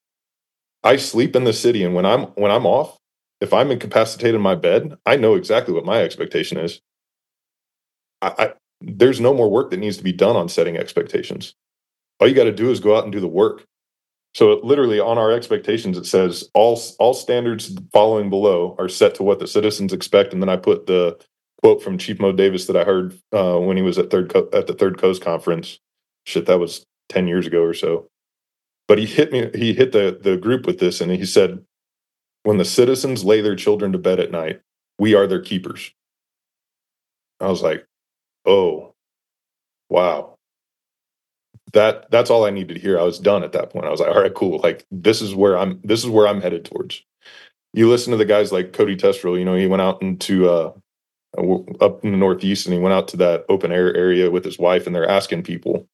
I 0.83 0.97
sleep 0.97 1.37
in 1.37 1.45
the 1.45 1.53
city 1.53 1.85
and 1.85 1.95
when 1.95 2.07
I'm 2.07 2.23
when 2.43 2.51
I'm 2.51 2.67
off, 2.67 2.97
if 3.41 3.53
I'm 3.53 3.71
incapacitated 3.71 4.35
in 4.35 4.41
my 4.41 4.55
bed, 4.55 4.97
I 5.05 5.17
know 5.17 5.35
exactly 5.35 5.75
what 5.75 5.85
my 5.85 6.03
expectation 6.03 6.59
is. 6.59 6.81
I, 8.23 8.33
I 8.39 8.53
there's 8.81 9.21
no 9.21 9.35
more 9.35 9.51
work 9.51 9.71
that 9.71 9.81
needs 9.81 9.99
to 9.99 10.05
be 10.05 10.13
done 10.13 10.37
on 10.37 10.49
setting 10.49 10.77
expectations. 10.77 11.55
All 12.21 12.29
you 12.29 12.35
got 12.35 12.45
to 12.45 12.53
do 12.53 12.71
is 12.71 12.81
go 12.81 12.97
out 12.97 13.05
and 13.05 13.13
do 13.13 13.21
the 13.21 13.29
work. 13.29 13.65
So 14.35 14.61
literally 14.63 15.01
on 15.01 15.19
our 15.19 15.33
expectations, 15.33 15.97
it 15.99 16.07
says 16.07 16.49
all 16.55 16.81
all 16.99 17.15
standards 17.15 17.75
following 17.93 18.31
below 18.31 18.77
are 18.79 18.89
set 18.89 19.15
to 19.17 19.23
what 19.23 19.39
the 19.39 19.47
citizens 19.47 19.93
expect, 19.93 20.33
and 20.33 20.43
then 20.43 20.49
I 20.49 20.57
put 20.57 20.87
the 20.87 21.19
quote 21.63 21.83
from 21.83 21.99
Chief 21.99 22.21
Mo 22.21 22.33
Davis 22.33 22.67
that 22.67 22.77
I 22.77 22.85
heard 22.85 23.19
uh, 23.33 23.59
when 23.59 23.77
he 23.77 23.83
was 23.83 23.99
at 23.99 24.11
third 24.11 24.33
Co- 24.33 24.49
at 24.53 24.67
the 24.67 24.75
Third 24.75 24.99
Coast 24.99 25.23
Conference. 25.23 25.81
Shit, 26.25 26.47
that 26.47 26.61
was 26.61 26.85
ten 27.09 27.27
years 27.27 27.47
ago 27.47 27.63
or 27.63 27.75
so. 27.75 28.09
But 28.87 28.99
he 28.99 29.07
hit 29.07 29.33
me. 29.33 29.51
He 29.55 29.73
hit 29.75 29.93
the 29.93 30.19
the 30.21 30.37
group 30.37 30.67
with 30.67 30.79
this, 30.79 31.01
and 31.01 31.11
he 31.11 31.27
said, 31.27 31.65
"When 32.45 32.59
the 32.59 32.65
citizens 32.65 33.25
lay 33.25 33.41
their 33.41 33.57
children 33.57 33.93
to 33.93 33.99
bed 33.99 34.21
at 34.21 34.31
night, 34.31 34.61
we 34.99 35.15
are 35.15 35.27
their 35.27 35.43
keepers." 35.43 35.93
I 37.41 37.49
was 37.49 37.63
like, 37.63 37.87
"Oh, 38.45 38.95
wow." 39.89 40.28
That 41.73 42.11
that's 42.11 42.31
all 42.31 42.45
I 42.45 42.51
needed 42.51 42.75
to 42.75 42.81
hear. 42.81 42.99
I 42.99 43.05
was 43.05 43.19
done 43.19 43.43
at 43.43 43.53
that 43.53 43.71
point. 43.71 43.87
I 43.87 43.91
was 43.91 44.01
like, 44.01 44.11
all 44.11 44.23
right, 44.23 44.35
cool. 44.35 44.61
Like 44.63 44.87
this 44.91 45.21
is 45.21 45.35
where 45.35 45.59
I'm 45.59 45.81
this 45.85 46.03
is 46.03 46.11
where 46.11 46.29
I'm 46.29 46.41
headed 46.41 46.65
towards. 46.65 47.03
You 47.75 47.89
listen 47.89 48.11
to 48.13 48.17
the 48.17 48.25
guys 48.25 48.51
like 48.51 48.73
Cody 48.73 48.97
Testrel, 48.97 49.39
you 49.39 49.45
know, 49.45 49.55
he 49.55 49.67
went 49.67 49.83
out 49.83 50.01
into 50.03 50.49
uh 50.49 50.73
up 51.81 52.05
in 52.05 52.13
the 52.13 52.17
Northeast, 52.17 52.67
and 52.67 52.75
he 52.75 52.81
went 52.81 52.95
out 52.95 53.09
to 53.09 53.17
that 53.19 53.45
open 53.49 53.71
air 53.71 53.95
area 53.95 54.31
with 54.31 54.45
his 54.45 54.59
wife, 54.59 54.87
and 54.87 54.97
they're 54.97 55.09
asking 55.09 55.43
people, 55.43 55.87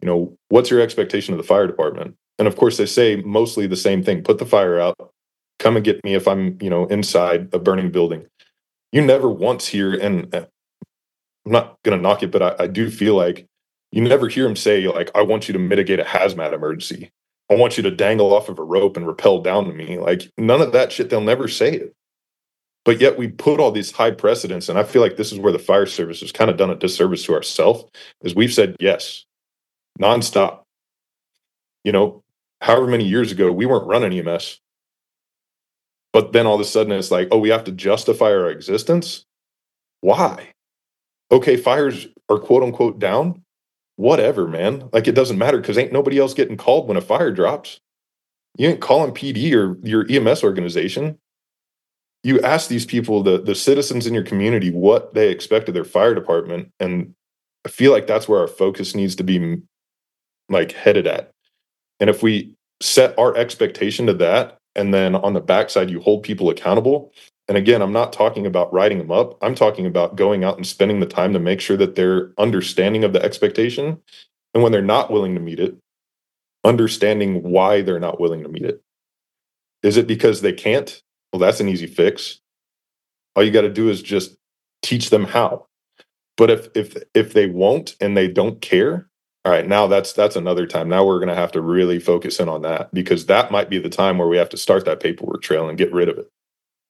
you 0.00 0.06
know, 0.06 0.36
what's 0.48 0.70
your 0.70 0.80
expectation 0.80 1.34
of 1.34 1.38
the 1.38 1.44
fire 1.44 1.66
department? 1.66 2.16
And 2.38 2.48
of 2.48 2.56
course, 2.56 2.76
they 2.76 2.86
say 2.86 3.16
mostly 3.16 3.66
the 3.66 3.76
same 3.76 4.02
thing: 4.02 4.22
put 4.22 4.38
the 4.38 4.46
fire 4.46 4.80
out, 4.80 5.12
come 5.58 5.76
and 5.76 5.84
get 5.84 6.02
me 6.04 6.14
if 6.14 6.28
I'm, 6.28 6.58
you 6.60 6.70
know, 6.70 6.86
inside 6.86 7.48
a 7.52 7.58
burning 7.58 7.90
building. 7.90 8.26
You 8.92 9.02
never 9.02 9.28
once 9.28 9.66
hear, 9.66 9.94
and 9.94 10.32
uh, 10.34 10.46
I'm 11.46 11.52
not 11.52 11.82
to 11.84 11.96
knock 11.96 12.22
it, 12.22 12.30
but 12.30 12.42
I, 12.42 12.64
I 12.64 12.66
do 12.66 12.90
feel 12.90 13.16
like 13.16 13.46
you 13.92 14.02
never 14.02 14.28
hear 14.28 14.46
him 14.46 14.56
say 14.56 14.86
like, 14.88 15.10
"I 15.14 15.22
want 15.22 15.48
you 15.48 15.52
to 15.52 15.58
mitigate 15.58 16.00
a 16.00 16.04
hazmat 16.04 16.52
emergency." 16.52 17.10
I 17.50 17.54
want 17.54 17.76
you 17.76 17.82
to 17.82 17.90
dangle 17.90 18.32
off 18.32 18.48
of 18.48 18.58
a 18.58 18.64
rope 18.64 18.96
and 18.96 19.06
rappel 19.06 19.42
down 19.42 19.66
to 19.66 19.72
me. 19.72 19.98
Like 19.98 20.32
none 20.38 20.62
of 20.62 20.72
that 20.72 20.90
shit. 20.90 21.10
They'll 21.10 21.20
never 21.20 21.48
say 21.48 21.74
it. 21.74 21.94
But 22.84 23.00
yet 23.00 23.18
we 23.18 23.28
put 23.28 23.60
all 23.60 23.70
these 23.70 23.92
high 23.92 24.10
precedents, 24.10 24.68
and 24.68 24.78
I 24.78 24.84
feel 24.84 25.02
like 25.02 25.16
this 25.16 25.32
is 25.32 25.38
where 25.38 25.52
the 25.52 25.58
fire 25.58 25.86
service 25.86 26.20
has 26.20 26.32
kind 26.32 26.50
of 26.50 26.56
done 26.56 26.70
a 26.70 26.74
disservice 26.74 27.24
to 27.24 27.34
ourselves, 27.34 27.84
is 28.22 28.34
we've 28.34 28.52
said 28.52 28.76
yes, 28.80 29.24
nonstop. 30.00 30.62
You 31.84 31.92
know, 31.92 32.22
however 32.60 32.86
many 32.86 33.04
years 33.04 33.30
ago 33.30 33.52
we 33.52 33.66
weren't 33.66 33.86
running 33.86 34.18
EMS, 34.18 34.60
but 36.12 36.32
then 36.32 36.46
all 36.46 36.54
of 36.54 36.60
a 36.60 36.64
sudden 36.64 36.92
it's 36.92 37.10
like, 37.10 37.28
oh, 37.30 37.38
we 37.38 37.50
have 37.50 37.64
to 37.64 37.72
justify 37.72 38.32
our 38.32 38.50
existence. 38.50 39.24
Why? 40.00 40.48
Okay, 41.30 41.56
fires 41.56 42.08
are 42.28 42.38
quote 42.38 42.62
unquote 42.62 42.98
down 42.98 43.41
whatever, 43.96 44.46
man. 44.48 44.88
Like 44.92 45.06
it 45.06 45.14
doesn't 45.14 45.38
matter 45.38 45.58
because 45.58 45.78
ain't 45.78 45.92
nobody 45.92 46.18
else 46.18 46.34
getting 46.34 46.56
called 46.56 46.88
when 46.88 46.96
a 46.96 47.00
fire 47.00 47.30
drops. 47.30 47.80
You 48.58 48.68
ain't 48.68 48.80
calling 48.80 49.12
PD 49.12 49.54
or 49.54 49.78
your 49.86 50.06
EMS 50.10 50.44
organization. 50.44 51.18
You 52.22 52.40
ask 52.40 52.68
these 52.68 52.86
people, 52.86 53.22
the 53.22 53.40
the 53.40 53.54
citizens 53.54 54.06
in 54.06 54.14
your 54.14 54.22
community, 54.22 54.70
what 54.70 55.14
they 55.14 55.30
expect 55.30 55.68
of 55.68 55.74
their 55.74 55.84
fire 55.84 56.14
department, 56.14 56.70
and 56.78 57.14
I 57.64 57.68
feel 57.68 57.92
like 57.92 58.06
that's 58.06 58.28
where 58.28 58.40
our 58.40 58.48
focus 58.48 58.94
needs 58.94 59.16
to 59.16 59.24
be, 59.24 59.62
like 60.48 60.72
headed 60.72 61.06
at. 61.06 61.30
And 62.00 62.10
if 62.10 62.22
we 62.22 62.54
set 62.80 63.18
our 63.18 63.36
expectation 63.36 64.06
to 64.06 64.14
that, 64.14 64.58
and 64.74 64.92
then 64.92 65.14
on 65.14 65.34
the 65.34 65.40
backside 65.40 65.90
you 65.90 66.00
hold 66.00 66.22
people 66.22 66.50
accountable, 66.50 67.12
and 67.48 67.58
again, 67.58 67.82
I'm 67.82 67.92
not 67.92 68.12
talking 68.12 68.46
about 68.46 68.72
writing 68.72 68.98
them 68.98 69.10
up. 69.10 69.36
I'm 69.42 69.54
talking 69.54 69.86
about 69.86 70.16
going 70.16 70.44
out 70.44 70.56
and 70.56 70.66
spending 70.66 71.00
the 71.00 71.06
time 71.06 71.32
to 71.32 71.38
make 71.38 71.60
sure 71.60 71.76
that 71.76 71.96
they're 71.96 72.32
understanding 72.38 73.04
of 73.04 73.12
the 73.12 73.22
expectation. 73.22 74.00
And 74.54 74.62
when 74.62 74.72
they're 74.72 74.82
not 74.82 75.10
willing 75.10 75.34
to 75.34 75.40
meet 75.40 75.58
it, 75.58 75.76
understanding 76.64 77.42
why 77.42 77.82
they're 77.82 77.98
not 77.98 78.20
willing 78.20 78.42
to 78.42 78.48
meet 78.48 78.64
it. 78.64 78.80
Is 79.82 79.96
it 79.96 80.06
because 80.06 80.40
they 80.40 80.52
can't? 80.52 81.02
Well, 81.32 81.40
that's 81.40 81.60
an 81.60 81.68
easy 81.68 81.86
fix. 81.86 82.38
All 83.34 83.42
you 83.42 83.50
got 83.50 83.62
to 83.62 83.72
do 83.72 83.88
is 83.88 84.02
just 84.02 84.36
teach 84.82 85.10
them 85.10 85.24
how. 85.24 85.66
But 86.36 86.50
if 86.50 86.68
if 86.74 86.96
if 87.14 87.32
they 87.32 87.46
won't 87.46 87.96
and 88.00 88.16
they 88.16 88.28
don't 88.28 88.60
care, 88.60 89.08
all 89.44 89.52
right, 89.52 89.66
now 89.66 89.86
that's 89.88 90.12
that's 90.12 90.36
another 90.36 90.66
time. 90.66 90.88
Now 90.88 91.04
we're 91.04 91.18
going 91.18 91.28
to 91.28 91.34
have 91.34 91.52
to 91.52 91.60
really 91.60 91.98
focus 91.98 92.38
in 92.38 92.48
on 92.48 92.62
that 92.62 92.92
because 92.94 93.26
that 93.26 93.50
might 93.50 93.68
be 93.68 93.78
the 93.78 93.88
time 93.88 94.18
where 94.18 94.28
we 94.28 94.36
have 94.36 94.48
to 94.50 94.56
start 94.56 94.84
that 94.84 95.00
paperwork 95.00 95.42
trail 95.42 95.68
and 95.68 95.76
get 95.78 95.92
rid 95.92 96.08
of 96.08 96.18
it. 96.18 96.30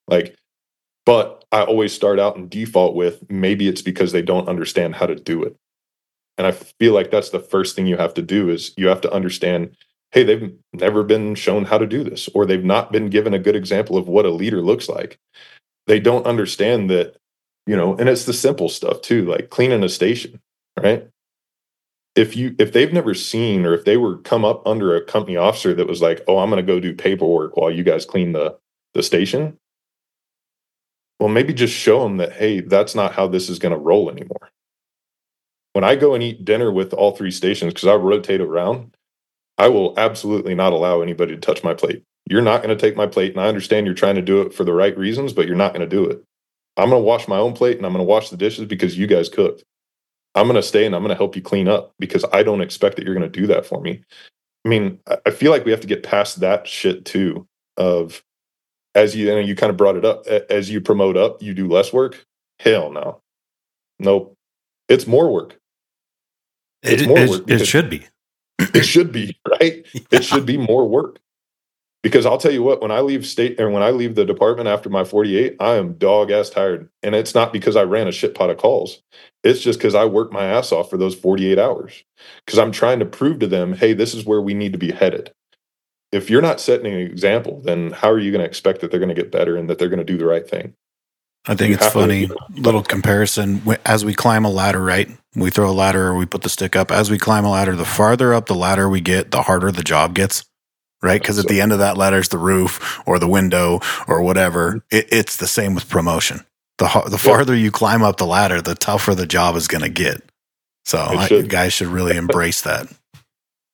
Like 0.07 0.37
but 1.05 1.45
I 1.53 1.63
always 1.63 1.93
start 1.93 2.19
out 2.19 2.37
and 2.37 2.49
default 2.49 2.95
with 2.95 3.29
maybe 3.31 3.69
it's 3.69 3.83
because 3.83 4.13
they 4.13 4.23
don't 4.23 4.49
understand 4.49 4.95
how 4.95 5.07
to 5.07 5.15
do 5.15 5.43
it. 5.43 5.57
And 6.39 6.47
I 6.47 6.53
feel 6.53 6.95
like 6.95 7.11
that's 7.11 7.31
the 7.31 7.41
first 7.41 7.77
thing 7.77 7.87
you 7.87 7.97
have 7.97 8.15
to 8.15 8.23
do 8.23 8.49
is 8.49 8.73
you 8.77 8.89
have 8.89 9.01
to 9.03 9.13
understand 9.13 9.77
hey, 10.13 10.23
they've 10.23 10.53
never 10.75 11.03
been 11.03 11.35
shown 11.35 11.65
how 11.65 11.79
to 11.79 11.87
do 11.87 12.05
this 12.05 12.29
or 12.35 12.45
they've 12.45 12.65
not 12.65 12.93
been 12.93 13.09
given 13.09 13.33
a 13.33 13.39
good 13.39 13.57
example 13.57 13.97
of 13.97 14.09
what 14.09 14.27
a 14.27 14.31
leader 14.31 14.61
looks 14.61 14.89
like. 14.89 15.19
They 15.87 15.99
don't 15.99 16.27
understand 16.27 16.91
that, 16.91 17.17
you 17.67 17.75
know, 17.75 17.97
and 17.97 18.09
it's 18.09 18.27
the 18.27 18.35
simple 18.35 18.69
stuff 18.69 19.01
too, 19.01 19.25
like 19.25 19.51
cleaning 19.51 19.83
a 19.83 19.89
station, 19.89 20.39
right? 20.79 21.09
If 22.15 22.37
you 22.37 22.55
if 22.59 22.75
they've 22.75 22.93
never 22.93 23.15
seen 23.15 23.65
or 23.65 23.73
if 23.73 23.87
they 23.87 23.97
were 23.97 24.19
come 24.19 24.45
up 24.45 24.67
under 24.67 24.95
a 24.95 25.03
company 25.03 25.39
officer 25.39 25.73
that 25.75 25.89
was 25.89 26.03
like, 26.03 26.23
"Oh, 26.29 26.39
I'm 26.39 26.51
to 26.51 26.63
go 26.63 26.79
do 26.79 26.95
paperwork 26.95 27.57
while 27.57 27.71
you 27.71 27.83
guys 27.83 28.05
clean 28.05 28.33
the 28.33 28.59
the 28.93 29.03
station," 29.03 29.57
well, 31.19 31.29
maybe 31.29 31.55
just 31.55 31.75
show 31.75 32.03
them 32.03 32.17
that, 32.17 32.33
hey, 32.33 32.61
that's 32.61 32.95
not 32.95 33.13
how 33.13 33.29
this 33.29 33.49
is 33.49 33.59
going 33.59 33.73
to 33.73 33.79
roll 33.79 34.11
anymore. 34.11 34.51
When 35.73 35.85
I 35.85 35.97
go 35.97 36.15
and 36.15 36.23
eat 36.23 36.45
dinner 36.45 36.71
with 36.71 36.93
all 36.93 37.13
three 37.17 37.31
stations, 37.31 37.73
because 37.73 37.89
I 37.89 37.95
rotate 37.95 38.41
around, 38.41 38.95
I 39.59 39.69
will 39.69 39.95
absolutely 39.99 40.55
not 40.55 40.73
allow 40.73 41.01
anybody 41.01 41.35
to 41.35 41.41
touch 41.41 41.63
my 41.63 41.75
plate. 41.75 42.03
You're 42.29 42.43
not 42.43 42.63
going 42.63 42.77
to 42.77 42.81
take 42.81 42.97
my 42.97 43.07
plate. 43.07 43.33
And 43.33 43.41
I 43.41 43.49
understand 43.49 43.87
you're 43.87 43.95
trying 43.95 44.17
to 44.17 44.23
do 44.23 44.43
it 44.43 44.53
for 44.55 44.65
the 44.65 44.73
right 44.73 44.97
reasons, 44.97 45.33
but 45.33 45.47
you're 45.47 45.57
not 45.57 45.73
going 45.73 45.89
to 45.89 45.97
do 45.97 46.05
it. 46.05 46.23
I'm 46.77 46.91
going 46.91 47.03
to 47.03 47.07
wash 47.07 47.29
my 47.29 47.39
own 47.39 47.53
plate 47.53 47.77
and 47.77 47.87
I'm 47.87 47.93
going 47.93 48.05
to 48.05 48.09
wash 48.09 48.31
the 48.31 48.37
dishes 48.37 48.67
because 48.67 48.97
you 48.97 49.07
guys 49.07 49.29
cooked. 49.29 49.65
I'm 50.35 50.47
going 50.47 50.57
to 50.57 50.63
stay 50.63 50.87
and 50.87 50.95
I'm 50.95 51.03
going 51.03 51.11
to 51.11 51.17
help 51.17 51.37
you 51.37 51.43
clean 51.43 51.69
up 51.69 51.95
because 51.99 52.25
I 52.33 52.43
don't 52.43 52.63
expect 52.63 52.97
that 52.97 53.05
you're 53.05 53.15
going 53.15 53.31
to 53.31 53.41
do 53.41 53.47
that 53.49 53.67
for 53.67 53.81
me. 53.81 54.03
I 54.65 54.69
mean, 54.69 54.99
I 55.27 55.31
feel 55.31 55.51
like 55.51 55.65
we 55.65 55.73
have 55.73 55.81
to 55.81 55.87
get 55.87 56.03
past 56.03 56.41
that 56.41 56.67
shit 56.67 57.05
too 57.05 57.47
of 57.77 58.23
as 58.95 59.16
you 59.16 59.34
and 59.34 59.49
you 59.49 59.55
kind 59.57 59.70
of 59.70 59.76
brought 59.76 59.97
it 59.97 60.05
up 60.05 60.26
as 60.26 60.70
you 60.70 60.80
promote 60.80 61.16
up 61.16 61.43
you 61.43 61.55
do 61.55 61.68
less 61.68 61.93
work? 61.93 62.24
Hell 62.61 62.90
no. 62.90 63.20
Nope. 63.99 64.36
It's 64.88 65.07
more 65.07 65.32
work. 65.32 65.59
It's 66.82 67.03
it, 67.03 67.09
more 67.09 67.18
it, 67.18 67.30
work 67.30 67.51
it 67.51 67.66
should 67.66 67.90
be. 67.90 68.07
it 68.59 68.84
should 68.84 69.12
be 69.12 69.36
right? 69.61 69.86
Yeah. 69.95 70.01
it 70.12 70.24
should 70.24 70.47
be 70.47 70.57
more 70.59 70.88
work. 70.88 71.18
Because 72.03 72.26
i'll 72.26 72.38
tell 72.38 72.53
you 72.53 72.62
what 72.64 72.82
when 72.82 72.90
i 72.90 73.01
leave 73.01 73.26
state 73.26 73.61
and 73.61 73.72
when 73.72 73.82
i 73.82 73.90
leave 73.90 74.16
the 74.16 74.24
department 74.24 74.68
after 74.68 74.90
my 74.90 75.05
48 75.05 75.57
i 75.61 75.74
am 75.74 75.95
dog 75.95 76.30
ass 76.30 76.51
tired. 76.51 76.90
And 77.03 77.14
it's 77.14 77.34
not 77.34 77.53
because 77.53 77.76
i 77.76 77.82
ran 77.82 78.09
a 78.09 78.12
shit 78.12 78.34
pot 78.34 78.51
of 78.51 78.59
calls. 78.59 79.03
It's 79.45 79.61
just 79.61 79.78
because 79.78 79.95
i 79.95 80.05
worked 80.05 80.32
my 80.32 80.45
ass 80.45 80.72
off 80.72 80.90
for 80.90 80.97
those 80.97 81.14
48 81.14 81.59
hours. 81.59 82.05
Because 82.47 82.59
i'm 82.59 82.72
trying 82.72 82.99
to 83.01 83.07
prove 83.07 83.38
to 83.40 83.47
them 83.47 83.72
hey 83.74 83.93
this 83.95 84.14
is 84.14 84.24
where 84.26 84.43
we 84.43 84.55
need 84.55 84.72
to 84.72 84.78
be 84.78 84.93
headed 84.93 85.32
if 86.13 86.29
you're 86.29 86.43
not 86.43 86.61
setting 86.61 86.93
an 86.93 87.01
example, 87.01 87.61
then 87.61 87.91
how 87.91 88.11
are 88.11 88.19
you 88.19 88.31
going 88.31 88.43
to 88.43 88.47
expect 88.47 88.81
that 88.81 88.91
they're 88.91 89.01
going 89.01 89.15
to 89.15 89.21
get 89.21 89.33
better 89.33 89.57
and 89.57 89.69
that 89.69 89.79
they're 89.79 89.89
going 89.89 89.99
to 89.99 90.05
do 90.05 90.19
the 90.19 90.27
right 90.27 90.49
thing? 90.49 90.75
I 91.47 91.57
think 91.57 91.71
you 91.71 91.75
it's 91.75 91.89
funny. 91.89 92.29
Little 92.51 92.83
comparison 92.83 93.63
as 93.85 94.05
we 94.05 94.15
climb 94.15 94.45
a 94.45 94.51
ladder, 94.51 94.81
right? 94.81 95.09
We 95.35 95.51
throw 95.51 95.69
a 95.69 95.73
ladder 95.73 96.09
or 96.09 96.15
we 96.15 96.27
put 96.27 96.43
the 96.43 96.49
stick 96.49 96.77
up. 96.77 96.93
As 96.93 97.11
we 97.11 97.19
climb 97.19 97.45
a 97.45 97.51
ladder, 97.51 97.75
the 97.75 97.85
farther 97.85 98.33
up 98.33 98.47
the 98.47 98.55
ladder 98.55 98.89
we 98.89 99.01
get, 99.01 99.33
the 99.33 99.43
harder 99.43 99.73
the 99.73 99.83
job 99.83 100.15
gets, 100.15 100.45
right? 101.03 101.21
Because 101.21 101.39
at 101.39 101.49
the 101.49 101.61
end 101.61 101.73
of 101.73 101.81
that 101.81 101.97
ladder 101.97 102.19
is 102.19 102.29
the 102.29 102.39
roof 102.39 103.01
or 103.07 103.19
the 103.19 103.27
window 103.27 103.81
or 104.07 104.23
whatever. 104.23 104.71
Mm-hmm. 104.73 104.97
It, 104.97 105.09
it's 105.11 105.39
the 105.39 105.49
same 105.49 105.75
with 105.75 105.89
promotion. 105.89 106.45
The 106.79 107.05
the 107.09 107.19
farther 107.19 107.55
you 107.55 107.71
climb 107.71 108.03
up 108.03 108.19
the 108.19 108.27
ladder, 108.27 108.63
the 108.63 108.75
tougher 108.75 109.15
the 109.15 109.27
job 109.27 109.57
is 109.57 109.67
going 109.67 109.83
to 109.83 109.91
get. 109.91 110.23
So 110.85 110.99
I, 110.99 111.43
guys 111.43 111.73
should 111.73 111.89
really 111.89 112.17
embrace 112.17 112.63
that. 112.63 112.89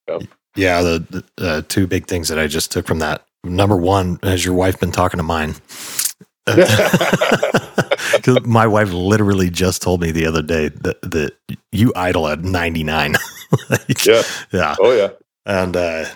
Yep. 0.09 0.23
Yeah, 0.59 0.83
the, 0.83 1.25
the 1.39 1.49
uh, 1.49 1.63
two 1.69 1.87
big 1.87 2.07
things 2.09 2.29
that 2.29 2.39
I 2.39 2.49
just 2.49 2.73
took 2.73 2.85
from 2.87 2.99
that. 2.99 3.25
Number 3.45 3.77
one, 3.77 4.19
has 4.25 4.45
your 4.45 4.55
wife 4.55 4.81
been 4.81 4.91
talking 4.91 5.19
to 5.19 5.23
mine? 5.25 5.55
Because 8.13 8.47
my 8.47 8.67
wife 8.67 8.91
literally 8.91 9.51
just 9.51 9.83
told 9.83 10.01
me 10.01 10.11
the 10.13 10.25
other 10.27 10.43
day 10.43 10.69
that, 10.69 11.01
that 11.03 11.37
you 11.73 11.93
idle 11.95 12.27
at 12.27 12.41
99. 12.41 13.15
like, 13.71 14.07
yeah. 14.07 14.23
Yeah. 14.51 14.75
Oh, 14.81 14.93
yeah. 14.93 15.11
And, 15.45 15.77
uh, 15.77 16.07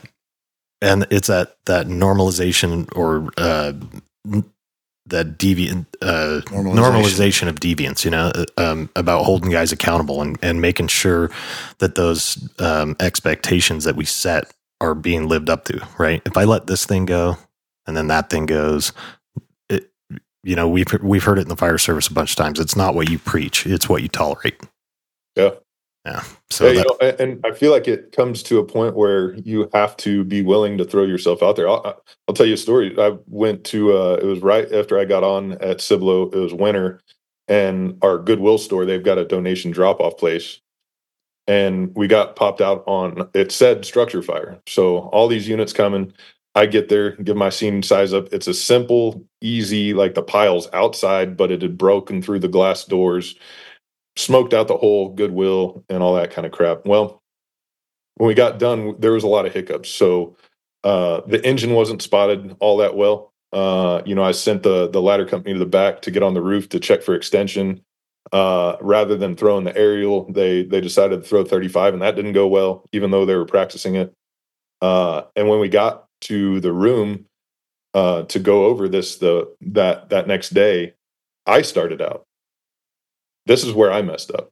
and 0.81 1.07
it's 1.11 1.29
at 1.29 1.57
that 1.67 1.87
normalization 1.87 2.89
or, 2.97 3.31
uh, 3.37 3.73
that 5.13 5.39
deviant 5.39 5.87
uh, 6.03 6.41
normalization. 6.47 6.75
normalization. 6.75 7.49
of 7.49 7.61
deviance, 7.61 8.05
you 8.05 8.11
know, 8.11 8.33
um, 8.57 8.91
about 8.97 9.25
holding 9.25 9.51
guys 9.51 9.71
accountable 9.71 10.21
and, 10.21 10.37
and 10.43 10.61
making 10.61 10.89
sure 10.89 11.31
that 11.79 11.95
those 11.95 12.51
um, 12.59 12.97
expectations 12.99 13.85
that 13.85 13.95
we 13.95 14.05
set 14.05 14.53
are 14.81 14.95
being 14.95 15.29
lived 15.29 15.49
up 15.49 15.65
to. 15.67 15.87
Right? 15.99 16.21
If 16.27 16.37
I 16.37 16.45
let 16.45 16.67
this 16.67 16.85
thing 16.85 17.07
go, 17.07 17.37
and 17.87 17.97
then 17.97 18.09
that 18.09 18.31
thing 18.31 18.47
goes, 18.47 18.93
it, 19.69 19.91
you 20.43 20.57
know, 20.57 20.69
we've 20.69 20.87
we've 21.03 21.25
heard 21.25 21.39
it 21.39 21.43
in 21.43 21.49
the 21.49 21.57
fire 21.57 21.79
service 21.79 22.09
a 22.09 22.13
bunch 22.13 22.31
of 22.31 22.37
times. 22.37 22.59
It's 22.59 22.77
not 22.77 22.95
what 22.95 23.09
you 23.09 23.19
preach; 23.19 23.67
it's 23.67 23.89
what 23.89 24.03
you 24.03 24.09
tolerate. 24.09 24.61
Yeah. 25.37 25.51
Yeah. 26.05 26.25
So, 26.51 26.67
yeah, 26.67 26.83
that, 26.83 26.99
you 27.01 27.07
know, 27.07 27.17
and 27.25 27.47
I 27.47 27.53
feel 27.53 27.71
like 27.71 27.87
it 27.87 28.11
comes 28.11 28.43
to 28.45 28.59
a 28.59 28.65
point 28.65 28.97
where 28.97 29.35
you 29.35 29.71
have 29.73 29.97
to 29.99 30.25
be 30.25 30.43
willing 30.43 30.77
to 30.79 30.85
throw 30.85 31.05
yourself 31.05 31.43
out 31.43 31.55
there. 31.55 31.69
I'll, 31.69 32.03
I'll 32.27 32.35
tell 32.35 32.47
you 32.47 32.55
a 32.55 32.59
story. 32.59 32.95
I 32.99 33.17
went 33.27 33.65
to, 33.67 33.97
uh, 33.97 34.19
it 34.21 34.25
was 34.25 34.41
right 34.41 34.71
after 34.73 34.99
I 34.99 35.05
got 35.05 35.23
on 35.23 35.53
at 35.61 35.81
Cibolo. 35.81 36.29
It 36.31 36.39
was 36.39 36.53
winter, 36.53 37.01
and 37.47 37.99
our 38.03 38.19
Goodwill 38.19 38.59
store, 38.59 38.85
they've 38.85 39.03
got 39.03 39.19
a 39.19 39.25
donation 39.25 39.71
drop 39.71 40.01
off 40.01 40.17
place. 40.19 40.61
And 41.49 41.95
we 41.97 42.07
got 42.07 42.37
popped 42.37 42.61
out 42.61 42.85
on, 42.87 43.29
it 43.35 43.51
said 43.51 43.85
structure 43.85 44.23
fire. 44.23 44.61
So 44.67 44.99
all 45.11 45.29
these 45.29 45.49
units 45.49 45.73
coming. 45.73 46.13
I 46.55 46.67
get 46.67 46.89
there, 46.89 47.13
give 47.17 47.37
my 47.37 47.49
scene 47.49 47.83
size 47.83 48.13
up. 48.13 48.29
It's 48.31 48.47
a 48.47 48.53
simple, 48.55 49.25
easy, 49.41 49.95
like 49.95 50.15
the 50.15 50.23
piles 50.23 50.69
outside, 50.75 51.37
but 51.37 51.51
it 51.51 51.63
had 51.63 51.79
broken 51.79 52.21
through 52.21 52.41
the 52.41 52.49
glass 52.49 52.85
doors 52.85 53.35
smoked 54.17 54.55
out 54.55 54.69
the 54.69 54.77
whole 54.77 55.11
goodwill 55.11 55.85
and 55.89 56.03
all 56.03 56.15
that 56.17 56.31
kind 56.31 56.47
of 56.47 56.53
crap. 56.53 56.87
Well, 56.87 57.23
when 58.17 58.29
we 58.29 58.35
got 58.35 58.59
done, 58.59 58.95
there 58.99 59.13
was 59.13 59.25
a 59.25 59.29
lot 59.29 59.47
of 59.47 59.53
hiccups. 59.53 59.89
So 59.89 60.37
uh, 60.85 61.23
the 61.27 61.45
engine 61.47 61.73
wasn't 61.73 62.03
spotted 62.03 62.57
all 62.61 62.77
that 62.79 62.97
well. 62.97 63.33
Uh, 63.53 64.03
you 64.07 64.15
know, 64.15 64.23
I 64.23 64.33
sent 64.33 64.63
the 64.63 64.89
the 64.89 65.03
ladder 65.03 65.27
company 65.27 65.53
to 65.53 65.59
the 65.59 65.67
back 65.67 66.03
to 66.03 66.11
get 66.11 66.23
on 66.23 66.35
the 66.35 66.41
roof 66.41 66.69
to 66.71 66.81
check 66.81 67.03
for 67.03 67.15
extension. 67.15 67.83
Uh, 68.33 68.77
rather 68.81 69.17
than 69.17 69.37
throwing 69.37 69.65
the 69.65 69.77
aerial, 69.77 70.31
they 70.33 70.63
they 70.63 70.81
decided 70.81 71.23
to 71.23 71.29
throw 71.29 71.45
35, 71.45 71.93
and 71.93 72.03
that 72.03 72.17
didn't 72.17 72.33
go 72.33 72.47
well, 72.47 72.89
even 72.93 73.11
though 73.11 73.27
they 73.27 73.35
were 73.35 73.45
practicing 73.45 73.95
it. 73.95 74.15
Uh, 74.81 75.23
and 75.37 75.49
when 75.49 75.61
we 75.61 75.69
got 75.69 76.07
to 76.23 76.61
the 76.61 76.73
room 76.73 77.27
uh, 77.95 78.23
to 78.23 78.39
go 78.39 78.67
over 78.67 78.89
this 78.89 79.17
the 79.17 79.55
that 79.61 80.09
that 80.09 80.27
next 80.27 80.51
day, 80.51 80.95
I 81.47 81.63
started 81.63 82.01
out. 82.01 82.25
This 83.47 83.65
is 83.65 83.73
where 83.73 83.93
I 83.93 84.03
messed 84.03 84.31
up. 84.31 84.51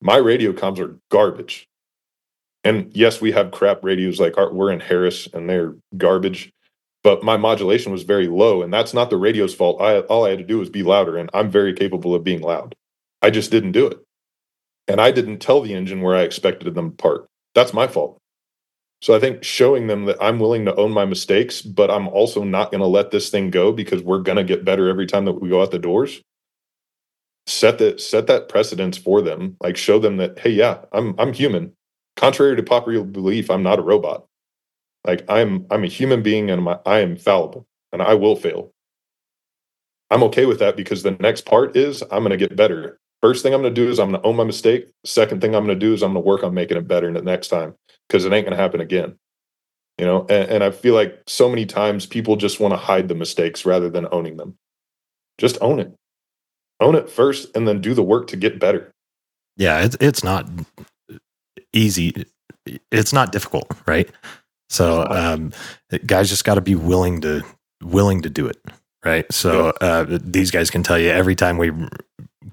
My 0.00 0.16
radio 0.16 0.52
comms 0.52 0.78
are 0.78 0.98
garbage. 1.10 1.68
And 2.64 2.90
yes, 2.94 3.20
we 3.20 3.32
have 3.32 3.52
crap 3.52 3.84
radios 3.84 4.20
like 4.20 4.36
our, 4.36 4.52
we're 4.52 4.72
in 4.72 4.80
Harris 4.80 5.28
and 5.32 5.48
they're 5.48 5.76
garbage, 5.96 6.52
but 7.04 7.22
my 7.22 7.36
modulation 7.36 7.92
was 7.92 8.02
very 8.02 8.26
low. 8.26 8.62
And 8.62 8.72
that's 8.72 8.92
not 8.92 9.08
the 9.08 9.16
radio's 9.16 9.54
fault. 9.54 9.80
I, 9.80 10.00
all 10.00 10.26
I 10.26 10.30
had 10.30 10.38
to 10.38 10.44
do 10.44 10.58
was 10.58 10.68
be 10.68 10.82
louder, 10.82 11.16
and 11.16 11.30
I'm 11.32 11.50
very 11.50 11.72
capable 11.72 12.14
of 12.14 12.24
being 12.24 12.42
loud. 12.42 12.74
I 13.22 13.30
just 13.30 13.50
didn't 13.50 13.72
do 13.72 13.86
it. 13.86 13.98
And 14.88 15.00
I 15.00 15.10
didn't 15.12 15.38
tell 15.38 15.60
the 15.60 15.74
engine 15.74 16.02
where 16.02 16.16
I 16.16 16.22
expected 16.22 16.74
them 16.74 16.90
to 16.90 16.96
park. 16.96 17.26
That's 17.54 17.72
my 17.72 17.86
fault. 17.86 18.18
So 19.00 19.14
I 19.14 19.20
think 19.20 19.44
showing 19.44 19.86
them 19.86 20.06
that 20.06 20.16
I'm 20.20 20.38
willing 20.38 20.64
to 20.64 20.74
own 20.74 20.90
my 20.90 21.04
mistakes, 21.04 21.62
but 21.62 21.90
I'm 21.90 22.08
also 22.08 22.44
not 22.44 22.70
going 22.70 22.80
to 22.80 22.86
let 22.86 23.10
this 23.10 23.30
thing 23.30 23.50
go 23.50 23.72
because 23.72 24.02
we're 24.02 24.20
going 24.20 24.36
to 24.36 24.44
get 24.44 24.64
better 24.64 24.88
every 24.88 25.06
time 25.06 25.24
that 25.26 25.40
we 25.40 25.48
go 25.48 25.62
out 25.62 25.70
the 25.70 25.78
doors. 25.78 26.20
Set 27.46 27.78
that 27.78 28.00
set 28.00 28.26
that 28.26 28.48
precedence 28.48 28.98
for 28.98 29.22
them. 29.22 29.56
Like 29.60 29.76
show 29.76 29.98
them 29.98 30.16
that 30.16 30.38
hey, 30.38 30.50
yeah, 30.50 30.78
I'm 30.92 31.14
I'm 31.18 31.32
human. 31.32 31.72
Contrary 32.16 32.56
to 32.56 32.62
popular 32.62 33.04
belief, 33.04 33.50
I'm 33.50 33.62
not 33.62 33.78
a 33.78 33.82
robot. 33.82 34.26
Like 35.04 35.24
I'm 35.28 35.66
I'm 35.70 35.84
a 35.84 35.88
human 35.88 36.22
being 36.22 36.50
and 36.50 36.68
I'm, 36.68 36.78
I 36.84 37.00
am 37.00 37.16
fallible 37.16 37.66
and 37.92 38.02
I 38.02 38.14
will 38.14 38.36
fail. 38.36 38.72
I'm 40.10 40.22
okay 40.24 40.46
with 40.46 40.58
that 40.60 40.76
because 40.76 41.02
the 41.02 41.12
next 41.12 41.46
part 41.46 41.76
is 41.76 42.02
I'm 42.02 42.22
going 42.22 42.30
to 42.30 42.36
get 42.36 42.56
better. 42.56 42.98
First 43.22 43.42
thing 43.42 43.54
I'm 43.54 43.62
going 43.62 43.74
to 43.74 43.80
do 43.80 43.90
is 43.90 43.98
I'm 43.98 44.10
going 44.10 44.20
to 44.20 44.26
own 44.26 44.36
my 44.36 44.44
mistake. 44.44 44.88
Second 45.04 45.40
thing 45.40 45.54
I'm 45.54 45.64
going 45.64 45.78
to 45.78 45.86
do 45.86 45.92
is 45.92 46.02
I'm 46.02 46.12
going 46.12 46.22
to 46.22 46.28
work 46.28 46.44
on 46.44 46.54
making 46.54 46.76
it 46.76 46.86
better 46.86 47.12
the 47.12 47.22
next 47.22 47.48
time 47.48 47.74
because 48.06 48.24
it 48.24 48.32
ain't 48.32 48.46
going 48.46 48.56
to 48.56 48.62
happen 48.62 48.80
again. 48.80 49.16
You 49.98 50.04
know, 50.04 50.26
and, 50.28 50.50
and 50.50 50.64
I 50.64 50.70
feel 50.70 50.94
like 50.94 51.22
so 51.26 51.48
many 51.48 51.66
times 51.66 52.06
people 52.06 52.36
just 52.36 52.60
want 52.60 52.72
to 52.72 52.78
hide 52.78 53.08
the 53.08 53.14
mistakes 53.14 53.64
rather 53.64 53.88
than 53.88 54.06
owning 54.12 54.36
them. 54.36 54.56
Just 55.38 55.58
own 55.60 55.80
it. 55.80 55.94
Own 56.80 56.94
it 56.94 57.08
first 57.08 57.54
and 57.56 57.66
then 57.66 57.80
do 57.80 57.94
the 57.94 58.02
work 58.02 58.26
to 58.28 58.36
get 58.36 58.58
better. 58.58 58.92
Yeah, 59.56 59.84
it's 59.84 59.96
it's 60.00 60.22
not 60.22 60.48
easy. 61.72 62.26
It's 62.90 63.12
not 63.12 63.32
difficult, 63.32 63.70
right? 63.86 64.10
So 64.68 65.06
um, 65.08 65.52
guys 66.04 66.28
just 66.28 66.44
got 66.44 66.56
to 66.56 66.60
be 66.60 66.74
willing 66.74 67.20
to 67.22 67.42
willing 67.82 68.22
to 68.22 68.30
do 68.30 68.46
it, 68.46 68.58
right? 69.04 69.30
So 69.32 69.70
uh, 69.80 70.18
these 70.20 70.50
guys 70.50 70.70
can 70.70 70.82
tell 70.82 70.98
you 70.98 71.10
every 71.10 71.34
time 71.34 71.56
we 71.56 71.70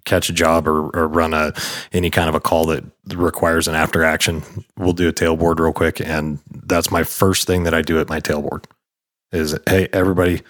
catch 0.05 0.29
a 0.29 0.33
job 0.33 0.67
or, 0.67 0.89
or 0.95 1.07
run 1.07 1.33
a 1.33 1.53
any 1.91 2.09
kind 2.09 2.29
of 2.29 2.35
a 2.35 2.39
call 2.39 2.65
that 2.67 2.83
requires 3.13 3.67
an 3.67 3.75
after 3.75 4.03
action, 4.03 4.43
we'll 4.77 4.93
do 4.93 5.09
a 5.09 5.13
tailboard 5.13 5.59
real 5.59 5.73
quick, 5.73 5.99
and 5.99 6.39
that's 6.65 6.91
my 6.91 7.03
first 7.03 7.47
thing 7.47 7.63
that 7.63 7.73
I 7.73 7.81
do 7.81 7.99
at 7.99 8.09
my 8.09 8.19
tailboard. 8.19 8.65
Is 9.31 9.57
hey 9.67 9.89
everybody, 9.91 10.41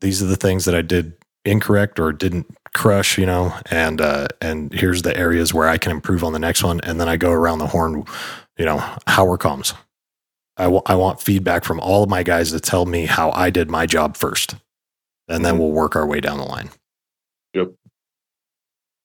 these 0.00 0.22
are 0.22 0.26
the 0.26 0.36
things 0.36 0.64
that 0.66 0.74
I 0.74 0.82
did 0.82 1.14
incorrect 1.44 1.98
or 1.98 2.12
didn't 2.12 2.46
crush, 2.78 3.18
you 3.18 3.26
know, 3.26 3.52
and 3.70 4.00
uh, 4.00 4.28
and 4.40 4.72
here's 4.72 5.02
the 5.02 5.14
areas 5.16 5.52
where 5.52 5.68
I 5.68 5.78
can 5.78 5.90
improve 5.92 6.22
on 6.22 6.32
the 6.32 6.38
next 6.38 6.62
one, 6.62 6.80
and 6.84 7.00
then 7.00 7.08
I 7.08 7.16
go 7.16 7.32
around 7.32 7.58
the 7.58 7.66
horn, 7.66 8.04
you 8.56 8.64
know, 8.64 8.78
how 9.06 9.26
are 9.30 9.36
comms. 9.36 9.74
I, 10.56 10.64
w- 10.64 10.82
I 10.86 10.94
want 10.94 11.20
feedback 11.20 11.64
from 11.64 11.80
all 11.80 12.02
of 12.04 12.08
my 12.10 12.22
guys 12.22 12.50
to 12.52 12.60
tell 12.60 12.86
me 12.86 13.06
how 13.06 13.30
I 13.32 13.50
did 13.50 13.68
my 13.68 13.84
job 13.86 14.16
first, 14.16 14.54
and 15.28 15.44
then 15.44 15.58
we'll 15.58 15.72
work 15.72 15.96
our 15.96 16.06
way 16.06 16.20
down 16.20 16.38
the 16.38 16.44
line. 16.44 16.70
Yep. 17.54 17.72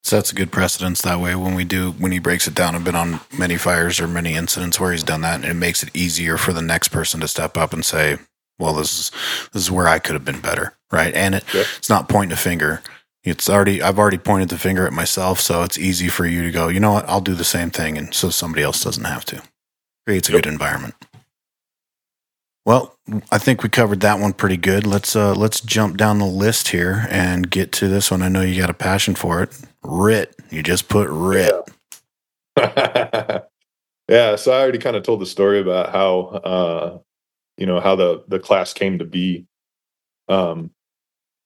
Sets 0.03 0.31
a 0.31 0.35
good 0.35 0.51
precedence 0.51 1.01
that 1.01 1.19
way 1.19 1.33
when 1.35 1.55
we 1.55 1.63
do 1.63 1.91
when 1.91 2.11
he 2.11 2.19
breaks 2.19 2.47
it 2.47 2.53
down. 2.53 2.75
I've 2.75 2.83
been 2.83 2.95
on 2.95 3.21
many 3.37 3.55
fires 3.57 3.99
or 3.99 4.07
many 4.07 4.35
incidents 4.35 4.79
where 4.79 4.91
he's 4.91 5.03
done 5.03 5.21
that, 5.21 5.35
and 5.35 5.45
it 5.45 5.53
makes 5.55 5.81
it 5.81 5.89
easier 5.95 6.37
for 6.37 6.53
the 6.53 6.61
next 6.61 6.89
person 6.89 7.19
to 7.21 7.27
step 7.27 7.57
up 7.57 7.73
and 7.73 7.83
say, 7.83 8.17
"Well, 8.59 8.73
this 8.73 8.99
is 8.99 9.11
this 9.51 9.63
is 9.63 9.71
where 9.71 9.87
I 9.87 9.99
could 9.99 10.13
have 10.13 10.25
been 10.25 10.41
better." 10.41 10.73
Right, 10.91 11.13
and 11.15 11.33
it, 11.35 11.43
Yep. 11.53 11.65
it's 11.77 11.89
not 11.89 12.07
pointing 12.09 12.33
a 12.33 12.37
finger. 12.37 12.81
It's 13.23 13.49
already 13.49 13.81
I've 13.83 13.99
already 13.99 14.17
pointed 14.19 14.49
the 14.49 14.57
finger 14.59 14.87
at 14.87 14.93
myself, 14.93 15.39
so 15.39 15.63
it's 15.63 15.77
easy 15.79 16.09
for 16.09 16.25
you 16.25 16.43
to 16.43 16.51
go. 16.51 16.69
You 16.69 16.79
know 16.81 16.93
what? 16.93 17.09
I'll 17.09 17.21
do 17.21 17.35
the 17.35 17.43
same 17.45 17.71
thing, 17.71 17.97
and 17.97 18.13
so 18.13 18.29
somebody 18.29 18.63
else 18.63 18.83
doesn't 18.83 19.03
have 19.05 19.25
to. 19.25 19.43
Creates 20.07 20.29
a 20.29 20.33
Yep. 20.33 20.43
good 20.43 20.47
environment. 20.47 20.95
Well, 22.65 22.95
I 23.31 23.39
think 23.39 23.63
we 23.63 23.69
covered 23.69 24.01
that 24.01 24.19
one 24.19 24.33
pretty 24.33 24.57
good. 24.57 24.87
Let's 24.87 25.15
uh 25.15 25.33
let's 25.35 25.61
jump 25.61 25.97
down 25.97 26.19
the 26.19 26.25
list 26.25 26.69
here 26.69 27.07
and 27.09 27.49
get 27.49 27.71
to 27.73 27.87
this 27.89 28.11
one. 28.11 28.21
I 28.21 28.29
know 28.29 28.41
you 28.41 28.59
got 28.61 28.69
a 28.69 28.73
passion 28.75 29.15
for 29.15 29.41
it. 29.43 29.57
RIT. 29.83 30.35
You 30.51 30.63
just 30.63 30.87
put 30.89 31.09
RIT. 31.09 31.55
yeah, 32.57 34.35
so 34.35 34.51
I 34.53 34.61
already 34.61 34.79
kind 34.79 34.95
of 34.95 35.03
told 35.03 35.21
the 35.21 35.25
story 35.25 35.59
about 35.61 35.91
how 35.91 36.19
uh 36.21 36.99
you 37.57 37.65
know 37.65 37.79
how 37.79 37.95
the 37.95 38.23
the 38.27 38.39
class 38.39 38.73
came 38.73 38.99
to 38.99 39.05
be. 39.05 39.45
Um 40.29 40.71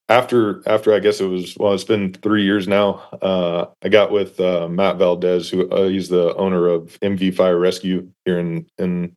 after 0.10 0.64
after 0.68 0.94
I 0.94 1.00
guess 1.00 1.20
it 1.22 1.26
was 1.28 1.58
well 1.58 1.74
it's 1.74 1.84
been 1.84 2.14
3 2.14 2.44
years 2.44 2.68
now. 2.68 2.96
Uh 3.22 3.68
I 3.84 3.90
got 3.90 4.12
with 4.12 4.40
uh 4.40 4.68
Matt 4.68 4.98
Valdez 4.98 5.50
who 5.50 5.70
uh, 5.70 5.88
he's 5.88 6.10
the 6.10 6.36
owner 6.36 6.68
of 6.68 6.98
MV 7.02 7.32
Fire 7.32 7.60
Rescue 7.60 8.10
here 8.26 8.40
in 8.40 8.68
in 8.78 9.16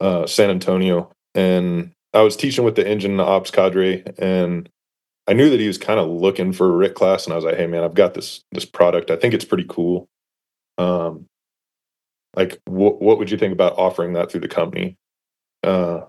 uh 0.00 0.26
San 0.26 0.50
Antonio 0.50 1.10
and 1.34 1.92
I 2.14 2.22
was 2.22 2.36
teaching 2.36 2.64
with 2.64 2.76
the 2.76 2.86
engine 2.86 3.20
ops 3.20 3.50
cadre 3.50 4.04
and 4.18 4.68
I 5.26 5.32
knew 5.34 5.50
that 5.50 5.60
he 5.60 5.68
was 5.68 5.78
kind 5.78 6.00
of 6.00 6.08
looking 6.08 6.52
for 6.52 6.68
a 6.68 6.76
RIT 6.76 6.94
class, 6.94 7.24
and 7.24 7.32
I 7.32 7.36
was 7.36 7.44
like, 7.44 7.56
"Hey, 7.56 7.66
man, 7.66 7.84
I've 7.84 7.94
got 7.94 8.14
this 8.14 8.42
this 8.52 8.64
product. 8.66 9.10
I 9.10 9.16
think 9.16 9.34
it's 9.34 9.44
pretty 9.44 9.64
cool. 9.68 10.06
Um, 10.78 11.26
like, 12.36 12.60
wh- 12.66 13.00
what 13.00 13.18
would 13.18 13.30
you 13.30 13.38
think 13.38 13.52
about 13.52 13.78
offering 13.78 14.14
that 14.14 14.30
through 14.30 14.40
the 14.40 14.48
company?" 14.48 14.96
Uh, 15.62 16.02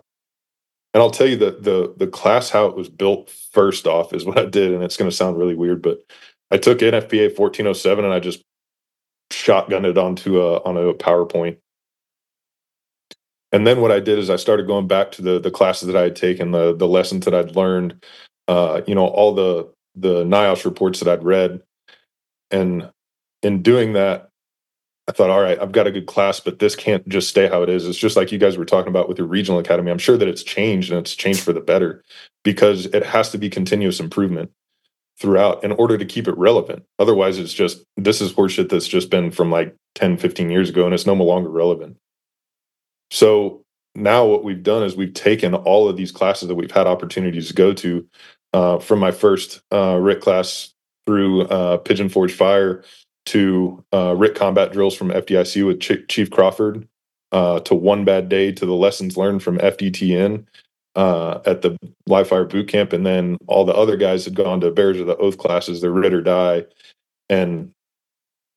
and 0.96 1.04
I'll 1.04 1.12
tell 1.12 1.28
you 1.28 1.36
that 1.38 1.64
the 1.64 1.94
the 1.98 2.08
class 2.08 2.50
how 2.50 2.68
it 2.68 2.76
was 2.76 2.88
built 2.88 3.30
first 3.30 3.86
off 3.86 4.14
is 4.14 4.24
what 4.24 4.40
I 4.40 4.46
did, 4.46 4.72
and 4.72 4.82
it's 4.82 4.96
going 4.96 5.12
to 5.12 5.16
sound 5.16 5.38
really 5.38 5.54
weird, 5.54 5.82
but 5.82 6.00
I 6.52 6.58
took 6.58 6.80
NFPA 6.80 7.36
fourteen 7.36 7.68
oh 7.68 7.74
seven 7.74 8.06
and 8.06 8.14
I 8.14 8.22
just 8.22 8.42
shotgunned 9.30 9.86
it 9.90 9.98
onto 9.98 10.42
a 10.42 10.64
on 10.64 10.78
a 10.78 10.94
PowerPoint. 10.94 11.58
And 13.52 13.68
then 13.68 13.82
what 13.82 13.92
I 13.92 14.00
did 14.00 14.20
is 14.20 14.30
I 14.30 14.38
started 14.38 14.68
going 14.68 14.88
back 14.88 15.12
to 15.14 15.22
the 15.22 15.38
the 15.38 15.52
classes 15.52 15.88
that 15.88 15.98
I 15.98 16.04
had 16.04 16.16
taken, 16.16 16.52
the 16.52 16.74
the 16.74 16.88
lessons 16.88 17.26
that 17.26 17.36
I'd 17.36 17.58
learned, 17.58 18.02
uh, 18.48 18.82
you 18.88 18.96
know, 18.96 19.08
all 19.08 19.36
the 19.36 19.70
the 19.96 20.24
NIOSH 20.24 20.64
reports 20.64 21.02
that 21.02 21.10
I'd 21.12 21.26
read, 21.26 21.62
and 22.52 22.90
in 23.44 23.62
doing 23.62 23.94
that, 23.94 24.25
I 25.08 25.12
thought, 25.12 25.30
all 25.30 25.42
right, 25.42 25.60
I've 25.60 25.72
got 25.72 25.86
a 25.86 25.92
good 25.92 26.08
class, 26.08 26.40
but 26.40 26.58
this 26.58 26.76
can't 26.76 27.08
just 27.08 27.30
stay 27.30 27.48
how 27.48 27.62
it 27.62 27.70
is. 27.70 27.88
It's 27.88 27.98
just 27.98 28.18
like 28.18 28.32
you 28.32 28.40
guys 28.40 28.58
were 28.58 28.66
talking 28.66 28.90
about 28.90 29.08
with 29.08 29.20
your 29.20 29.28
regional 29.28 29.60
academy. 29.60 29.92
I'm 29.92 30.00
sure 30.00 30.18
that 30.18 30.28
it's 30.28 30.42
changed 30.42 30.92
and 30.92 31.00
it's 31.00 31.16
changed 31.16 31.42
for 31.42 31.54
the 31.54 31.62
better 31.62 32.04
because 32.44 32.88
it 32.88 33.06
has 33.06 33.30
to 33.32 33.38
be 33.38 33.50
continuous 33.50 34.00
improvement 34.00 34.52
throughout 35.20 35.64
in 35.64 35.72
order 35.74 35.98
to 35.98 36.06
keep 36.06 36.28
it 36.28 36.38
relevant. 36.38 36.84
Otherwise, 36.98 37.38
it's 37.38 37.54
just 37.54 37.84
this 37.98 38.20
is 38.20 38.34
horseshit 38.34 38.70
that's 38.70 38.88
just 38.88 39.12
been 39.12 39.30
from 39.30 39.52
like 39.52 39.76
10, 39.94 40.18
15 40.18 40.50
years 40.50 40.70
ago 40.70 40.86
and 40.86 40.94
it's 40.94 41.06
no 41.06 41.14
longer 41.14 41.50
relevant. 41.50 41.98
So 43.12 43.64
now 43.94 44.26
what 44.26 44.44
we've 44.44 44.64
done 44.64 44.84
is 44.84 44.96
we've 44.96 45.14
taken 45.14 45.54
all 45.54 45.88
of 45.88 45.98
these 45.98 46.12
classes 46.12 46.48
that 46.48 46.56
we've 46.56 46.72
had 46.72 46.88
opportunities 46.88 47.48
to 47.50 47.54
go 47.54 47.74
to 47.74 48.08
uh, 48.54 48.80
from 48.80 49.00
my 49.00 49.12
first 49.12 49.62
uh, 49.72 49.98
RIT 50.02 50.22
class 50.22 50.74
through 51.06 51.44
uh, 51.44 51.78
Pigeon 51.78 52.10
Forge 52.10 52.34
Fire 52.34 52.84
to 53.26 53.84
uh, 53.94 54.16
RIT 54.16 54.36
combat 54.36 54.72
drills 54.72 54.96
from 54.96 55.10
FDIC 55.10 55.66
with 55.66 55.80
Ch- 55.80 56.08
Chief 56.08 56.30
Crawford 56.30 56.88
uh, 57.32 57.60
to 57.62 57.76
One 57.76 58.06
Bad 58.06 58.30
Day 58.30 58.52
to 58.52 58.66
the 58.66 58.74
lessons 58.74 59.18
learned 59.18 59.44
from 59.44 59.58
FDTN 59.58 60.46
uh, 60.96 61.40
at 61.46 61.62
the 61.62 61.78
live 62.08 62.28
fire 62.28 62.46
boot 62.46 62.68
camp. 62.68 62.94
And 62.94 63.06
then 63.06 63.38
all 63.48 63.66
the 63.66 63.76
other 63.76 63.98
guys 63.98 64.26
had 64.26 64.36
gone 64.36 64.62
to 64.62 64.72
Bearers 64.72 65.00
of 65.00 65.08
the 65.08 65.18
Oath 65.18 65.38
classes, 65.38 65.82
the 65.82 65.92
RIT 65.92 66.14
or 66.14 66.22
Die. 66.22 66.66
And 67.30 67.72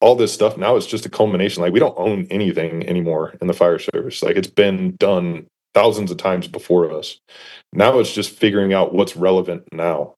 all 0.00 0.14
this 0.14 0.32
stuff 0.32 0.56
now 0.56 0.76
it's 0.76 0.86
just 0.86 1.06
a 1.06 1.10
culmination. 1.10 1.62
Like 1.62 1.72
we 1.72 1.80
don't 1.80 1.98
own 1.98 2.26
anything 2.30 2.86
anymore 2.88 3.34
in 3.40 3.46
the 3.46 3.54
fire 3.54 3.78
service. 3.78 4.22
Like 4.22 4.36
it's 4.36 4.48
been 4.48 4.94
done 4.96 5.46
thousands 5.74 6.10
of 6.10 6.16
times 6.16 6.46
before 6.46 6.90
us. 6.92 7.18
Now 7.72 7.98
it's 7.98 8.12
just 8.12 8.30
figuring 8.30 8.72
out 8.72 8.94
what's 8.94 9.16
relevant 9.16 9.64
now. 9.72 10.14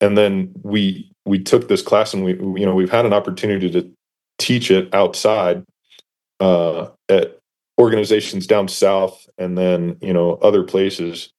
And 0.00 0.16
then 0.16 0.52
we 0.62 1.09
we 1.30 1.38
took 1.38 1.68
this 1.68 1.80
class 1.80 2.12
and 2.12 2.24
we 2.24 2.32
you 2.32 2.66
know 2.66 2.74
we've 2.74 2.90
had 2.90 3.06
an 3.06 3.12
opportunity 3.12 3.70
to 3.70 3.88
teach 4.38 4.70
it 4.70 4.92
outside 4.92 5.64
uh, 6.40 6.88
at 7.08 7.38
organizations 7.80 8.46
down 8.46 8.66
south 8.66 9.28
and 9.38 9.56
then 9.56 9.96
you 10.02 10.12
know 10.12 10.32
other 10.42 10.64
places. 10.64 11.32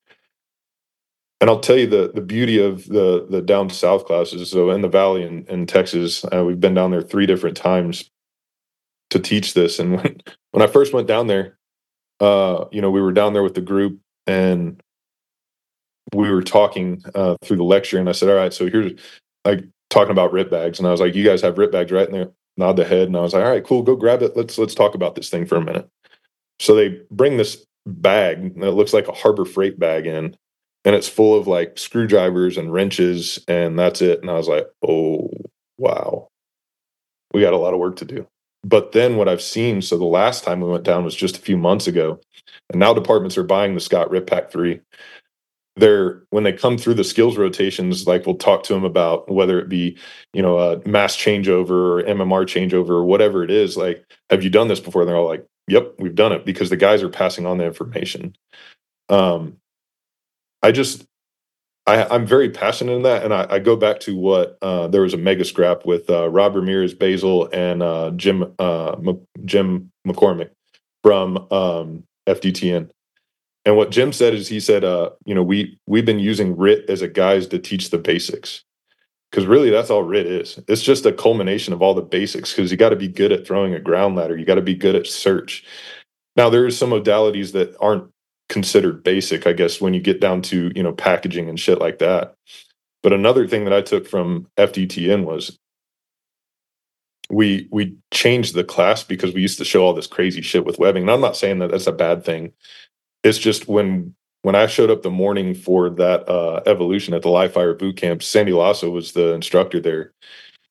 And 1.41 1.49
I'll 1.49 1.59
tell 1.59 1.77
you 1.77 1.87
the 1.87 2.11
the 2.13 2.21
beauty 2.21 2.57
of 2.57 2.87
the 2.87 3.27
the 3.29 3.41
down 3.41 3.69
south 3.69 4.05
classes. 4.05 4.49
So 4.49 4.71
in 4.71 4.81
the 4.81 4.87
valley 4.87 5.23
in, 5.23 5.45
in 5.47 5.65
Texas, 5.65 6.23
uh, 6.33 6.45
we've 6.45 6.59
been 6.59 6.73
down 6.73 6.91
there 6.91 7.01
three 7.01 7.25
different 7.25 7.57
times 7.57 8.09
to 9.09 9.19
teach 9.19 9.53
this. 9.53 9.77
And 9.77 9.91
when 9.97 10.21
when 10.51 10.63
I 10.63 10.67
first 10.67 10.93
went 10.93 11.07
down 11.07 11.27
there, 11.27 11.57
uh, 12.21 12.65
you 12.71 12.81
know, 12.81 12.91
we 12.91 13.01
were 13.01 13.11
down 13.11 13.33
there 13.33 13.43
with 13.43 13.55
the 13.55 13.61
group, 13.61 13.99
and 14.25 14.79
we 16.13 16.31
were 16.31 16.43
talking 16.43 17.03
uh, 17.13 17.35
through 17.41 17.57
the 17.57 17.63
lecture, 17.63 17.97
and 17.97 18.07
I 18.07 18.13
said, 18.13 18.29
"All 18.29 18.35
right, 18.35 18.53
so 18.53 18.69
here's 18.69 18.93
like 19.43 19.65
talking 19.91 20.11
about 20.11 20.33
RIT 20.33 20.49
bags," 20.49 20.79
and 20.79 20.87
I 20.87 20.91
was 20.91 20.99
like, 20.99 21.13
"You 21.13 21.23
guys 21.23 21.41
have 21.43 21.59
RIT 21.59 21.71
bags, 21.71 21.91
right?" 21.91 22.09
And 22.09 22.15
they 22.15 22.31
nod 22.57 22.77
the 22.77 22.85
head, 22.85 23.07
and 23.07 23.17
I 23.17 23.21
was 23.21 23.33
like, 23.33 23.43
"All 23.43 23.51
right, 23.51 23.63
cool, 23.63 23.83
go 23.83 23.95
grab 23.95 24.23
it. 24.23 24.35
Let's 24.35 24.57
let's 24.57 24.75
talk 24.75 24.95
about 24.95 25.15
this 25.15 25.29
thing 25.29 25.45
for 25.45 25.57
a 25.57 25.63
minute." 25.63 25.87
So 26.59 26.75
they 26.75 26.99
bring 27.11 27.37
this 27.37 27.65
bag 27.85 28.59
that 28.61 28.71
looks 28.71 28.93
like 28.93 29.07
a 29.07 29.13
Harbor 29.13 29.45
Freight 29.45 29.79
bag 29.79 30.07
in, 30.07 30.35
and 30.85 30.95
it's 30.95 31.07
full 31.09 31.37
of 31.37 31.47
like 31.47 31.77
screwdrivers 31.77 32.57
and 32.57 32.73
wrenches, 32.73 33.43
and 33.47 33.77
that's 33.77 34.01
it. 34.01 34.21
And 34.21 34.29
I 34.31 34.35
was 34.35 34.47
like, 34.47 34.67
"Oh, 34.87 35.29
wow, 35.77 36.29
we 37.33 37.41
got 37.41 37.53
a 37.53 37.57
lot 37.57 37.73
of 37.73 37.79
work 37.79 37.97
to 37.97 38.05
do." 38.05 38.27
But 38.63 38.91
then 38.91 39.17
what 39.17 39.27
I've 39.27 39.41
seen, 39.41 39.81
so 39.81 39.97
the 39.97 40.05
last 40.05 40.43
time 40.43 40.61
we 40.61 40.69
went 40.69 40.83
down 40.83 41.03
was 41.03 41.15
just 41.15 41.37
a 41.37 41.41
few 41.41 41.57
months 41.57 41.87
ago, 41.87 42.19
and 42.69 42.79
now 42.79 42.93
departments 42.93 43.37
are 43.37 43.43
buying 43.43 43.73
the 43.73 43.81
Scott 43.81 44.11
RIT 44.11 44.27
Pak 44.27 44.51
3. 44.51 44.79
They're 45.81 46.23
when 46.31 46.45
they 46.45 46.53
come 46.53 46.77
through 46.79 46.95
the 46.95 47.03
skills 47.05 47.37
rotations, 47.37 48.07
like 48.07 48.25
we'll 48.25 48.37
talk 48.37 48.63
to 48.65 48.73
them 48.73 48.85
about 48.85 49.31
whether 49.31 49.59
it 49.59 49.69
be, 49.69 49.97
you 50.33 50.41
know, 50.43 50.59
a 50.59 50.87
mass 50.87 51.17
changeover 51.17 51.71
or 51.71 52.03
MMR 52.03 52.45
changeover 52.45 52.91
or 52.91 53.05
whatever 53.05 53.43
it 53.43 53.51
is. 53.51 53.77
Like, 53.77 54.05
have 54.31 54.43
you 54.43 54.51
done 54.51 54.69
this 54.69 54.81
before? 54.81 55.03
And 55.03 55.09
they're 55.09 55.17
all 55.17 55.27
like, 55.27 55.45
Yep, 55.67 55.95
we've 55.99 56.15
done 56.15 56.33
it 56.33 56.45
because 56.45 56.69
the 56.69 56.77
guys 56.77 57.03
are 57.03 57.09
passing 57.09 57.45
on 57.47 57.57
the 57.59 57.65
information. 57.65 58.35
Um, 59.09 59.57
I 60.63 60.71
just 60.71 61.05
I, 61.87 62.05
I'm 62.05 62.25
very 62.25 62.49
passionate 62.49 62.93
in 62.93 63.03
that, 63.03 63.23
and 63.23 63.33
I, 63.33 63.47
I 63.49 63.59
go 63.59 63.75
back 63.75 63.99
to 64.01 64.15
what 64.15 64.57
uh, 64.61 64.87
there 64.87 65.01
was 65.01 65.13
a 65.13 65.17
mega 65.17 65.45
scrap 65.45 65.85
with 65.85 66.09
uh, 66.09 66.29
Rob 66.29 66.55
Ramirez, 66.55 66.93
Basil, 66.93 67.49
and 67.51 67.83
uh, 67.83 68.11
Jim 68.15 68.53
uh, 68.59 68.93
M- 68.93 69.27
Jim 69.45 69.91
McCormick 70.07 70.51
from 71.03 71.37
um, 71.51 72.03
FDTN. 72.27 72.89
And 73.65 73.77
what 73.77 73.91
Jim 73.91 74.11
said 74.11 74.33
is 74.33 74.47
he 74.47 74.59
said, 74.59 74.83
uh, 74.83 75.11
you 75.25 75.35
know, 75.35 75.43
we 75.43 75.77
we've 75.87 76.05
been 76.05 76.19
using 76.19 76.57
RIT 76.57 76.89
as 76.89 77.01
a 77.01 77.07
guise 77.07 77.47
to 77.47 77.59
teach 77.59 77.89
the 77.89 77.97
basics 77.99 78.63
because 79.29 79.45
really 79.45 79.69
that's 79.69 79.89
all 79.89 80.03
RIT 80.03 80.25
is. 80.25 80.59
It's 80.67 80.81
just 80.81 81.05
a 81.05 81.11
culmination 81.11 81.73
of 81.73 81.81
all 81.81 81.93
the 81.93 82.01
basics 82.01 82.51
because 82.53 82.71
you 82.71 82.77
got 82.77 82.89
to 82.89 82.95
be 82.95 83.07
good 83.07 83.31
at 83.31 83.45
throwing 83.45 83.73
a 83.73 83.79
ground 83.79 84.15
ladder. 84.15 84.37
You 84.37 84.45
got 84.45 84.55
to 84.55 84.61
be 84.61 84.75
good 84.75 84.95
at 84.95 85.07
search. 85.07 85.63
Now 86.35 86.49
there 86.49 86.65
is 86.65 86.77
some 86.77 86.89
modalities 86.89 87.51
that 87.53 87.75
aren't 87.79 88.09
considered 88.49 89.03
basic, 89.03 89.47
I 89.47 89.53
guess, 89.53 89.79
when 89.79 89.93
you 89.93 90.01
get 90.01 90.19
down 90.19 90.41
to 90.43 90.71
you 90.75 90.83
know 90.83 90.93
packaging 90.93 91.47
and 91.47 91.59
shit 91.59 91.79
like 91.79 91.99
that. 91.99 92.33
But 93.03 93.13
another 93.13 93.47
thing 93.47 93.63
that 93.65 93.73
I 93.73 93.81
took 93.81 94.07
from 94.07 94.47
FDTN 94.57 95.25
was 95.25 95.57
we 97.29 97.67
we 97.71 97.95
changed 98.11 98.55
the 98.55 98.63
class 98.63 99.03
because 99.03 99.33
we 99.33 99.41
used 99.41 99.57
to 99.59 99.65
show 99.65 99.83
all 99.83 99.93
this 99.93 100.07
crazy 100.07 100.41
shit 100.41 100.65
with 100.65 100.79
webbing. 100.79 101.03
And 101.03 101.11
I'm 101.11 101.21
not 101.21 101.37
saying 101.37 101.59
that 101.59 101.71
that's 101.71 101.87
a 101.87 101.91
bad 101.91 102.25
thing. 102.25 102.53
It's 103.23 103.37
just 103.37 103.67
when 103.67 104.15
when 104.43 104.55
I 104.55 104.65
showed 104.65 104.89
up 104.89 105.03
the 105.03 105.11
morning 105.11 105.53
for 105.53 105.89
that 105.89 106.27
uh, 106.27 106.61
evolution 106.65 107.13
at 107.13 107.21
the 107.21 107.29
live 107.29 107.53
fire 107.53 107.75
boot 107.75 107.97
camp, 107.97 108.23
Sandy 108.23 108.53
Lasso 108.53 108.89
was 108.89 109.11
the 109.11 109.33
instructor 109.33 109.79
there. 109.79 110.13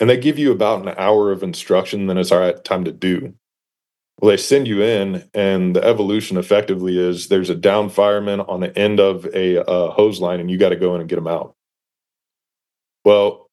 And 0.00 0.10
they 0.10 0.16
give 0.16 0.38
you 0.38 0.50
about 0.50 0.82
an 0.82 0.94
hour 0.98 1.30
of 1.30 1.42
instruction, 1.42 2.06
then 2.06 2.18
it's 2.18 2.32
all 2.32 2.40
right, 2.40 2.62
time 2.64 2.84
to 2.84 2.92
do. 2.92 3.34
Well, 4.20 4.30
they 4.30 4.36
send 4.36 4.66
you 4.66 4.82
in, 4.82 5.28
and 5.34 5.76
the 5.76 5.84
evolution 5.84 6.36
effectively 6.36 6.98
is 6.98 7.28
there's 7.28 7.48
a 7.48 7.54
down 7.54 7.88
fireman 7.90 8.40
on 8.40 8.60
the 8.60 8.76
end 8.76 8.98
of 8.98 9.24
a 9.34 9.64
uh, 9.64 9.90
hose 9.92 10.20
line, 10.20 10.40
and 10.40 10.50
you 10.50 10.58
got 10.58 10.70
to 10.70 10.76
go 10.76 10.94
in 10.94 11.00
and 11.00 11.08
get 11.08 11.18
him 11.18 11.26
out. 11.26 11.54
Well, 13.04 13.46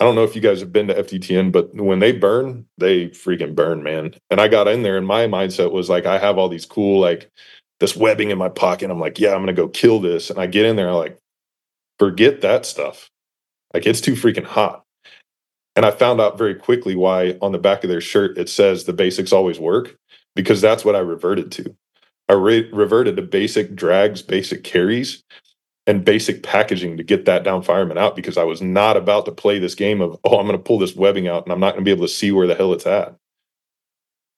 I 0.00 0.04
don't 0.04 0.14
know 0.14 0.24
if 0.24 0.36
you 0.36 0.40
guys 0.40 0.60
have 0.60 0.72
been 0.72 0.86
to 0.88 0.94
FDTN, 0.94 1.52
but 1.52 1.74
when 1.74 1.98
they 1.98 2.12
burn, 2.12 2.66
they 2.78 3.08
freaking 3.08 3.54
burn, 3.54 3.82
man. 3.82 4.14
And 4.30 4.40
I 4.40 4.48
got 4.48 4.68
in 4.68 4.82
there, 4.82 4.96
and 4.96 5.06
my 5.06 5.26
mindset 5.26 5.72
was 5.72 5.90
like, 5.90 6.06
I 6.06 6.18
have 6.18 6.38
all 6.38 6.48
these 6.48 6.66
cool, 6.66 7.00
like, 7.00 7.30
this 7.80 7.96
webbing 7.96 8.30
in 8.30 8.38
my 8.38 8.48
pocket. 8.48 8.90
I'm 8.90 9.00
like, 9.00 9.18
yeah, 9.18 9.34
I'm 9.34 9.42
gonna 9.42 9.52
go 9.52 9.68
kill 9.68 10.00
this. 10.00 10.30
And 10.30 10.38
I 10.38 10.46
get 10.46 10.66
in 10.66 10.76
there, 10.76 10.88
I'm 10.88 10.96
like, 10.96 11.18
forget 11.98 12.40
that 12.42 12.66
stuff. 12.66 13.10
Like 13.74 13.86
it's 13.86 14.00
too 14.00 14.14
freaking 14.14 14.44
hot. 14.44 14.84
And 15.76 15.86
I 15.86 15.90
found 15.92 16.20
out 16.20 16.38
very 16.38 16.54
quickly 16.54 16.96
why 16.96 17.38
on 17.40 17.52
the 17.52 17.58
back 17.58 17.84
of 17.84 17.90
their 17.90 18.00
shirt 18.00 18.36
it 18.36 18.48
says 18.48 18.84
the 18.84 18.92
basics 18.92 19.32
always 19.32 19.60
work, 19.60 19.96
because 20.34 20.60
that's 20.60 20.84
what 20.84 20.96
I 20.96 21.00
reverted 21.00 21.52
to. 21.52 21.76
I 22.28 22.32
re- 22.34 22.68
reverted 22.72 23.16
to 23.16 23.22
basic 23.22 23.74
drags, 23.74 24.20
basic 24.20 24.64
carries, 24.64 25.22
and 25.86 26.04
basic 26.04 26.42
packaging 26.42 26.98
to 26.98 27.02
get 27.02 27.24
that 27.24 27.44
down 27.44 27.62
fireman 27.62 27.96
out 27.96 28.14
because 28.14 28.36
I 28.36 28.44
was 28.44 28.60
not 28.60 28.96
about 28.96 29.24
to 29.24 29.32
play 29.32 29.58
this 29.58 29.74
game 29.74 30.02
of, 30.02 30.18
oh, 30.24 30.38
I'm 30.38 30.46
going 30.46 30.58
to 30.58 30.62
pull 30.62 30.78
this 30.78 30.94
webbing 30.94 31.28
out 31.28 31.44
and 31.44 31.52
I'm 31.52 31.60
not 31.60 31.72
going 31.72 31.82
to 31.82 31.88
be 31.88 31.92
able 31.92 32.06
to 32.06 32.12
see 32.12 32.30
where 32.30 32.46
the 32.46 32.54
hell 32.54 32.74
it's 32.74 32.86
at. 32.86 33.14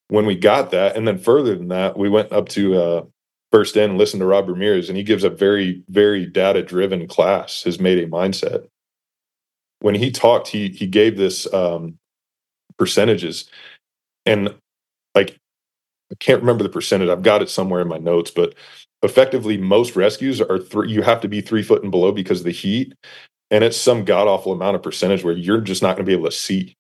When 0.09 0.27
we 0.27 0.37
got 0.37 0.71
that, 0.71 0.97
and 0.97 1.09
then 1.09 1.19
further 1.19 1.57
than 1.57 1.69
that, 1.69 1.99
we 1.99 2.09
went 2.09 2.33
up 2.33 2.49
to 2.51 2.81
uh, 2.81 3.05
first 3.53 3.77
in 3.77 3.91
and 3.91 3.99
listen 3.99 4.21
to 4.21 4.27
Rob 4.27 4.49
Ramirez, 4.49 4.89
and 4.89 4.97
he 4.97 5.03
gives 5.05 5.25
a 5.25 5.31
very, 5.31 5.83
very 5.89 6.27
data 6.27 6.63
driven 6.63 7.07
class, 7.09 7.63
his 7.63 7.81
Mayday 7.81 8.07
mindset. 8.07 8.67
When 9.81 9.95
he 9.95 10.11
talked, 10.11 10.49
he 10.49 10.69
he 10.69 10.87
gave 10.87 11.17
this 11.17 11.53
um, 11.53 11.99
percentages, 12.79 13.49
and 14.27 14.55
like 15.15 15.39
I 16.13 16.15
can't 16.17 16.41
remember 16.41 16.63
the 16.63 16.69
percentage. 16.69 17.09
I've 17.09 17.23
got 17.23 17.43
it 17.43 17.51
somewhere 17.51 17.81
in 17.81 17.89
my 17.89 17.99
notes, 17.99 18.31
but 18.31 18.55
effectively, 19.03 19.57
most 19.57 19.97
rescues 19.97 20.41
are 20.41 20.59
three. 20.59 20.91
You 20.91 21.03
have 21.03 21.21
to 21.23 21.29
be 21.29 21.41
three 21.41 21.63
foot 21.63 21.83
and 21.83 21.91
below 21.91 22.13
because 22.13 22.41
of 22.41 22.45
the 22.45 22.53
heat, 22.53 22.95
and 23.51 23.65
it's 23.65 23.77
some 23.77 24.05
god 24.05 24.29
awful 24.29 24.53
amount 24.53 24.77
of 24.77 24.83
percentage 24.83 25.25
where 25.25 25.35
you're 25.35 25.61
just 25.61 25.83
not 25.83 25.97
going 25.97 26.05
to 26.05 26.11
be 26.11 26.15
able 26.15 26.31
to 26.31 26.37
see. 26.37 26.77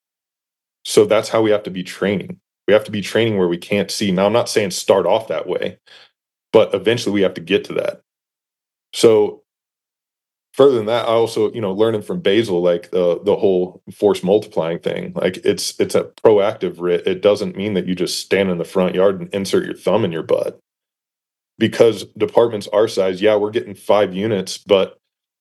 So 0.85 1.05
that's 1.05 1.29
how 1.29 1.43
we 1.43 1.51
have 1.51 1.63
to 1.65 1.71
be 1.71 1.83
training. 1.83 2.39
We 2.67 2.75
have 2.75 2.85
to 2.85 2.91
be 2.91 3.03
training 3.03 3.37
where 3.37 3.49
we 3.49 3.59
can't 3.59 3.91
see. 3.91 4.13
Now, 4.13 4.27
I'm 4.27 4.33
not 4.33 4.49
saying 4.49 4.71
start 4.71 5.07
off 5.07 5.29
that 5.29 5.47
way, 5.47 5.79
but 6.53 6.75
eventually 6.75 7.13
we 7.13 7.23
have 7.23 7.35
to 7.35 7.41
get 7.41 7.65
to 7.65 7.75
that. 7.75 8.01
So 8.93 9.43
further 10.53 10.77
than 10.77 10.87
that, 10.87 11.07
I 11.07 11.13
also, 11.13 11.53
you 11.53 11.61
know, 11.61 11.73
learning 11.73 12.03
from 12.03 12.21
Basil, 12.21 12.61
like 12.61 12.91
the 12.91 13.21
the 13.23 13.37
whole 13.37 13.83
force 13.95 14.23
multiplying 14.23 14.79
thing, 14.79 15.13
like 15.15 15.39
it's 15.39 15.79
it's 15.81 15.95
a 15.95 16.05
proactive 16.05 16.81
RIT. 16.81 17.07
It 17.07 17.23
doesn't 17.23 17.57
mean 17.57 17.75
that 17.75 17.87
you 17.87 17.95
just 17.95 18.21
stand 18.21 18.51
in 18.51 18.59
the 18.59 18.65
front 18.65 18.95
yard 18.95 19.21
and 19.21 19.33
insert 19.35 19.65
your 19.65 19.75
thumb 19.75 20.05
in 20.05 20.13
your 20.13 20.23
butt. 20.23 20.59
Because 21.59 22.05
departments 22.17 22.69
our 22.69 22.89
size, 22.89 23.21
yeah, 23.21 23.37
we're 23.37 23.51
getting 23.51 23.75
five 23.75 24.15
units, 24.15 24.57
but 24.59 24.97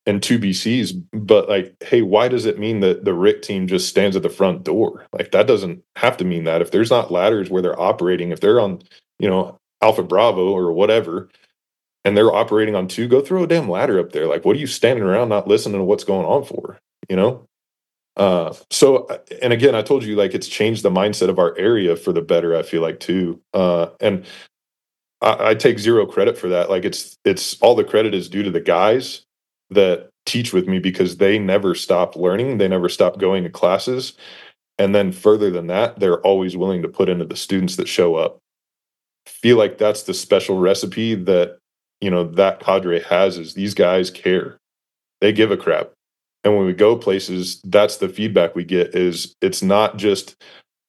and 0.06 0.24
two 0.24 0.40
BCs, 0.40 1.04
but 1.14 1.48
like, 1.48 1.76
hey, 1.84 2.02
why 2.02 2.28
does 2.28 2.46
it 2.46 2.58
mean 2.58 2.80
that 2.80 3.06
the 3.06 3.14
RIT 3.14 3.44
team 3.44 3.68
just 3.68 3.90
stands 3.90 4.16
at 4.16 4.24
the 4.24 4.30
front 4.30 4.64
door? 4.64 5.06
Like 5.14 5.32
that 5.32 5.48
doesn't 5.48 5.84
have 5.98 6.18
to 6.18 6.26
mean 6.26 6.46
that. 6.46 6.62
If 6.62 6.72
there's 6.72 6.90
not 6.90 7.12
ladders 7.12 7.50
where 7.50 7.62
they're 7.62 7.80
operating, 7.80 8.32
if 8.32 8.40
they're 8.40 8.60
on, 8.60 8.82
you 9.20 9.30
know, 9.30 9.59
Alpha 9.82 10.04
Bravo 10.04 10.52
or 10.52 10.72
whatever, 10.72 11.30
and 12.06 12.16
they're 12.16 12.34
operating 12.34 12.76
on 12.76 12.88
two, 12.88 13.08
go 13.08 13.22
throw 13.22 13.44
a 13.44 13.48
damn 13.48 13.70
ladder 13.70 14.00
up 14.00 14.12
there. 14.12 14.28
Like, 14.28 14.46
what 14.46 14.56
are 14.56 14.60
you 14.60 14.68
standing 14.68 15.04
around 15.04 15.30
not 15.30 15.48
listening 15.48 15.80
to 15.80 15.84
what's 15.84 16.04
going 16.04 16.26
on 16.26 16.44
for? 16.44 16.80
You 17.10 17.16
know? 17.16 17.46
Uh, 18.16 18.54
so, 18.70 19.06
uh, 19.06 19.18
and 19.42 19.54
again, 19.54 19.76
I 19.76 19.82
told 19.82 20.04
you 20.04 20.16
like 20.16 20.34
it's 20.34 20.48
changed 20.48 20.84
the 20.84 20.90
mindset 20.90 21.30
of 21.30 21.40
our 21.40 21.58
area 21.58 21.96
for 21.96 22.12
the 22.12 22.22
better. 22.22 22.56
I 22.56 22.64
feel 22.64 22.82
like 22.82 23.00
too, 23.00 23.42
uh, 23.54 23.88
and 24.02 24.26
I, 25.22 25.52
I 25.52 25.56
take 25.56 25.80
zero 25.80 26.06
credit 26.06 26.38
for 26.38 26.50
that. 26.50 26.70
Like 26.70 26.84
it's 26.84 27.18
it's 27.24 27.58
all 27.62 27.76
the 27.76 27.84
credit 27.86 28.14
is 28.14 28.28
due 28.28 28.44
to 28.44 28.52
the 28.52 28.60
guys 28.60 29.22
that 29.70 30.10
teach 30.26 30.52
with 30.52 30.68
me 30.68 30.80
because 30.80 31.18
they 31.18 31.40
never 31.40 31.74
stop 31.74 32.18
learning. 32.18 32.58
They 32.58 32.68
never 32.68 32.90
stop 32.90 33.20
going 33.20 33.44
to 33.46 33.50
classes, 33.50 34.14
and 34.78 34.94
then 34.94 35.14
further 35.14 35.50
than 35.50 35.68
that, 35.68 36.00
they're 36.00 36.20
always 36.22 36.58
willing 36.58 36.82
to 36.82 36.90
put 36.90 37.08
into 37.08 37.26
the 37.26 37.38
students 37.38 37.78
that 37.78 37.88
show 37.88 38.16
up 38.16 38.40
feel 39.30 39.58
like 39.58 39.78
that's 39.78 40.04
the 40.04 40.14
special 40.14 40.58
recipe 40.58 41.16
that 41.16 41.58
you 42.02 42.10
know 42.10 42.24
that 42.24 42.60
cadre 42.60 43.02
has 43.02 43.38
is 43.38 43.54
these 43.54 43.74
guys 43.74 44.10
care. 44.12 44.58
They 45.22 45.32
give 45.34 45.52
a 45.52 45.58
crap. 45.58 45.92
And 46.44 46.56
when 46.56 46.66
we 46.66 46.74
go 46.74 46.96
places 46.96 47.62
that's 47.66 47.98
the 47.98 48.10
feedback 48.10 48.56
we 48.56 48.64
get 48.64 48.96
is 48.96 49.36
it's 49.42 49.62
not 49.62 49.98
just 49.98 50.42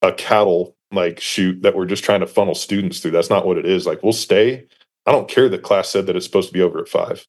a 0.02 0.12
cattle 0.12 0.74
like 0.92 1.20
shoot 1.20 1.62
that 1.62 1.76
we're 1.76 1.86
just 1.86 2.04
trying 2.04 2.20
to 2.20 2.26
funnel 2.26 2.54
students 2.54 3.00
through. 3.00 3.10
That's 3.12 3.30
not 3.30 3.46
what 3.46 3.58
it 3.58 3.66
is. 3.66 3.86
Like 3.86 4.02
we'll 4.02 4.12
stay. 4.12 4.66
I 5.06 5.12
don't 5.12 5.28
care 5.28 5.48
that 5.48 5.62
class 5.62 5.88
said 5.88 6.06
that 6.06 6.16
it's 6.16 6.26
supposed 6.26 6.48
to 6.48 6.54
be 6.54 6.62
over 6.62 6.78
at 6.78 6.88
five. 6.88 7.26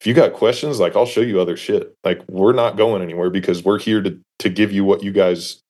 If 0.00 0.06
you 0.06 0.12
got 0.14 0.34
questions 0.34 0.78
like 0.78 0.94
i'll 0.94 1.06
show 1.06 1.20
you 1.20 1.40
other 1.40 1.56
shit. 1.56 1.94
Like 2.04 2.22
we're 2.28 2.52
not 2.52 2.76
going 2.76 3.02
anywhere 3.02 3.30
because 3.30 3.64
we're 3.64 3.78
here 3.78 4.02
to 4.02 4.18
to 4.40 4.48
give 4.48 4.72
you 4.72 4.84
what 4.84 5.02
you 5.02 5.12
guys 5.12 5.60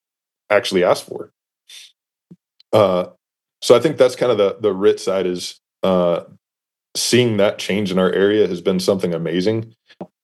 actually 0.51 0.85
asked 0.85 1.05
for. 1.05 1.31
Uh 2.73 3.07
so 3.63 3.75
I 3.75 3.81
think 3.81 3.97
that's 3.97 4.17
kind 4.17 4.33
of 4.33 4.39
the 4.39 4.57
the 4.61 4.73
RIT 4.73 5.01
side 5.01 5.27
is 5.27 5.61
uh, 5.83 6.25
seeing 6.97 7.37
that 7.37 7.59
change 7.59 7.91
in 7.91 7.99
our 7.99 8.13
area 8.13 8.47
has 8.49 8.61
been 8.61 8.81
something 8.81 9.15
amazing. 9.15 9.75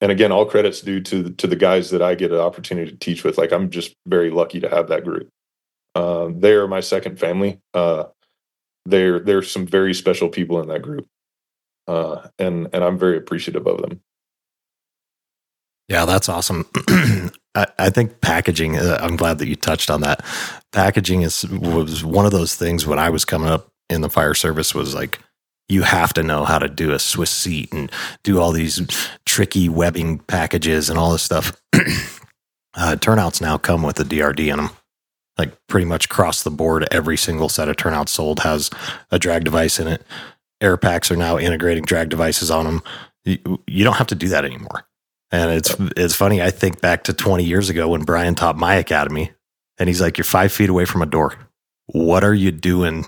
And 0.01 0.11
again, 0.11 0.31
all 0.31 0.45
credits 0.45 0.81
due 0.81 1.01
to 1.01 1.29
to 1.31 1.47
the 1.47 1.55
guys 1.55 1.89
that 1.91 2.01
I 2.01 2.15
get 2.15 2.31
an 2.31 2.39
opportunity 2.39 2.91
to 2.91 2.97
teach 2.97 3.23
with. 3.23 3.37
Like 3.37 3.51
I'm 3.51 3.69
just 3.69 3.95
very 4.05 4.29
lucky 4.29 4.59
to 4.59 4.69
have 4.69 4.89
that 4.89 5.03
group. 5.03 5.29
Uh, 5.95 6.29
they 6.33 6.53
are 6.53 6.67
my 6.67 6.79
second 6.79 7.19
family. 7.19 7.59
Uh, 7.73 8.05
there 8.85 9.19
there's 9.19 9.49
some 9.49 9.65
very 9.65 9.93
special 9.93 10.29
people 10.29 10.59
in 10.61 10.67
that 10.67 10.81
group, 10.81 11.07
uh, 11.87 12.27
and 12.37 12.67
and 12.73 12.83
I'm 12.83 12.97
very 12.97 13.17
appreciative 13.17 13.65
of 13.65 13.81
them. 13.81 14.01
Yeah, 15.87 16.05
that's 16.05 16.29
awesome. 16.29 16.65
I, 17.55 17.67
I, 17.77 17.89
think 17.89 18.21
packaging. 18.21 18.77
Uh, 18.77 18.97
I'm 18.99 19.15
glad 19.15 19.37
that 19.39 19.47
you 19.47 19.55
touched 19.55 19.89
on 19.89 20.01
that. 20.01 20.25
Packaging 20.71 21.21
is 21.21 21.47
was 21.49 22.03
one 22.03 22.25
of 22.25 22.31
those 22.31 22.55
things 22.55 22.87
when 22.87 22.99
I 22.99 23.09
was 23.09 23.25
coming 23.25 23.49
up 23.49 23.71
in 23.89 24.01
the 24.01 24.09
fire 24.09 24.33
service 24.33 24.73
was 24.73 24.95
like 24.95 25.19
you 25.69 25.83
have 25.83 26.13
to 26.13 26.23
know 26.23 26.43
how 26.43 26.59
to 26.59 26.67
do 26.67 26.91
a 26.91 26.99
Swiss 26.99 27.31
seat 27.31 27.71
and 27.71 27.91
do 28.23 28.39
all 28.39 28.51
these 28.51 28.81
tricky 29.25 29.69
webbing 29.69 30.19
packages 30.19 30.89
and 30.89 30.99
all 30.99 31.11
this 31.11 31.23
stuff. 31.23 31.53
uh, 32.75 32.95
turnouts 32.97 33.41
now 33.41 33.57
come 33.57 33.83
with 33.83 33.99
a 33.99 34.03
DRD 34.03 34.51
in 34.51 34.57
them. 34.57 34.69
Like 35.37 35.53
pretty 35.67 35.85
much 35.85 36.05
across 36.05 36.43
the 36.43 36.51
board, 36.51 36.87
every 36.91 37.17
single 37.17 37.49
set 37.49 37.69
of 37.69 37.75
turnouts 37.75 38.11
sold 38.11 38.41
has 38.41 38.69
a 39.09 39.17
drag 39.17 39.45
device 39.45 39.79
in 39.79 39.87
it. 39.87 40.03
Air 40.61 40.77
packs 40.77 41.09
are 41.11 41.15
now 41.15 41.39
integrating 41.39 41.85
drag 41.85 42.09
devices 42.09 42.51
on 42.51 42.65
them. 42.65 42.83
You, 43.25 43.63
you 43.65 43.83
don't 43.83 43.95
have 43.95 44.07
to 44.07 44.15
do 44.15 44.27
that 44.29 44.45
anymore. 44.45 44.85
And 45.33 45.49
it's 45.51 45.75
it's 45.97 46.13
funny. 46.13 46.43
I 46.43 46.51
think 46.51 46.79
back 46.79 47.05
to 47.05 47.13
20 47.13 47.43
years 47.43 47.69
ago 47.69 47.89
when 47.89 48.03
Brian 48.03 48.35
taught 48.35 48.55
my 48.55 48.75
academy, 48.75 49.31
and 49.79 49.89
he's 49.89 49.99
like, 49.99 50.19
"You're 50.19 50.25
five 50.25 50.51
feet 50.53 50.69
away 50.69 50.85
from 50.85 51.01
a 51.01 51.07
door. 51.07 51.33
What 51.87 52.23
are 52.23 52.35
you 52.35 52.51
doing 52.51 53.07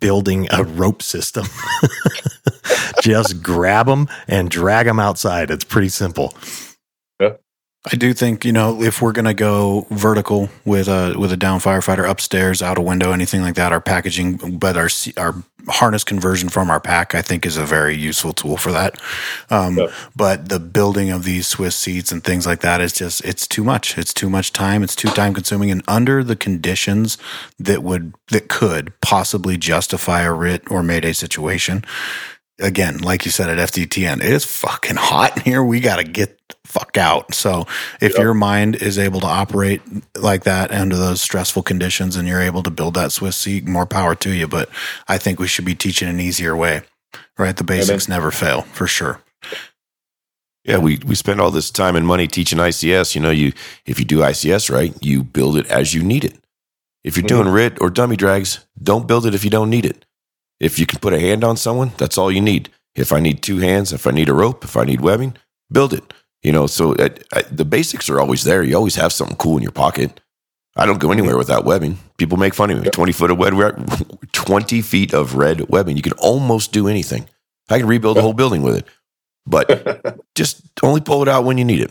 building 0.00 0.48
a 0.50 0.62
rope 0.62 1.02
system? 1.02 1.46
Just 3.02 3.42
grab 3.42 3.86
them 3.86 4.06
and 4.28 4.50
drag 4.50 4.84
them 4.84 5.00
outside. 5.00 5.50
It's 5.50 5.64
pretty 5.64 5.88
simple." 5.88 6.34
I 7.90 7.96
do 7.96 8.14
think 8.14 8.46
you 8.46 8.52
know 8.52 8.82
if 8.82 9.02
we're 9.02 9.12
gonna 9.12 9.34
go 9.34 9.86
vertical 9.90 10.48
with 10.64 10.88
a 10.88 11.14
with 11.18 11.32
a 11.32 11.36
down 11.36 11.60
firefighter 11.60 12.08
upstairs, 12.08 12.62
out 12.62 12.78
a 12.78 12.82
window, 12.82 13.12
anything 13.12 13.42
like 13.42 13.56
that, 13.56 13.72
our 13.72 13.80
packaging, 13.80 14.58
but 14.58 14.76
our 14.76 14.88
our 15.18 15.34
harness 15.68 16.04
conversion 16.04 16.48
from 16.48 16.70
our 16.70 16.80
pack, 16.80 17.14
I 17.14 17.22
think, 17.22 17.44
is 17.46 17.56
a 17.56 17.64
very 17.64 17.96
useful 17.96 18.32
tool 18.32 18.56
for 18.56 18.72
that. 18.72 18.98
Um, 19.50 19.78
yeah. 19.78 19.86
But 20.14 20.48
the 20.48 20.58
building 20.58 21.10
of 21.10 21.24
these 21.24 21.46
Swiss 21.46 21.76
seats 21.76 22.12
and 22.12 22.22
things 22.22 22.46
like 22.46 22.60
that 22.60 22.80
is 22.80 22.92
just 22.92 23.24
it's 23.24 23.46
too 23.46 23.64
much. 23.64 23.98
It's 23.98 24.14
too 24.14 24.30
much 24.30 24.52
time. 24.52 24.82
It's 24.82 24.96
too 24.96 25.08
time 25.08 25.34
consuming, 25.34 25.70
and 25.70 25.82
under 25.86 26.24
the 26.24 26.36
conditions 26.36 27.18
that 27.58 27.82
would 27.82 28.14
that 28.28 28.48
could 28.48 28.98
possibly 29.02 29.58
justify 29.58 30.22
a 30.22 30.32
RIT 30.32 30.70
or 30.70 30.82
Mayday 30.82 31.12
situation 31.12 31.84
again, 32.60 32.98
like 32.98 33.24
you 33.24 33.30
said 33.30 33.48
at 33.48 33.70
FDTN, 33.70 34.16
it 34.16 34.32
is 34.32 34.44
fucking 34.44 34.96
hot 34.96 35.36
in 35.36 35.42
here. 35.42 35.62
We 35.62 35.80
got 35.80 35.96
to 35.96 36.04
get 36.04 36.38
fuck 36.64 36.96
out. 36.96 37.34
So 37.34 37.66
if 38.00 38.12
yep. 38.12 38.18
your 38.18 38.34
mind 38.34 38.76
is 38.76 38.98
able 38.98 39.20
to 39.20 39.26
operate 39.26 39.80
like 40.16 40.44
that 40.44 40.72
under 40.72 40.96
those 40.96 41.20
stressful 41.20 41.62
conditions 41.62 42.16
and 42.16 42.26
you're 42.26 42.40
able 42.40 42.62
to 42.62 42.70
build 42.70 42.94
that 42.94 43.12
Swiss 43.12 43.36
seat, 43.36 43.66
more 43.66 43.86
power 43.86 44.14
to 44.16 44.30
you. 44.30 44.48
But 44.48 44.68
I 45.08 45.18
think 45.18 45.38
we 45.38 45.46
should 45.46 45.64
be 45.64 45.74
teaching 45.74 46.08
an 46.08 46.20
easier 46.20 46.56
way, 46.56 46.82
right? 47.38 47.56
The 47.56 47.64
basics 47.64 48.08
never 48.08 48.30
fail 48.30 48.62
for 48.62 48.86
sure. 48.86 49.20
Yeah, 50.64 50.78
we, 50.78 50.98
we 51.06 51.14
spend 51.14 51.42
all 51.42 51.50
this 51.50 51.70
time 51.70 51.94
and 51.94 52.06
money 52.06 52.26
teaching 52.26 52.58
ICS. 52.58 53.14
You 53.14 53.20
know, 53.20 53.30
you 53.30 53.52
if 53.84 53.98
you 53.98 54.06
do 54.06 54.20
ICS 54.20 54.70
right, 54.70 54.94
you 55.02 55.22
build 55.22 55.58
it 55.58 55.66
as 55.66 55.92
you 55.92 56.02
need 56.02 56.24
it. 56.24 56.38
If 57.04 57.18
you're 57.18 57.26
mm-hmm. 57.26 57.42
doing 57.42 57.54
RIT 57.54 57.80
or 57.82 57.90
dummy 57.90 58.16
drags, 58.16 58.64
don't 58.82 59.06
build 59.06 59.26
it 59.26 59.34
if 59.34 59.44
you 59.44 59.50
don't 59.50 59.68
need 59.68 59.84
it. 59.84 60.06
If 60.64 60.78
you 60.78 60.86
can 60.86 60.98
put 60.98 61.12
a 61.12 61.20
hand 61.20 61.44
on 61.44 61.58
someone, 61.58 61.92
that's 61.98 62.16
all 62.16 62.32
you 62.32 62.40
need. 62.40 62.70
If 62.94 63.12
I 63.12 63.20
need 63.20 63.42
two 63.42 63.58
hands, 63.58 63.92
if 63.92 64.06
I 64.06 64.12
need 64.12 64.30
a 64.30 64.32
rope, 64.32 64.64
if 64.64 64.78
I 64.78 64.84
need 64.84 65.02
webbing, 65.02 65.36
build 65.70 65.92
it. 65.92 66.14
You 66.42 66.52
know, 66.52 66.66
so 66.66 66.94
uh, 66.94 67.10
uh, 67.34 67.42
the 67.50 67.66
basics 67.66 68.08
are 68.08 68.18
always 68.18 68.44
there. 68.44 68.62
You 68.62 68.74
always 68.74 68.94
have 68.94 69.12
something 69.12 69.36
cool 69.36 69.58
in 69.58 69.62
your 69.62 69.72
pocket. 69.72 70.20
I 70.74 70.86
don't 70.86 71.00
go 71.00 71.12
anywhere 71.12 71.36
without 71.36 71.66
webbing. 71.66 71.98
People 72.16 72.38
make 72.38 72.54
fun 72.54 72.70
of 72.70 72.82
me. 72.82 72.88
Twenty 72.90 73.12
foot 73.12 73.30
of 73.30 73.38
red, 73.38 73.74
twenty 74.32 74.80
feet 74.80 75.12
of 75.12 75.34
red 75.34 75.68
webbing. 75.68 75.96
You 75.96 76.02
can 76.02 76.14
almost 76.14 76.72
do 76.72 76.88
anything. 76.88 77.26
I 77.68 77.78
can 77.78 77.86
rebuild 77.86 78.16
the 78.16 78.22
whole 78.22 78.32
building 78.32 78.62
with 78.62 78.76
it, 78.76 78.86
but 79.46 80.18
just 80.34 80.62
only 80.82 81.02
pull 81.02 81.20
it 81.20 81.28
out 81.28 81.44
when 81.44 81.58
you 81.58 81.64
need 81.64 81.82
it. 81.82 81.90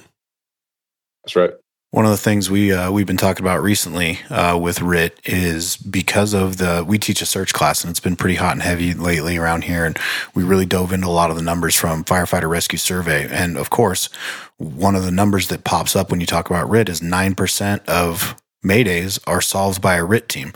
That's 1.24 1.36
right. 1.36 1.52
One 1.94 2.06
of 2.06 2.12
the 2.12 2.18
things 2.18 2.50
we 2.50 2.74
uh, 2.74 2.92
we've 2.92 3.06
been 3.06 3.18
talking 3.18 3.46
about 3.46 3.62
recently 3.62 4.18
uh, 4.32 4.58
with 4.58 4.82
RIT 4.82 5.20
is 5.26 5.78
because 5.78 6.34
of 6.34 6.58
the 6.58 6.84
we 6.84 6.98
teach 6.98 7.22
a 7.22 7.26
search 7.28 7.54
class 7.54 7.84
and 7.84 7.92
it's 7.92 8.00
been 8.00 8.16
pretty 8.16 8.34
hot 8.34 8.54
and 8.54 8.64
heavy 8.64 8.96
lately 8.96 9.38
around 9.38 9.66
here, 9.66 9.86
and 9.86 9.96
we 10.34 10.42
really 10.42 10.66
dove 10.66 10.92
into 10.92 11.06
a 11.06 11.10
lot 11.10 11.30
of 11.30 11.36
the 11.36 11.44
numbers 11.44 11.76
from 11.76 12.04
Firefighter 12.04 12.50
Rescue 12.50 12.80
Survey, 12.80 13.28
and 13.30 13.60
of 13.60 13.70
course, 13.70 14.10
one 14.58 14.96
of 14.96 15.06
the 15.06 15.12
numbers 15.12 15.50
that 15.50 15.66
pops 15.66 15.96
up 15.96 16.10
when 16.10 16.20
you 16.20 16.26
talk 16.26 16.50
about 16.50 16.68
RIT 16.68 16.90
is 16.90 17.04
nine 17.04 17.36
percent 17.36 17.88
of 17.88 18.36
maydays 18.66 19.20
are 19.28 19.40
solved 19.40 19.80
by 19.80 19.94
a 19.94 20.04
RIT 20.04 20.28
team, 20.28 20.52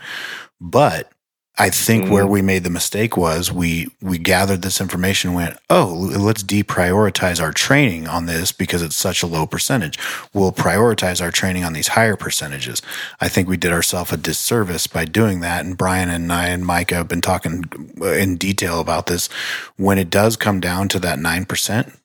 but 0.59 1.11
I 1.59 1.69
think 1.69 2.03
mm-hmm. 2.03 2.13
where 2.13 2.27
we 2.27 2.41
made 2.41 2.63
the 2.63 2.69
mistake 2.69 3.17
was 3.17 3.51
we 3.51 3.89
we 4.01 4.17
gathered 4.17 4.61
this 4.61 4.79
information 4.79 5.33
went, 5.33 5.57
"Oh, 5.69 5.85
let's 5.85 6.43
deprioritize 6.43 7.41
our 7.41 7.51
training 7.51 8.07
on 8.07 8.25
this 8.25 8.51
because 8.51 8.81
it's 8.81 8.95
such 8.95 9.23
a 9.23 9.27
low 9.27 9.47
percentage. 9.47 9.97
We'll 10.33 10.51
prioritize 10.51 11.21
our 11.21 11.31
training 11.31 11.63
on 11.63 11.73
these 11.73 11.89
higher 11.89 12.15
percentages." 12.15 12.81
I 13.19 13.27
think 13.27 13.47
we 13.47 13.57
did 13.57 13.71
ourselves 13.71 14.11
a 14.11 14.17
disservice 14.17 14.87
by 14.87 15.05
doing 15.05 15.39
that 15.41 15.65
and 15.65 15.77
Brian 15.77 16.09
and 16.09 16.31
I 16.31 16.47
and 16.47 16.65
Micah 16.65 16.95
have 16.95 17.07
been 17.07 17.21
talking 17.21 17.63
in 18.01 18.37
detail 18.37 18.79
about 18.79 19.07
this. 19.07 19.27
When 19.77 19.97
it 19.97 20.09
does 20.09 20.35
come 20.35 20.59
down 20.59 20.87
to 20.89 20.99
that 20.99 21.19
9%, 21.19 21.97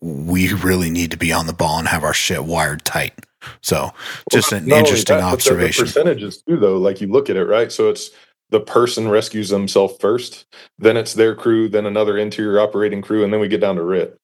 we 0.00 0.52
really 0.52 0.90
need 0.90 1.10
to 1.10 1.16
be 1.16 1.32
on 1.32 1.46
the 1.46 1.52
ball 1.52 1.78
and 1.78 1.88
have 1.88 2.04
our 2.04 2.14
shit 2.14 2.44
wired 2.44 2.84
tight. 2.84 3.14
So, 3.60 3.92
just 4.32 4.52
well, 4.52 4.62
an 4.62 4.72
interesting 4.72 5.18
that, 5.18 5.24
observation. 5.24 5.84
percentages 5.84 6.42
too 6.42 6.56
though, 6.56 6.78
like 6.78 7.00
you 7.00 7.08
look 7.08 7.28
at 7.28 7.36
it, 7.36 7.44
right? 7.44 7.70
So 7.70 7.88
it's 7.90 8.10
the 8.54 8.60
person 8.60 9.08
rescues 9.08 9.48
themselves 9.48 9.96
first, 9.98 10.46
then 10.78 10.96
it's 10.96 11.14
their 11.14 11.34
crew, 11.34 11.68
then 11.68 11.86
another 11.86 12.16
interior 12.16 12.60
operating 12.60 13.02
crew, 13.02 13.24
and 13.24 13.32
then 13.32 13.40
we 13.40 13.48
get 13.48 13.60
down 13.60 13.74
to 13.74 13.82
RIT. 13.82 14.16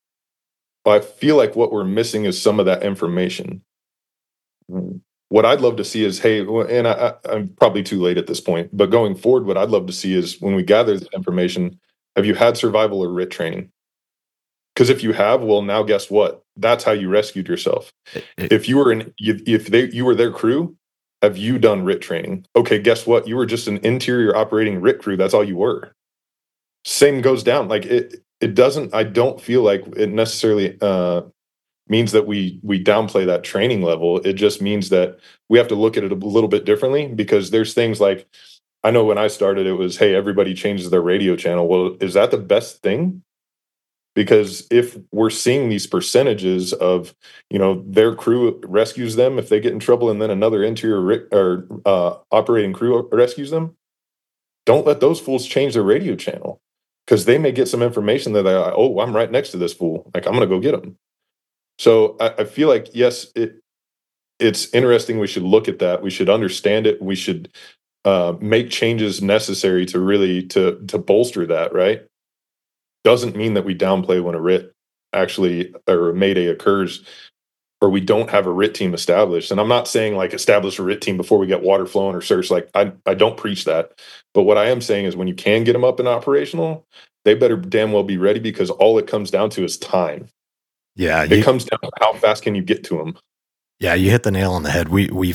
I 0.87 1.01
feel 1.01 1.37
like 1.37 1.57
what 1.57 1.73
we're 1.73 1.83
missing 1.83 2.27
is 2.27 2.41
some 2.41 2.61
of 2.61 2.67
that 2.67 2.85
information. 2.85 3.61
What 5.31 5.45
I'd 5.45 5.61
love 5.61 5.75
to 5.79 5.85
see 5.85 6.05
is, 6.05 6.21
hey, 6.21 6.47
and 6.47 6.87
I, 6.87 7.15
am 7.29 7.49
probably 7.59 7.83
too 7.83 8.01
late 8.01 8.19
at 8.19 8.29
this 8.29 8.41
point, 8.41 8.71
but 8.73 8.91
going 8.91 9.17
forward, 9.17 9.47
what 9.47 9.59
I'd 9.59 9.71
love 9.71 9.89
to 9.89 9.93
see 9.93 10.15
is 10.15 10.41
when 10.41 10.55
we 10.55 10.63
gather 10.63 10.97
the 10.97 11.09
information, 11.13 11.81
have 12.15 12.25
you 12.25 12.37
had 12.37 12.57
survival 12.57 13.03
or 13.03 13.13
RIT 13.13 13.33
training? 13.33 13.73
Because 14.77 14.91
if 14.91 15.03
you 15.03 15.13
have, 15.13 15.43
well, 15.43 15.63
now 15.63 15.83
guess 15.83 16.09
what? 16.09 16.45
That's 16.57 16.85
how 16.85 16.93
you 16.93 17.09
rescued 17.09 17.49
yourself. 17.49 17.93
It, 18.15 18.25
it, 18.37 18.53
if 18.53 18.69
you 18.69 18.77
were 18.77 18.93
in, 18.93 19.13
if 19.19 19.67
they 19.67 19.91
you 19.91 20.05
were 20.05 20.15
their 20.15 20.31
crew, 20.31 20.77
have 21.23 21.37
you 21.37 21.59
done 21.59 21.85
RIT 21.85 22.01
training? 22.01 22.47
Okay, 22.57 22.79
guess 22.79 23.07
what? 23.07 23.29
You 23.29 23.37
were 23.37 23.47
just 23.47 23.69
an 23.69 23.79
interior 23.79 24.35
operating 24.35 24.81
RIT 24.81 25.01
crew. 25.01 25.17
That's 25.17 25.35
all 25.35 25.45
you 25.45 25.57
were. 25.57 25.93
Same 26.85 27.21
goes 27.21 27.43
down. 27.43 27.69
Like 27.69 27.85
it, 27.85 28.25
it 28.41 28.55
doesn't. 28.55 28.95
I 28.95 29.05
don't 29.05 29.41
feel 29.41 29.63
like 29.63 29.83
it 29.97 30.09
necessarily 30.09 30.79
uh, 30.81 31.23
means 31.89 32.13
that 32.13 32.27
we 32.27 32.59
we 32.63 32.83
downplay 32.83 33.27
that 33.27 33.45
training 33.45 33.83
level. 33.83 34.19
It 34.19 34.35
just 34.35 34.63
means 34.63 34.89
that 34.89 35.19
we 35.49 35.59
have 35.59 35.69
to 35.69 35.75
look 35.75 35.97
at 35.97 36.05
it 36.05 36.13
a 36.13 36.15
little 36.15 36.49
bit 36.49 36.65
differently 36.65 37.07
because 37.07 37.51
there's 37.51 37.75
things 37.75 38.01
like 38.01 38.27
I 38.83 38.91
know 38.91 39.05
when 39.05 39.19
I 39.19 39.29
started, 39.29 39.67
it 39.67 39.75
was 39.75 39.99
hey, 39.99 40.15
everybody 40.15 40.55
changes 40.55 40.89
their 40.89 41.03
radio 41.03 41.37
channel. 41.37 41.69
Well, 41.69 41.97
is 42.01 42.15
that 42.15 42.31
the 42.31 42.39
best 42.39 42.83
thing? 42.83 43.23
Because 44.15 44.67
if 44.71 44.97
we're 45.13 45.31
seeing 45.31 45.69
these 45.69 45.87
percentages 45.87 46.73
of 46.75 47.15
you 47.49 47.59
know 47.59 47.85
their 47.87 48.15
crew 48.15 48.61
rescues 48.65 49.17
them 49.17 49.39
if 49.39 49.49
they 49.49 49.61
get 49.61 49.73
in 49.73 49.81
trouble 49.81 50.11
and 50.11 50.21
then 50.21 50.31
another 50.31 50.63
interior 50.63 51.29
or 51.33 51.67
uh, 51.87 52.17
operating 52.31 52.73
crew 52.73 53.09
rescues 53.13 53.51
them 53.51 53.77
don't 54.67 54.87
let 54.87 55.01
those 55.01 55.21
fools 55.21 55.47
change 55.47 55.75
their 55.75 55.83
radio 55.83 56.15
channel 56.15 56.61
because 57.07 57.25
they 57.25 57.39
may 57.39 57.53
get 57.53 57.69
some 57.69 57.83
information 57.83 58.33
that 58.33 58.43
they 58.43 58.55
oh 58.55 59.01
i'm 59.01 59.15
right 59.15 59.31
next 59.31 59.51
to 59.51 59.57
this 59.57 59.73
fool 59.73 60.11
like 60.15 60.27
i'm 60.27 60.33
gonna 60.33 60.47
go 60.47 60.61
get 60.61 60.73
them 60.73 60.97
so 61.79 62.17
I, 62.21 62.29
I 62.39 62.45
feel 62.45 62.69
like 62.69 62.89
yes 62.95 63.27
it 63.35 63.61
it's 64.39 64.73
interesting 64.73 65.19
we 65.19 65.27
should 65.27 65.43
look 65.43 65.69
at 65.69 65.79
that 65.81 66.03
we 66.03 66.11
should 66.11 66.29
understand 66.29 66.87
it 66.87 67.01
we 67.01 67.15
should 67.15 67.51
uh, 68.07 68.35
make 68.41 68.71
changes 68.71 69.21
necessary 69.21 69.85
to 69.85 70.01
really 70.01 70.43
to 70.43 70.83
to 70.89 70.99
bolster 70.99 71.47
that 71.47 71.73
right 71.75 72.07
doesn't 73.05 73.37
mean 73.37 73.55
that 73.55 73.65
we 73.65 73.75
downplay 73.75 74.23
when 74.23 74.35
a 74.35 74.41
RIT 74.41 74.73
actually 75.13 75.75
or 75.87 76.11
a 76.11 76.15
Mayday 76.15 76.47
occurs 76.47 77.05
or 77.81 77.89
we 77.89 78.01
don't 78.01 78.31
have 78.31 78.47
a 78.47 78.53
RIT 78.53 78.75
team 78.75 78.93
established. 78.93 79.51
And 79.51 79.59
I'm 79.59 79.69
not 79.69 79.89
saying 79.89 80.17
like 80.17 80.35
establish 80.35 80.79
a 80.79 80.83
RIT 80.83 81.01
team 81.01 81.17
before 81.17 81.39
we 81.39 81.47
get 81.47 81.63
water 81.63 81.87
flowing 81.87 82.15
or 82.15 82.21
search. 82.21 82.51
Like 82.51 82.69
I, 82.75 82.93
I 83.07 83.15
don't 83.15 83.37
preach 83.37 83.65
that. 83.65 83.99
But 84.35 84.43
what 84.43 84.59
I 84.59 84.67
am 84.67 84.81
saying 84.81 85.07
is 85.07 85.17
when 85.17 85.29
you 85.29 85.35
can 85.35 85.65
get 85.65 85.73
them 85.73 85.85
up 85.85 85.99
and 85.99 86.09
operational, 86.09 86.87
they 87.25 87.35
better 87.35 87.57
damn 87.57 87.93
well 87.93 88.03
be 88.03 88.19
ready 88.19 88.41
because 88.41 88.71
all 88.71 88.99
it 88.99 89.07
comes 89.07 89.31
down 89.31 89.51
to 89.51 89.65
is 89.65 89.79
time. 89.79 90.29
Yeah. 90.95 91.25
It 91.25 91.45
comes 91.45 91.65
down 91.65 91.81
to 91.81 91.91
how 92.01 92.13
fast 92.15 92.43
can 92.43 92.55
you 92.55 92.63
get 92.63 92.85
to 92.85 92.99
them. 92.99 93.17
Yeah, 93.79 93.95
you 93.95 94.11
hit 94.11 94.25
the 94.25 94.31
nail 94.31 94.53
on 94.53 94.63
the 94.63 94.71
head. 94.71 94.91
We 94.91 95.09
we 95.09 95.35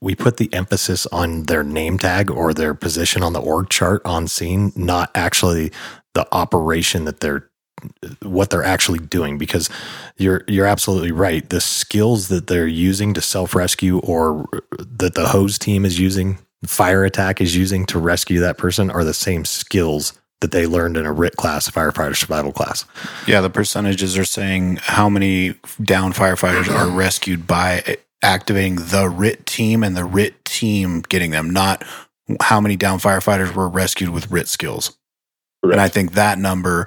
we 0.00 0.16
put 0.16 0.38
the 0.38 0.52
emphasis 0.52 1.06
on 1.06 1.44
their 1.44 1.62
name 1.62 1.96
tag 1.96 2.28
or 2.28 2.52
their 2.52 2.74
position 2.74 3.22
on 3.22 3.34
the 3.34 3.40
org 3.40 3.68
chart 3.68 4.02
on 4.04 4.26
scene, 4.26 4.72
not 4.74 5.12
actually 5.14 5.70
the 6.18 6.26
operation 6.34 7.04
that 7.04 7.20
they're 7.20 7.48
what 8.22 8.50
they're 8.50 8.64
actually 8.64 8.98
doing 8.98 9.38
because 9.38 9.70
you're 10.16 10.42
you're 10.48 10.66
absolutely 10.66 11.12
right 11.12 11.48
the 11.48 11.60
skills 11.60 12.26
that 12.26 12.48
they're 12.48 12.66
using 12.66 13.14
to 13.14 13.20
self-rescue 13.20 14.00
or 14.00 14.48
that 14.78 15.14
the 15.14 15.28
hose 15.28 15.60
team 15.60 15.84
is 15.84 15.96
using 15.96 16.38
fire 16.66 17.04
attack 17.04 17.40
is 17.40 17.54
using 17.54 17.86
to 17.86 18.00
rescue 18.00 18.40
that 18.40 18.58
person 18.58 18.90
are 18.90 19.04
the 19.04 19.14
same 19.14 19.44
skills 19.44 20.12
that 20.40 20.50
they 20.50 20.66
learned 20.66 20.96
in 20.96 21.06
a 21.06 21.12
RIT 21.12 21.36
class, 21.36 21.68
firefighter 21.68 22.16
survival 22.16 22.52
class. 22.52 22.84
Yeah, 23.26 23.40
the 23.40 23.50
percentages 23.50 24.16
are 24.16 24.24
saying 24.24 24.78
how 24.82 25.08
many 25.08 25.54
down 25.82 26.12
firefighters 26.12 26.68
are 26.68 26.88
rescued 26.88 27.46
by 27.46 27.96
activating 28.22 28.76
the 28.76 29.08
RIT 29.08 29.46
team 29.46 29.82
and 29.82 29.96
the 29.96 30.04
RIT 30.04 30.44
team 30.44 31.02
getting 31.02 31.32
them, 31.32 31.50
not 31.50 31.84
how 32.40 32.60
many 32.60 32.76
down 32.76 32.98
firefighters 32.98 33.54
were 33.54 33.68
rescued 33.68 34.10
with 34.10 34.30
RIT 34.30 34.48
skills. 34.48 34.96
And 35.62 35.80
I 35.80 35.88
think 35.88 36.12
that 36.12 36.38
number 36.38 36.86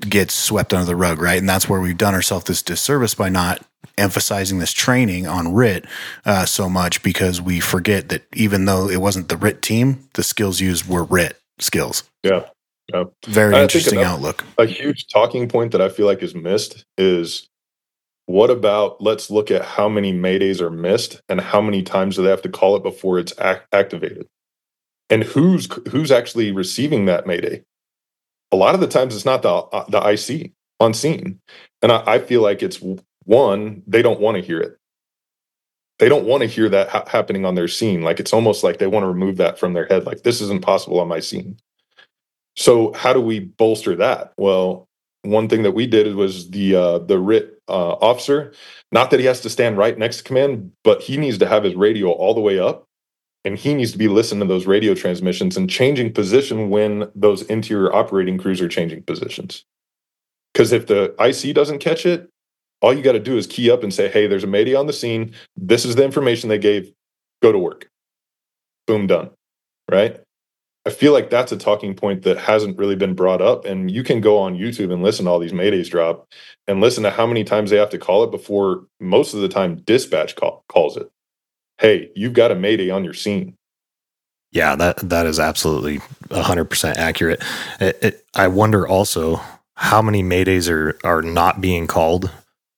gets 0.00 0.34
swept 0.34 0.72
under 0.72 0.86
the 0.86 0.96
rug, 0.96 1.20
right? 1.20 1.38
And 1.38 1.48
that's 1.48 1.68
where 1.68 1.80
we've 1.80 1.98
done 1.98 2.14
ourselves 2.14 2.44
this 2.44 2.62
disservice 2.62 3.14
by 3.14 3.28
not 3.28 3.64
emphasizing 3.96 4.58
this 4.60 4.72
training 4.72 5.26
on 5.26 5.52
RIT 5.54 5.84
uh, 6.24 6.44
so 6.44 6.68
much 6.68 7.02
because 7.02 7.40
we 7.40 7.58
forget 7.60 8.08
that 8.10 8.22
even 8.34 8.64
though 8.64 8.88
it 8.88 9.00
wasn't 9.00 9.28
the 9.28 9.36
RIT 9.36 9.62
team, 9.62 10.08
the 10.14 10.22
skills 10.22 10.60
used 10.60 10.86
were 10.88 11.04
RIT 11.04 11.36
skills. 11.58 12.04
Yeah. 12.22 12.46
Yeah. 12.92 13.04
Very 13.26 13.54
I 13.54 13.62
interesting 13.62 13.98
another- 13.98 14.14
outlook. 14.14 14.44
a 14.58 14.64
huge 14.66 15.06
talking 15.12 15.48
point 15.48 15.72
that 15.72 15.80
I 15.82 15.88
feel 15.88 16.06
like 16.06 16.22
is 16.22 16.34
missed 16.34 16.84
is 16.96 17.48
what 18.26 18.50
about 18.50 19.00
let's 19.02 19.30
look 19.30 19.50
at 19.50 19.64
how 19.64 19.88
many 19.88 20.12
maydays 20.12 20.60
are 20.60 20.70
missed 20.70 21.20
and 21.28 21.40
how 21.40 21.60
many 21.60 21.82
times 21.82 22.16
do 22.16 22.22
they 22.22 22.30
have 22.30 22.42
to 22.42 22.48
call 22.48 22.76
it 22.76 22.82
before 22.82 23.18
it's 23.18 23.32
ac- 23.40 23.60
activated 23.72 24.26
and 25.10 25.24
who's 25.24 25.66
who's 25.90 26.10
actually 26.12 26.52
receiving 26.52 27.06
that 27.06 27.26
mayday 27.26 27.62
a 28.52 28.56
lot 28.56 28.74
of 28.74 28.80
the 28.80 28.86
times 28.86 29.14
it's 29.14 29.24
not 29.24 29.42
the 29.42 29.50
uh, 29.50 29.84
the 29.88 30.00
ic 30.10 30.52
on 30.80 30.94
scene. 30.94 31.40
And 31.82 31.92
I, 31.92 32.02
I 32.06 32.18
feel 32.18 32.42
like 32.42 32.62
it's 32.62 32.80
one 33.24 33.82
they 33.86 34.02
don't 34.02 34.20
want 34.20 34.36
to 34.36 34.42
hear 34.42 34.60
it. 34.60 34.78
They 35.98 36.08
don't 36.08 36.26
want 36.26 36.42
to 36.42 36.48
hear 36.48 36.68
that 36.68 36.88
ha- 36.88 37.04
happening 37.08 37.44
on 37.44 37.56
their 37.56 37.68
scene. 37.68 38.02
Like 38.02 38.20
it's 38.20 38.32
almost 38.32 38.62
like 38.62 38.78
they 38.78 38.86
want 38.86 39.02
to 39.04 39.08
remove 39.08 39.36
that 39.38 39.58
from 39.58 39.72
their 39.72 39.86
head 39.86 40.06
like 40.06 40.22
this 40.22 40.40
isn't 40.40 40.62
possible 40.62 41.00
on 41.00 41.08
my 41.08 41.20
scene. 41.20 41.58
So 42.56 42.92
how 42.92 43.12
do 43.12 43.20
we 43.20 43.40
bolster 43.40 43.96
that? 43.96 44.32
Well 44.36 44.88
one 45.22 45.48
thing 45.48 45.62
that 45.62 45.72
we 45.72 45.86
did 45.86 46.14
was 46.14 46.50
the 46.50 46.74
uh, 46.74 46.98
the 46.98 47.18
RIT 47.18 47.60
uh, 47.68 47.92
officer. 47.94 48.52
Not 48.92 49.10
that 49.10 49.20
he 49.20 49.26
has 49.26 49.40
to 49.42 49.50
stand 49.50 49.76
right 49.76 49.98
next 49.98 50.18
to 50.18 50.24
command, 50.24 50.72
but 50.84 51.02
he 51.02 51.16
needs 51.16 51.38
to 51.38 51.46
have 51.46 51.64
his 51.64 51.74
radio 51.74 52.10
all 52.10 52.34
the 52.34 52.40
way 52.40 52.58
up, 52.58 52.87
and 53.48 53.58
he 53.58 53.72
needs 53.72 53.92
to 53.92 53.98
be 53.98 54.08
listening 54.08 54.40
to 54.40 54.46
those 54.46 54.66
radio 54.66 54.94
transmissions 54.94 55.56
and 55.56 55.70
changing 55.70 56.12
position 56.12 56.68
when 56.68 57.10
those 57.14 57.40
interior 57.44 57.90
operating 57.94 58.36
crews 58.36 58.60
are 58.60 58.68
changing 58.68 59.02
positions. 59.04 59.64
Because 60.52 60.70
if 60.70 60.86
the 60.86 61.14
IC 61.18 61.54
doesn't 61.54 61.78
catch 61.78 62.04
it, 62.04 62.28
all 62.82 62.92
you 62.92 63.02
got 63.02 63.12
to 63.12 63.18
do 63.18 63.38
is 63.38 63.46
key 63.46 63.70
up 63.70 63.82
and 63.82 63.92
say, 63.92 64.06
"Hey, 64.06 64.26
there's 64.26 64.44
a 64.44 64.46
Mayday 64.46 64.74
on 64.74 64.86
the 64.86 64.92
scene. 64.92 65.32
This 65.56 65.86
is 65.86 65.96
the 65.96 66.04
information 66.04 66.50
they 66.50 66.58
gave. 66.58 66.92
Go 67.40 67.50
to 67.50 67.58
work." 67.58 67.88
Boom, 68.86 69.06
done. 69.06 69.30
Right. 69.90 70.20
I 70.84 70.90
feel 70.90 71.14
like 71.14 71.30
that's 71.30 71.50
a 71.50 71.56
talking 71.56 71.94
point 71.94 72.24
that 72.24 72.36
hasn't 72.36 72.78
really 72.78 72.96
been 72.96 73.14
brought 73.14 73.40
up. 73.40 73.64
And 73.64 73.90
you 73.90 74.02
can 74.02 74.20
go 74.20 74.36
on 74.36 74.58
YouTube 74.58 74.92
and 74.92 75.02
listen 75.02 75.24
to 75.24 75.30
all 75.30 75.38
these 75.38 75.52
Maydays 75.54 75.88
drop 75.88 76.28
and 76.66 76.82
listen 76.82 77.02
to 77.04 77.10
how 77.10 77.26
many 77.26 77.44
times 77.44 77.70
they 77.70 77.78
have 77.78 77.90
to 77.90 77.98
call 77.98 78.24
it 78.24 78.30
before 78.30 78.84
most 79.00 79.32
of 79.32 79.40
the 79.40 79.48
time 79.48 79.76
dispatch 79.76 80.36
call, 80.36 80.64
calls 80.68 80.98
it. 80.98 81.10
Hey, 81.78 82.10
you've 82.16 82.32
got 82.32 82.50
a 82.50 82.54
Mayday 82.54 82.90
on 82.90 83.04
your 83.04 83.14
scene. 83.14 83.54
Yeah, 84.50 84.74
that 84.76 84.96
that 85.08 85.26
is 85.26 85.38
absolutely 85.38 86.00
hundred 86.30 86.66
percent 86.66 86.96
accurate. 86.98 87.42
It, 87.80 87.98
it, 88.02 88.24
I 88.34 88.48
wonder 88.48 88.88
also 88.88 89.40
how 89.74 90.00
many 90.02 90.22
maydays 90.22 90.70
are 90.70 90.98
are 91.04 91.20
not 91.22 91.60
being 91.60 91.86
called 91.86 92.30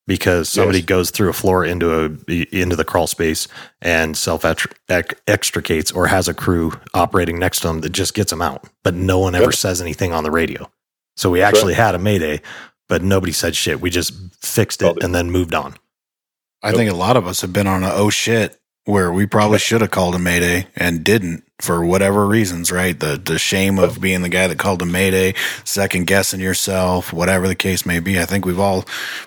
because 0.07 0.49
somebody 0.49 0.79
Yes. 0.81 0.87
goes 0.87 1.11
through 1.13 1.29
a 1.31 1.33
floor 1.33 1.65
into 1.65 1.95
a 2.29 2.33
into 2.53 2.75
the 2.75 2.85
crawl 2.85 3.07
space 3.07 3.47
and 3.81 4.17
self 4.17 4.45
extricates 5.29 5.93
or 5.93 6.09
has 6.09 6.27
a 6.29 6.35
crew 6.35 6.73
operating 6.93 7.39
next 7.39 7.61
to 7.61 7.69
them 7.69 7.81
that 7.83 7.91
just 7.91 8.15
gets 8.15 8.31
them 8.31 8.43
out, 8.43 8.65
but 8.83 8.95
no 8.95 9.21
one 9.21 9.37
ever 9.37 9.45
Yep. 9.45 9.55
says 9.55 9.81
anything 9.81 10.13
on 10.13 10.25
the 10.25 10.31
radio. 10.33 10.69
So 11.17 11.31
we 11.31 11.39
That's 11.39 11.57
actually 11.57 11.75
right. 11.75 11.83
had 11.85 11.95
a 11.95 11.99
mayday, 12.01 12.41
but 12.89 13.03
nobody 13.03 13.33
said 13.33 13.55
shit. 13.55 13.81
We 13.81 13.91
just 13.91 14.13
fixed 14.43 14.83
it 14.83 14.87
Called 14.87 14.99
it. 14.99 15.05
and 15.05 15.15
then 15.15 15.31
moved 15.31 15.55
on. 15.55 15.77
I 16.63 16.73
think 16.73 16.91
a 16.91 16.95
lot 16.97 17.17
of 17.17 17.27
us 17.29 17.41
have 17.43 17.53
been 17.53 17.69
on 17.69 17.85
a 17.85 17.93
oh 17.93 18.11
shit 18.11 18.60
where 18.91 19.13
we 19.13 19.27
probably 19.27 19.59
should 19.59 19.81
have 19.81 19.91
called 19.91 20.15
a 20.15 20.19
mayday 20.19 20.67
and 20.77 21.05
didn't 21.05 21.45
for 21.61 21.85
whatever 21.85 22.27
reasons, 22.27 22.73
right? 22.73 22.99
The 22.99 23.17
the 23.23 23.39
shame 23.39 23.79
of 23.79 24.01
being 24.01 24.23
the 24.23 24.29
guy 24.29 24.47
that 24.47 24.59
called 24.59 24.83
a 24.83 24.87
mayday, 24.87 25.35
second 25.65 26.07
guessing 26.07 26.41
yourself, 26.41 27.13
whatever 27.13 27.49
the 27.49 27.55
case 27.55 27.87
may 27.87 28.01
be. 28.01 28.19
I 28.21 28.25
think 28.27 28.45
we've 28.45 28.59
all 28.59 28.85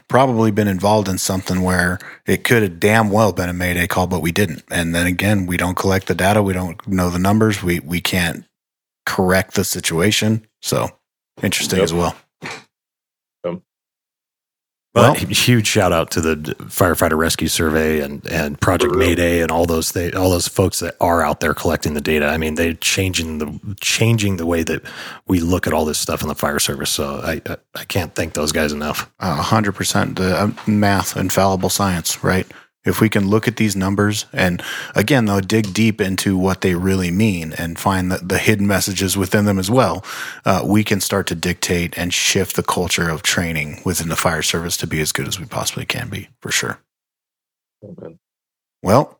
probably 0.08 0.52
been 0.52 0.68
involved 0.68 1.08
in 1.08 1.18
something 1.18 1.62
where 1.62 2.00
it 2.26 2.44
could 2.44 2.64
have 2.64 2.80
damn 2.80 3.10
well 3.10 3.34
been 3.34 3.50
a 3.50 3.54
mayday 3.54 3.88
call, 3.88 4.08
but 4.08 4.22
we 4.22 4.32
didn't. 4.32 4.64
And 4.72 4.94
then 4.96 5.08
again, 5.08 5.46
we 5.46 5.58
don't 5.58 5.76
collect 5.78 6.08
the 6.08 6.16
data, 6.16 6.42
we 6.44 6.54
don't 6.54 6.86
know 6.88 7.10
the 7.10 7.20
numbers, 7.20 7.64
we 7.64 7.80
we 7.80 8.02
can't 8.02 8.46
correct 9.06 9.56
the 9.56 9.64
situation. 9.64 10.46
So 10.62 10.90
interesting 11.42 11.80
Yep. 11.80 11.84
as 11.84 11.94
well. 11.94 12.16
Well, 14.96 15.16
huge 15.16 15.66
shout 15.66 15.92
out 15.92 16.12
to 16.12 16.22
the 16.22 16.36
firefighter 16.66 17.18
rescue 17.18 17.48
survey 17.48 18.00
and, 18.02 18.24
and 18.28 18.62
Project 18.62 18.94
Mayday 18.96 19.42
and 19.42 19.50
all 19.50 19.66
those 19.66 19.92
th- 19.92 20.14
all 20.14 20.30
those 20.30 20.48
folks 20.48 20.80
that 20.82 20.96
are 21.02 21.24
out 21.24 21.40
there 21.40 21.56
collecting 21.56 21.96
the 21.96 22.02
data. 22.02 22.28
I 22.28 22.38
mean, 22.38 22.54
they're 22.56 22.76
changing 22.76 23.40
the 23.40 23.76
changing 23.82 24.38
the 24.38 24.46
way 24.46 24.62
that 24.62 24.84
we 25.26 25.40
look 25.40 25.66
at 25.66 25.74
all 25.74 25.86
this 25.86 25.98
stuff 25.98 26.22
in 26.22 26.28
the 26.28 26.36
fire 26.36 26.60
service. 26.60 26.92
So 26.92 27.22
I 27.24 27.42
I, 27.48 27.58
I 27.74 27.84
can't 27.86 28.14
thank 28.14 28.34
those 28.36 28.52
guys 28.52 28.72
enough. 28.72 29.10
a 29.20 29.34
hundred 29.34 29.72
percent 29.74 30.18
the 30.18 30.36
uh, 30.40 30.52
math 30.68 31.18
infallible 31.18 31.70
science 31.70 32.24
right 32.24 32.46
if 32.86 33.00
we 33.00 33.10
can 33.10 33.28
look 33.28 33.48
at 33.48 33.56
these 33.56 33.76
numbers 33.76 34.26
and 34.34 34.62
again 34.96 35.26
though 35.26 35.40
dig 35.40 35.74
deep 35.74 36.02
into 36.02 36.38
what 36.38 36.62
they 36.62 36.76
really 36.76 37.12
mean 37.12 37.54
and 37.54 37.80
find 37.80 38.12
the, 38.12 38.18
the 38.18 38.38
hidden 38.38 38.68
messages 38.68 39.18
within 39.18 39.46
them 39.46 39.60
as 39.60 39.70
well 39.70 40.04
uh, 40.46 40.62
we 40.66 40.84
can 40.84 41.00
start 41.00 41.28
to 41.28 41.36
dictate 41.36 41.98
and 41.98 42.14
shift 42.14 42.56
the 42.56 42.64
culture 42.64 43.10
of 43.10 43.22
training 43.22 43.82
within 43.86 44.10
the 44.10 44.16
fire 44.16 44.42
service 44.42 44.78
to 44.78 44.88
be 44.88 45.00
as 45.02 45.12
good 45.12 45.28
as 45.28 45.40
we 45.40 45.46
possibly 45.46 45.86
can 45.86 46.10
be 46.10 46.30
for 46.42 46.52
sure 46.52 46.80
man. 47.82 48.20
well 48.82 49.20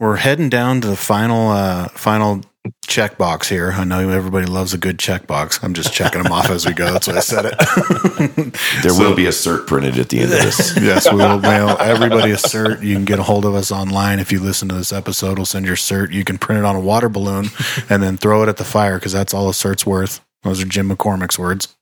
we're 0.00 0.16
heading 0.16 0.48
down 0.48 0.80
to 0.80 0.88
the 0.88 0.96
final 0.96 1.50
uh, 1.50 1.88
final 1.88 2.42
checkbox 2.86 3.48
here. 3.48 3.72
I 3.72 3.84
know 3.84 4.08
everybody 4.08 4.46
loves 4.46 4.72
a 4.72 4.78
good 4.78 4.98
checkbox. 4.98 5.62
I'm 5.62 5.74
just 5.74 5.92
checking 5.92 6.22
them 6.22 6.32
off 6.32 6.48
as 6.50 6.64
we 6.66 6.72
go. 6.72 6.92
That's 6.92 7.06
why 7.08 7.16
I 7.16 7.20
said 7.20 7.44
it. 7.46 7.54
There 8.82 8.92
So- 8.92 8.98
will 9.10 9.16
be 9.16 9.26
a 9.26 9.30
cert 9.30 9.66
printed 9.66 9.98
at 9.98 10.08
the 10.08 10.20
end 10.20 10.32
of 10.32 10.38
this. 10.40 10.76
yes, 10.80 11.10
we 11.10 11.18
will 11.18 11.40
mail 11.40 11.76
everybody 11.80 12.30
a 12.30 12.36
cert. 12.36 12.82
You 12.82 12.94
can 12.94 13.04
get 13.04 13.18
a 13.18 13.22
hold 13.22 13.44
of 13.44 13.54
us 13.54 13.70
online 13.72 14.18
if 14.18 14.32
you 14.32 14.40
listen 14.40 14.68
to 14.68 14.74
this 14.74 14.92
episode. 14.92 15.38
We'll 15.38 15.46
send 15.46 15.66
your 15.66 15.76
cert. 15.76 16.12
You 16.12 16.24
can 16.24 16.38
print 16.38 16.58
it 16.60 16.64
on 16.64 16.76
a 16.76 16.80
water 16.80 17.08
balloon 17.08 17.46
and 17.90 18.02
then 18.02 18.16
throw 18.16 18.42
it 18.42 18.48
at 18.48 18.56
the 18.56 18.64
fire 18.64 18.98
because 18.98 19.12
that's 19.12 19.34
all 19.34 19.48
a 19.48 19.54
cert's 19.54 19.84
worth. 19.86 20.20
Those 20.42 20.62
are 20.62 20.66
Jim 20.66 20.88
McCormick's 20.90 21.38
words. 21.38 21.74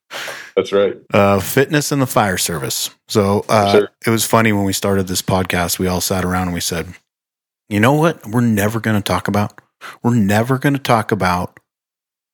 That's 0.56 0.72
right. 0.72 0.96
Uh, 1.12 1.40
fitness 1.40 1.90
and 1.92 2.02
the 2.02 2.06
fire 2.06 2.36
service. 2.38 2.90
So 3.08 3.44
uh, 3.48 3.72
Sure. 3.72 3.88
it 4.06 4.10
was 4.10 4.24
funny 4.26 4.52
when 4.52 4.64
we 4.64 4.72
started 4.72 5.08
this 5.08 5.22
podcast. 5.22 5.78
We 5.78 5.86
all 5.86 6.00
sat 6.00 6.24
around 6.24 6.48
and 6.48 6.54
we 6.54 6.60
said, 6.60 6.88
"You 7.70 7.80
know 7.80 7.94
what? 7.94 8.26
We're 8.26 8.42
never 8.42 8.78
going 8.78 8.96
to 8.96 9.02
talk 9.02 9.26
about. 9.26 9.58
We're 10.02 10.14
never 10.14 10.58
going 10.58 10.74
to 10.74 10.78
talk 10.78 11.12
about 11.12 11.58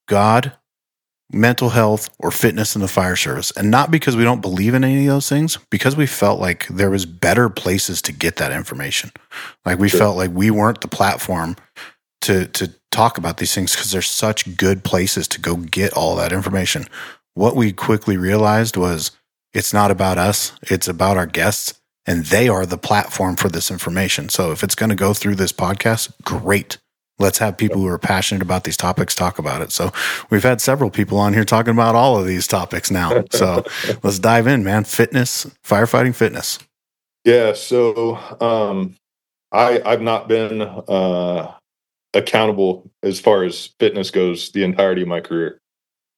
God, 0.07 0.53
mental 1.31 1.69
health, 1.69 2.09
or 2.19 2.31
fitness 2.31 2.75
in 2.75 2.81
the 2.81 2.87
fire 2.87 3.15
service. 3.15 3.51
And 3.51 3.69
not 3.69 3.91
because 3.91 4.15
we 4.15 4.23
don't 4.23 4.41
believe 4.41 4.73
in 4.73 4.83
any 4.83 5.05
of 5.07 5.13
those 5.13 5.29
things, 5.29 5.57
because 5.69 5.95
we 5.95 6.07
felt 6.07 6.39
like 6.39 6.67
there 6.67 6.89
was 6.89 7.05
better 7.05 7.49
places 7.49 8.01
to 8.03 8.11
get 8.11 8.37
that 8.37 8.51
information. 8.51 9.11
Like 9.65 9.79
we 9.79 9.89
Sure. 9.89 9.99
felt 9.99 10.17
like 10.17 10.31
we 10.33 10.49
weren't 10.51 10.81
the 10.81 10.87
platform 10.87 11.55
to 12.21 12.47
to 12.47 12.73
talk 12.91 13.17
about 13.17 13.37
these 13.37 13.53
things 13.53 13.75
because 13.75 13.91
there's 13.91 14.09
such 14.09 14.57
good 14.57 14.83
places 14.83 15.27
to 15.29 15.39
go 15.39 15.55
get 15.55 15.93
all 15.93 16.15
that 16.15 16.33
information. 16.33 16.85
What 17.35 17.55
we 17.55 17.71
quickly 17.71 18.17
realized 18.17 18.75
was 18.75 19.11
it's 19.53 19.73
not 19.73 19.91
about 19.91 20.17
us, 20.17 20.53
it's 20.63 20.87
about 20.87 21.15
our 21.17 21.27
guests 21.27 21.79
and 22.05 22.25
they 22.25 22.49
are 22.49 22.65
the 22.65 22.77
platform 22.77 23.35
for 23.35 23.49
this 23.49 23.69
information. 23.69 24.29
So 24.29 24.51
if 24.51 24.63
it's 24.63 24.75
going 24.75 24.89
to 24.89 24.95
go 24.95 25.13
through 25.13 25.35
this 25.35 25.53
podcast, 25.53 26.11
great. 26.23 26.77
Let's 27.19 27.37
have 27.37 27.57
people 27.57 27.81
who 27.81 27.87
are 27.87 27.99
passionate 27.99 28.41
about 28.41 28.63
these 28.63 28.77
topics 28.77 29.15
talk 29.15 29.39
about 29.39 29.61
it. 29.61 29.71
So 29.71 29.91
we've 30.29 30.43
had 30.43 30.61
several 30.61 30.89
people 30.89 31.17
on 31.17 31.33
here 31.33 31.43
talking 31.43 31.71
about 31.71 31.95
all 31.95 32.17
of 32.17 32.25
these 32.25 32.47
topics 32.47 32.89
now. 32.89 33.23
So 33.31 33.63
let's 34.03 34.19
dive 34.19 34.47
in, 34.47 34.63
man. 34.63 34.85
Fitness, 34.85 35.45
firefighting 35.63 36.15
fitness. 36.15 36.59
Yeah. 37.25 37.53
So 37.53 38.15
um, 38.39 38.95
I 39.51 39.81
I've 39.85 40.01
not 40.01 40.27
been 40.27 40.61
uh, 40.61 41.51
accountable 42.13 42.89
as 43.03 43.19
far 43.19 43.43
as 43.43 43.69
fitness 43.79 44.11
goes 44.11 44.51
the 44.51 44.63
entirety 44.63 45.01
of 45.01 45.07
my 45.07 45.21
career. 45.21 45.59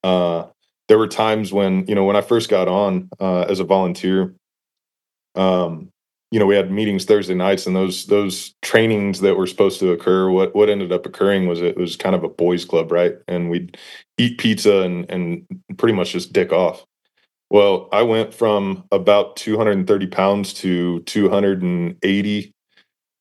Uh, 0.04 0.46
there 0.88 0.98
were 0.98 1.08
times 1.08 1.54
when 1.54 1.88
you 1.88 1.96
know 1.96 2.06
when 2.06 2.16
I 2.16 2.22
first 2.22 2.50
got 2.50 2.68
on 2.68 3.10
uh, 3.20 3.42
as 3.42 3.60
a 3.60 3.64
volunteer. 3.64 4.34
Um, 5.36 5.90
you 6.32 6.40
know, 6.40 6.46
we 6.46 6.56
had 6.56 6.72
meetings 6.72 7.06
Thursday 7.06 7.36
nights, 7.36 7.68
and 7.68 7.76
those 7.76 8.08
those 8.08 8.56
trainings 8.62 9.22
that 9.22 9.36
were 9.38 9.48
supposed 9.48 9.80
to 9.82 9.92
occur. 9.92 10.30
What 10.30 10.56
what 10.56 10.70
ended 10.70 10.92
up 10.92 11.06
occurring 11.06 11.48
was 11.48 11.62
it 11.62 11.78
was 11.78 11.96
kind 11.98 12.16
of 12.16 12.24
a 12.24 12.30
boys' 12.30 12.66
club, 12.66 12.92
right? 12.92 13.16
And 13.28 13.50
we'd 13.50 13.78
eat 14.18 14.40
pizza 14.40 14.82
and 14.82 15.10
and 15.12 15.46
pretty 15.78 15.94
much 15.94 16.12
just 16.14 16.34
dick 16.34 16.54
off. 16.54 16.86
Well, 17.50 17.90
I 17.92 18.04
went 18.04 18.34
from 18.34 18.86
about 18.92 19.36
230 19.36 20.08
pounds 20.08 20.54
to 20.56 21.02
280 21.02 22.54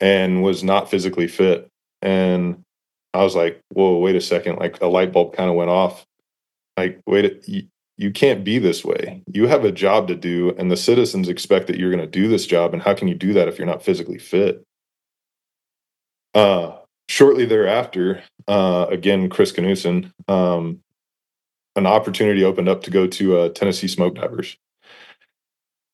and 0.00 0.42
was 0.42 0.64
not 0.64 0.90
physically 0.90 1.28
fit. 1.28 1.68
And 2.02 2.62
I 3.14 3.24
was 3.24 3.36
like, 3.36 3.60
whoa, 3.70 3.98
wait 3.98 4.16
a 4.16 4.20
second. 4.20 4.58
Like 4.58 4.80
a 4.82 4.86
light 4.86 5.12
bulb 5.12 5.34
kind 5.36 5.50
of 5.50 5.56
went 5.56 5.70
off. 5.70 6.06
Like, 6.76 7.00
wait, 7.06 7.26
a- 7.26 7.68
you, 8.00 8.10
can't 8.10 8.44
be 8.44 8.58
this 8.58 8.84
way. 8.84 9.22
You 9.32 9.46
have 9.46 9.64
a 9.64 9.72
job 9.72 10.08
to 10.08 10.14
do, 10.14 10.54
and 10.58 10.70
the 10.70 10.76
citizens 10.76 11.28
expect 11.28 11.66
that 11.66 11.78
you're 11.78 11.90
going 11.90 12.02
to 12.02 12.06
do 12.06 12.28
this 12.28 12.46
job. 12.46 12.72
And 12.72 12.82
how 12.82 12.94
can 12.94 13.08
you 13.08 13.14
do 13.14 13.32
that 13.34 13.48
if 13.48 13.58
you're 13.58 13.66
not 13.66 13.82
physically 13.82 14.18
fit? 14.18 14.64
Uh, 16.34 16.76
shortly 17.08 17.44
thereafter, 17.44 18.22
uh, 18.48 18.86
again, 18.88 19.28
Chris 19.28 19.52
Knudsen, 19.52 20.12
um, 20.28 20.80
an 21.76 21.86
opportunity 21.86 22.44
opened 22.44 22.68
up 22.68 22.82
to 22.82 22.90
go 22.90 23.06
to 23.06 23.38
uh, 23.38 23.48
Tennessee 23.50 23.88
Smoke 23.88 24.14
Divers. 24.14 24.56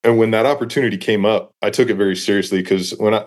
And 0.05 0.19
when 0.19 0.31
that 0.31 0.47
opportunity 0.47 0.97
came 0.97 1.27
up, 1.27 1.53
I 1.63 1.71
took 1.71 1.91
it 1.91 1.95
very 1.95 2.17
seriously 2.17 2.63
because 2.63 2.93
when 2.93 3.15
I 3.15 3.25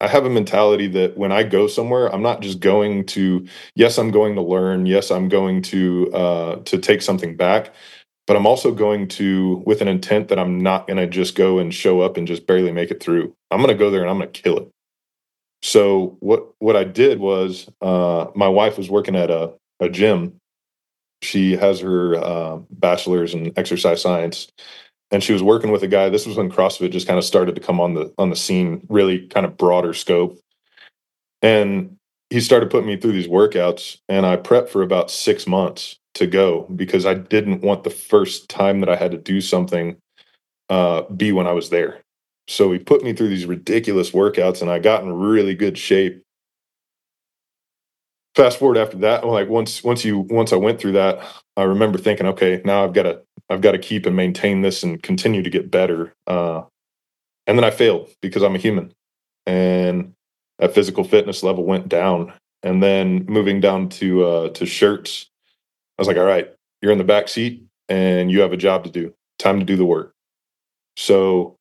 I 0.00 0.08
have 0.08 0.26
a 0.26 0.30
mentality 0.30 0.88
that 0.88 1.16
when 1.16 1.32
I 1.32 1.42
go 1.42 1.66
somewhere, 1.66 2.12
I'm 2.14 2.22
not 2.22 2.42
just 2.42 2.60
going 2.60 3.06
to 3.06 3.46
yes, 3.74 3.96
I'm 3.96 4.10
going 4.10 4.34
to 4.34 4.42
learn, 4.42 4.84
yes, 4.84 5.10
I'm 5.10 5.28
going 5.28 5.62
to 5.62 6.12
uh, 6.12 6.56
to 6.56 6.78
take 6.78 7.00
something 7.00 7.36
back, 7.36 7.72
but 8.26 8.36
I'm 8.36 8.46
also 8.46 8.72
going 8.72 9.08
to 9.08 9.62
with 9.66 9.80
an 9.80 9.88
intent 9.88 10.28
that 10.28 10.38
I'm 10.38 10.60
not 10.60 10.86
going 10.86 10.96
to 10.96 11.06
just 11.06 11.34
go 11.36 11.58
and 11.58 11.72
show 11.72 12.00
up 12.00 12.16
and 12.16 12.26
just 12.26 12.46
barely 12.46 12.72
make 12.72 12.90
it 12.90 13.02
through. 13.02 13.34
I'm 13.50 13.58
going 13.62 13.68
to 13.68 13.78
go 13.78 13.90
there 13.90 14.02
and 14.02 14.10
I'm 14.10 14.18
going 14.18 14.30
to 14.32 14.42
kill 14.42 14.58
it. 14.58 14.68
So 15.62 16.16
what 16.20 16.46
what 16.58 16.76
I 16.76 16.84
did 16.84 17.18
was 17.18 17.68
uh, 17.80 18.26
my 18.34 18.48
wife 18.48 18.76
was 18.78 18.90
working 18.90 19.16
at 19.16 19.30
a 19.30 19.52
a 19.80 19.88
gym. 19.88 20.36
She 21.22 21.56
has 21.56 21.80
her 21.80 22.16
uh, 22.16 22.58
bachelor's 22.70 23.34
in 23.34 23.52
exercise 23.56 24.02
science, 24.02 24.48
and 25.10 25.22
she 25.22 25.32
was 25.32 25.42
working 25.42 25.70
with 25.70 25.82
a 25.82 25.88
guy. 25.88 26.08
This 26.08 26.26
was 26.26 26.36
when 26.36 26.50
CrossFit 26.50 26.90
just 26.90 27.06
kind 27.06 27.18
of 27.18 27.24
started 27.24 27.54
to 27.54 27.60
come 27.60 27.80
on 27.80 27.94
the 27.94 28.12
on 28.18 28.30
the 28.30 28.36
scene, 28.36 28.86
really 28.88 29.26
kind 29.28 29.46
of 29.46 29.56
broader 29.56 29.94
scope. 29.94 30.38
And 31.42 31.95
he 32.30 32.40
started 32.40 32.70
putting 32.70 32.88
me 32.88 32.96
through 32.96 33.12
these 33.12 33.28
workouts, 33.28 33.98
and 34.08 34.26
I 34.26 34.36
prepped 34.36 34.68
for 34.68 34.82
about 34.82 35.10
six 35.10 35.46
months 35.46 35.96
to 36.14 36.26
go 36.26 36.62
because 36.74 37.06
I 37.06 37.14
didn't 37.14 37.62
want 37.62 37.84
the 37.84 37.90
first 37.90 38.48
time 38.48 38.80
that 38.80 38.88
I 38.88 38.96
had 38.96 39.12
to 39.12 39.18
do 39.18 39.40
something 39.40 39.96
uh, 40.68 41.02
be 41.02 41.32
when 41.32 41.46
I 41.46 41.52
was 41.52 41.70
there. 41.70 42.00
So 42.48 42.72
he 42.72 42.78
put 42.78 43.02
me 43.02 43.12
through 43.12 43.28
these 43.28 43.46
ridiculous 43.46 44.10
workouts, 44.10 44.60
and 44.60 44.70
I 44.70 44.78
got 44.78 45.02
in 45.02 45.12
really 45.12 45.54
good 45.54 45.78
shape. 45.78 46.22
Fast 48.34 48.58
forward 48.58 48.76
after 48.76 48.98
that, 48.98 49.26
like 49.26 49.48
once 49.48 49.82
once 49.82 50.04
you 50.04 50.18
once 50.18 50.52
I 50.52 50.56
went 50.56 50.80
through 50.80 50.92
that, 50.92 51.20
I 51.56 51.62
remember 51.62 51.98
thinking, 51.98 52.26
okay, 52.26 52.60
now 52.64 52.84
I've 52.84 52.92
got 52.92 53.04
to 53.04 53.22
I've 53.48 53.60
got 53.60 53.72
to 53.72 53.78
keep 53.78 54.04
and 54.04 54.16
maintain 54.16 54.62
this 54.62 54.82
and 54.82 55.02
continue 55.02 55.42
to 55.42 55.50
get 55.50 55.70
better. 55.70 56.12
Uh, 56.26 56.62
and 57.46 57.56
then 57.56 57.64
I 57.64 57.70
failed 57.70 58.10
because 58.20 58.42
I'm 58.42 58.54
a 58.54 58.58
human, 58.58 58.92
and 59.46 60.12
that 60.58 60.74
physical 60.74 61.04
fitness 61.04 61.42
level 61.42 61.64
went 61.64 61.88
down. 61.88 62.32
And 62.62 62.82
then 62.82 63.24
moving 63.26 63.60
down 63.60 63.88
to 63.90 64.24
uh, 64.24 64.48
to 64.50 64.64
Schertz, 64.64 65.26
I 65.98 66.02
was 66.02 66.08
like, 66.08 66.16
all 66.16 66.24
right, 66.24 66.52
you're 66.82 66.92
in 66.92 66.98
the 66.98 67.04
back 67.04 67.28
seat 67.28 67.62
and 67.88 68.30
you 68.30 68.40
have 68.40 68.52
a 68.52 68.56
job 68.56 68.84
to 68.84 68.90
do. 68.90 69.14
Time 69.38 69.58
to 69.58 69.64
do 69.64 69.76
the 69.76 69.84
work. 69.84 70.12
So, 70.96 71.56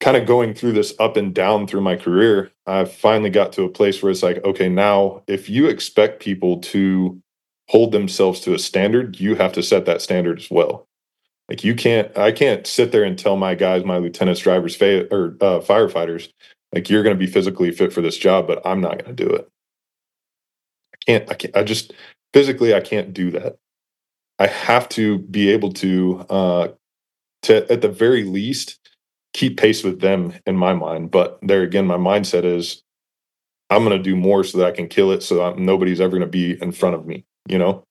kind 0.00 0.16
of 0.16 0.26
going 0.26 0.54
through 0.54 0.72
this 0.72 0.94
up 0.98 1.16
and 1.16 1.34
down 1.34 1.66
through 1.66 1.80
my 1.80 1.96
career, 1.96 2.52
I 2.66 2.84
finally 2.84 3.30
got 3.30 3.52
to 3.54 3.64
a 3.64 3.68
place 3.68 4.02
where 4.02 4.12
it's 4.12 4.22
like, 4.22 4.44
okay, 4.44 4.68
now 4.68 5.22
if 5.26 5.48
you 5.48 5.68
expect 5.68 6.20
people 6.20 6.58
to 6.60 7.20
hold 7.68 7.92
themselves 7.92 8.40
to 8.40 8.54
a 8.54 8.58
standard, 8.58 9.18
you 9.18 9.34
have 9.34 9.52
to 9.54 9.62
set 9.62 9.86
that 9.86 10.02
standard 10.02 10.38
as 10.38 10.50
well. 10.50 10.86
Like 11.48 11.64
you 11.64 11.74
can't, 11.74 12.16
I 12.18 12.32
can't 12.32 12.66
sit 12.66 12.92
there 12.92 13.04
and 13.04 13.18
tell 13.18 13.36
my 13.36 13.54
guys, 13.54 13.84
my 13.84 13.98
lieutenants, 13.98 14.40
drivers, 14.40 14.76
fa- 14.76 15.12
or 15.12 15.36
uh, 15.40 15.60
firefighters, 15.60 16.28
like 16.76 16.90
you're 16.90 17.02
going 17.02 17.16
to 17.16 17.18
be 17.18 17.26
physically 17.26 17.70
fit 17.70 17.90
for 17.90 18.02
this 18.02 18.18
job, 18.18 18.46
but 18.46 18.60
I'm 18.66 18.82
not 18.82 19.02
going 19.02 19.16
to 19.16 19.24
do 19.24 19.30
it. 19.30 19.48
I 20.92 20.98
can't, 21.06 21.30
I 21.30 21.34
can't, 21.34 21.56
I 21.56 21.62
just 21.62 21.94
physically, 22.34 22.74
I 22.74 22.80
can't 22.80 23.14
do 23.14 23.30
that. 23.30 23.56
I 24.38 24.46
have 24.46 24.86
to 24.90 25.20
be 25.20 25.48
able 25.48 25.72
to, 25.72 26.26
uh, 26.28 26.68
to 27.44 27.72
at 27.72 27.80
the 27.80 27.88
very 27.88 28.24
least, 28.24 28.78
keep 29.32 29.56
pace 29.56 29.82
with 29.82 30.02
them 30.02 30.34
in 30.44 30.54
my 30.54 30.74
mind. 30.74 31.10
But 31.10 31.38
there 31.40 31.62
again, 31.62 31.86
my 31.86 31.96
mindset 31.96 32.44
is 32.44 32.82
I'm 33.70 33.82
going 33.82 33.96
to 33.96 34.02
do 34.02 34.14
more 34.14 34.44
so 34.44 34.58
that 34.58 34.66
I 34.66 34.72
can 34.72 34.86
kill 34.86 35.12
it 35.12 35.22
so 35.22 35.42
I'm, 35.42 35.64
nobody's 35.64 36.00
ever 36.02 36.10
going 36.10 36.20
to 36.20 36.26
be 36.26 36.60
in 36.60 36.72
front 36.72 36.94
of 36.94 37.06
me, 37.06 37.24
you 37.48 37.56
know? 37.56 37.85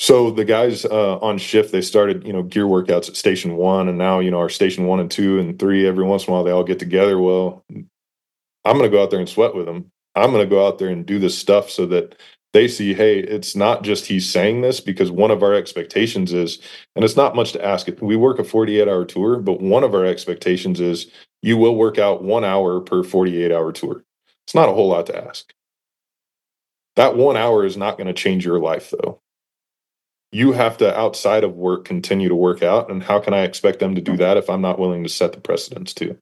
So 0.00 0.30
the 0.30 0.46
guys 0.46 0.86
uh, 0.86 1.18
on 1.18 1.36
shift, 1.36 1.72
they 1.72 1.82
started, 1.82 2.26
you 2.26 2.32
know, 2.32 2.42
gear 2.42 2.64
workouts 2.64 3.10
at 3.10 3.16
station 3.18 3.56
one, 3.56 3.86
and 3.86 3.98
now, 3.98 4.18
you 4.20 4.30
know, 4.30 4.38
our 4.38 4.48
station 4.48 4.86
one 4.86 4.98
and 4.98 5.10
two 5.10 5.38
and 5.38 5.58
three, 5.58 5.86
every 5.86 6.04
once 6.04 6.26
in 6.26 6.30
a 6.30 6.32
while, 6.32 6.42
they 6.42 6.50
all 6.50 6.64
get 6.64 6.78
together. 6.78 7.18
Well, 7.18 7.62
I'm 7.68 8.78
going 8.78 8.80
to 8.80 8.88
go 8.88 9.02
out 9.02 9.10
there 9.10 9.20
and 9.20 9.28
sweat 9.28 9.54
with 9.54 9.66
them. 9.66 9.92
I'm 10.14 10.30
going 10.30 10.42
to 10.42 10.48
go 10.48 10.66
out 10.66 10.78
there 10.78 10.88
and 10.88 11.04
do 11.04 11.18
this 11.18 11.36
stuff 11.36 11.68
so 11.68 11.84
that 11.88 12.16
they 12.54 12.66
see, 12.66 12.94
hey, 12.94 13.18
it's 13.18 13.54
not 13.54 13.82
just 13.82 14.06
he's 14.06 14.26
saying 14.26 14.62
this 14.62 14.80
because 14.80 15.10
one 15.10 15.30
of 15.30 15.42
our 15.42 15.52
expectations 15.52 16.32
is, 16.32 16.60
and 16.96 17.04
it's 17.04 17.16
not 17.16 17.36
much 17.36 17.52
to 17.52 17.62
ask. 17.62 17.86
We 18.00 18.16
work 18.16 18.38
a 18.38 18.44
48 18.44 18.88
hour 18.88 19.04
tour, 19.04 19.38
but 19.38 19.60
one 19.60 19.84
of 19.84 19.94
our 19.94 20.06
expectations 20.06 20.80
is 20.80 21.08
you 21.42 21.58
will 21.58 21.76
work 21.76 21.98
out 21.98 22.24
one 22.24 22.42
hour 22.42 22.80
per 22.80 23.02
48 23.02 23.52
hour 23.52 23.70
tour. 23.70 24.02
It's 24.46 24.54
not 24.54 24.70
a 24.70 24.72
whole 24.72 24.88
lot 24.88 25.04
to 25.08 25.28
ask. 25.28 25.52
That 26.96 27.16
one 27.16 27.36
hour 27.36 27.66
is 27.66 27.76
not 27.76 27.98
going 27.98 28.06
to 28.06 28.14
change 28.14 28.46
your 28.46 28.60
life, 28.60 28.90
though 28.92 29.19
you 30.32 30.52
have 30.52 30.76
to 30.78 30.98
outside 30.98 31.44
of 31.44 31.56
work 31.56 31.84
continue 31.84 32.28
to 32.28 32.34
work 32.34 32.62
out 32.62 32.90
and 32.90 33.02
how 33.02 33.18
can 33.18 33.34
i 33.34 33.42
expect 33.42 33.80
them 33.80 33.94
to 33.94 34.00
do 34.00 34.16
that 34.16 34.36
if 34.36 34.48
i'm 34.48 34.60
not 34.60 34.78
willing 34.78 35.02
to 35.02 35.08
set 35.08 35.32
the 35.32 35.40
precedence 35.40 35.92
too? 35.92 36.16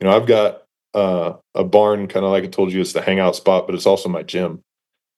You 0.00 0.08
know 0.08 0.16
i've 0.16 0.26
got 0.26 0.62
uh, 0.94 1.34
a 1.54 1.64
barn 1.64 2.06
kind 2.06 2.24
of 2.24 2.30
like 2.30 2.44
i 2.44 2.46
told 2.46 2.72
you 2.72 2.80
it's 2.80 2.92
the 2.92 3.02
hangout 3.02 3.36
spot 3.36 3.66
but 3.66 3.74
it's 3.74 3.86
also 3.86 4.08
my 4.08 4.22
gym. 4.22 4.60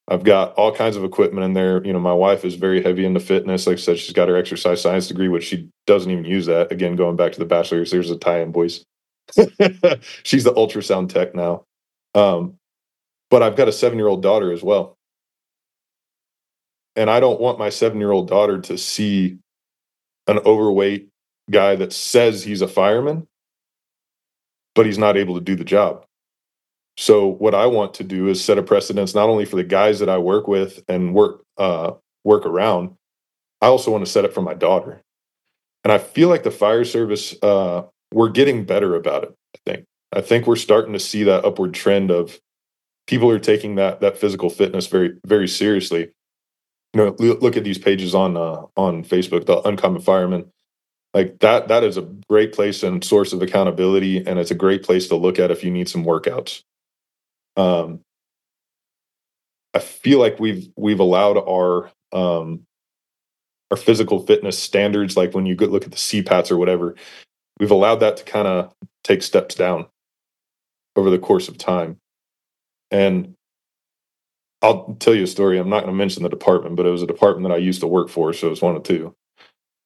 I've 0.09 0.23
got 0.23 0.55
all 0.55 0.73
kinds 0.73 0.97
of 0.97 1.03
equipment 1.03 1.45
in 1.45 1.55
there. 1.55 1.85
You 1.85 1.93
know 1.93 1.99
my 1.99 2.13
wife 2.13 2.45
is 2.45 2.55
very 2.55 2.81
heavy 2.83 3.05
into 3.05 3.21
fitness. 3.21 3.67
Like 3.67 3.79
i 3.79 3.81
said 3.81 3.99
she's 3.99 4.13
got 4.13 4.29
her 4.29 4.37
exercise 4.37 4.81
science 4.81 5.09
degree 5.09 5.29
which 5.29 5.45
she 5.45 5.69
doesn't 5.87 6.11
even 6.11 6.25
use 6.25 6.47
that. 6.47 6.71
Again 6.73 6.97
going 6.97 7.17
back 7.17 7.33
to 7.33 7.39
the 7.39 7.45
bachelor's 7.45 7.91
there's 7.91 8.11
a 8.11 8.17
tie-in 8.17 8.53
boys 8.53 8.85
she's 10.23 10.45
the 10.45 10.55
ultrasound 10.55 11.09
tech 11.09 11.35
now. 11.35 11.65
Um, 12.15 12.55
but 13.29 13.43
i've 13.43 13.57
got 13.57 13.69
a 13.69 13.73
seven 13.73 13.99
year 13.99 14.09
old 14.09 14.23
daughter 14.23 14.53
as 14.53 14.63
well 14.63 14.96
and 16.97 17.11
I 17.11 17.21
don't 17.21 17.41
want 17.41 17.59
my 17.59 17.69
seven 17.69 18.01
year 18.01 18.11
old 18.11 18.29
daughter 18.29 18.61
to 18.63 18.79
see 18.79 19.39
an 20.27 20.39
overweight 20.39 21.09
guy 21.51 21.77
that 21.77 21.93
says 21.93 22.43
he's 22.43 22.63
a 22.63 22.69
fireman, 22.69 23.29
but 24.75 24.87
he's 24.87 24.99
not 24.99 25.17
able 25.17 25.35
to 25.35 25.41
do 25.41 25.55
the 25.55 25.65
job. 25.65 26.05
So 26.97 27.27
what 27.27 27.55
I 27.55 27.67
want 27.67 27.95
to 27.95 28.05
do 28.05 28.29
is 28.29 28.43
set 28.43 28.59
a 28.59 28.63
precedence 28.63 29.15
not 29.15 29.29
only 29.29 29.45
for 29.45 29.57
the 29.57 29.65
guys 29.65 29.99
that 30.01 30.09
I 30.09 30.19
work 30.19 30.49
with 30.49 30.83
and 30.89 31.15
work 31.15 31.43
uh, 31.59 31.93
work 32.25 32.47
around, 32.47 32.97
I 33.61 33.67
also 33.67 33.91
want 33.91 34.05
to 34.05 34.11
set 34.11 34.25
it 34.25 34.33
for 34.33 34.43
my 34.43 34.55
daughter. 34.55 35.03
And 35.85 35.93
I 35.93 35.99
feel 35.99 36.29
like 36.29 36.43
the 36.43 36.51
fire 36.51 36.85
service 36.85 37.35
uh, 37.43 37.83
we're 38.13 38.31
getting 38.31 38.65
better 38.65 38.95
about 38.95 39.25
it. 39.25 39.35
I 39.55 39.59
think 39.71 39.85
I 40.13 40.21
think 40.23 40.47
we're 40.47 40.57
starting 40.57 40.95
to 40.95 40.99
see 40.99 41.23
that 41.25 41.45
upward 41.45 41.75
trend 41.75 42.11
of 42.11 42.41
people 43.07 43.31
are 43.31 43.39
taking 43.39 43.75
that 43.75 44.01
that 44.01 44.17
physical 44.17 44.49
fitness 44.49 44.87
very 44.87 45.13
very 45.27 45.47
seriously 45.47 46.11
know 46.97 47.15
look 47.19 47.57
at 47.57 47.65
these 47.65 47.79
pages 47.79 48.15
on 48.15 48.37
uh, 48.37 48.63
on 48.77 49.05
facebook 49.05 49.47
the 49.47 49.61
uncommon 49.69 50.01
fireman 50.01 50.51
like 51.15 51.39
that 51.41 51.69
that 51.69 51.85
is 51.85 51.97
a 51.97 52.03
great 52.29 52.53
place 52.53 52.83
and 52.83 53.05
source 53.05 53.33
of 53.33 53.43
accountability 53.43 54.19
and 54.19 54.39
it's 54.39 54.51
a 54.51 54.57
great 54.57 54.83
place 54.83 55.09
to 55.09 55.17
look 55.17 55.39
at 55.39 55.51
if 55.51 55.65
you 55.65 55.71
need 55.71 55.89
some 55.89 56.05
workouts. 56.05 56.63
Um 57.57 58.01
i 59.75 59.79
feel 59.79 60.19
like 60.19 60.41
we've 60.41 60.69
we've 60.77 61.01
allowed 61.01 61.37
our 61.39 61.91
um 62.13 62.63
our 63.71 63.77
physical 63.77 64.21
fitness 64.21 64.59
standards 64.59 65.17
like 65.17 65.35
when 65.35 65.45
you 65.45 65.55
look 65.57 65.85
at 65.85 65.91
the 65.91 65.97
cpats 65.97 66.51
or 66.51 66.57
whatever 66.57 66.95
we've 67.59 67.71
allowed 67.71 67.97
that 67.97 68.17
to 68.17 68.25
kind 68.25 68.47
of 68.49 68.73
take 69.05 69.23
steps 69.23 69.55
down 69.55 69.87
over 70.97 71.11
the 71.11 71.19
course 71.19 71.49
of 71.49 71.59
time. 71.59 71.99
And 72.91 73.35
I'll 74.63 74.97
tell 75.01 75.15
you 75.15 75.25
a 75.25 75.29
story. 75.29 75.59
I'm 75.59 75.69
not 75.69 75.81
going 75.81 75.93
to 75.93 75.97
mention 75.97 76.23
the 76.23 76.29
department, 76.29 76.77
but 76.77 76.87
it 76.87 76.91
was 76.91 77.03
a 77.03 77.07
department 77.07 77.49
that 77.49 77.55
I 77.55 77.59
used 77.59 77.81
to 77.81 77.87
work 77.87 78.09
for, 78.09 78.33
so 78.33 78.47
it 78.47 78.51
was 78.51 78.63
one 78.63 78.77
of 78.77 78.83
two. 78.83 79.15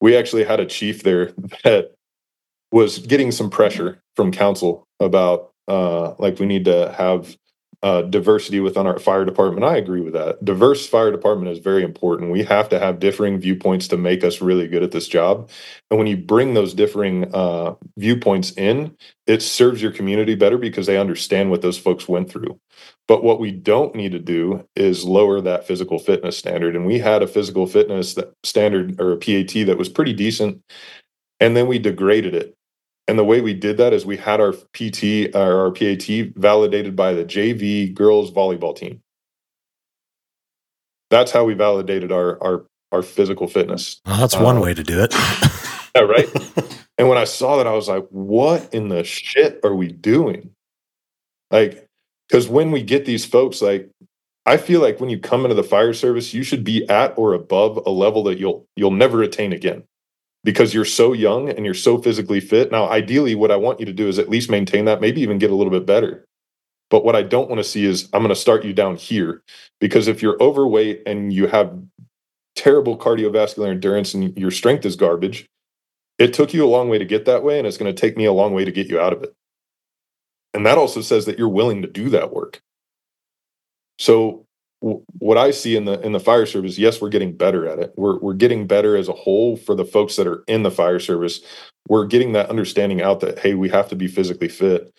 We 0.01 0.17
actually 0.17 0.45
had 0.45 0.61
a 0.61 0.67
chief 0.67 1.03
there 1.03 1.27
that 1.65 1.93
was 2.73 2.99
getting 2.99 3.33
some 3.33 3.51
pressure 3.51 4.01
from 4.17 4.33
council 4.33 4.87
about 5.01 5.51
uh, 5.69 6.15
like 6.19 6.39
we 6.39 6.47
need 6.47 6.65
to 6.65 6.95
have 6.97 7.37
uh, 7.83 8.03
diversity 8.03 8.61
within 8.61 8.87
our 8.87 8.99
fire 8.99 9.25
department. 9.25 9.65
I 9.65 9.77
agree 9.77 10.03
with 10.03 10.13
that. 10.13 10.45
Diverse 10.45 10.87
fire 10.87 11.11
department 11.11 11.51
is 11.51 11.59
very 11.59 11.83
important. 11.83 12.31
We 12.31 12.43
have 12.45 12.69
to 12.71 12.79
have 12.79 12.99
differing 12.99 13.41
viewpoints 13.41 13.89
to 13.89 13.97
make 13.97 14.23
us 14.23 14.43
really 14.43 14.69
good 14.69 14.83
at 14.83 14.91
this 14.91 15.09
job. 15.09 15.51
And 15.91 15.99
when 15.99 16.07
you 16.07 16.19
bring 16.19 16.53
those 16.53 16.75
differing 16.75 17.35
uh, 17.35 17.75
viewpoints 17.97 18.53
in, 18.53 18.95
it 19.27 19.43
serves 19.43 19.81
your 19.81 19.93
community 19.93 20.35
better 20.35 20.59
because 20.59 20.87
they 20.87 20.99
understand 20.99 21.51
what 21.51 21.63
those 21.63 21.79
folks 21.79 22.07
went 22.07 22.31
through. 22.31 22.61
But 23.09 23.25
what 23.25 23.41
we 23.41 23.51
don't 23.51 23.95
need 23.95 24.13
to 24.13 24.19
do 24.19 24.67
is 24.77 25.05
lower 25.05 25.41
that 25.41 25.67
physical 25.67 25.99
fitness 25.99 26.37
standard. 26.37 26.77
And 26.77 26.87
we 26.87 26.99
had 26.99 27.23
a 27.23 27.27
physical 27.27 27.67
fitness 27.67 28.17
standard 28.45 29.01
or 29.01 29.13
a 29.13 29.17
PAT 29.17 29.67
that 29.67 29.79
was 29.79 29.89
pretty 29.89 30.13
decent. 30.13 30.63
And 31.41 31.57
then 31.57 31.67
we 31.67 31.79
degraded 31.79 32.35
it 32.35 32.55
and 33.11 33.19
the 33.19 33.25
way 33.25 33.41
we 33.41 33.55
did 33.55 33.77
that 33.79 33.93
is 33.93 34.07
we 34.07 34.17
had 34.17 34.41
our 34.41 34.53
PT, 34.53 35.35
or 35.35 35.65
our 35.65 35.73
PAT 35.73 36.33
validated 36.37 36.95
by 36.95 37.13
the 37.13 37.25
JV 37.25 37.93
girls 37.93 38.31
volleyball 38.31 38.75
team. 38.75 39.03
That's 41.11 41.33
how 41.33 41.43
we 41.43 41.55
validated 41.55 42.13
our 42.13 42.41
our 42.41 42.67
our 42.93 43.03
physical 43.03 43.49
fitness. 43.49 44.01
Well, 44.07 44.21
that's 44.21 44.37
one 44.37 44.59
uh, 44.59 44.61
way 44.61 44.75
to 44.75 44.85
do 44.85 45.03
it. 45.03 45.13
yeah, 45.97 46.03
right. 46.03 46.29
and 46.99 47.09
when 47.09 47.19
I 47.19 47.25
saw 47.25 47.57
that, 47.57 47.67
I 47.67 47.73
was 47.73 47.89
like, 47.89 48.07
"What 48.11 48.73
in 48.73 48.91
the 48.91 49.03
shit 49.03 49.59
are 49.65 49.75
we 49.75 49.89
doing?" 49.89 50.53
Like, 51.51 51.89
because 52.29 52.47
when 52.47 52.71
we 52.71 52.81
get 52.81 53.07
these 53.07 53.25
folks, 53.25 53.61
like, 53.61 53.91
I 54.47 54.57
feel 54.57 54.81
like 54.81 55.01
when 55.01 55.11
you 55.11 55.19
come 55.19 55.45
into 55.45 55.57
the 55.57 55.65
fire 55.65 55.95
service, 55.95 56.33
you 56.33 56.45
should 56.45 56.63
be 56.63 56.89
at 56.89 57.19
or 57.19 57.35
above 57.35 57.83
a 57.87 57.91
level 57.91 58.23
that 58.23 58.39
you'll 58.39 58.67
you'll 58.77 58.93
never 58.93 59.21
attain 59.21 59.53
again 59.53 59.83
because 60.45 60.73
you're 60.73 60.85
so 60.85 61.13
young 61.13 61.51
and 61.51 61.65
you're 61.65 61.75
so 61.75 61.99
physically 61.99 62.41
fit. 62.41 62.73
Now, 62.73 62.89
ideally, 62.89 63.35
what 63.35 63.51
I 63.51 63.57
want 63.57 63.81
you 63.81 63.87
to 63.87 63.93
do 63.93 64.09
is 64.09 64.19
at 64.19 64.29
least 64.29 64.51
maintain 64.51 64.87
that, 64.87 65.01
maybe 65.01 65.21
even 65.21 65.39
get 65.39 65.51
a 65.51 65.55
little 65.55 65.71
bit 65.71 65.87
better. 65.87 66.25
But 66.89 67.05
what 67.05 67.15
I 67.15 67.23
don't 67.23 67.49
want 67.49 67.61
to 67.61 67.65
see 67.65 67.85
is 67.85 68.09
I'm 68.13 68.23
going 68.23 68.31
to 68.31 68.41
start 68.41 68.65
you 68.65 68.73
down 68.73 68.97
here 68.97 69.43
because 69.81 70.09
if 70.09 70.23
you're 70.23 70.43
overweight 70.43 71.03
and 71.07 71.33
you 71.33 71.47
have 71.47 71.79
terrible 72.57 72.99
cardiovascular 72.99 73.71
endurance 73.71 74.13
and 74.13 74.37
your 74.37 74.51
strength 74.51 74.85
is 74.85 74.97
garbage, 74.97 75.47
it 76.19 76.35
took 76.35 76.53
you 76.53 76.65
a 76.65 76.69
long 76.69 76.89
way 76.89 76.99
to 76.99 77.05
get 77.05 77.27
that 77.27 77.45
way 77.45 77.59
and 77.59 77.67
it's 77.67 77.79
going 77.79 77.95
to 77.95 77.99
take 77.99 78.17
me 78.17 78.25
a 78.25 78.33
long 78.33 78.53
way 78.55 78.65
to 78.65 78.73
get 78.73 78.89
you 78.89 79.01
out 79.01 79.13
of 79.13 79.23
it. 79.23 79.33
And 80.53 80.67
that 80.67 80.79
also 80.79 81.01
says 81.01 81.27
that 81.27 81.39
you're 81.39 81.49
willing 81.49 81.83
to 81.83 81.89
do 81.89 82.11
that 82.11 82.33
work. 82.33 82.61
So 83.99 84.47
what 84.81 85.37
I 85.37 85.51
see 85.51 85.77
in 85.77 85.85
the 85.85 86.01
in 86.01 86.13
the 86.13 86.21
fire 86.21 86.47
service, 86.47 86.79
yes, 86.79 87.01
we're 87.01 87.11
getting 87.11 87.37
better 87.37 87.69
at 87.69 87.79
it. 87.79 87.93
We're 87.97 88.19
we're 88.19 88.35
getting 88.35 88.67
better 88.67 88.97
as 88.97 89.09
a 89.09 89.13
whole 89.13 89.57
for 89.57 89.75
the 89.75 89.85
folks 89.85 90.17
that 90.17 90.27
are 90.27 90.43
in 90.47 90.63
the 90.63 90.71
fire 90.71 90.99
service. 90.99 91.41
We're 91.89 92.07
getting 92.07 92.33
that 92.33 92.49
understanding 92.51 93.03
out 93.03 93.21
that 93.21 93.39
hey, 93.39 93.55
we 93.55 93.69
have 93.69 93.89
to 93.91 93.97
be 93.97 94.09
physically 94.09 94.49
fit. 94.49 94.93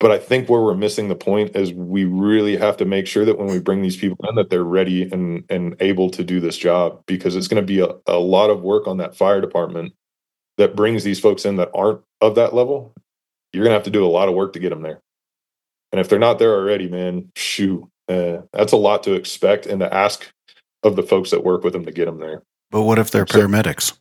But 0.00 0.10
I 0.10 0.18
think 0.18 0.48
where 0.48 0.62
we're 0.62 0.74
missing 0.74 1.08
the 1.08 1.14
point 1.14 1.54
is 1.54 1.74
we 1.74 2.04
really 2.04 2.56
have 2.56 2.78
to 2.78 2.86
make 2.86 3.06
sure 3.06 3.26
that 3.26 3.38
when 3.38 3.48
we 3.48 3.60
bring 3.60 3.82
these 3.82 3.98
people 3.98 4.16
in, 4.28 4.34
that 4.36 4.50
they're 4.50 4.64
ready 4.64 5.02
and 5.02 5.44
and 5.48 5.76
able 5.80 6.10
to 6.10 6.24
do 6.24 6.40
this 6.40 6.56
job 6.56 7.02
because 7.06 7.36
it's 7.36 7.48
going 7.48 7.62
to 7.62 7.66
be 7.66 7.80
a, 7.80 7.90
a 8.06 8.18
lot 8.18 8.50
of 8.50 8.62
work 8.62 8.88
on 8.88 8.96
that 8.96 9.14
fire 9.14 9.40
department 9.40 9.92
that 10.58 10.74
brings 10.74 11.04
these 11.04 11.20
folks 11.20 11.44
in 11.44 11.56
that 11.56 11.70
aren't 11.74 12.00
of 12.20 12.34
that 12.34 12.54
level. 12.54 12.92
You're 13.52 13.64
going 13.64 13.72
to 13.72 13.78
have 13.78 13.84
to 13.84 13.90
do 13.90 14.04
a 14.04 14.08
lot 14.08 14.28
of 14.28 14.34
work 14.34 14.52
to 14.54 14.58
get 14.58 14.70
them 14.70 14.82
there. 14.82 15.00
And 15.92 16.00
if 16.00 16.08
they're 16.08 16.18
not 16.18 16.38
there 16.38 16.54
already, 16.54 16.88
man, 16.88 17.30
shoo, 17.36 17.89
uh, 18.10 18.42
that's 18.52 18.72
a 18.72 18.76
lot 18.76 19.02
to 19.04 19.14
expect 19.14 19.66
and 19.66 19.80
to 19.80 19.92
ask 19.94 20.30
of 20.82 20.96
the 20.96 21.02
folks 21.02 21.30
that 21.30 21.44
work 21.44 21.62
with 21.64 21.72
them 21.72 21.84
to 21.84 21.92
get 21.92 22.06
them 22.06 22.18
there. 22.18 22.42
But 22.70 22.82
what 22.82 22.98
if 22.98 23.10
they're 23.10 23.26
So- 23.26 23.38
paramedics? 23.40 23.96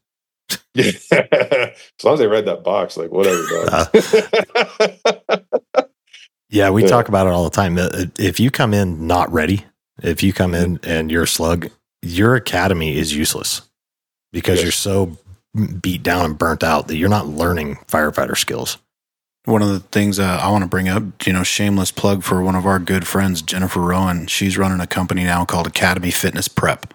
Yeah. 0.73 0.91
as 1.11 2.03
long 2.03 2.13
as 2.15 2.19
they 2.19 2.27
read 2.27 2.45
that 2.47 2.63
box, 2.63 2.97
like 2.97 3.11
whatever. 3.11 3.43
dog. 3.67 5.45
Yeah, 6.51 6.71
we 6.71 6.81
Yeah. 6.81 6.87
talk 6.87 7.09
about 7.09 7.27
it 7.27 7.33
all 7.33 7.43
the 7.43 7.51
time. 7.51 7.77
Uh, 7.77 8.05
If 8.17 8.39
you 8.39 8.49
come 8.49 8.73
in 8.73 9.05
not 9.05 9.31
ready, 9.31 9.65
if 10.01 10.23
you 10.23 10.33
come 10.33 10.55
in 10.55 10.79
and 10.81 11.11
you're 11.11 11.23
a 11.23 11.27
slug, 11.27 11.69
your 12.01 12.33
academy 12.35 12.97
is 12.97 13.15
useless 13.15 13.61
because 14.33 14.55
Yes. 14.55 14.63
you're 14.63 14.71
so 14.71 15.17
beat 15.79 16.01
down 16.01 16.25
and 16.25 16.37
burnt 16.39 16.63
out 16.63 16.87
that 16.87 16.95
you're 16.95 17.07
not 17.09 17.27
learning 17.27 17.75
firefighter 17.87 18.35
skills. 18.35 18.77
One 19.49 19.63
of 19.63 19.69
the 19.69 19.79
things 19.79 20.19
uh, 20.19 20.39
I 20.43 20.51
want 20.51 20.63
to 20.63 20.67
bring 20.67 20.87
up, 20.89 21.25
you 21.25 21.33
know, 21.33 21.41
shameless 21.41 21.91
plug 21.91 22.21
for 22.21 22.39
one 22.43 22.53
of 22.53 22.67
our 22.67 22.77
good 22.77 23.07
friends, 23.07 23.41
Jennifer 23.41 23.79
Rowan. 23.79 24.27
She's 24.27 24.59
running 24.59 24.79
a 24.79 24.85
company 24.85 25.23
now 25.23 25.43
called 25.43 25.65
Academy 25.65 26.11
Fitness 26.11 26.47
Prep. 26.47 26.93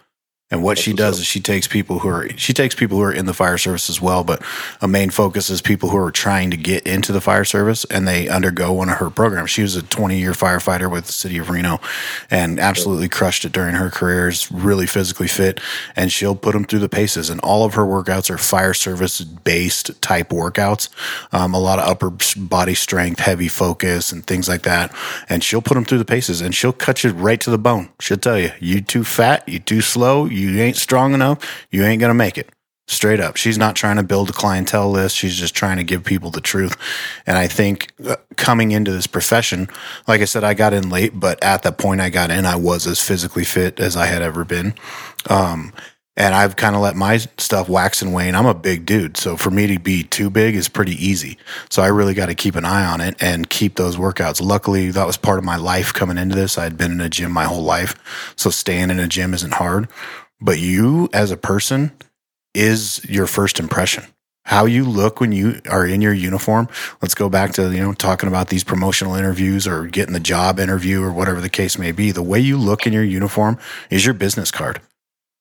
And 0.55 0.62
what 0.62 0.76
That's 0.76 0.82
she 0.82 0.93
does 0.93 1.18
is 1.18 1.26
she 1.26 1.40
takes 1.40 1.66
people 1.66 1.98
who 1.98 2.09
are 2.09 2.28
she 2.36 2.52
takes 2.52 2.76
people 2.76 2.98
who 2.98 3.02
are 3.02 3.12
in 3.12 3.26
the 3.26 3.35
fire 3.35 3.59
service 3.59 3.90
as 3.90 4.01
well, 4.01 4.22
but 4.22 4.40
a 4.81 4.86
main 4.86 5.10
focus 5.10 5.51
is 5.51 5.60
people 5.60 5.89
who 5.89 5.97
are 5.97 6.12
trying 6.12 6.52
to 6.52 6.56
get 6.56 6.86
into 6.86 7.10
the 7.10 7.20
fire 7.20 7.44
service 7.44 7.85
and 7.86 8.06
they 8.06 8.28
undergo 8.28 8.72
one 8.72 8.89
of 8.89 8.98
her 8.98 9.10
programs. 9.10 9.51
She 9.51 9.62
was 9.62 9.74
a 9.74 9.82
20 9.82 10.16
year 10.16 10.31
firefighter 10.31 10.89
with 10.89 11.06
the 11.06 11.12
city 11.12 11.39
of 11.39 11.51
Reno 11.51 11.81
and 12.31 12.60
absolutely 12.60 13.09
crushed 13.09 13.44
it 13.44 13.51
during 13.51 13.74
her 13.74 13.90
career. 13.90 14.28
Is 14.28 14.52
really 14.52 14.86
physically 14.86 15.26
fit, 15.26 15.60
and 15.97 16.12
she'll 16.12 16.36
put 16.36 16.52
them 16.52 16.64
through 16.64 16.78
the 16.78 16.89
paces. 16.89 17.31
And 17.31 17.40
all 17.40 17.64
of 17.64 17.74
her 17.74 17.82
workouts 17.82 18.31
are 18.31 18.39
fire 18.39 18.74
service 18.74 19.22
based 19.22 20.01
type 20.02 20.28
workouts. 20.28 20.89
Um, 21.32 21.52
a 21.52 21.59
lot 21.59 21.81
of 21.81 21.89
upper 21.89 22.10
body 22.36 22.74
strength, 22.74 23.18
heavy 23.18 23.48
focus, 23.48 24.12
and 24.12 24.24
things 24.24 24.48
like 24.48 24.62
that. 24.62 24.94
And 25.28 25.43
she'll 25.43 25.62
put 25.62 25.74
them 25.74 25.85
through 25.85 25.98
the 25.98 26.05
paces, 26.05 26.40
and 26.40 26.55
she'll 26.55 26.72
cut 26.72 27.02
you 27.02 27.10
right 27.10 27.40
to 27.40 27.51
the 27.51 27.59
bone. 27.59 27.89
She'll 27.98 28.18
tell 28.18 28.39
you, 28.39 28.52
you 28.60 28.81
too 28.82 29.02
fat, 29.02 29.48
you 29.48 29.59
too 29.59 29.81
slow, 29.81 30.26
you 30.26 30.44
ain't 30.61 30.77
strong 30.77 31.15
enough, 31.15 31.66
you 31.71 31.85
ain't 31.85 32.01
gonna 32.01 32.15
make 32.15 32.39
it. 32.39 32.51
Straight 32.87 33.19
up. 33.19 33.37
She's 33.37 33.57
not 33.57 33.77
trying 33.77 33.97
to 33.97 34.03
build 34.03 34.29
a 34.29 34.35
clientele 34.35 34.91
list. 34.91 35.16
She's 35.16 35.37
just 35.37 35.55
trying 35.55 35.79
to 35.79 35.85
give 35.85 36.05
people 36.05 36.31
the 36.31 36.43
truth. 36.43 36.77
And 37.27 37.39
I 37.39 37.47
think 37.47 37.93
uh, 38.07 38.16
coming 38.37 38.73
into 38.73 38.93
this 38.93 39.07
profession, 39.07 39.69
like 40.07 40.21
I 40.21 40.27
said, 40.27 40.45
I 40.45 40.53
got 40.53 40.75
in 40.75 40.91
late, 40.91 41.19
but 41.19 41.43
at 41.43 41.62
the 41.62 41.73
point 41.73 42.03
I 42.03 42.11
got 42.11 42.31
in, 42.31 42.45
I 42.45 42.57
was 42.57 42.87
as 42.87 43.01
physically 43.01 43.45
fit 43.45 43.81
as 43.81 43.97
I 43.97 44.05
had 44.05 44.21
ever 44.21 44.45
been. 44.45 44.75
Um, 45.31 45.73
and 46.16 46.35
I've 46.35 46.57
kind 46.57 46.77
of 46.77 46.83
let 46.83 46.95
my 46.95 47.16
stuff 47.16 47.69
wax 47.69 48.01
and 48.01 48.12
wane. 48.12 48.35
I'm 48.35 48.47
a 48.47 48.55
big 48.55 48.87
dude. 48.87 49.16
So 49.16 49.37
for 49.37 49.51
me 49.51 49.66
to 49.69 49.81
be 49.81 50.05
too 50.05 50.31
big 50.31 50.55
is 50.55 50.69
pretty 50.69 50.95
easy. 51.05 51.39
So 51.71 51.83
I 51.83 51.89
really 51.89 52.15
got 52.15 52.27
to 52.27 52.35
keep 52.35 52.55
an 52.55 52.65
eye 52.65 52.85
on 52.85 53.01
it 53.01 53.16
and 53.21 53.51
keep 53.51 53.77
those 53.77 53.97
workouts. 53.97 54.41
Luckily, 54.41 54.91
that 54.91 55.07
was 55.07 55.16
part 55.16 55.39
of 55.39 55.45
my 55.45 55.57
life 55.57 55.93
coming 55.93 56.19
into 56.19 56.37
this. 56.37 56.57
I'd 56.57 56.77
been 56.77 56.93
in 56.93 57.01
a 57.01 57.09
gym 57.09 57.33
my 57.33 57.45
whole 57.45 57.65
life. 57.65 57.97
So 58.37 58.51
staying 58.51 58.91
in 58.91 59.01
a 59.01 59.09
gym 59.09 59.35
isn't 59.35 59.55
hard. 59.55 59.89
But 60.45 60.61
you 60.61 61.09
as 61.15 61.31
a 61.31 61.39
person 61.39 61.91
is 62.55 63.03
your 63.09 63.27
first 63.27 63.59
impression. 63.59 64.05
How 64.45 64.66
you 64.66 64.85
look 64.85 65.19
when 65.19 65.33
you 65.33 65.62
are 65.71 65.87
in 65.87 66.03
your 66.03 66.12
uniform. 66.12 66.69
Let's 67.01 67.15
go 67.15 67.31
back 67.31 67.55
to, 67.55 67.73
you 67.73 67.83
know, 67.83 67.95
talking 67.95 68.29
about 68.29 68.51
these 68.51 68.62
promotional 68.62 69.15
interviews 69.15 69.66
or 69.66 69.87
getting 69.87 70.12
the 70.12 70.21
job 70.21 70.61
interview 70.61 71.03
or 71.03 71.11
whatever 71.11 71.41
the 71.41 71.49
case 71.49 71.79
may 71.79 71.93
be. 71.93 72.11
The 72.11 72.23
way 72.23 72.41
you 72.41 72.59
look 72.59 72.87
in 72.87 72.93
your 72.93 73.03
uniform 73.03 73.59
is 73.89 74.05
your 74.05 74.12
business 74.12 74.51
card 74.51 74.83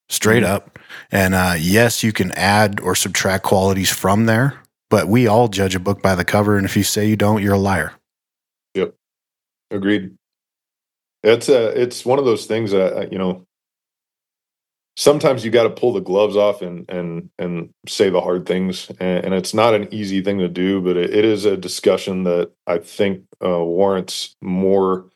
straight 0.07 0.43
up. 0.43 0.79
And 1.11 1.35
uh, 1.35 1.55
yes, 1.59 2.01
you 2.01 2.13
can 2.13 2.31
add 2.31 2.79
or 2.79 2.95
subtract 2.95 3.43
qualities 3.43 3.89
from 3.89 4.25
there, 4.25 4.61
but 4.89 5.09
we 5.09 5.27
all 5.27 5.49
judge 5.49 5.75
a 5.75 5.81
book 5.81 6.01
by 6.01 6.15
the 6.15 6.23
cover. 6.23 6.55
And 6.55 6.65
if 6.65 6.77
you 6.77 6.83
say 6.83 7.09
you 7.09 7.17
don't, 7.17 7.43
you're 7.43 7.55
a 7.55 7.59
liar. 7.59 7.91
Yep, 8.73 8.95
agreed. 9.69 10.15
It's 11.23 11.49
uh 11.49 11.73
it's 11.75 12.05
one 12.05 12.19
of 12.19 12.25
those 12.25 12.45
things 12.45 12.71
that 12.71 12.93
uh, 12.97 13.05
you 13.11 13.17
know. 13.17 13.45
Sometimes 14.95 15.43
you 15.43 15.51
got 15.51 15.63
to 15.63 15.69
pull 15.71 15.93
the 15.93 16.01
gloves 16.01 16.35
off 16.35 16.61
and 16.61 16.89
and 16.89 17.29
and 17.39 17.69
say 17.87 18.09
the 18.09 18.21
hard 18.21 18.45
things, 18.45 18.91
and, 18.99 19.25
and 19.25 19.33
it's 19.33 19.53
not 19.53 19.73
an 19.73 19.91
easy 19.91 20.21
thing 20.21 20.37
to 20.39 20.47
do, 20.47 20.81
but 20.81 20.97
it, 20.97 21.13
it 21.13 21.25
is 21.25 21.45
a 21.45 21.57
discussion 21.57 22.23
that 22.23 22.51
I 22.67 22.77
think 22.77 23.23
uh, 23.43 23.63
warrants 23.63 24.35
more 24.41 25.09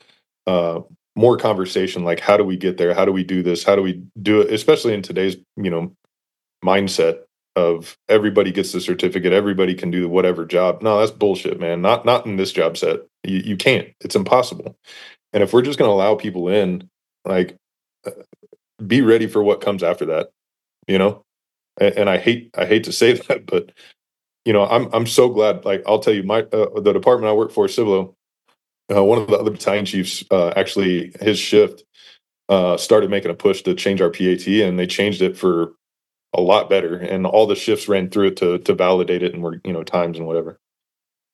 uh, 0.47 0.81
more 1.15 1.37
conversation. 1.37 2.03
Like, 2.03 2.19
how 2.19 2.37
do 2.37 2.43
we 2.43 2.57
get 2.57 2.77
there? 2.77 2.93
How 2.95 3.05
do 3.05 3.11
we 3.11 3.23
do 3.23 3.43
this? 3.43 3.63
How 3.63 3.75
do 3.75 3.83
we 3.83 4.03
do 4.21 4.41
it? 4.41 4.51
Especially 4.51 4.95
in 4.95 5.03
today's 5.03 5.37
you 5.55 5.69
know 5.69 5.95
mindset 6.65 7.19
of 7.55 7.97
everybody 8.09 8.51
gets 8.51 8.71
the 8.71 8.81
certificate, 8.81 9.33
everybody 9.33 9.75
can 9.75 9.91
do 9.91 10.07
whatever 10.09 10.45
job. 10.45 10.81
No, 10.81 10.99
that's 10.99 11.11
bullshit, 11.11 11.59
man. 11.59 11.81
Not 11.81 12.05
not 12.05 12.25
in 12.25 12.37
this 12.37 12.51
job 12.51 12.77
set. 12.77 13.01
You 13.23 13.39
you 13.39 13.57
can't. 13.57 13.89
It's 14.01 14.15
impossible. 14.15 14.75
And 15.33 15.43
if 15.43 15.53
we're 15.53 15.61
just 15.61 15.77
going 15.77 15.89
to 15.89 15.93
allow 15.93 16.15
people 16.15 16.49
in, 16.49 16.89
like, 17.25 17.57
be 18.85 19.01
ready 19.01 19.27
for 19.27 19.43
what 19.43 19.61
comes 19.61 19.83
after 19.83 20.05
that. 20.05 20.31
You 20.87 20.97
know, 20.97 21.23
and, 21.79 21.95
and 21.97 22.09
I 22.09 22.17
hate 22.17 22.51
I 22.57 22.65
hate 22.65 22.83
to 22.85 22.91
say 22.91 23.13
that, 23.27 23.45
but 23.45 23.71
you 24.45 24.53
know, 24.53 24.65
I'm 24.65 24.89
I'm 24.93 25.07
so 25.07 25.29
glad. 25.29 25.65
Like, 25.65 25.83
I'll 25.85 25.99
tell 25.99 26.13
you, 26.13 26.23
my 26.23 26.41
uh, 26.43 26.79
the 26.79 26.93
department 26.93 27.29
I 27.29 27.33
work 27.33 27.51
for, 27.51 27.67
Cibolo, 27.67 28.15
uh, 28.93 29.03
one 29.03 29.19
of 29.19 29.27
the 29.27 29.37
other 29.37 29.51
battalion 29.51 29.85
chiefs, 29.85 30.23
uh, 30.31 30.53
actually, 30.55 31.13
his 31.19 31.37
shift 31.37 31.83
uh, 32.47 32.77
started 32.77 33.09
making 33.09 33.31
a 33.31 33.33
push 33.33 33.61
to 33.63 33.75
change 33.75 34.01
our 34.01 34.09
PAT, 34.09 34.47
and 34.47 34.79
they 34.79 34.87
changed 34.87 35.21
it 35.21 35.37
for 35.37 35.73
a 36.33 36.39
lot 36.39 36.69
better. 36.69 36.95
And 36.95 37.25
all 37.25 37.45
the 37.45 37.55
shifts 37.55 37.89
ran 37.89 38.09
through 38.09 38.27
it 38.27 38.37
to 38.37 38.59
to 38.59 38.73
validate 38.73 39.21
it 39.21 39.33
and 39.33 39.43
were 39.43 39.59
you 39.65 39.73
know 39.73 39.83
times 39.83 40.17
and 40.17 40.25
whatever. 40.25 40.59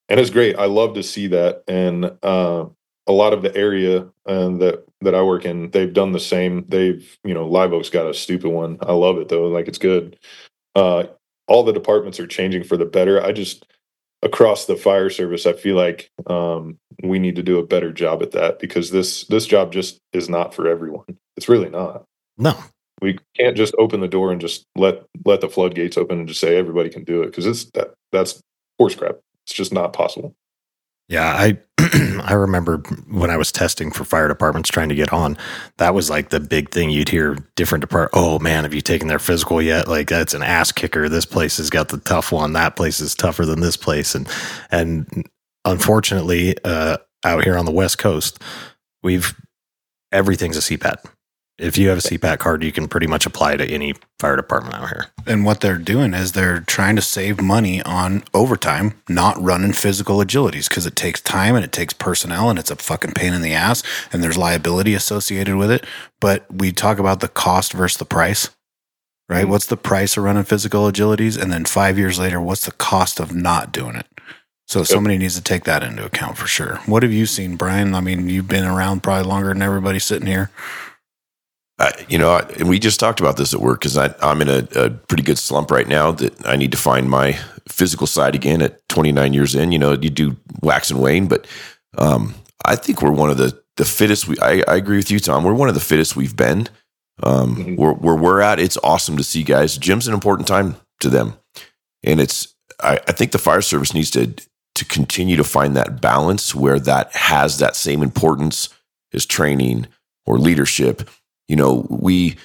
And 0.09 0.19
it's 0.19 0.31
great. 0.31 0.57
I 0.57 0.65
love 0.65 0.95
to 0.95 1.03
see 1.03 1.27
that. 1.27 1.63
And 1.67 2.17
uh, 2.23 2.65
a 3.07 3.11
lot 3.11 3.33
of 3.33 3.41
the 3.41 3.55
area 3.55 4.07
uh, 4.25 4.49
that 4.57 4.85
that 5.03 5.15
I 5.15 5.21
work 5.21 5.45
in, 5.45 5.69
they've 5.71 5.93
done 5.93 6.11
the 6.11 6.19
same. 6.19 6.65
They've 6.67 7.17
you 7.23 7.33
know 7.33 7.47
Live 7.47 7.73
Oak's 7.73 7.89
got 7.89 8.07
a 8.07 8.13
stupid 8.13 8.51
one. 8.51 8.77
I 8.81 8.93
love 8.93 9.17
it 9.17 9.29
though. 9.29 9.47
Like 9.47 9.67
it's 9.67 9.77
good. 9.77 10.17
Uh, 10.75 11.05
all 11.47 11.63
the 11.63 11.73
departments 11.73 12.19
are 12.19 12.27
changing 12.27 12.63
for 12.63 12.77
the 12.77 12.85
better. 12.85 13.21
I 13.23 13.31
just 13.31 13.65
across 14.23 14.65
the 14.65 14.75
fire 14.75 15.09
service, 15.09 15.45
I 15.45 15.53
feel 15.53 15.75
like 15.75 16.09
um, 16.27 16.77
we 17.03 17.19
need 17.19 17.35
to 17.35 17.43
do 17.43 17.59
a 17.59 17.65
better 17.65 17.91
job 17.91 18.23
at 18.23 18.31
that 18.31 18.59
because 18.59 18.91
this 18.91 19.25
this 19.25 19.45
job 19.45 19.71
just 19.71 19.99
is 20.13 20.29
not 20.29 20.53
for 20.53 20.67
everyone. 20.67 21.17
It's 21.37 21.49
really 21.49 21.69
not. 21.69 22.03
No, 22.37 22.57
We 23.01 23.19
can't 23.37 23.57
just 23.57 23.75
open 23.77 23.99
the 23.99 24.07
door 24.07 24.31
and 24.31 24.41
just 24.41 24.65
let 24.75 25.03
let 25.25 25.41
the 25.41 25.49
floodgates 25.49 25.97
open 25.97 26.19
and 26.19 26.27
just 26.27 26.39
say 26.39 26.57
everybody 26.57 26.89
can 26.89 27.03
do 27.03 27.21
it 27.21 27.27
because 27.27 27.45
it's 27.45 27.65
that 27.71 27.93
that's 28.11 28.41
horse 28.79 28.95
crap. 28.95 29.17
It's 29.45 29.53
just 29.53 29.73
not 29.73 29.93
possible. 29.93 30.33
Yeah, 31.09 31.25
I 31.25 31.57
I 32.23 32.33
remember 32.33 32.77
when 33.09 33.29
I 33.29 33.37
was 33.37 33.51
testing 33.51 33.91
for 33.91 34.03
fire 34.03 34.27
departments 34.27 34.69
trying 34.69 34.89
to 34.89 34.95
get 34.95 35.11
on, 35.11 35.37
that 35.77 35.93
was 35.93 36.09
like 36.09 36.29
the 36.29 36.39
big 36.39 36.69
thing 36.69 36.89
you'd 36.89 37.09
hear 37.09 37.37
different 37.55 37.81
depart 37.81 38.09
oh 38.13 38.39
man, 38.39 38.63
have 38.63 38.73
you 38.73 38.81
taken 38.81 39.07
their 39.07 39.19
physical 39.19 39.61
yet? 39.61 39.87
Like 39.87 40.09
that's 40.09 40.33
an 40.33 40.43
ass 40.43 40.71
kicker. 40.71 41.09
This 41.09 41.25
place 41.25 41.57
has 41.57 41.69
got 41.69 41.89
the 41.89 41.97
tough 41.97 42.31
one. 42.31 42.53
That 42.53 42.75
place 42.75 42.99
is 42.99 43.15
tougher 43.15 43.45
than 43.45 43.59
this 43.59 43.77
place. 43.77 44.15
And 44.15 44.27
and 44.71 45.27
unfortunately, 45.65 46.55
uh 46.63 46.97
out 47.25 47.43
here 47.43 47.57
on 47.57 47.65
the 47.65 47.71
West 47.71 47.97
Coast, 47.97 48.41
we've 49.01 49.33
everything's 50.11 50.57
a 50.57 50.77
CPAT. 50.77 51.03
If 51.59 51.77
you 51.77 51.89
have 51.89 51.99
a 51.99 52.01
CPAT 52.01 52.39
card, 52.39 52.63
you 52.63 52.71
can 52.71 52.87
pretty 52.87 53.05
much 53.05 53.27
apply 53.27 53.57
to 53.57 53.65
any 53.65 53.93
fire 54.19 54.35
department 54.35 54.73
out 54.75 54.89
here. 54.89 55.05
And 55.27 55.45
what 55.45 55.61
they're 55.61 55.77
doing 55.77 56.15
is 56.15 56.31
they're 56.31 56.61
trying 56.61 56.95
to 56.95 57.01
save 57.01 57.41
money 57.41 57.81
on 57.83 58.23
overtime, 58.33 58.99
not 59.07 59.39
running 59.39 59.73
physical 59.73 60.17
agilities 60.17 60.67
because 60.67 60.87
it 60.87 60.95
takes 60.95 61.21
time 61.21 61.55
and 61.55 61.63
it 61.63 61.71
takes 61.71 61.93
personnel 61.93 62.49
and 62.49 62.57
it's 62.57 62.71
a 62.71 62.75
fucking 62.75 63.11
pain 63.11 63.33
in 63.33 63.43
the 63.43 63.53
ass 63.53 63.83
and 64.11 64.23
there's 64.23 64.37
liability 64.37 64.95
associated 64.95 65.55
with 65.55 65.69
it. 65.69 65.85
But 66.19 66.51
we 66.51 66.71
talk 66.71 66.97
about 66.97 67.19
the 67.19 67.27
cost 67.27 67.73
versus 67.73 67.99
the 67.99 68.05
price, 68.05 68.49
right? 69.29 69.43
Mm-hmm. 69.43 69.51
What's 69.51 69.67
the 69.67 69.77
price 69.77 70.17
of 70.17 70.23
running 70.23 70.45
physical 70.45 70.91
agilities? 70.91 71.39
And 71.39 71.53
then 71.53 71.65
five 71.65 71.99
years 71.99 72.17
later, 72.17 72.41
what's 72.41 72.65
the 72.65 72.71
cost 72.71 73.19
of 73.19 73.35
not 73.35 73.71
doing 73.71 73.95
it? 73.95 74.07
So 74.65 74.83
somebody 74.83 75.17
needs 75.19 75.35
to 75.35 75.41
take 75.43 75.65
that 75.65 75.83
into 75.83 76.05
account 76.05 76.37
for 76.37 76.47
sure. 76.47 76.77
What 76.85 77.03
have 77.03 77.11
you 77.11 77.25
seen, 77.27 77.57
Brian? 77.57 77.93
I 77.93 77.99
mean, 77.99 78.27
you've 78.29 78.47
been 78.47 78.63
around 78.63 79.03
probably 79.03 79.27
longer 79.27 79.49
than 79.49 79.61
everybody 79.61 79.99
sitting 79.99 80.25
here. 80.25 80.49
I, 81.83 82.05
you 82.09 82.17
know, 82.17 82.31
I, 82.31 82.39
and 82.59 82.69
we 82.69 82.79
just 82.79 82.99
talked 82.99 83.19
about 83.19 83.37
this 83.37 83.53
at 83.53 83.59
work 83.59 83.81
because 83.81 83.97
I'm 83.97 84.41
in 84.41 84.49
a, 84.49 84.67
a 84.75 84.89
pretty 84.89 85.23
good 85.23 85.37
slump 85.37 85.71
right 85.71 85.87
now 85.87 86.11
that 86.11 86.45
I 86.47 86.55
need 86.55 86.71
to 86.71 86.77
find 86.77 87.09
my 87.09 87.33
physical 87.67 88.07
side 88.07 88.35
again 88.35 88.61
at 88.61 88.87
29 88.89 89.33
years 89.33 89.55
in. 89.55 89.71
You 89.71 89.79
know, 89.79 89.91
you 89.93 90.09
do 90.09 90.35
wax 90.61 90.91
and 90.91 91.01
wane, 91.01 91.27
but 91.27 91.47
um, 91.97 92.35
I 92.65 92.75
think 92.75 93.01
we're 93.01 93.11
one 93.11 93.29
of 93.29 93.37
the 93.37 93.61
the 93.77 93.85
fittest. 93.85 94.27
We, 94.27 94.37
I, 94.39 94.63
I 94.67 94.75
agree 94.75 94.97
with 94.97 95.09
you, 95.11 95.19
Tom. 95.19 95.43
We're 95.43 95.53
one 95.53 95.67
of 95.69 95.73
the 95.75 95.81
fittest 95.81 96.15
we've 96.15 96.35
been. 96.35 96.67
Um, 97.21 97.55
Mhm. 97.55 97.77
where, 97.77 97.93
where 97.93 98.15
we're 98.15 98.41
at, 98.41 98.59
it's 98.59 98.77
awesome 98.83 99.17
to 99.17 99.23
see 99.23 99.43
guys. 99.43 99.77
Gym's 99.77 100.07
an 100.07 100.13
important 100.15 100.47
time 100.47 100.75
to 101.01 101.09
them, 101.09 101.33
and 102.03 102.19
it's. 102.21 102.53
I, 102.79 102.99
I 103.07 103.11
think 103.11 103.31
the 103.31 103.37
fire 103.39 103.61
service 103.61 103.93
needs 103.93 104.09
to 104.11 104.33
to 104.75 104.85
continue 104.85 105.35
to 105.37 105.43
find 105.43 105.75
that 105.75 106.01
balance 106.01 106.55
where 106.55 106.79
that 106.79 107.15
has 107.15 107.59
that 107.59 107.75
same 107.75 108.01
importance 108.01 108.69
as 109.13 109.25
training 109.25 109.85
or 110.25 110.39
leadership 110.39 111.07
you 111.47 111.55
know 111.55 111.85
we 111.89 112.35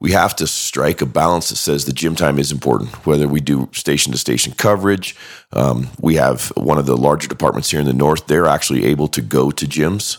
we 0.00 0.10
have 0.12 0.34
to 0.36 0.46
strike 0.48 1.00
a 1.00 1.06
balance 1.06 1.50
that 1.50 1.56
says 1.56 1.84
the 1.84 1.92
gym 1.92 2.16
time 2.16 2.38
is 2.40 2.50
important 2.50 2.90
whether 3.06 3.28
we 3.28 3.40
do 3.40 3.68
station 3.72 4.10
to 4.12 4.18
station 4.18 4.52
coverage. 4.52 5.14
Um, 5.52 5.88
we 6.00 6.16
have 6.16 6.48
one 6.56 6.78
of 6.78 6.86
the 6.86 6.96
larger 6.96 7.28
departments 7.28 7.70
here 7.70 7.80
in 7.80 7.86
the 7.86 7.92
north 7.92 8.26
they're 8.26 8.46
actually 8.48 8.84
able 8.86 9.08
to 9.08 9.22
go 9.22 9.50
to 9.52 9.66
gyms 9.66 10.18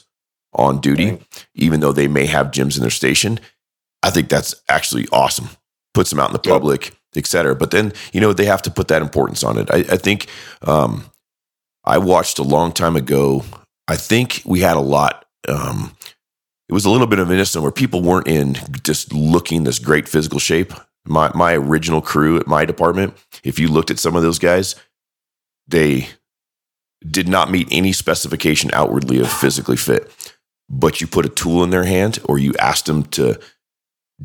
on 0.54 0.80
duty 0.80 1.12
Right. 1.12 1.46
even 1.56 1.80
though 1.82 1.92
they 1.92 2.08
may 2.08 2.26
have 2.28 2.48
gyms 2.52 2.76
in 2.78 2.82
their 2.82 2.92
station. 2.92 3.40
I 4.04 4.10
think 4.10 4.30
that's 4.30 4.56
actually 4.70 5.08
awesome. 5.12 5.50
Puts 5.94 6.10
them 6.12 6.20
out 6.20 6.30
in 6.30 6.34
the 6.34 6.42
Yep. 6.50 6.54
public 6.54 6.92
et 7.16 7.26
cetera. 7.28 7.56
But 7.56 7.72
then 7.72 7.92
you 8.14 8.22
know 8.22 8.32
they 8.34 8.46
have 8.46 8.62
to 8.64 8.72
put 8.72 8.88
that 8.88 9.02
importance 9.02 9.44
on 9.44 9.58
it. 9.58 9.70
I, 9.72 9.78
I 9.78 9.98
think 9.98 10.28
um, 10.62 11.06
i 11.86 11.98
watched 11.98 12.40
a 12.40 12.44
long 12.44 12.72
time 12.72 12.96
ago. 12.96 13.44
I 13.88 13.98
think 13.98 14.42
we 14.46 14.62
had 14.62 14.78
a 14.78 14.82
lot 14.82 15.26
um, 15.50 15.96
it 16.74 16.82
was 16.82 16.86
a 16.86 16.90
little 16.90 17.06
bit 17.06 17.20
of 17.20 17.30
an 17.30 17.38
instant 17.38 17.62
where 17.62 17.72
people 17.72 18.02
weren't 18.02 18.28
in 18.28 18.58
just 18.82 19.14
looking 19.14 19.64
this 19.64 19.78
great 19.78 20.10
physical 20.10 20.40
shape. 20.40 20.74
My 21.06 21.32
my 21.36 21.54
original 21.54 22.02
crew 22.02 22.36
at 22.40 22.48
my 22.48 22.66
department, 22.66 23.14
if 23.44 23.60
you 23.60 23.68
looked 23.68 23.92
at 23.92 24.00
some 24.00 24.16
of 24.16 24.24
those 24.24 24.40
guys, 24.40 24.74
they 25.68 26.08
did 27.08 27.28
not 27.28 27.52
meet 27.52 27.68
any 27.70 27.92
specification 27.92 28.72
outwardly 28.74 29.20
of 29.20 29.32
physically 29.32 29.78
fit. 29.78 30.12
But 30.68 31.00
you 31.00 31.06
put 31.06 31.28
a 31.28 31.30
tool 31.30 31.64
in 31.64 31.70
their 31.70 31.84
hand 31.84 32.18
or 32.24 32.40
you 32.40 32.56
asked 32.60 32.88
them 32.88 33.04
to 33.20 33.40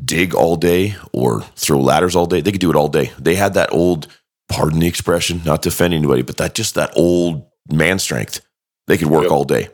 dig 0.03 0.33
all 0.33 0.55
day 0.55 0.95
or 1.13 1.41
throw 1.55 1.79
ladders 1.79 2.15
all 2.15 2.25
day, 2.25 2.41
they 2.41 2.51
could 2.51 2.61
do 2.61 2.71
it 2.71 2.75
all 2.75 2.89
day. 2.89 3.11
They 3.19 3.35
had 3.35 3.53
that 3.53 3.71
old, 3.71 4.07
pardon 4.47 4.79
the 4.79 4.87
expression, 4.87 5.43
not 5.45 5.61
to 5.63 5.69
offend 5.69 5.93
anybody, 5.93 6.23
but 6.23 6.37
that 6.37 6.55
just 6.55 6.73
that 6.73 6.93
old 6.95 7.45
man 7.71 7.99
strength. 7.99 8.41
They 8.87 8.97
could 8.97 9.09
work 9.11 9.25
Yep. 9.25 9.31
all 9.31 9.43
day 9.43 9.69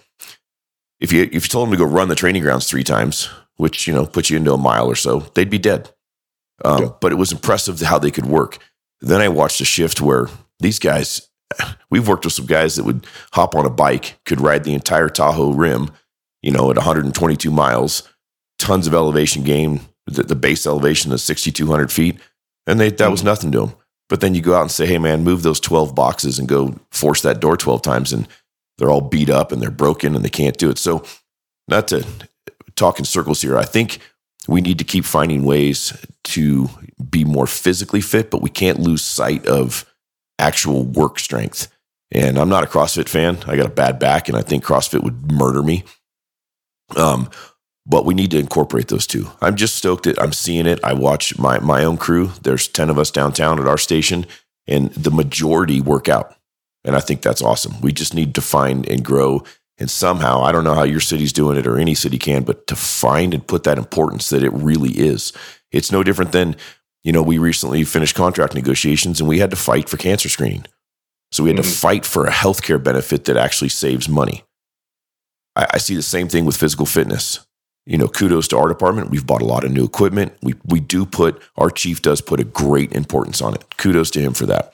if 1.05 1.13
you 1.13 1.23
if 1.23 1.33
you 1.33 1.39
told 1.41 1.67
them 1.67 1.71
to 1.71 1.77
go 1.77 1.89
run 1.89 2.07
the 2.09 2.15
training 2.15 2.41
grounds 2.41 2.67
three 2.67 2.83
times, 2.83 3.29
which 3.57 3.87
you 3.87 3.93
know 3.93 4.07
puts 4.07 4.31
you 4.31 4.37
into 4.37 4.53
a 4.53 4.57
mile 4.57 4.87
or 4.87 4.95
so, 4.95 5.19
they'd 5.35 5.49
be 5.51 5.59
dead. 5.59 5.91
Um, 6.63 6.83
Yeah. 6.83 6.89
But 6.99 7.11
it 7.11 7.15
was 7.15 7.31
impressive 7.31 7.79
how 7.79 7.99
they 7.99 8.11
could 8.11 8.25
work. 8.25 8.57
Then 9.01 9.21
I 9.21 9.29
watched 9.29 9.61
a 9.61 9.65
shift 9.65 10.01
where 10.01 10.27
these 10.59 10.79
guys, 10.79 11.29
we've 11.91 12.07
worked 12.07 12.25
with 12.25 12.33
some 12.33 12.47
guys 12.47 12.75
that 12.75 12.85
would 12.85 13.05
hop 13.33 13.55
on 13.55 13.65
a 13.65 13.69
bike, 13.69 14.19
could 14.25 14.41
ride 14.41 14.63
the 14.63 14.73
entire 14.73 15.09
Tahoe 15.09 15.53
rim, 15.53 15.91
you 16.41 16.51
know, 16.51 16.71
at 16.71 16.77
122 16.77 17.51
miles, 17.51 18.03
tons 18.57 18.87
of 18.87 18.93
elevation 18.95 19.43
gain. 19.43 19.81
The, 20.07 20.23
the 20.23 20.35
base 20.35 20.65
elevation 20.65 21.11
is 21.11 21.23
6,200 21.23 21.91
feet, 21.91 22.17
and 22.65 22.79
they 22.79 22.89
that 22.89 23.11
was 23.11 23.23
nothing 23.23 23.51
to 23.51 23.59
them. 23.59 23.75
But 24.09 24.21
then 24.21 24.33
you 24.33 24.41
go 24.41 24.55
out 24.55 24.61
and 24.61 24.71
say, 24.71 24.87
"Hey, 24.87 24.97
man, 24.97 25.23
move 25.23 25.43
those 25.43 25.59
12 25.59 25.93
boxes 25.93 26.39
and 26.39 26.47
go 26.47 26.75
force 26.91 27.21
that 27.21 27.39
door 27.39 27.57
12 27.57 27.81
times," 27.83 28.11
and 28.13 28.27
they're 28.77 28.89
all 28.89 29.01
beat 29.01 29.29
up 29.29 29.51
and 29.51 29.61
they're 29.61 29.71
broken 29.71 30.15
and 30.15 30.23
they 30.23 30.29
can't 30.29 30.57
do 30.57 30.69
it. 30.69 30.77
So, 30.77 31.03
not 31.67 31.87
to 31.89 32.05
talk 32.75 32.99
in 32.99 33.05
circles 33.05 33.41
here, 33.41 33.57
I 33.57 33.65
think 33.65 33.99
we 34.47 34.61
need 34.61 34.77
to 34.79 34.83
keep 34.83 35.05
finding 35.05 35.43
ways 35.43 35.93
to 36.23 36.69
be 37.09 37.23
more 37.25 37.47
physically 37.47 38.01
fit, 38.01 38.29
but 38.29 38.41
we 38.41 38.49
can't 38.49 38.79
lose 38.79 39.03
sight 39.03 39.45
of 39.47 39.85
actual 40.39 40.83
work 40.83 41.19
strength. 41.19 41.69
And 42.11 42.37
I'm 42.37 42.49
not 42.49 42.63
a 42.63 42.67
CrossFit 42.67 43.09
fan. 43.09 43.39
I 43.47 43.55
got 43.55 43.65
a 43.65 43.69
bad 43.69 43.97
back, 43.97 44.29
and 44.29 44.37
I 44.37 44.41
think 44.41 44.63
CrossFit 44.63 45.03
would 45.03 45.31
murder 45.31 45.63
me. 45.63 45.83
Um, 46.95 47.29
but 47.87 48.05
we 48.05 48.13
need 48.13 48.31
to 48.31 48.39
incorporate 48.39 48.87
those 48.87 49.07
two. 49.07 49.31
I'm 49.41 49.55
just 49.55 49.75
stoked 49.75 50.03
that 50.05 50.21
I'm 50.21 50.33
seeing 50.33 50.65
it. 50.65 50.79
I 50.83 50.93
watch 50.93 51.37
my 51.37 51.59
my 51.59 51.83
own 51.83 51.97
crew. 51.97 52.31
There's 52.41 52.67
ten 52.67 52.89
of 52.89 52.99
us 52.99 53.11
downtown 53.11 53.59
at 53.59 53.67
our 53.67 53.77
station, 53.77 54.25
and 54.67 54.91
the 54.91 55.11
majority 55.11 55.81
work 55.81 56.07
out. 56.07 56.34
And 56.85 56.95
I 56.95 56.99
think 56.99 57.21
that's 57.21 57.41
awesome. 57.41 57.81
We 57.81 57.91
just 57.91 58.13
need 58.13 58.35
to 58.35 58.41
find 58.41 58.87
and 58.87 59.03
grow. 59.03 59.43
And 59.77 59.91
somehow, 59.91 60.41
I 60.41 60.51
don't 60.53 60.63
know 60.63 60.75
how 60.75 60.83
your 60.83 61.01
city's 61.01 61.33
doing 61.33 61.57
it 61.57 61.67
or 61.67 61.77
any 61.77 61.95
city 61.95 62.17
can, 62.17 62.43
but 62.43 62.67
to 62.67 62.75
find 62.75 63.33
and 63.33 63.45
put 63.45 63.63
that 63.63 63.77
importance 63.77 64.29
that 64.29 64.43
it 64.43 64.53
really 64.53 64.91
is. 64.91 65.33
It's 65.71 65.91
no 65.91 66.03
different 66.03 66.31
than, 66.31 66.55
you 67.03 67.11
know, 67.11 67.21
we 67.23 67.37
recently 67.39 67.83
finished 67.83 68.15
contract 68.15 68.53
negotiations 68.53 69.19
and 69.19 69.27
we 69.27 69.39
had 69.39 69.49
to 69.49 69.57
fight 69.57 69.89
for 69.89 69.97
cancer 69.97 70.29
screening. 70.29 70.65
So 71.31 71.43
we 71.43 71.49
had 71.49 71.57
to 71.57 71.63
Mhm. 71.63 71.75
fight 71.81 72.05
for 72.05 72.25
a 72.25 72.31
healthcare 72.31 72.81
benefit 72.81 73.25
that 73.25 73.35
actually 73.35 73.69
saves 73.69 74.07
money. 74.07 74.45
I, 75.55 75.67
I 75.73 75.77
see 75.79 75.95
the 75.95 76.01
same 76.03 76.29
thing 76.29 76.45
with 76.45 76.55
physical 76.55 76.85
fitness. 76.85 77.39
You 77.85 77.97
know, 77.97 78.07
kudos 78.07 78.47
to 78.49 78.57
our 78.57 78.67
department. 78.69 79.09
We've 79.11 79.25
bought 79.27 79.41
a 79.41 79.45
lot 79.45 79.63
of 79.63 79.71
new 79.71 79.83
equipment. 79.83 80.33
We 80.41 80.55
we 80.65 80.79
do 80.79 81.05
put 81.05 81.41
our 81.57 81.69
chief 81.69 82.01
does 82.01 82.21
put 82.21 82.39
a 82.39 82.43
great 82.43 82.91
importance 82.93 83.41
on 83.41 83.53
it. 83.55 83.63
Kudos 83.77 84.09
to 84.11 84.21
him 84.21 84.33
for 84.33 84.45
that 84.45 84.73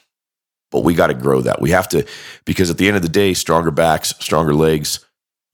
but 0.72 0.84
we 0.84 0.93
got 0.93 1.07
to 1.07 1.14
grow 1.14 1.41
that. 1.41 1.61
We 1.61 1.72
have 1.72 1.88
to, 1.89 2.06
because 2.45 2.69
at 2.69 2.77
the 2.77 2.88
end 2.88 2.95
of 2.98 3.03
the 3.03 3.10
day, 3.10 3.34
stronger 3.34 3.72
backs, 3.72 4.14
stronger 4.19 4.53
legs, 4.53 5.06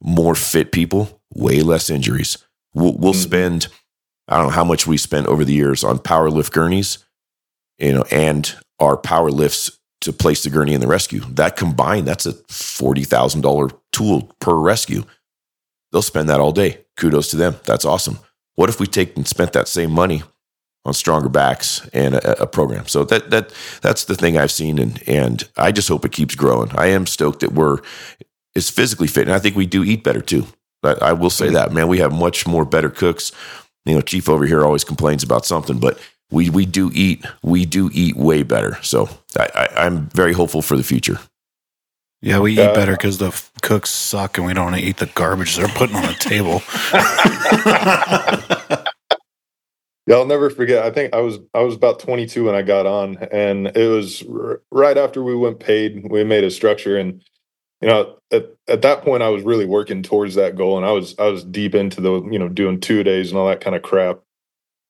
more 0.01 0.35
fit 0.35 0.71
people, 0.71 1.21
way 1.33 1.61
less 1.61 1.89
injuries. 1.89 2.37
We'll, 2.73 2.93
we'll 2.93 3.13
Mhm. 3.13 3.23
spend, 3.23 3.67
I 4.27 4.37
don't 4.37 4.47
know 4.47 4.51
how 4.51 4.63
much 4.63 4.85
we 4.87 4.97
spent 4.97 5.27
over 5.27 5.43
the 5.43 5.53
years 5.53 5.83
on 5.83 5.99
power 5.99 6.29
lift 6.29 6.53
gurneys, 6.53 6.99
you 7.79 7.93
know, 7.93 8.03
and 8.11 8.55
our 8.79 8.95
power 8.97 9.31
lifts 9.31 9.71
to 10.01 10.13
place 10.13 10.43
the 10.43 10.49
gurney 10.51 10.73
in 10.73 10.81
the 10.81 10.87
rescue. 10.87 11.21
That 11.31 11.57
combined, 11.57 12.07
that's 12.07 12.27
a 12.27 12.33
$40,000 12.33 13.71
tool 13.91 14.31
per 14.39 14.53
rescue. 14.55 15.03
They'll 15.91 16.01
spend 16.03 16.29
that 16.29 16.39
all 16.39 16.51
day. 16.51 16.85
Kudos 16.97 17.29
to 17.29 17.37
them. 17.37 17.55
That's 17.65 17.85
awesome. 17.85 18.19
What 18.55 18.69
if 18.69 18.79
we 18.79 18.85
take 18.87 19.15
and 19.17 19.27
spent 19.27 19.53
that 19.53 19.67
same 19.67 19.91
money 19.91 20.21
on 20.87 20.93
stronger 20.93 21.29
backs 21.29 21.87
and 21.91 22.15
a, 22.15 22.43
a 22.43 22.47
program. 22.47 22.87
So 22.87 23.03
that 23.03 23.29
that 23.29 23.53
that's 23.81 24.05
the 24.05 24.15
thing 24.15 24.37
I've 24.37 24.51
seen, 24.51 24.79
and 24.79 25.03
and 25.07 25.47
I 25.57 25.71
just 25.71 25.89
hope 25.89 26.05
it 26.05 26.13
keeps 26.13 26.33
growing. 26.33 26.71
I 26.75 26.87
am 26.87 27.05
stoked 27.05 27.41
that 27.41 27.51
we're 27.51 27.79
is 28.55 28.69
physically 28.69 29.07
fit, 29.07 29.27
and 29.27 29.35
I 29.35 29.39
think 29.39 29.55
we 29.55 29.65
do 29.65 29.83
eat 29.83 30.03
better 30.03 30.21
too. 30.21 30.47
I, 30.83 30.95
I 31.01 31.13
will 31.13 31.29
say 31.29 31.49
that, 31.49 31.73
man. 31.73 31.89
We 31.89 31.99
have 31.99 32.13
much 32.13 32.47
more 32.47 32.65
better 32.65 32.89
cooks. 32.89 33.31
You 33.85 33.95
know, 33.95 34.01
Chief 34.01 34.29
over 34.29 34.45
here 34.45 34.65
always 34.65 34.83
complains 34.85 35.23
about 35.23 35.45
something, 35.45 35.79
but 35.79 35.99
we 36.31 36.49
we 36.49 36.65
do 36.65 36.89
eat 36.93 37.25
we 37.43 37.65
do 37.65 37.89
eat 37.93 38.15
way 38.15 38.43
better. 38.43 38.81
So 38.81 39.09
I, 39.37 39.49
I, 39.53 39.85
I'm 39.85 40.07
very 40.07 40.33
hopeful 40.33 40.61
for 40.61 40.77
the 40.77 40.83
future. 40.83 41.19
Yeah, 42.21 42.39
we 42.39 42.53
eat 42.53 42.59
uh, 42.59 42.73
better 42.73 42.93
because 42.93 43.19
the 43.19 43.27
f- 43.27 43.51
cooks 43.61 43.91
suck 43.91 44.37
and 44.37 44.47
we 44.47 44.53
don't 44.53 44.71
want 44.71 44.77
to 44.77 44.81
eat 44.81 44.97
the 44.97 45.05
garbage 45.05 45.55
they're 45.55 45.67
putting 45.67 45.97
on 45.97 46.01
the 46.01 46.13
table. 46.13 46.63
Yeah, 50.07 50.17
I'll 50.17 50.27
never 50.27 50.51
forget. 50.51 50.85
I 50.85 50.91
think 50.91 51.15
I 51.15 51.21
was 51.21 51.39
I 51.55 51.61
was 51.61 51.75
about 51.75 52.01
22 52.01 52.45
when 52.45 52.55
I 52.55 52.63
got 52.63 52.87
on, 52.87 53.17
and 53.31 53.69
it 53.77 53.89
was 53.89 54.23
r- 54.29 54.61
right 54.71 54.99
after 54.99 55.23
we 55.23 55.35
went 55.37 55.61
paid. 55.61 56.07
We 56.11 56.25
made 56.25 56.45
a 56.45 56.51
structure, 56.51 56.97
and 56.97 57.23
you 57.81 57.89
know, 57.89 58.17
at, 58.31 58.47
at 58.67 58.81
that 58.83 59.03
point, 59.03 59.23
I 59.23 59.29
was 59.29 59.43
really 59.43 59.65
working 59.65 60.03
towards 60.03 60.35
that 60.35 60.57
goal, 60.57 60.77
and 60.77 60.85
I 60.85 60.91
was 60.91 61.15
I 61.19 61.27
was 61.27 61.43
deep 61.45 61.75
into 61.75 62.01
the 62.01 62.23
you 62.31 62.39
know 62.39 62.49
doing 62.49 62.79
two 62.81 63.03
days 63.03 63.31
and 63.31 63.39
all 63.39 63.47
that 63.49 63.61
kind 63.61 63.75
of 63.75 63.83
crap. 63.83 64.19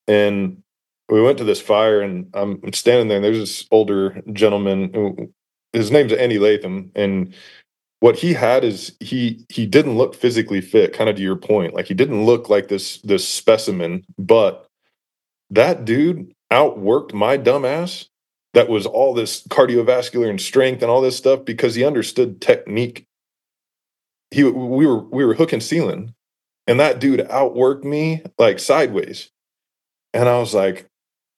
And 0.07 0.63
we 1.09 1.21
went 1.21 1.37
to 1.39 1.45
this 1.45 1.61
fire, 1.61 2.01
and 2.01 2.29
I'm 2.33 2.59
I'm 2.63 2.73
standing 2.73 3.09
there, 3.09 3.17
and 3.17 3.25
there's 3.25 3.39
this 3.39 3.67
older 3.71 4.21
gentleman. 4.33 4.91
who- 4.93 5.33
His 5.73 5.91
name's 5.91 6.13
Andy 6.13 6.39
Latham, 6.39 6.91
and 6.95 7.33
what 8.01 8.17
he 8.17 8.33
had 8.33 8.63
is 8.65 8.95
he 9.01 9.45
he 9.49 9.65
didn't 9.67 9.97
look 9.97 10.15
physically 10.15 10.61
fit. 10.61 10.93
Kind 10.93 11.09
of 11.09 11.17
to 11.17 11.23
your 11.23 11.37
point, 11.37 11.73
like 11.75 11.87
he 11.87 11.95
didn't 11.95 12.25
look 12.25 12.49
like 12.49 12.69
this 12.69 13.01
this 13.03 13.27
specimen, 13.27 14.05
but 14.19 14.66
that 15.51 15.85
dude 15.85 16.33
outworked 16.51 17.13
my 17.13 17.37
dumbass 17.37 18.07
that 18.53 18.69
was 18.69 18.85
all 18.87 19.13
this 19.13 19.45
cardiovascular 19.49 20.29
and 20.29 20.41
strength 20.41 20.81
and 20.81 20.91
all 20.91 21.01
this 21.01 21.17
stuff 21.17 21.45
because 21.45 21.75
he 21.75 21.85
understood 21.85 22.41
technique. 22.41 23.05
He 24.31 24.43
we 24.43 24.87
were 24.87 24.99
we 25.03 25.25
were 25.25 25.35
hook 25.35 25.53
and 25.53 25.63
ceiling 25.63 26.13
And 26.67 26.79
that 26.81 26.99
dude 26.99 27.21
outworked 27.21 27.85
me 27.85 28.23
like 28.39 28.59
sideways. 28.59 29.31
And 30.13 30.29
I 30.29 30.39
was 30.39 30.53
like, 30.55 30.87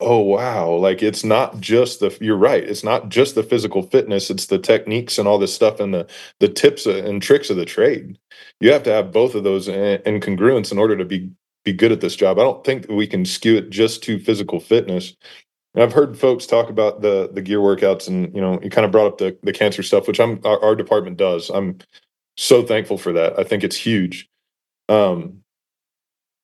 oh 0.02 0.20
wow. 0.20 0.72
Like 0.72 1.04
it's 1.04 1.26
not 1.26 1.60
just 1.62 2.02
the 2.02 2.18
you're 2.22 2.38
right 2.38 2.64
it's 2.64 2.84
not 2.86 3.10
just 3.10 3.36
the 3.36 3.44
physical 3.44 3.84
fitness 3.84 4.30
it's 4.32 4.48
the 4.48 4.60
techniques 4.60 5.18
and 5.20 5.28
all 5.28 5.40
this 5.40 5.56
stuff 5.56 5.80
and 5.82 5.94
the 5.94 6.08
the 6.40 6.50
tips 6.50 6.88
uh, 6.88 7.04
and 7.06 7.22
tricks 7.22 7.50
of 7.52 7.58
the 7.58 7.66
trade. 7.66 8.20
You 8.62 8.72
have 8.74 8.84
to 8.84 8.92
have 8.94 9.12
both 9.14 9.36
of 9.36 9.44
those 9.46 9.68
in, 9.70 10.02
in 10.06 10.22
congruence 10.22 10.72
in 10.72 10.80
order 10.80 10.98
to 10.98 11.06
be 11.06 11.32
be 11.64 11.74
good 11.74 11.92
at 11.92 12.02
this 12.02 12.16
job. 12.16 12.40
I 12.40 12.44
don't 12.44 12.64
think 12.64 12.88
we 12.90 13.08
can 13.08 13.26
skew 13.26 13.58
it 13.58 13.70
just 13.70 14.04
to 14.04 14.20
physical 14.20 14.60
fitness. 14.60 15.16
And 15.76 15.84
i've 15.84 15.94
heard 15.94 16.18
folks 16.18 16.48
talk 16.48 16.70
about 16.70 17.02
the 17.02 17.30
the 17.32 17.42
gear 17.44 17.60
workouts 17.60 18.08
and 18.08 18.34
you 18.34 18.42
know 18.42 18.60
you 18.64 18.72
kind 18.72 18.86
of 18.86 18.92
brought 18.92 19.08
up 19.08 19.18
the 19.20 19.38
the 19.44 19.54
cancer 19.54 19.84
stuff 19.84 20.08
which 20.08 20.20
i'm 20.20 20.42
our, 20.44 20.60
our 20.64 20.76
department 20.76 21.18
does. 21.18 21.50
I'm 21.50 21.78
so 22.38 22.64
thankful 22.66 22.98
for 22.98 23.14
that. 23.14 23.38
I 23.38 23.44
think 23.44 23.64
it's 23.64 23.76
huge. 23.76 24.28
Um 24.90 25.40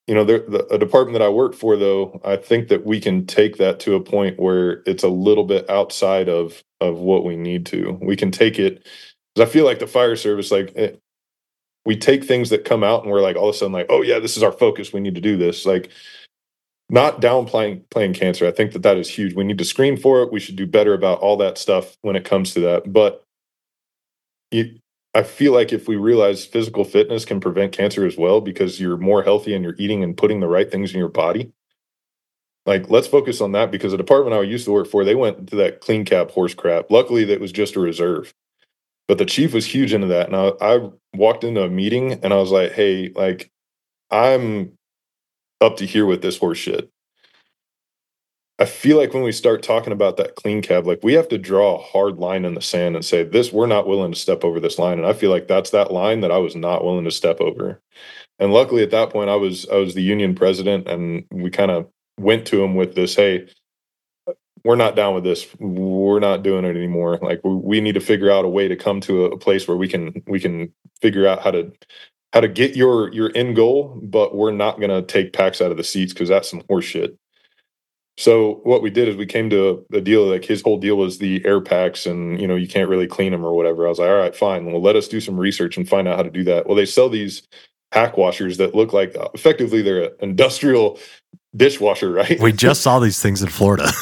you 0.07 0.13
know, 0.13 0.23
the, 0.23 0.67
a 0.71 0.77
department 0.77 1.17
that 1.17 1.25
I 1.25 1.29
work 1.29 1.55
for, 1.55 1.75
though, 1.77 2.21
I 2.23 2.35
think 2.35 2.67
that 2.67 2.85
we 2.85 2.99
can 2.99 3.25
take 3.25 3.57
that 3.57 3.79
to 3.81 3.95
a 3.95 4.01
point 4.01 4.39
where 4.39 4.83
it's 4.85 5.03
a 5.03 5.09
little 5.09 5.45
bit 5.45 5.69
outside 5.69 6.29
of 6.29 6.63
of 6.81 6.99
what 6.99 7.25
we 7.25 7.35
need 7.35 7.65
to. 7.67 7.97
We 8.01 8.15
can 8.15 8.31
take 8.31 8.59
it 8.59 8.87
because 9.33 9.49
I 9.49 9.51
feel 9.51 9.65
like 9.65 9.79
the 9.79 9.87
fire 9.87 10.15
service, 10.15 10.51
like 10.51 10.73
eh, 10.75 10.91
we 11.85 11.95
take 11.95 12.23
things 12.23 12.49
that 12.49 12.65
come 12.65 12.83
out 12.83 13.03
and 13.03 13.11
we're 13.11 13.21
like 13.21 13.35
all 13.35 13.49
of 13.49 13.55
a 13.55 13.57
sudden 13.57 13.73
like, 13.73 13.87
oh 13.89 14.01
yeah, 14.01 14.19
this 14.19 14.37
is 14.37 14.43
our 14.43 14.51
focus. 14.51 14.91
We 14.91 14.99
need 14.99 15.15
to 15.15 15.21
do 15.21 15.37
this. 15.37 15.65
Like, 15.65 15.91
not 16.89 17.19
downplaying 17.21 17.89
playing 17.89 18.13
cancer. 18.13 18.45
I 18.47 18.51
think 18.51 18.71
that 18.73 18.83
that 18.83 18.97
is 18.97 19.09
huge. 19.09 19.33
We 19.33 19.43
need 19.43 19.57
to 19.57 19.65
screen 19.65 19.97
for 19.97 20.21
it. 20.21 20.31
We 20.31 20.39
should 20.39 20.55
do 20.55 20.67
better 20.67 20.93
about 20.93 21.19
all 21.19 21.37
that 21.37 21.57
stuff 21.57 21.97
when 22.01 22.15
it 22.15 22.25
comes 22.25 22.53
to 22.53 22.59
that. 22.61 22.91
But 22.91 23.23
I 25.15 25.23
feel 25.23 25.53
like 25.53 25.73
if 25.73 25.87
we 25.87 25.95
realize 25.95 26.45
physical 26.45 26.83
fitness 26.83 27.25
can 27.25 27.39
prevent 27.39 27.71
cancer 27.71 28.05
as 28.05 28.17
well 28.17 28.41
because 28.41 28.79
you're 28.79 28.97
more 28.97 29.23
healthy 29.23 29.55
and 29.55 29.63
you're 29.63 29.75
eating 29.79 30.03
and 30.03 30.15
putting 30.15 30.41
the 30.41 30.47
right 30.47 30.69
things 30.69 30.93
in 30.93 30.99
your 30.99 31.09
body. 31.09 31.51
Like, 32.65 32.89
let's 32.89 33.07
focus 33.07 33.41
on 33.41 33.51
that 33.51 33.71
because 33.71 33.91
the 33.91 33.97
department 33.97 34.35
I 34.35 34.41
used 34.41 34.65
to 34.65 34.71
work 34.71 34.87
for, 34.87 35.05
they 35.05 35.15
went 35.15 35.49
to 35.49 35.55
that 35.57 35.81
clean 35.81 36.03
cab 36.03 36.31
horse 36.31 36.53
crap. 36.55 36.89
Luckily, 36.89 37.23
that 37.25 37.39
was 37.39 37.51
just 37.51 37.75
a 37.75 37.79
reserve. 37.79 38.33
But 39.07 39.17
the 39.17 39.25
chief 39.25 39.53
was 39.53 39.65
huge 39.65 39.93
into 39.93 40.07
that. 40.07 40.27
And 40.27 40.35
I, 40.35 40.51
I 40.61 40.89
walked 41.13 41.43
into 41.43 41.63
a 41.63 41.69
meeting 41.69 42.13
and 42.23 42.33
I 42.33 42.37
was 42.37 42.51
like, 42.51 42.71
hey, 42.71 43.11
like, 43.15 43.51
I'm 44.09 44.77
up 45.61 45.77
to 45.77 45.85
here 45.85 46.05
with 46.05 46.21
this 46.21 46.37
horse 46.37 46.57
shit. 46.57 46.89
I 48.57 48.65
feel 48.65 48.97
like 48.97 49.13
when 49.13 49.23
we 49.23 49.33
start 49.33 49.63
talking 49.63 49.91
about 49.91 50.15
that 50.17 50.35
clean 50.35 50.61
cab, 50.61 50.87
like 50.87 50.99
we 51.03 51.13
have 51.13 51.27
to 51.27 51.37
draw 51.37 51.75
a 51.75 51.81
hard 51.81 52.19
line 52.19 52.45
in 52.45 52.53
the 52.53 52.61
sand 52.61 52.95
and 52.95 53.03
say, 53.03 53.23
this, 53.23 53.51
we're 53.51 53.67
not 53.67 53.87
willing 53.87 54.13
to 54.13 54.19
step 54.19 54.45
over 54.45 54.61
this 54.61 54.79
line. 54.79 54.97
And 54.97 55.05
I 55.05 55.11
feel 55.11 55.29
like 55.29 55.47
that's 55.47 55.71
that 55.71 55.91
line 55.91 56.21
that 56.21 56.31
I 56.31 56.37
was 56.37 56.55
not 56.55 56.83
willing 56.83 57.03
to 57.03 57.11
step 57.11 57.41
over. 57.41 57.81
And 58.39 58.53
luckily 58.53 58.81
at 58.81 58.91
that 58.91 59.09
point, 59.09 59.29
I 59.29 59.35
was, 59.35 59.67
I 59.69 59.75
was 59.75 59.93
the 59.93 60.01
union 60.01 60.35
president 60.35 60.87
and 60.87 61.25
we 61.31 61.49
kind 61.49 61.69
of 61.69 61.89
went 62.17 62.47
to 62.47 62.63
him 62.63 62.75
with 62.75 62.95
this, 62.95 63.15
Hey, 63.15 63.47
we're 64.65 64.75
not 64.75 64.95
down 64.95 65.13
with 65.13 65.23
this. 65.23 65.45
We're 65.59 66.19
not 66.19 66.41
doing 66.41 66.65
it 66.65 66.75
anymore. 66.75 67.19
Like 67.21 67.39
we, 67.43 67.53
we 67.55 67.81
need 67.81 67.93
to 67.93 68.01
figure 68.01 68.31
out 68.31 68.45
a 68.45 68.49
way 68.49 68.67
to 68.67 68.75
come 68.75 68.99
to 69.01 69.25
a, 69.25 69.29
a 69.29 69.37
place 69.37 69.67
where 69.67 69.77
we 69.77 69.87
can, 69.87 70.23
we 70.25 70.39
can 70.39 70.73
figure 70.99 71.27
out 71.27 71.43
how 71.43 71.51
to, 71.51 71.71
how 72.33 72.41
to 72.41 72.47
get 72.47 72.75
your, 72.75 73.13
your 73.13 73.31
end 73.35 73.55
goal, 73.55 73.99
but 74.01 74.35
we're 74.35 74.51
not 74.51 74.79
going 74.79 74.89
to 74.89 75.03
take 75.03 75.33
packs 75.33 75.61
out 75.61 75.69
of 75.69 75.77
the 75.77 75.83
seats 75.83 76.13
because 76.13 76.29
that's 76.29 76.49
some 76.49 76.63
horseshit. 76.63 77.15
So 78.17 78.61
what 78.63 78.81
we 78.81 78.89
did 78.89 79.07
is 79.07 79.15
we 79.15 79.27
came 79.27 79.51
to 79.51 79.85
a, 79.93 80.01
deal 80.01 80.25
like 80.25 80.45
his 80.45 80.63
whole 80.63 80.79
deal 80.79 80.95
was 80.95 81.19
the 81.19 81.45
air 81.45 81.61
packs 81.61 82.05
and 82.05 82.39
you 82.39 82.47
know 82.47 82.55
you 82.55 82.67
can't 82.67 82.89
really 82.89 83.07
clean 83.07 83.33
them 83.33 83.45
or 83.45 83.53
whatever. 83.53 83.85
I 83.85 83.89
was 83.89 83.99
like, 83.99 84.09
all 84.09 84.15
right, 84.15 84.35
fine. 84.35 84.65
Well, 84.65 84.81
let 84.81 84.95
us 84.95 85.09
do 85.09 85.19
some 85.19 85.37
research 85.37 85.75
and 85.75 85.87
find 85.87 86.07
out 86.07 86.15
how 86.15 86.23
to 86.23 86.29
do 86.29 86.45
that. 86.45 86.65
Well, 86.65 86.75
they 86.75 86.85
sell 86.85 87.09
these 87.09 87.45
pack 87.91 88.15
washers 88.15 88.55
that 88.57 88.73
look 88.73 88.93
like 88.93 89.17
effectively 89.33 89.81
they're 89.81 90.03
an 90.05 90.11
industrial 90.21 90.97
dishwasher, 91.53 92.09
right? 92.09 92.39
We 92.39 92.53
just 92.53 92.81
saw 92.81 92.99
these 92.99 93.21
things 93.21 93.43
in 93.43 93.49
Florida. 93.49 93.91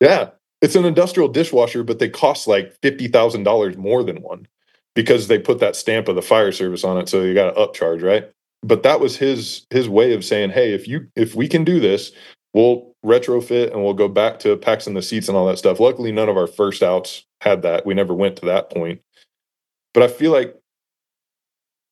yeah, 0.00 0.30
it's 0.60 0.76
an 0.76 0.84
industrial 0.84 1.28
dishwasher, 1.28 1.82
but 1.84 1.98
they 1.98 2.08
cost 2.08 2.46
like 2.46 2.76
fifty 2.82 3.08
thousand 3.08 3.44
dollars 3.44 3.76
more 3.76 4.02
than 4.02 4.22
one 4.22 4.46
because 4.94 5.28
they 5.28 5.38
put 5.38 5.60
that 5.60 5.76
stamp 5.76 6.08
of 6.08 6.16
the 6.16 6.22
fire 6.22 6.52
service 6.52 6.84
on 6.84 6.98
it, 6.98 7.08
so 7.08 7.22
you 7.22 7.34
got 7.34 7.54
to 7.54 7.60
upcharge, 7.60 8.02
right? 8.02 8.30
But 8.62 8.82
that 8.82 9.00
was 9.00 9.16
his 9.16 9.66
his 9.70 9.88
way 9.88 10.14
of 10.14 10.24
saying, 10.24 10.50
hey, 10.50 10.72
if 10.72 10.88
you 10.88 11.08
if 11.16 11.34
we 11.34 11.48
can 11.48 11.64
do 11.64 11.80
this, 11.80 12.12
we'll 12.54 12.94
retrofit 13.04 13.72
and 13.72 13.84
we'll 13.84 13.94
go 13.94 14.08
back 14.08 14.38
to 14.40 14.56
packs 14.56 14.86
in 14.86 14.94
the 14.94 15.02
seats 15.02 15.28
and 15.28 15.36
all 15.36 15.46
that 15.46 15.58
stuff. 15.58 15.80
Luckily, 15.80 16.12
none 16.12 16.28
of 16.28 16.36
our 16.36 16.46
first 16.46 16.82
outs 16.82 17.24
had 17.40 17.62
that. 17.62 17.84
We 17.84 17.94
never 17.94 18.14
went 18.14 18.36
to 18.36 18.46
that 18.46 18.70
point. 18.70 19.00
But 19.92 20.02
I 20.02 20.08
feel 20.08 20.32
like 20.32 20.56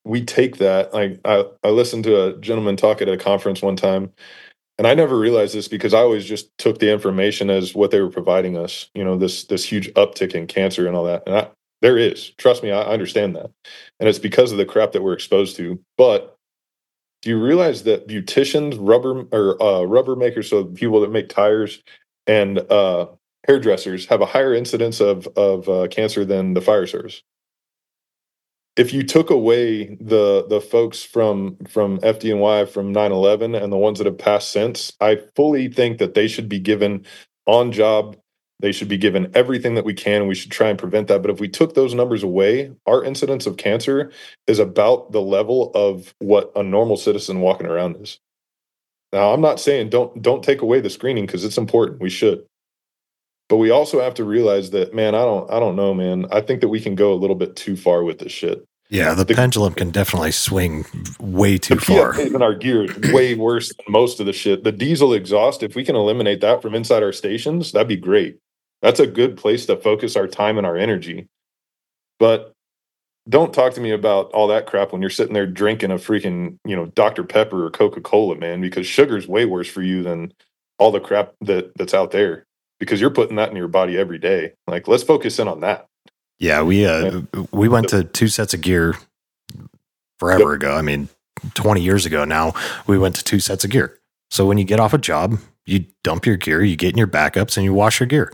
we 0.04 0.24
take 0.24 0.56
that. 0.58 0.92
Like 0.94 1.20
I, 1.24 1.44
I 1.62 1.68
listened 1.68 2.04
to 2.04 2.24
a 2.28 2.38
gentleman 2.38 2.76
talk 2.76 3.02
at 3.02 3.08
a 3.08 3.16
conference 3.16 3.62
one 3.62 3.76
time, 3.76 4.12
and 4.78 4.86
I 4.86 4.94
never 4.94 5.18
realized 5.18 5.54
this 5.54 5.68
because 5.68 5.94
I 5.94 6.00
always 6.00 6.24
just 6.24 6.56
took 6.58 6.78
the 6.78 6.90
information 6.90 7.50
as 7.50 7.74
what 7.74 7.90
they 7.90 8.00
were 8.00 8.10
providing 8.10 8.56
us. 8.56 8.88
You 8.94 9.04
know, 9.04 9.16
this 9.16 9.44
this 9.44 9.64
huge 9.64 9.92
uptick 9.94 10.34
in 10.34 10.46
cancer 10.46 10.86
and 10.86 10.96
all 10.96 11.04
that. 11.04 11.22
And 11.26 11.36
I, 11.36 11.48
there 11.82 11.98
is, 11.98 12.30
trust 12.38 12.62
me, 12.62 12.70
I 12.70 12.82
understand 12.82 13.34
that, 13.36 13.50
and 14.00 14.08
it's 14.08 14.18
because 14.18 14.52
of 14.52 14.58
the 14.58 14.64
crap 14.64 14.92
that 14.92 15.02
we're 15.02 15.12
exposed 15.14 15.56
to. 15.56 15.80
But 15.98 16.36
do 17.22 17.30
you 17.30 17.42
realize 17.42 17.84
that 17.84 18.08
beauticians, 18.08 18.76
rubber 18.78 19.24
or 19.32 19.62
uh, 19.62 19.82
rubber 19.82 20.16
makers, 20.16 20.50
so 20.50 20.64
people 20.64 21.00
that 21.00 21.10
make 21.10 21.28
tires 21.28 21.82
and 22.26 22.58
uh, 22.70 23.06
hairdressers, 23.46 24.06
have 24.06 24.20
a 24.20 24.26
higher 24.26 24.54
incidence 24.54 25.00
of 25.00 25.26
of 25.36 25.68
uh, 25.68 25.88
cancer 25.88 26.24
than 26.24 26.54
the 26.54 26.60
fire 26.60 26.86
service? 26.86 27.22
If 28.76 28.92
you 28.94 29.02
took 29.02 29.30
away 29.30 29.96
the 30.00 30.46
the 30.48 30.60
folks 30.60 31.02
from 31.02 31.56
from 31.68 31.98
FDNY 32.00 32.68
from 32.68 32.92
9/11 32.92 33.54
and 33.62 33.72
the 33.72 33.76
ones 33.76 33.98
that 33.98 34.06
have 34.06 34.18
passed 34.18 34.50
since, 34.50 34.92
I 35.00 35.20
fully 35.36 35.68
think 35.68 35.98
that 35.98 36.14
they 36.14 36.26
should 36.28 36.48
be 36.48 36.58
given 36.58 37.04
on 37.46 37.72
job 37.72 38.16
they 38.62 38.72
should 38.72 38.88
be 38.88 38.96
given 38.96 39.30
everything 39.34 39.74
that 39.74 39.84
we 39.84 39.92
can. 39.92 40.28
We 40.28 40.36
should 40.36 40.52
try 40.52 40.68
and 40.68 40.78
prevent 40.78 41.08
that. 41.08 41.20
But 41.20 41.32
if 41.32 41.40
we 41.40 41.48
took 41.48 41.74
those 41.74 41.94
numbers 41.94 42.22
away, 42.22 42.70
our 42.86 43.04
incidence 43.04 43.44
of 43.44 43.56
cancer 43.56 44.12
is 44.46 44.60
about 44.60 45.10
the 45.10 45.20
level 45.20 45.72
of 45.74 46.14
what 46.20 46.52
a 46.54 46.62
normal 46.62 46.96
citizen 46.96 47.40
walking 47.40 47.66
around 47.66 47.96
is. 47.96 48.20
Now, 49.12 49.34
I'm 49.34 49.40
not 49.40 49.60
saying 49.60 49.90
don't 49.90 50.22
don't 50.22 50.44
take 50.44 50.62
away 50.62 50.80
the 50.80 50.88
screening 50.88 51.26
because 51.26 51.44
it's 51.44 51.58
important. 51.58 52.00
We 52.00 52.08
should. 52.08 52.44
But 53.52 53.58
we 53.58 53.68
also 53.68 54.00
have 54.00 54.14
to 54.14 54.24
realize 54.24 54.70
that, 54.70 54.94
man, 54.94 55.14
I 55.14 55.26
don't 55.26 55.50
I 55.50 55.60
don't 55.60 55.76
know, 55.76 55.92
man. 55.92 56.24
I 56.32 56.40
think 56.40 56.62
that 56.62 56.68
we 56.68 56.80
can 56.80 56.94
go 56.94 57.12
a 57.12 57.20
little 57.20 57.36
bit 57.36 57.54
too 57.54 57.76
far 57.76 58.02
with 58.02 58.18
this 58.18 58.32
shit. 58.32 58.64
Yeah, 58.88 59.12
the, 59.12 59.24
the 59.24 59.34
pendulum 59.34 59.74
can 59.74 59.90
definitely 59.90 60.32
swing 60.32 60.86
way 61.20 61.58
too 61.58 61.76
far. 61.76 62.18
Even 62.18 62.40
our 62.40 62.54
gear 62.54 62.84
is 62.84 62.96
way 63.12 63.34
worse 63.34 63.68
than 63.68 63.84
most 63.90 64.20
of 64.20 64.24
the 64.24 64.32
shit. 64.32 64.64
The 64.64 64.72
diesel 64.72 65.12
exhaust, 65.12 65.62
if 65.62 65.76
we 65.76 65.84
can 65.84 65.96
eliminate 65.96 66.40
that 66.40 66.62
from 66.62 66.74
inside 66.74 67.02
our 67.02 67.12
stations, 67.12 67.72
that'd 67.72 67.88
be 67.88 67.96
great 67.96 68.38
that's 68.80 69.00
a 69.00 69.06
good 69.06 69.36
place 69.36 69.66
to 69.66 69.76
focus 69.76 70.16
our 70.16 70.26
time 70.26 70.56
and 70.56 70.66
our 70.66 70.78
energy. 70.78 71.28
But 72.18 72.54
don't 73.28 73.52
talk 73.52 73.74
to 73.74 73.82
me 73.82 73.92
about 73.92 74.32
all 74.32 74.48
that 74.48 74.66
crap 74.66 74.92
when 74.92 75.02
you're 75.02 75.10
sitting 75.10 75.34
there 75.34 75.46
drinking 75.46 75.92
a 75.92 75.96
freaking, 75.96 76.58
you 76.66 76.74
know, 76.74 76.86
Dr. 76.86 77.22
Pepper 77.22 77.66
or 77.66 77.70
Coca-Cola, 77.70 78.36
man, 78.36 78.62
because 78.62 78.86
sugar's 78.86 79.28
way 79.28 79.44
worse 79.44 79.68
for 79.68 79.82
you 79.82 80.02
than 80.02 80.32
all 80.78 80.90
the 80.90 81.00
crap 81.00 81.34
that 81.42 81.76
that's 81.76 81.92
out 81.94 82.12
there 82.12 82.46
because 82.82 83.00
you're 83.00 83.10
putting 83.10 83.36
that 83.36 83.48
in 83.48 83.54
your 83.54 83.68
body 83.68 83.96
every 83.96 84.18
day. 84.18 84.54
Like 84.66 84.88
let's 84.88 85.04
focus 85.04 85.38
in 85.38 85.46
on 85.46 85.60
that. 85.60 85.86
Yeah, 86.40 86.62
we 86.62 86.84
uh 86.84 87.20
we 87.52 87.68
went 87.68 87.88
to 87.90 88.02
two 88.02 88.26
sets 88.26 88.54
of 88.54 88.60
gear 88.60 88.96
forever 90.18 90.50
yep. 90.50 90.56
ago. 90.56 90.74
I 90.74 90.82
mean, 90.82 91.08
20 91.54 91.80
years 91.80 92.06
ago 92.06 92.24
now, 92.24 92.54
we 92.88 92.98
went 92.98 93.14
to 93.14 93.22
two 93.22 93.38
sets 93.38 93.62
of 93.62 93.70
gear. 93.70 93.96
So 94.32 94.46
when 94.46 94.58
you 94.58 94.64
get 94.64 94.80
off 94.80 94.94
a 94.94 94.98
job, 94.98 95.38
you 95.64 95.84
dump 96.02 96.26
your 96.26 96.36
gear, 96.36 96.64
you 96.64 96.74
get 96.74 96.90
in 96.90 96.98
your 96.98 97.06
backups 97.06 97.56
and 97.56 97.62
you 97.62 97.72
wash 97.72 98.00
your 98.00 98.08
gear. 98.08 98.32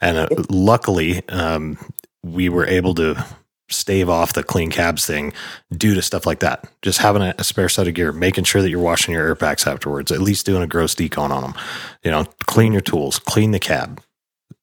And 0.00 0.16
uh, 0.16 0.28
luckily, 0.48 1.28
um, 1.30 1.76
we 2.22 2.48
were 2.48 2.66
able 2.66 2.94
to 2.94 3.26
stave 3.70 4.08
off 4.08 4.32
the 4.32 4.42
clean 4.42 4.70
cabs 4.70 5.06
thing 5.06 5.32
due 5.76 5.94
to 5.94 6.02
stuff 6.02 6.26
like 6.26 6.40
that. 6.40 6.68
Just 6.82 6.98
having 6.98 7.22
a, 7.22 7.34
a, 7.38 7.44
spare 7.44 7.68
set 7.68 7.88
of 7.88 7.94
gear, 7.94 8.12
making 8.12 8.44
sure 8.44 8.62
that 8.62 8.70
you're 8.70 8.80
washing 8.80 9.14
your 9.14 9.26
air 9.26 9.34
packs 9.34 9.66
afterwards, 9.66 10.10
at 10.10 10.20
least 10.20 10.46
doing 10.46 10.62
a 10.62 10.66
gross 10.66 10.94
decon 10.94 11.30
on 11.30 11.42
them. 11.42 11.54
You 12.02 12.10
know, 12.10 12.24
clean 12.46 12.72
your 12.72 12.82
tools, 12.82 13.18
clean 13.18 13.50
the 13.50 13.58
cab. 13.58 14.00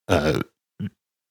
Uh, 0.07 0.41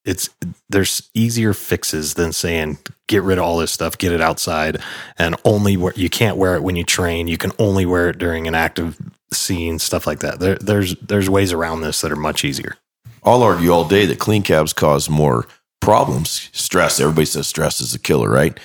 it's 0.04 0.28
there's 0.68 1.10
easier 1.14 1.54
fixes 1.54 2.14
than 2.14 2.32
saying 2.32 2.78
get 3.08 3.22
rid 3.22 3.38
of 3.38 3.44
all 3.44 3.56
this 3.56 3.72
stuff, 3.72 3.96
get 3.96 4.12
it 4.12 4.20
outside, 4.20 4.78
and 5.18 5.34
only 5.44 5.76
wear, 5.76 5.92
you 5.96 6.10
can't 6.10 6.36
wear 6.36 6.54
it 6.56 6.62
when 6.62 6.76
you 6.76 6.84
train. 6.84 7.26
You 7.26 7.38
can 7.38 7.52
only 7.58 7.86
wear 7.86 8.10
it 8.10 8.18
during 8.18 8.46
an 8.46 8.54
active 8.54 8.98
scene, 9.32 9.78
stuff 9.78 10.06
like 10.06 10.20
that. 10.20 10.40
There, 10.40 10.56
there's 10.56 10.94
there's 10.96 11.30
ways 11.30 11.52
around 11.52 11.80
this 11.80 12.02
that 12.02 12.12
are 12.12 12.16
much 12.16 12.44
easier. 12.44 12.76
I'll 13.22 13.42
argue 13.42 13.70
all 13.70 13.88
day 13.88 14.04
that 14.06 14.18
clean 14.18 14.42
cabs 14.42 14.74
cause 14.74 15.08
more 15.08 15.46
problems. 15.84 16.50
Stress. 16.52 17.00
Everybody 17.00 17.26
says 17.26 17.46
stress 17.46 17.80
is 17.80 17.94
a 17.94 17.98
killer, 17.98 18.30
right? 18.30 18.58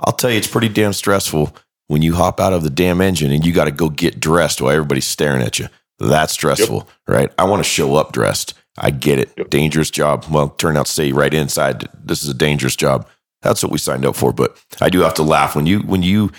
I'll 0.00 0.12
tell 0.12 0.30
you, 0.30 0.38
it's 0.38 0.46
pretty 0.46 0.68
damn 0.68 0.92
stressful 0.92 1.54
when 1.88 2.02
you 2.02 2.14
hop 2.14 2.40
out 2.40 2.52
of 2.52 2.62
the 2.62 2.70
damn 2.70 3.00
engine 3.00 3.32
and 3.32 3.44
you 3.44 3.52
got 3.52 3.64
to 3.64 3.70
go 3.70 3.88
get 3.90 4.20
dressed 4.20 4.60
while 4.60 4.70
everybody's 4.70 5.06
staring 5.06 5.42
at 5.42 5.58
you. 5.58 5.68
That's 5.98 6.32
stressful, 6.32 6.76
yep. 6.76 6.88
right? 7.08 7.32
I 7.38 7.44
want 7.44 7.60
to 7.62 7.68
show 7.68 7.96
up 7.96 8.12
dressed. 8.12 8.54
I 8.78 8.90
get 8.90 9.18
it. 9.18 9.30
Yep. 9.36 9.50
Dangerous 9.50 9.90
job. 9.90 10.24
Well, 10.30 10.50
turn 10.50 10.76
out 10.76 10.86
to 10.86 10.92
say 10.92 11.12
right 11.12 11.34
inside, 11.34 11.88
this 12.02 12.22
is 12.22 12.30
a 12.30 12.34
dangerous 12.34 12.76
job. 12.76 13.06
That's 13.42 13.62
what 13.62 13.72
we 13.72 13.78
signed 13.78 14.06
up 14.06 14.16
for. 14.16 14.32
But 14.32 14.62
I 14.80 14.88
do 14.88 15.00
have 15.00 15.14
to 15.14 15.22
laugh 15.22 15.56
when 15.56 15.66
you 15.66 15.80
when 15.80 16.02
you 16.02 16.30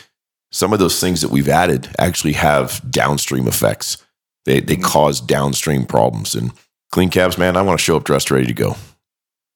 some 0.52 0.74
of 0.74 0.80
those 0.80 1.00
things 1.00 1.22
that 1.22 1.30
we've 1.30 1.50
added 1.50 1.90
actually 2.00 2.34
have 2.34 2.82
downstream 2.90 3.48
effects. 3.48 3.98
They 4.46 4.60
they 4.60 4.78
Mhm. 4.78 4.84
cause 4.84 5.22
downstream 5.22 5.86
problems. 5.86 6.34
And 6.36 6.52
clean 6.92 7.10
cabs, 7.10 7.38
man, 7.38 7.58
I 7.58 7.62
want 7.62 7.80
to 7.80 7.84
show 7.84 7.98
up 7.98 8.04
dressed, 8.04 8.32
ready 8.32 8.48
to 8.48 8.54
go. 8.54 8.76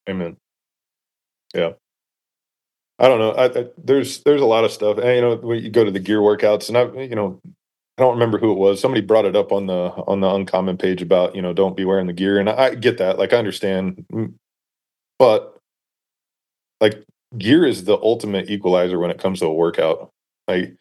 Amen. 0.10 0.38
Yeah. 1.56 1.74
I 3.00 3.08
don't 3.08 3.20
know. 3.20 3.32
I, 3.32 3.46
I, 3.46 3.66
there's 3.78 4.24
there's 4.24 4.42
a 4.42 4.46
lot 4.46 4.64
of 4.64 4.72
stuff. 4.72 4.98
And, 4.98 5.08
you 5.16 5.22
know, 5.22 5.52
you 5.54 5.70
go 5.70 5.84
to 5.84 5.92
the 5.92 6.00
gear 6.00 6.20
workouts, 6.20 6.70
and 6.70 6.78
I, 6.78 6.86
you 7.04 7.16
know, 7.16 7.42
I 7.98 8.02
don't 8.02 8.14
remember 8.14 8.38
who 8.38 8.52
it 8.52 8.58
was. 8.58 8.80
Somebody 8.80 9.02
brought 9.02 9.26
it 9.26 9.36
up 9.36 9.52
on 9.52 9.68
the 9.68 9.74
on 10.08 10.22
the 10.22 10.30
uncommon 10.30 10.78
page 10.78 11.02
about 11.02 11.36
you 11.36 11.42
know 11.42 11.54
don't 11.54 11.76
be 11.76 11.86
wearing 11.86 12.08
the 12.08 12.14
gear, 12.14 12.40
and 12.40 12.50
I, 12.50 12.54
I 12.68 12.76
get 12.76 12.98
that. 13.00 13.20
Like 13.20 13.34
I 13.34 13.38
understand, 13.38 14.06
Mm, 14.14 14.36
but 15.20 15.60
like 16.82 17.04
gear 17.38 17.66
is 17.66 17.84
the 17.86 17.98
ultimate 17.98 18.50
equalizer 18.50 19.00
when 19.00 19.12
it 19.12 19.20
comes 19.20 19.40
to 19.40 19.46
a 19.48 19.54
workout. 19.54 20.12
Like 20.48 20.76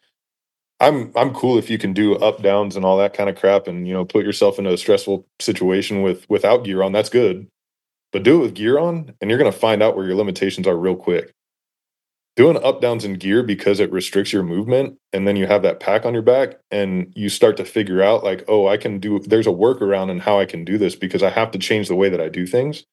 I'm 0.79 1.11
I'm 1.15 1.33
cool 1.33 1.57
if 1.57 1.69
you 1.69 1.77
can 1.77 1.93
do 1.93 2.15
up 2.17 2.43
downs 2.43 2.75
and 2.75 2.85
all 2.85 2.97
that 2.99 3.13
kind 3.13 3.29
of 3.29 3.37
crap, 3.37 3.67
and 3.67 3.87
you 3.87 3.93
know 3.93 4.05
put 4.05 4.25
yourself 4.25 4.59
into 4.59 4.73
a 4.73 4.77
stressful 4.77 5.25
situation 5.41 6.01
with 6.03 6.29
without 6.29 6.65
gear 6.65 6.83
on. 6.83 6.91
That's 6.93 7.09
good 7.09 7.47
but 8.15 8.23
do 8.23 8.37
it 8.37 8.43
with 8.43 8.53
gear 8.53 8.79
on 8.79 9.13
and 9.19 9.29
you're 9.29 9.37
going 9.37 9.51
to 9.51 9.59
find 9.59 9.83
out 9.83 9.97
where 9.97 10.05
your 10.05 10.15
limitations 10.15 10.65
are 10.65 10.77
real 10.77 10.95
quick. 10.95 11.33
Doing 12.37 12.55
up 12.63 12.79
downs 12.79 13.03
in 13.03 13.15
gear 13.15 13.43
because 13.43 13.81
it 13.81 13.91
restricts 13.91 14.31
your 14.31 14.41
movement 14.41 14.97
and 15.11 15.27
then 15.27 15.35
you 15.35 15.47
have 15.47 15.63
that 15.63 15.81
pack 15.81 16.05
on 16.05 16.13
your 16.13 16.23
back 16.23 16.57
and 16.71 17.11
you 17.13 17.27
start 17.27 17.57
to 17.57 17.65
figure 17.65 18.01
out 18.01 18.23
like 18.23 18.45
oh 18.47 18.69
i 18.69 18.77
can 18.77 18.99
do 18.99 19.19
there's 19.19 19.47
a 19.47 19.49
workaround 19.49 20.09
in 20.09 20.19
how 20.19 20.39
i 20.39 20.45
can 20.45 20.63
do 20.63 20.77
this 20.77 20.95
because 20.95 21.23
i 21.23 21.29
have 21.29 21.51
to 21.51 21.59
change 21.59 21.89
the 21.89 21.95
way 21.95 22.07
that 22.07 22.21
i 22.21 22.29
do 22.29 22.47
things. 22.47 22.85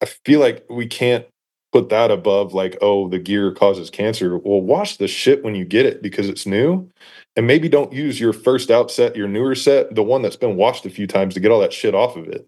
I 0.00 0.06
feel 0.24 0.38
like 0.38 0.64
we 0.70 0.86
can't 0.86 1.26
put 1.72 1.88
that 1.88 2.12
above 2.12 2.54
like 2.54 2.78
oh 2.80 3.08
the 3.08 3.18
gear 3.18 3.50
causes 3.50 3.90
cancer. 3.90 4.38
Well 4.38 4.60
wash 4.60 4.98
the 4.98 5.08
shit 5.08 5.42
when 5.42 5.56
you 5.56 5.64
get 5.64 5.84
it 5.84 6.00
because 6.00 6.28
it's 6.28 6.46
new 6.46 6.88
and 7.34 7.48
maybe 7.48 7.68
don't 7.68 7.92
use 7.92 8.20
your 8.20 8.32
first 8.32 8.70
out 8.70 8.92
set 8.92 9.16
your 9.16 9.26
newer 9.26 9.56
set 9.56 9.96
the 9.96 10.04
one 10.04 10.22
that's 10.22 10.36
been 10.36 10.54
washed 10.54 10.86
a 10.86 10.90
few 10.90 11.08
times 11.08 11.34
to 11.34 11.40
get 11.40 11.50
all 11.50 11.58
that 11.58 11.72
shit 11.72 11.96
off 11.96 12.16
of 12.16 12.28
it 12.28 12.46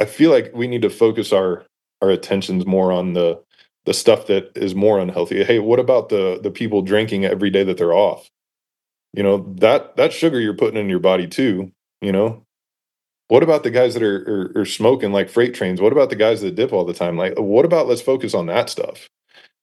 I 0.00 0.04
feel 0.04 0.30
like 0.30 0.50
we 0.54 0.66
need 0.66 0.82
to 0.82 0.90
focus 0.90 1.32
our 1.32 1.64
our 2.00 2.10
attentions 2.10 2.66
more 2.66 2.92
on 2.92 3.12
the 3.14 3.42
the 3.84 3.94
stuff 3.94 4.26
that 4.26 4.52
is 4.56 4.74
more 4.74 4.98
unhealthy. 4.98 5.42
Hey, 5.44 5.58
what 5.58 5.78
about 5.78 6.08
the 6.08 6.40
the 6.42 6.50
people 6.50 6.82
drinking 6.82 7.24
every 7.24 7.50
day 7.50 7.64
that 7.64 7.78
they're 7.78 7.92
off? 7.92 8.28
You 9.12 9.22
know 9.22 9.54
that 9.58 9.96
that 9.96 10.12
sugar 10.12 10.40
you're 10.40 10.54
putting 10.54 10.80
in 10.80 10.88
your 10.88 10.98
body 10.98 11.26
too. 11.26 11.72
You 12.00 12.12
know, 12.12 12.44
what 13.28 13.42
about 13.42 13.62
the 13.62 13.70
guys 13.70 13.94
that 13.94 14.02
are, 14.02 14.50
are, 14.56 14.62
are 14.62 14.66
smoking 14.66 15.12
like 15.12 15.30
freight 15.30 15.54
trains? 15.54 15.80
What 15.80 15.92
about 15.92 16.10
the 16.10 16.16
guys 16.16 16.40
that 16.42 16.54
dip 16.54 16.72
all 16.72 16.84
the 16.84 16.94
time? 16.94 17.16
Like, 17.16 17.38
what 17.38 17.64
about 17.64 17.86
let's 17.86 18.02
focus 18.02 18.34
on 18.34 18.46
that 18.46 18.68
stuff? 18.68 19.08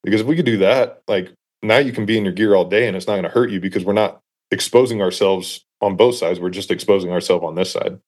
Because 0.03 0.22
if 0.22 0.27
we 0.27 0.35
could 0.35 0.45
do 0.45 0.57
that, 0.57 1.03
like 1.07 1.34
now 1.61 1.77
you 1.77 1.91
can 1.91 2.06
be 2.06 2.18
in 2.18 2.23
your 2.23 2.34
gear 2.34 2.56
all 2.56 2.65
day 2.65 2.88
and 2.88 2.95
it's 2.95 3.07
not 3.07 3.14
going 3.14 3.23
to 3.23 3.30
hurt 3.30 3.51
you 3.51 3.60
because 3.60 3.84
we're 3.84 3.93
not 3.93 4.22
exposing 4.51 5.01
ourselves 5.01 5.65
on 5.81 5.97
both 5.97 6.15
sides. 6.15 6.39
We're 6.39 6.49
just 6.49 6.72
exposing 6.72 7.11
ourselves 7.11 7.43
on 7.43 7.56
this 7.56 7.72
side. 7.72 7.99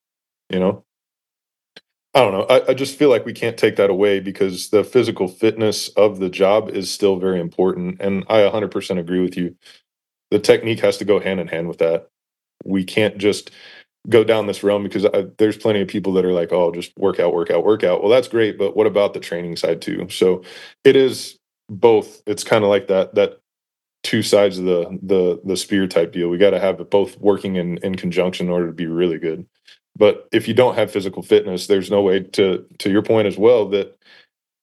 You 0.49 0.59
know. 0.59 0.83
I 2.13 2.19
don't 2.21 2.33
know. 2.33 2.43
I, 2.43 2.71
I, 2.71 2.73
just 2.73 2.97
feel 2.97 3.09
like 3.09 3.25
we 3.25 3.31
can't 3.31 3.57
take 3.57 3.77
that 3.77 3.89
away 3.89 4.19
because 4.19 4.69
the 4.69 4.83
physical 4.83 5.29
fitness 5.29 5.87
of 5.89 6.19
the 6.19 6.29
job 6.29 6.69
is 6.69 6.91
still 6.91 7.15
very 7.17 7.39
important. 7.39 8.01
And 8.01 8.25
I 8.27 8.39
100% 8.39 8.99
agree 8.99 9.21
with 9.21 9.37
you. 9.37 9.55
The 10.29 10.39
technique 10.39 10.81
has 10.81 10.97
to 10.97 11.05
go 11.05 11.21
hand 11.21 11.39
in 11.39 11.47
hand 11.47 11.69
with 11.69 11.77
that. 11.77 12.09
We 12.65 12.83
can't 12.83 13.17
just 13.17 13.51
go 14.09 14.25
down 14.25 14.47
this 14.47 14.61
realm 14.61 14.83
because 14.83 15.05
I, 15.05 15.27
there's 15.37 15.57
plenty 15.57 15.81
of 15.81 15.87
people 15.87 16.11
that 16.13 16.25
are 16.25 16.33
like, 16.33 16.51
oh, 16.51 16.71
just 16.71 16.91
work 16.97 17.19
out, 17.19 17.33
work 17.33 17.49
out, 17.49 17.63
work 17.63 17.83
out. 17.83 18.01
Well, 18.01 18.11
that's 18.11 18.27
great. 18.27 18.57
But 18.57 18.75
what 18.75 18.87
about 18.87 19.13
the 19.13 19.19
training 19.21 19.55
side 19.55 19.81
too? 19.81 20.07
So 20.09 20.43
it 20.83 20.97
is 20.97 21.37
both. 21.69 22.21
It's 22.25 22.43
kind 22.43 22.65
of 22.65 22.69
like 22.69 22.87
that, 22.87 23.15
that 23.15 23.39
two 24.03 24.21
sides 24.21 24.57
of 24.57 24.65
the, 24.65 24.99
the, 25.01 25.39
the 25.45 25.55
spear 25.55 25.87
type 25.87 26.11
deal. 26.11 26.27
We 26.27 26.37
got 26.37 26.49
to 26.49 26.59
have 26.59 26.81
it 26.81 26.89
both 26.89 27.17
working 27.19 27.55
in, 27.55 27.77
in 27.77 27.95
conjunction 27.95 28.47
in 28.47 28.51
order 28.51 28.67
to 28.67 28.73
be 28.73 28.87
really 28.87 29.17
good. 29.17 29.45
But 29.95 30.27
if 30.31 30.47
you 30.47 30.53
don't 30.53 30.75
have 30.75 30.91
physical 30.91 31.21
fitness, 31.21 31.67
there's 31.67 31.91
no 31.91 32.01
way 32.01 32.21
to 32.21 32.65
to 32.79 32.89
your 32.89 33.01
point 33.01 33.27
as 33.27 33.37
well 33.37 33.67
that 33.69 33.97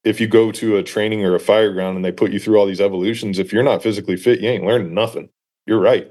if 0.05 0.21
you 0.21 0.27
go 0.27 0.51
to 0.53 0.77
a 0.77 0.83
training 0.83 1.25
or 1.25 1.35
a 1.35 1.41
fire 1.41 1.73
ground 1.73 1.97
and 1.97 2.05
they 2.05 2.13
put 2.13 2.33
you 2.33 2.39
through 2.39 2.59
all 2.59 2.67
these 2.67 2.81
evolutions, 2.81 3.39
if 3.39 3.53
you're 3.53 3.63
not 3.63 3.83
physically 3.83 4.17
fit, 4.17 4.41
you 4.41 4.49
ain't 4.49 4.65
learning 4.65 4.95
nothing. 4.95 5.29
You're 5.67 5.81
right. 5.81 6.11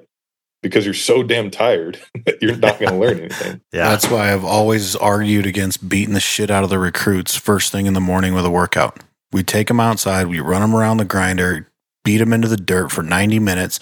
Because 0.61 0.85
you're 0.85 0.94
so 0.94 1.23
damn 1.23 1.49
tired 1.49 1.99
that 2.26 2.41
you're 2.41 2.57
not 2.57 2.80
going 2.80 2.91
to 2.91 2.98
learn 2.98 3.19
anything. 3.22 3.61
Yeah. 3.72 3.89
That's 3.89 4.10
why 4.10 4.34
I've 4.34 4.45
always 4.45 4.95
argued 4.95 5.45
against 5.45 5.88
beating 5.88 6.14
the 6.14 6.19
shit 6.19 6.52
out 6.52 6.64
of 6.64 6.69
the 6.69 6.80
recruits 6.80 7.35
first 7.35 7.72
thing 7.72 7.85
in 7.85 7.94
the 7.94 8.02
morning 8.02 8.34
with 8.34 8.45
a 8.45 8.52
workout. 8.52 8.99
We 9.31 9.44
take 9.44 9.68
them 9.68 9.80
outside, 9.80 10.27
we 10.27 10.39
run 10.39 10.61
them 10.61 10.76
around 10.76 10.98
the 10.98 11.06
grinder, 11.06 11.69
beat 12.07 12.19
them 12.19 12.31
into 12.31 12.47
the 12.47 12.55
dirt 12.55 12.89
for 12.89 13.03
90 13.03 13.38
minutes, 13.39 13.81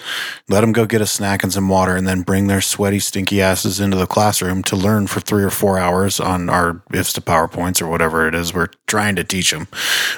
let 0.49 0.61
them 0.61 0.71
go 0.71 0.87
get 0.87 0.99
a 0.99 1.05
snack 1.05 1.43
and 1.43 1.53
some 1.53 1.69
water, 1.69 1.95
and 1.95 2.07
then 2.07 2.23
bring 2.23 2.47
their 2.47 2.59
sweaty, 2.59 2.97
stinky 2.97 3.39
asses 3.39 3.79
into 3.79 3.95
the 3.95 4.07
classroom 4.07 4.63
to 4.63 4.75
learn 4.75 5.05
for 5.05 5.19
three 5.19 5.43
or 5.43 5.51
four 5.51 5.77
hours 5.77 6.19
on 6.19 6.49
our 6.49 6.81
IFSTA 6.91 7.21
PowerPoints 7.23 7.83
or 7.83 7.87
whatever 7.87 8.27
it 8.27 8.33
is 8.33 8.51
we're 8.51 8.69
trying 8.87 9.15
to 9.15 9.23
teach 9.23 9.51
them. 9.51 9.67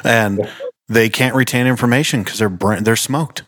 And 0.05 0.49
they 0.87 1.09
can't 1.09 1.35
retain 1.35 1.67
information 1.67 2.23
because 2.23 2.39
they're, 2.39 2.47
br- 2.47 2.77
they're 2.77 2.95
smoked. 2.95 3.43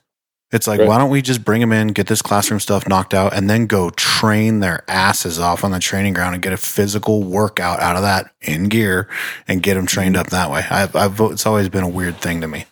It's 0.52 0.68
like, 0.68 0.80
Right. 0.81 0.90
why 0.90 0.98
don't 0.98 1.10
we 1.10 1.22
just 1.22 1.45
bring 1.45 1.61
them 1.61 1.72
in, 1.72 1.90
get 1.90 2.07
this 2.07 2.22
classroom 2.22 2.60
stuff 2.60 2.86
knocked 2.86 3.14
out, 3.14 3.34
and 3.34 3.49
then 3.49 3.65
go 3.65 3.91
train 3.91 4.60
their 4.60 4.84
asses 4.90 5.40
off 5.40 5.64
on 5.64 5.72
the 5.72 5.80
training 5.80 6.15
ground 6.15 6.34
and 6.34 6.44
get 6.44 6.52
a 6.52 6.57
physical 6.57 7.23
workout 7.23 7.80
out 7.80 7.95
of 7.95 8.02
that 8.02 8.31
in 8.41 8.68
gear 8.68 9.07
and 9.48 9.64
get 9.64 9.76
them 9.76 9.86
trained 9.86 10.15
mm-hmm. 10.15 10.22
up 10.22 10.31
that 10.31 10.52
way. 10.52 10.65
I've, 10.69 10.98
I've, 10.98 11.18
it's 11.31 11.45
always 11.45 11.69
been 11.69 11.86
a 11.86 11.88
weird 11.90 12.18
thing 12.18 12.41
to 12.41 12.48
me. 12.49 12.65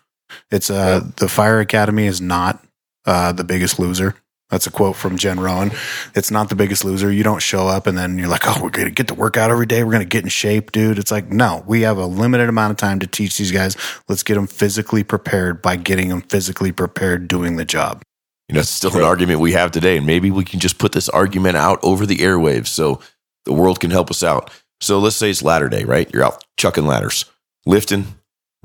It's 0.51 0.69
uh, 0.69 1.07
the 1.17 1.27
Fire 1.27 1.59
Academy 1.59 2.05
is 2.05 2.21
not 2.21 2.63
uh, 3.05 3.31
the 3.31 3.43
biggest 3.43 3.79
loser. 3.79 4.15
That's 4.49 4.65
a 4.65 4.71
quote 4.71 4.95
from 4.95 5.17
Jen 5.17 5.41
Rowan. 5.41 5.71
It's 6.15 6.31
not 6.31 6.47
the 6.47 6.55
biggest 6.55 6.85
loser. 6.85 7.11
You 7.11 7.23
don't 7.23 7.41
show 7.41 7.67
up 7.67 7.85
and 7.85 7.97
then 7.97 8.17
you're 8.17 8.29
like, 8.29 8.43
oh, 8.45 8.63
we're 8.63 8.69
going 8.69 8.87
to 8.87 8.93
get 8.93 9.09
to 9.09 9.13
work 9.13 9.35
out 9.35 9.51
every 9.51 9.65
day. 9.65 9.83
We're 9.83 9.91
going 9.91 10.03
to 10.03 10.07
get 10.07 10.23
in 10.23 10.29
shape, 10.29 10.71
dude. 10.71 10.97
It's 10.97 11.11
like, 11.11 11.29
no, 11.29 11.65
we 11.67 11.81
have 11.81 11.97
a 11.97 12.05
limited 12.05 12.47
amount 12.47 12.71
of 12.71 12.77
time 12.77 12.99
to 12.99 13.07
teach 13.07 13.37
these 13.37 13.51
guys. 13.51 13.75
Let's 14.07 14.23
get 14.23 14.35
them 14.35 14.47
physically 14.47 15.03
prepared 15.03 15.61
by 15.61 15.75
getting 15.75 16.07
them 16.07 16.21
physically 16.21 16.71
prepared 16.71 17.27
doing 17.27 17.57
the 17.57 17.65
job. 17.65 18.03
You 18.47 18.53
know, 18.53 18.61
it's 18.61 18.69
still 18.69 18.95
an 18.95 19.03
argument 19.03 19.41
we 19.41 19.51
have 19.51 19.71
today, 19.71 19.97
and 19.97 20.07
maybe 20.07 20.31
we 20.31 20.45
can 20.45 20.61
just 20.61 20.77
put 20.77 20.93
this 20.93 21.09
argument 21.09 21.57
out 21.57 21.79
over 21.83 22.05
the 22.05 22.19
airwaves 22.19 22.67
so 22.67 23.01
the 23.43 23.51
world 23.51 23.81
can 23.81 23.91
help 23.91 24.09
us 24.09 24.23
out. 24.23 24.49
So 24.79 24.99
let's 24.99 25.17
say 25.17 25.29
it's 25.29 25.43
ladder 25.43 25.67
day, 25.67 25.83
right? 25.83 26.09
You're 26.13 26.23
out 26.23 26.45
chucking 26.55 26.85
ladders, 26.85 27.25
lifting, 27.65 28.16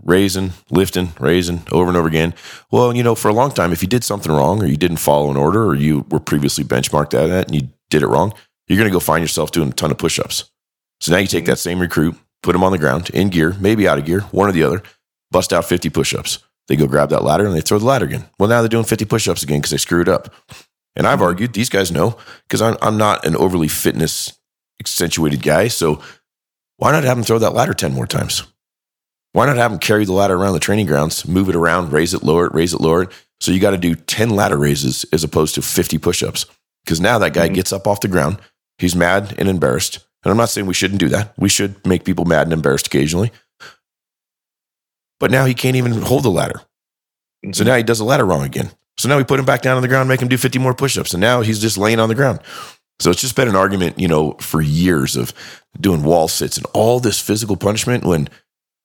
raising, 0.02 0.52
lifting, 0.70 1.12
raising 1.18 1.62
over 1.70 1.88
and 1.88 1.96
over 1.96 2.08
again. 2.08 2.34
Well, 2.70 2.94
you 2.94 3.02
know, 3.02 3.14
for 3.14 3.28
a 3.28 3.34
long 3.34 3.52
time, 3.52 3.72
if 3.72 3.82
you 3.82 3.88
did 3.88 4.04
something 4.04 4.32
wrong 4.32 4.62
or 4.62 4.66
you 4.66 4.76
didn't 4.76 4.96
follow 4.98 5.30
an 5.30 5.36
order 5.36 5.64
or 5.64 5.74
you 5.74 6.04
were 6.10 6.20
previously 6.20 6.64
benchmarked 6.64 7.14
at 7.14 7.30
it 7.30 7.46
and 7.46 7.54
you 7.54 7.68
did 7.90 8.02
it 8.02 8.08
wrong, 8.08 8.32
you're 8.66 8.78
going 8.78 8.88
to 8.88 8.92
go 8.92 9.00
find 9.00 9.22
yourself 9.22 9.52
doing 9.52 9.68
a 9.68 9.72
ton 9.72 9.90
of 9.90 9.98
push 9.98 10.18
ups. 10.18 10.50
So 11.00 11.12
now 11.12 11.18
you 11.18 11.26
take 11.26 11.46
that 11.46 11.58
same 11.58 11.80
recruit, 11.80 12.16
put 12.42 12.54
him 12.54 12.64
on 12.64 12.72
the 12.72 12.78
ground 12.78 13.10
in 13.10 13.28
gear, 13.28 13.54
maybe 13.60 13.88
out 13.88 13.98
of 13.98 14.04
gear, 14.04 14.20
one 14.20 14.48
or 14.48 14.52
the 14.52 14.62
other, 14.62 14.82
bust 15.30 15.52
out 15.52 15.64
50 15.64 15.90
push 15.90 16.14
ups. 16.14 16.38
They 16.68 16.76
go 16.76 16.86
grab 16.86 17.10
that 17.10 17.24
ladder 17.24 17.44
and 17.44 17.54
they 17.54 17.60
throw 17.60 17.78
the 17.78 17.84
ladder 17.84 18.06
again. 18.06 18.24
Well, 18.38 18.48
now 18.48 18.60
they're 18.60 18.68
doing 18.68 18.84
50 18.84 19.04
push 19.04 19.28
ups 19.28 19.42
again 19.42 19.58
because 19.58 19.72
they 19.72 19.78
screwed 19.78 20.08
up. 20.08 20.32
And 20.94 21.06
I've 21.06 21.22
argued, 21.22 21.54
these 21.54 21.68
guys 21.68 21.90
know 21.90 22.18
because 22.46 22.62
I'm, 22.62 22.76
I'm 22.82 22.98
not 22.98 23.26
an 23.26 23.34
overly 23.36 23.68
fitness 23.68 24.38
accentuated 24.78 25.42
guy. 25.42 25.68
So 25.68 26.00
why 26.76 26.92
not 26.92 27.04
have 27.04 27.16
them 27.16 27.24
throw 27.24 27.38
that 27.38 27.54
ladder 27.54 27.74
10 27.74 27.92
more 27.92 28.06
times? 28.06 28.44
Why 29.32 29.46
not 29.46 29.56
have 29.56 29.70
them 29.70 29.80
carry 29.80 30.04
the 30.04 30.12
ladder 30.12 30.34
around 30.34 30.52
the 30.52 30.60
training 30.60 30.86
grounds, 30.86 31.26
move 31.26 31.48
it 31.48 31.56
around, 31.56 31.92
raise 31.92 32.12
it, 32.14 32.22
lower 32.22 32.46
it, 32.46 32.54
raise 32.54 32.74
it, 32.74 32.80
lower 32.80 33.04
it? 33.04 33.10
So 33.40 33.50
you 33.50 33.60
got 33.60 33.70
to 33.70 33.78
do 33.78 33.94
10 33.94 34.30
ladder 34.30 34.56
raises 34.59 35.04
as 35.12 35.24
opposed 35.24 35.54
to 35.56 35.62
50 35.62 35.98
push 35.98 36.22
ups. 36.22 36.46
Because 36.84 37.00
now 37.00 37.18
that 37.18 37.32
guy 37.32 37.48
Mhm. 37.48 37.54
gets 37.54 37.72
up 37.72 37.86
off 37.86 38.00
the 38.00 38.09
ground, 38.09 38.38
he's 38.78 38.94
mad 38.94 39.34
and 39.38 39.48
embarrassed. 39.48 40.00
And 40.24 40.30
I'm 40.30 40.36
not 40.36 40.50
saying 40.50 40.66
we 40.66 40.74
shouldn't 40.74 41.00
do 41.00 41.09
that. 41.09 41.32
We 41.38 41.48
should 41.48 41.84
make 41.86 42.04
people 42.04 42.24
mad 42.24 42.42
and 42.46 42.52
embarrassed 42.52 42.86
occasionally. 42.86 43.32
But 45.18 45.30
now 45.30 45.44
he 45.44 45.54
can't 45.54 45.76
even 45.76 46.02
hold 46.02 46.24
the 46.24 46.30
ladder. 46.30 46.60
So 47.52 47.64
now 47.64 47.76
he 47.76 47.82
does 47.82 47.98
the 47.98 48.04
ladder 48.04 48.24
wrong 48.24 48.44
again. 48.44 48.70
So 48.98 49.09
now 49.09 49.16
we 49.16 49.24
put 49.24 49.40
him 49.40 49.46
back 49.46 49.62
down 49.62 49.76
on 49.76 49.82
the 49.82 49.88
ground, 49.88 50.09
make 50.09 50.20
him 50.20 50.28
do 50.28 50.36
50 50.36 50.59
more 50.59 50.74
push 50.74 50.98
ups. 50.98 51.14
And 51.14 51.20
now 51.20 51.40
he's 51.40 51.60
just 51.60 51.78
laying 51.78 51.98
on 51.98 52.09
the 52.09 52.14
ground. 52.14 52.40
So 53.00 53.10
it's 53.10 53.20
just 53.20 53.34
been 53.34 53.48
an 53.48 53.56
argument, 53.56 53.98
you 53.98 54.06
know, 54.06 54.32
for 54.40 54.60
years 54.60 55.16
of 55.16 55.32
doing 55.80 56.02
wall 56.04 56.28
sits 56.28 56.56
and 56.56 56.66
all 56.72 57.00
this 57.00 57.18
physical 57.18 57.56
punishment 57.56 58.04
when 58.04 58.28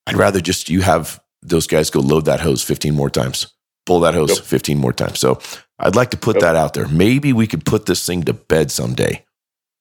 I'd 0.08 0.16
rather 0.16 0.40
just 0.42 0.70
you 0.70 0.82
have 0.82 1.20
those 1.42 1.68
guys 1.68 1.90
go 1.90 2.00
load 2.00 2.26
that 2.26 2.40
hose 2.40 2.64
15 2.64 2.96
more 2.96 3.10
times, 3.10 3.48
pull 3.86 4.00
that 4.02 4.14
hose 4.14 4.38
Yep. 4.38 4.46
15 4.46 4.78
more 4.78 4.94
times. 4.94 5.20
So 5.20 5.40
I'd 5.80 5.96
like 5.96 6.10
to 6.12 6.18
put 6.18 6.38
Yep. 6.38 6.42
that 6.42 6.56
out 6.56 6.74
there. 6.74 6.88
Maybe 6.88 7.34
we 7.34 7.46
could 7.48 7.66
put 7.66 7.86
this 7.86 8.06
thing 8.06 8.24
to 8.24 8.34
bed 8.34 8.72
someday. 8.72 9.24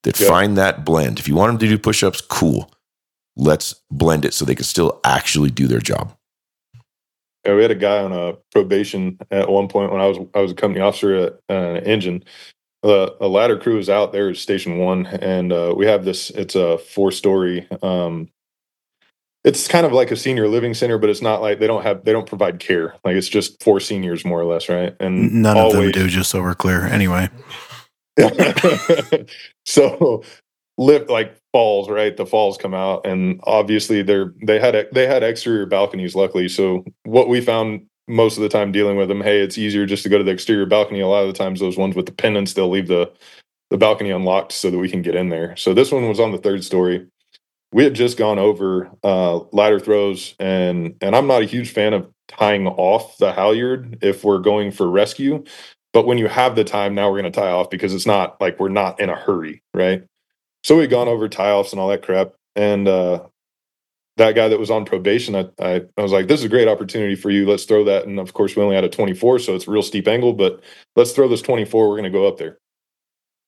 That 0.03 0.21
Yep. 0.21 0.29
find 0.29 0.57
that 0.59 0.85
blend. 0.85 1.19
If 1.19 1.27
you 1.27 1.35
want 1.35 1.51
them 1.53 1.59
to 1.59 1.69
do 1.69 1.79
push 1.79 2.03
ups, 2.05 2.21
cool. 2.21 2.71
Let's 3.37 3.75
blend 3.91 4.25
it 4.25 4.35
so 4.35 4.45
they 4.45 4.55
can 4.55 4.65
still 4.65 5.01
actually 5.05 5.51
do 5.51 5.67
their 5.67 5.81
job. 5.81 6.17
Yeah, 7.45 7.55
we 7.55 7.63
had 7.63 7.71
a 7.71 7.75
guy 7.77 7.99
on 8.03 8.13
a 8.13 8.35
probation 8.53 9.19
at 9.31 9.49
one 9.49 9.69
point 9.69 9.93
when 9.93 10.01
I 10.01 10.07
was 10.07 10.19
I 10.35 10.41
was 10.41 10.51
a 10.53 10.55
company 10.55 10.81
officer 10.83 11.15
at 11.15 11.33
uh, 11.49 11.53
an 11.55 11.85
engine. 11.85 12.25
Uh, 12.83 13.11
a 13.21 13.29
ladder 13.29 13.59
crew 13.59 13.79
is 13.79 13.89
out 13.89 14.13
there 14.13 14.29
at 14.31 14.37
station 14.37 14.79
one, 14.79 15.07
and 15.07 15.53
uh, 15.53 15.75
we 15.77 15.87
have 15.87 16.05
this. 16.05 16.31
It's 16.31 16.55
a 16.55 16.79
four 16.79 17.11
story. 17.13 17.67
Um, 17.83 18.29
it's 19.47 19.69
kind 19.69 19.87
of 19.87 19.93
like 19.93 20.11
a 20.11 20.17
senior 20.17 20.49
living 20.49 20.75
center, 20.75 20.99
but 20.99 21.09
it's 21.09 21.23
not 21.23 21.41
like 21.41 21.61
they 21.61 21.69
don't 21.69 21.85
have 21.85 22.05
they 22.05 22.13
don't 22.13 22.27
provide 22.27 22.59
care. 22.59 22.97
Like 23.05 23.15
it's 23.15 23.29
just 23.29 23.63
for 23.63 23.79
seniors 23.79 24.25
more 24.25 24.41
or 24.41 24.45
less, 24.45 24.69
right? 24.69 24.95
And 24.99 25.33
None 25.41 25.57
of 25.57 25.73
them 25.73 25.93
do, 25.93 26.09
just 26.09 26.31
so 26.31 26.43
we're 26.43 26.57
clear. 26.57 26.85
Anyway, 26.85 27.31
so 29.65 30.25
lift 30.79 31.09
like 31.09 31.37
falls 31.53 31.89
right 31.89 32.17
the 32.17 32.27
falls 32.27 32.59
come 32.59 32.75
out 32.75 33.07
and 33.07 33.41
obviously 33.45 34.03
they're 34.03 34.35
they 34.43 34.59
had 34.59 34.87
they 34.93 35.07
had 35.07 35.23
exterior 35.23 35.65
balconies 35.65 36.15
luckily 36.15 36.49
so 36.49 36.85
what 37.05 37.31
we 37.31 37.41
found 37.41 37.87
most 38.09 38.37
of 38.37 38.43
the 38.43 38.49
time 38.49 38.73
dealing 38.73 38.99
with 38.99 39.09
them 39.09 39.23
hey 39.23 39.41
it's 39.41 39.57
easier 39.57 39.87
just 39.87 40.03
to 40.03 40.11
go 40.11 40.19
to 40.19 40.25
the 40.25 40.31
exterior 40.31 40.67
balcony 40.67 41.01
a 41.01 41.07
lot 41.07 41.23
of 41.23 41.29
the 41.29 41.39
times 41.39 41.61
those 41.61 41.79
ones 41.79 41.97
with 41.97 42.05
the 42.05 42.13
pendants 42.13 42.53
they'll 42.53 42.69
leave 42.69 42.89
the 42.89 43.11
the 43.71 43.79
balcony 43.79 44.11
unlocked 44.11 44.53
so 44.53 44.71
that 44.71 44.79
we 44.79 44.89
can 44.89 45.01
get 45.01 45.15
in 45.15 45.31
there 45.31 45.57
so 45.57 45.73
this 45.73 45.91
one 45.91 46.07
was 46.07 46.21
on 46.21 46.31
the 46.31 46.39
third 46.39 46.63
story 46.63 47.07
we 47.73 47.85
had 47.85 47.95
just 47.95 48.17
gone 48.17 48.39
over 48.39 48.91
uh 49.05 49.39
ladder 49.53 49.81
throws 49.81 50.35
and 50.39 50.95
and 51.01 51.17
i'm 51.17 51.27
not 51.27 51.43
a 51.43 51.47
huge 51.47 51.71
fan 51.71 51.93
of 51.93 52.11
tying 52.29 52.67
off 52.67 53.17
the 53.19 53.33
halyard 53.33 53.99
if 54.03 54.25
we're 54.25 54.39
going 54.39 54.71
for 54.71 54.89
rescue 54.89 55.45
but 55.97 56.05
when 56.05 56.19
you 56.19 56.29
have 56.29 56.57
the 56.57 56.63
time, 56.63 56.95
now 56.95 57.11
we're 57.11 57.23
going 57.23 57.33
to 57.33 57.41
tie 57.41 57.51
off 57.51 57.71
because 57.71 57.95
it's 57.95 58.05
not 58.05 58.39
like 58.39 58.61
we're 58.61 58.69
not 58.69 59.01
in 59.01 59.09
a 59.09 59.17
hurry, 59.17 59.63
right? 59.73 60.05
So 60.63 60.77
we'd 60.77 60.91
gone 60.91 61.09
over 61.09 61.27
tie 61.27 61.53
offs 61.53 61.73
and 61.73 61.81
all 61.81 61.89
that 61.89 62.03
crap. 62.03 62.35
And 62.55 62.87
uh, 62.87 63.25
that 64.19 64.35
guy 64.35 64.47
that 64.49 64.59
was 64.59 64.71
on 64.71 64.85
probation, 64.85 65.35
I, 65.35 65.49
I, 65.59 65.81
I 65.97 66.03
was 66.03 66.13
like, 66.13 66.29
this 66.29 66.41
is 66.41 66.45
a 66.45 66.51
great 66.51 66.69
opportunity 66.69 67.15
for 67.15 67.31
you. 67.31 67.49
Let's 67.49 67.65
throw 67.65 67.83
that. 67.85 68.07
And 68.07 68.21
of 68.21 68.35
course, 68.35 68.55
we 68.55 68.63
only 68.63 68.75
had 68.75 68.85
a 68.85 68.91
24, 68.91 69.39
so 69.39 69.55
it's 69.55 69.67
a 69.67 69.71
real 69.71 69.81
steep 69.83 70.07
angle, 70.07 70.35
but 70.35 70.63
let's 70.97 71.13
throw 71.13 71.29
this 71.29 71.41
24. 71.41 71.89
We're 71.89 71.95
going 71.95 72.05
to 72.05 72.11
go 72.11 72.29
up 72.29 72.37
there. 72.37 72.59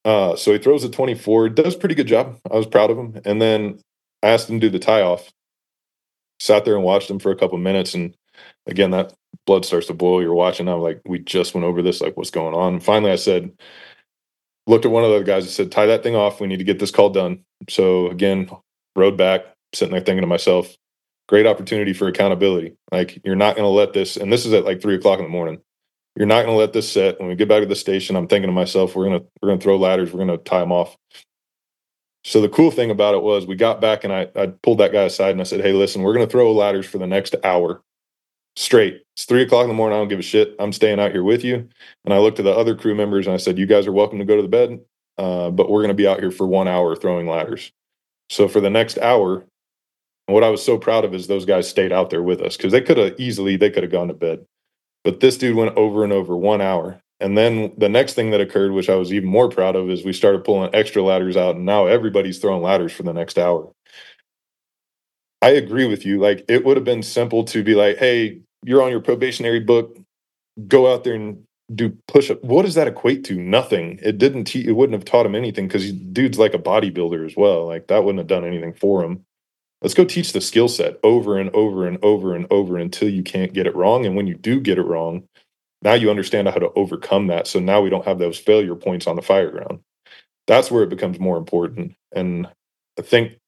Uh, 0.07 0.35
so 0.35 0.53
he 0.53 0.59
throws 0.59 0.85
a 0.85 0.89
24, 0.89 1.51
does 1.51 1.77
pretty 1.77 1.97
good 1.97 2.07
job. 2.07 2.39
I 2.51 2.57
was 2.57 2.67
proud 2.67 2.91
of 2.91 2.97
him. 2.97 3.21
And 3.27 3.43
then 3.43 3.79
I 4.23 4.29
asked 4.29 4.51
him 4.51 4.61
to 4.61 4.67
do 4.67 4.71
the 4.71 4.79
tie 4.79 5.03
off. 5.03 5.31
Sat 6.41 6.65
there 6.65 6.75
and 6.75 6.85
watched 6.85 7.11
him 7.11 7.19
for 7.19 7.33
a 7.33 7.37
couple 7.37 7.59
minutes. 7.59 7.95
And 7.95 8.15
again, 8.67 8.91
that 8.93 9.13
blood 9.47 9.65
starts 9.65 9.87
to 9.89 9.95
boil. 9.95 10.23
You're 10.23 10.35
watching. 10.35 10.69
I'm 10.69 10.81
like, 10.81 11.01
we 11.07 11.19
just 11.19 11.55
went 11.55 11.65
over 11.65 11.83
this. 11.83 12.01
Like, 12.01 12.17
what's 12.17 12.31
going 12.31 12.55
on? 12.55 12.75
And 12.75 12.83
finally, 12.83 13.11
I 13.11 13.17
said, 13.17 13.51
looked 14.67 14.85
at 14.85 14.91
one 14.91 15.05
of 15.05 15.11
the 15.11 15.17
other 15.17 15.25
guys 15.25 15.45
and 15.45 15.53
said, 15.53 15.73
tie 15.73 15.87
that 15.87 16.03
thing 16.03 16.15
off. 16.15 16.41
We 16.41 16.47
need 16.47 16.59
to 16.59 16.65
get 16.65 16.79
this 16.79 16.91
call 16.91 17.11
done. 17.11 17.45
So 17.69 18.09
again, 18.09 18.51
rode 18.95 19.17
back, 19.17 19.47
sitting 19.75 19.93
there 19.93 20.01
thinking 20.01 20.23
to 20.23 20.29
myself, 20.29 20.77
great 21.29 21.47
opportunity 21.47 21.93
for 21.93 22.09
accountability. 22.09 22.77
Like, 22.93 23.21
you're 23.25 23.37
not 23.37 23.57
going 23.57 23.65
to 23.65 23.71
let 23.71 23.93
this, 23.93 24.17
and 24.17 24.33
this 24.33 24.47
is 24.47 24.53
at 24.53 24.65
like 24.65 24.81
three 24.81 24.95
o'clock 24.95 25.19
in 25.19 25.25
the 25.25 25.31
morning. 25.31 25.61
You're 26.17 26.27
not 26.27 26.43
going 26.45 26.55
to 26.55 26.59
let 26.59 26.73
this 26.73 26.91
set. 26.91 27.19
When 27.21 27.29
we 27.29 27.37
get 27.37 27.49
back 27.49 27.61
to 27.61 27.67
the 27.67 27.77
station, 27.77 28.17
I'm 28.17 28.27
thinking 28.27 28.49
to 28.49 28.53
myself, 28.53 28.97
we're 28.97 29.05
gonna 29.05 29.23
we're 29.41 29.51
gonna 29.51 29.61
throw 29.61 29.77
ladders. 29.77 30.13
We're 30.13 30.19
gonna 30.19 30.39
tie 30.39 30.61
them 30.61 30.73
off. 30.73 30.97
So 32.29 32.43
the 32.43 32.49
cool 32.51 32.71
thing 32.71 32.91
about 32.91 33.15
it 33.15 33.23
was 33.23 33.47
we 33.47 33.57
got 33.57 33.81
back 33.81 34.05
and 34.05 34.13
I, 34.13 34.29
I 34.37 34.49
pulled 34.49 34.81
that 34.81 34.93
guy 34.93 35.05
aside 35.05 35.31
and 35.31 35.41
I 35.41 35.45
said, 35.45 35.63
Hey, 35.63 35.73
listen, 35.73 36.03
we're 36.03 36.13
going 36.13 36.27
to 36.27 36.31
throw 36.31 36.53
ladders 36.53 36.85
for 36.85 36.99
the 36.99 37.07
next 37.07 37.35
hour 37.43 37.83
straight. 38.55 39.01
It's 39.17 39.25
three 39.25 39.41
o'clock 39.41 39.63
in 39.63 39.69
the 39.69 39.75
morning. 39.75 39.97
I 39.97 40.01
don't 40.03 40.09
give 40.09 40.19
a 40.19 40.23
shit. 40.23 40.55
I'm 40.59 40.75
staying 40.75 41.01
out 41.01 41.13
here 41.13 41.25
with 41.25 41.43
you. 41.43 41.67
And 42.05 42.13
I 42.13 42.19
looked 42.19 42.39
at 42.39 42.45
the 42.45 42.55
other 42.55 42.77
crew 42.77 42.95
members 42.95 43.27
and 43.27 43.33
I 43.33 43.39
said, 43.39 43.57
You 43.57 43.65
guys 43.65 43.87
are 43.87 43.93
welcome 43.93 44.19
to 44.19 44.27
go 44.27 44.37
to 44.37 44.43
the 44.43 44.49
bed, 44.49 44.79
uh, 45.17 45.49
but 45.49 45.71
we're 45.71 45.81
going 45.81 45.89
to 45.89 45.95
be 45.95 46.07
out 46.07 46.21
here 46.21 46.31
for 46.31 46.47
one 46.47 46.69
hour 46.69 46.95
throwing 46.95 47.27
ladders. 47.27 47.73
So 48.29 48.47
for 48.47 48.61
the 48.61 48.69
next 48.69 48.99
hour, 48.99 49.47
what 50.27 50.45
I 50.45 50.51
was 50.51 50.63
so 50.63 50.77
proud 50.77 51.07
of 51.07 51.15
is 51.15 51.29
those 51.29 51.47
guys 51.47 51.67
stayed 51.67 51.93
out 51.93 52.11
there 52.11 52.23
with 52.23 52.43
us 52.43 52.59
because 52.59 52.73
they 52.73 52.83
could 52.83 52.99
have 52.99 53.19
easily 53.19 53.57
they 53.57 53.71
could 53.71 53.85
have 53.85 53.93
gone 53.93 54.09
to 54.09 54.15
bed. 54.15 54.45
But 55.03 55.21
this 55.21 55.39
dude 55.39 55.57
went 55.57 55.79
over 55.79 56.05
and 56.05 56.13
over 56.13 56.37
one 56.37 56.61
hour. 56.61 57.01
And 57.21 57.37
then 57.37 57.73
the 57.77 57.89
next 57.89 58.15
thing 58.15 58.31
that 58.31 58.41
occurred, 58.41 58.73
which 58.73 58.89
I 58.89 58.95
was 58.95 59.13
even 59.13 59.29
more 59.29 59.49
proud 59.49 59.75
of, 59.75 59.91
is 59.91 60.05
we 60.05 60.13
started 60.13 60.45
pulling 60.45 60.75
extra 60.75 61.03
ladders 61.03 61.37
out, 61.37 61.57
and 61.57 61.67
now 61.67 61.87
everybody's 61.87 62.39
throwing 62.39 62.63
ladders 62.63 62.93
for 62.93 63.03
the 63.03 63.13
next 63.13 63.39
hour. 63.39 63.73
I 65.43 65.51
agree 65.51 65.87
with 65.87 66.05
you. 66.07 66.21
Like 66.21 66.45
it 66.49 66.65
would 66.65 66.77
have 66.77 66.85
been 66.85 67.03
simple 67.03 67.45
to 67.45 67.63
be 67.63 67.75
like, 67.75 67.99
"Hey, 67.99 68.41
you're 68.65 68.83
on 68.83 68.91
your 68.91 69.01
probationary 69.01 69.61
book. 69.61 69.99
Go 70.69 70.93
out 70.93 71.05
there 71.05 71.15
and 71.15 71.45
do 71.75 71.97
push 72.09 72.31
up." 72.31 72.43
What 72.45 72.65
does 72.65 72.75
that 72.75 72.89
equate 72.89 73.25
to? 73.25 73.35
Nothing. 73.35 73.99
It 74.03 74.19
didn't. 74.19 74.45
Te- 74.45 74.67
it 74.67 74.73
wouldn't 74.73 74.95
have 74.95 75.05
taught 75.05 75.27
him 75.27 75.35
anything 75.35 75.69
because 75.69 75.93
dude's 75.93 76.39
like 76.39 76.55
a 76.55 76.59
bodybuilder 76.59 77.25
as 77.27 77.37
well. 77.37 77.67
Like 77.67 77.89
that 77.89 78.05
wouldn't 78.05 78.19
have 78.21 78.29
done 78.29 78.45
anything 78.45 78.75
for 78.75 79.05
him. 79.05 79.25
Let's 79.83 79.95
go 79.95 80.05
teach 80.05 80.33
the 80.33 80.41
skill 80.41 80.69
set 80.69 80.99
over 81.05 81.39
and 81.39 81.51
over 81.51 81.87
and 81.87 81.99
over 82.03 82.35
and 82.35 82.47
over 82.51 82.79
until 82.79 83.09
you 83.09 83.23
can't 83.23 83.53
get 83.53 83.69
it 83.69 83.77
wrong. 83.77 84.07
And 84.07 84.17
when 84.17 84.27
you 84.27 84.35
do 84.35 84.61
get 84.61 84.79
it 84.79 84.83
wrong, 84.83 85.28
now 85.83 85.95
you 85.95 86.11
understand 86.11 86.49
how 86.49 86.57
to 86.57 86.73
overcome 86.75 87.29
that. 87.29 87.47
So 87.47 87.61
now 87.61 87.81
we 87.81 87.91
don't 87.91 88.07
have 88.07 88.19
those 88.19 88.39
failure 88.39 88.75
points 88.75 89.07
on 89.07 89.17
the 89.17 89.23
fire 89.23 89.51
ground. 89.51 89.81
That's 90.47 90.71
where 90.71 90.83
it 90.83 90.91
becomes 90.91 91.21
more 91.21 91.37
important. 91.37 91.95
And 92.15 92.49
I 92.99 93.03
think 93.03 93.39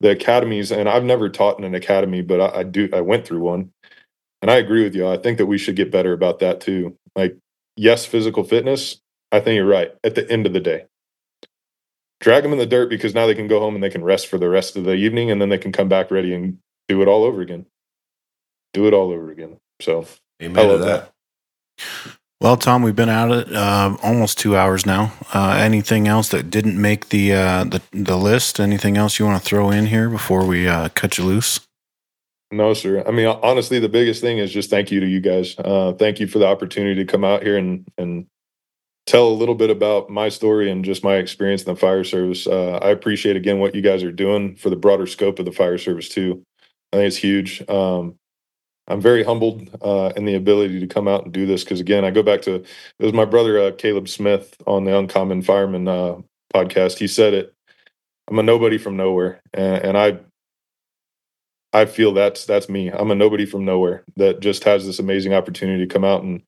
the 0.00 0.10
academies, 0.10 0.70
and 0.70 0.88
I've 0.88 1.04
never 1.04 1.28
taught 1.28 1.58
in 1.58 1.64
an 1.64 1.74
academy, 1.74 2.22
but 2.22 2.40
I, 2.40 2.60
I 2.60 2.62
do, 2.62 2.88
I 2.92 3.00
went 3.00 3.26
through 3.26 3.40
one. 3.40 3.70
And 4.42 4.50
I 4.50 4.56
agree 4.56 4.84
with 4.84 4.94
you. 4.94 5.08
I 5.08 5.16
think 5.16 5.38
that 5.38 5.46
we 5.46 5.56
should 5.56 5.74
get 5.74 5.90
better 5.90 6.12
about 6.12 6.40
that 6.40 6.60
too. 6.60 6.96
Like, 7.16 7.38
yes, 7.76 8.04
physical 8.04 8.44
fitness. 8.44 9.00
I 9.32 9.40
think 9.40 9.56
you're 9.56 9.66
right. 9.66 9.92
At 10.04 10.14
the 10.14 10.30
end 10.30 10.46
of 10.46 10.52
the 10.52 10.60
day, 10.60 10.84
drag 12.20 12.42
them 12.42 12.52
in 12.52 12.58
the 12.58 12.66
dirt 12.66 12.90
because 12.90 13.14
now 13.14 13.26
they 13.26 13.34
can 13.34 13.48
go 13.48 13.58
home 13.58 13.74
and 13.74 13.82
they 13.82 13.90
can 13.90 14.04
rest 14.04 14.26
for 14.26 14.38
the 14.38 14.50
rest 14.50 14.76
of 14.76 14.84
the 14.84 14.92
evening 14.94 15.30
and 15.30 15.40
then 15.40 15.48
they 15.48 15.58
can 15.58 15.72
come 15.72 15.88
back 15.88 16.10
ready 16.10 16.34
and 16.34 16.58
do 16.88 17.00
it 17.00 17.08
all 17.08 17.24
over 17.24 17.40
again. 17.40 17.64
Do 18.74 18.86
it 18.86 18.92
all 18.92 19.10
over 19.10 19.30
again. 19.30 19.56
So 19.80 20.06
Amen 20.42 20.58
I 20.58 20.68
to 20.68 20.72
love 20.74 20.80
that. 20.82 21.13
Well, 22.40 22.56
Tom, 22.56 22.82
we've 22.82 22.96
been 22.96 23.08
at 23.08 23.30
it 23.30 23.52
uh, 23.54 23.96
almost 24.02 24.38
two 24.38 24.56
hours 24.56 24.84
now. 24.84 25.14
Uh, 25.32 25.56
anything 25.58 26.06
else 26.08 26.28
that 26.28 26.50
didn't 26.50 26.80
make 26.80 27.08
the 27.08 27.32
uh, 27.32 27.64
the 27.64 27.80
the 27.92 28.16
list? 28.16 28.60
Anything 28.60 28.96
else 28.96 29.18
you 29.18 29.24
want 29.24 29.42
to 29.42 29.48
throw 29.48 29.70
in 29.70 29.86
here 29.86 30.10
before 30.10 30.44
we 30.44 30.68
uh, 30.68 30.90
cut 30.90 31.16
you 31.16 31.24
loose? 31.24 31.60
No, 32.50 32.74
sir. 32.74 33.02
I 33.06 33.10
mean, 33.10 33.26
honestly, 33.26 33.80
the 33.80 33.88
biggest 33.88 34.20
thing 34.20 34.38
is 34.38 34.52
just 34.52 34.70
thank 34.70 34.90
you 34.90 35.00
to 35.00 35.06
you 35.06 35.20
guys. 35.20 35.56
Uh, 35.58 35.92
thank 35.98 36.20
you 36.20 36.26
for 36.26 36.38
the 36.38 36.46
opportunity 36.46 36.94
to 36.96 37.10
come 37.10 37.24
out 37.24 37.42
here 37.42 37.56
and 37.56 37.86
and 37.96 38.26
tell 39.06 39.28
a 39.28 39.34
little 39.34 39.54
bit 39.54 39.70
about 39.70 40.10
my 40.10 40.28
story 40.28 40.70
and 40.70 40.84
just 40.84 41.04
my 41.04 41.16
experience 41.16 41.62
in 41.62 41.72
the 41.72 41.80
fire 41.80 42.04
service. 42.04 42.46
Uh, 42.46 42.78
I 42.82 42.90
appreciate 42.90 43.36
again 43.36 43.58
what 43.58 43.74
you 43.74 43.80
guys 43.82 44.02
are 44.02 44.12
doing 44.12 44.56
for 44.56 44.70
the 44.70 44.76
broader 44.76 45.06
scope 45.06 45.38
of 45.38 45.44
the 45.44 45.52
fire 45.52 45.78
service 45.78 46.08
too. 46.08 46.42
I 46.92 46.96
think 46.96 47.08
it's 47.08 47.16
huge. 47.16 47.68
Um, 47.68 48.18
I'm 48.88 49.00
very 49.00 49.22
humbled 49.22 49.70
uh, 49.82 50.12
in 50.16 50.24
the 50.26 50.34
ability 50.34 50.80
to 50.80 50.86
come 50.86 51.08
out 51.08 51.24
and 51.24 51.32
do 51.32 51.46
this 51.46 51.64
because 51.64 51.80
again, 51.80 52.04
I 52.04 52.10
go 52.10 52.22
back 52.22 52.42
to 52.42 52.56
it 52.56 52.66
was 52.98 53.12
my 53.14 53.24
brother 53.24 53.58
uh, 53.58 53.72
Caleb 53.72 54.08
Smith 54.08 54.56
on 54.66 54.84
the 54.84 54.96
Uncommon 54.96 55.42
Fireman 55.42 55.88
uh, 55.88 56.16
podcast. 56.54 56.98
He 56.98 57.06
said 57.06 57.34
it. 57.34 57.54
I'm 58.28 58.38
a 58.38 58.42
nobody 58.42 58.78
from 58.78 58.96
nowhere, 58.96 59.42
and, 59.52 59.84
and 59.84 59.98
I 59.98 60.20
I 61.74 61.86
feel 61.86 62.14
that's 62.14 62.46
that's 62.46 62.68
me. 62.68 62.90
I'm 62.90 63.10
a 63.10 63.14
nobody 63.14 63.46
from 63.46 63.64
nowhere 63.64 64.04
that 64.16 64.40
just 64.40 64.64
has 64.64 64.86
this 64.86 64.98
amazing 65.00 65.34
opportunity 65.34 65.86
to 65.86 65.92
come 65.92 66.04
out 66.04 66.22
and 66.22 66.42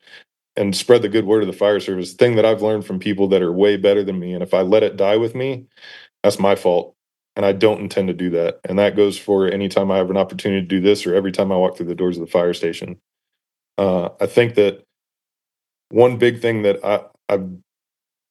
and 0.56 0.76
spread 0.76 1.02
the 1.02 1.10
good 1.10 1.26
word 1.26 1.42
of 1.42 1.48
the 1.48 1.54
fire 1.54 1.80
service. 1.80 2.12
The 2.12 2.18
thing 2.18 2.36
that 2.36 2.46
I've 2.46 2.62
learned 2.62 2.86
from 2.86 2.98
people 2.98 3.28
that 3.28 3.42
are 3.42 3.52
way 3.52 3.76
better 3.76 4.04
than 4.04 4.18
me, 4.20 4.34
and 4.34 4.42
if 4.42 4.54
I 4.54 4.62
let 4.62 4.84
it 4.84 4.96
die 4.96 5.18
with 5.18 5.34
me, 5.36 5.66
that's 6.24 6.40
my 6.40 6.56
fault. 6.56 6.95
And 7.36 7.44
I 7.44 7.52
don't 7.52 7.80
intend 7.80 8.08
to 8.08 8.14
do 8.14 8.30
that. 8.30 8.60
And 8.64 8.78
that 8.78 8.96
goes 8.96 9.18
for 9.18 9.46
anytime 9.46 9.90
I 9.90 9.98
have 9.98 10.10
an 10.10 10.16
opportunity 10.16 10.62
to 10.62 10.66
do 10.66 10.80
this 10.80 11.06
or 11.06 11.14
every 11.14 11.32
time 11.32 11.52
I 11.52 11.56
walk 11.56 11.76
through 11.76 11.86
the 11.86 11.94
doors 11.94 12.16
of 12.16 12.22
the 12.22 12.30
fire 12.30 12.54
station. 12.54 12.98
Uh, 13.76 14.08
I 14.20 14.26
think 14.26 14.54
that 14.54 14.82
one 15.90 16.16
big 16.16 16.40
thing 16.40 16.62
that 16.62 16.82
I, 16.82 17.04
I've 17.28 17.46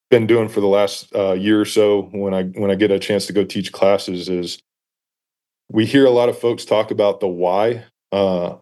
been 0.10 0.28
doing 0.28 0.50
for 0.50 0.60
the 0.60 0.68
last 0.68 1.14
uh, 1.16 1.34
year 1.34 1.62
or 1.62 1.66
so 1.66 2.04
when 2.14 2.34
I 2.34 2.44
when 2.44 2.72
I 2.72 2.76
get 2.76 2.92
a 2.92 3.00
chance 3.00 3.28
to 3.28 3.34
go 3.34 3.44
teach 3.44 3.72
classes 3.72 4.28
is 4.28 4.60
we 5.72 5.86
hear 5.86 6.06
a 6.06 6.12
lot 6.12 6.30
of 6.30 6.38
folks 6.38 6.66
talk 6.66 6.92
about 6.92 7.20
the 7.20 7.28
why. 7.28 7.86
Uh, 8.12 8.56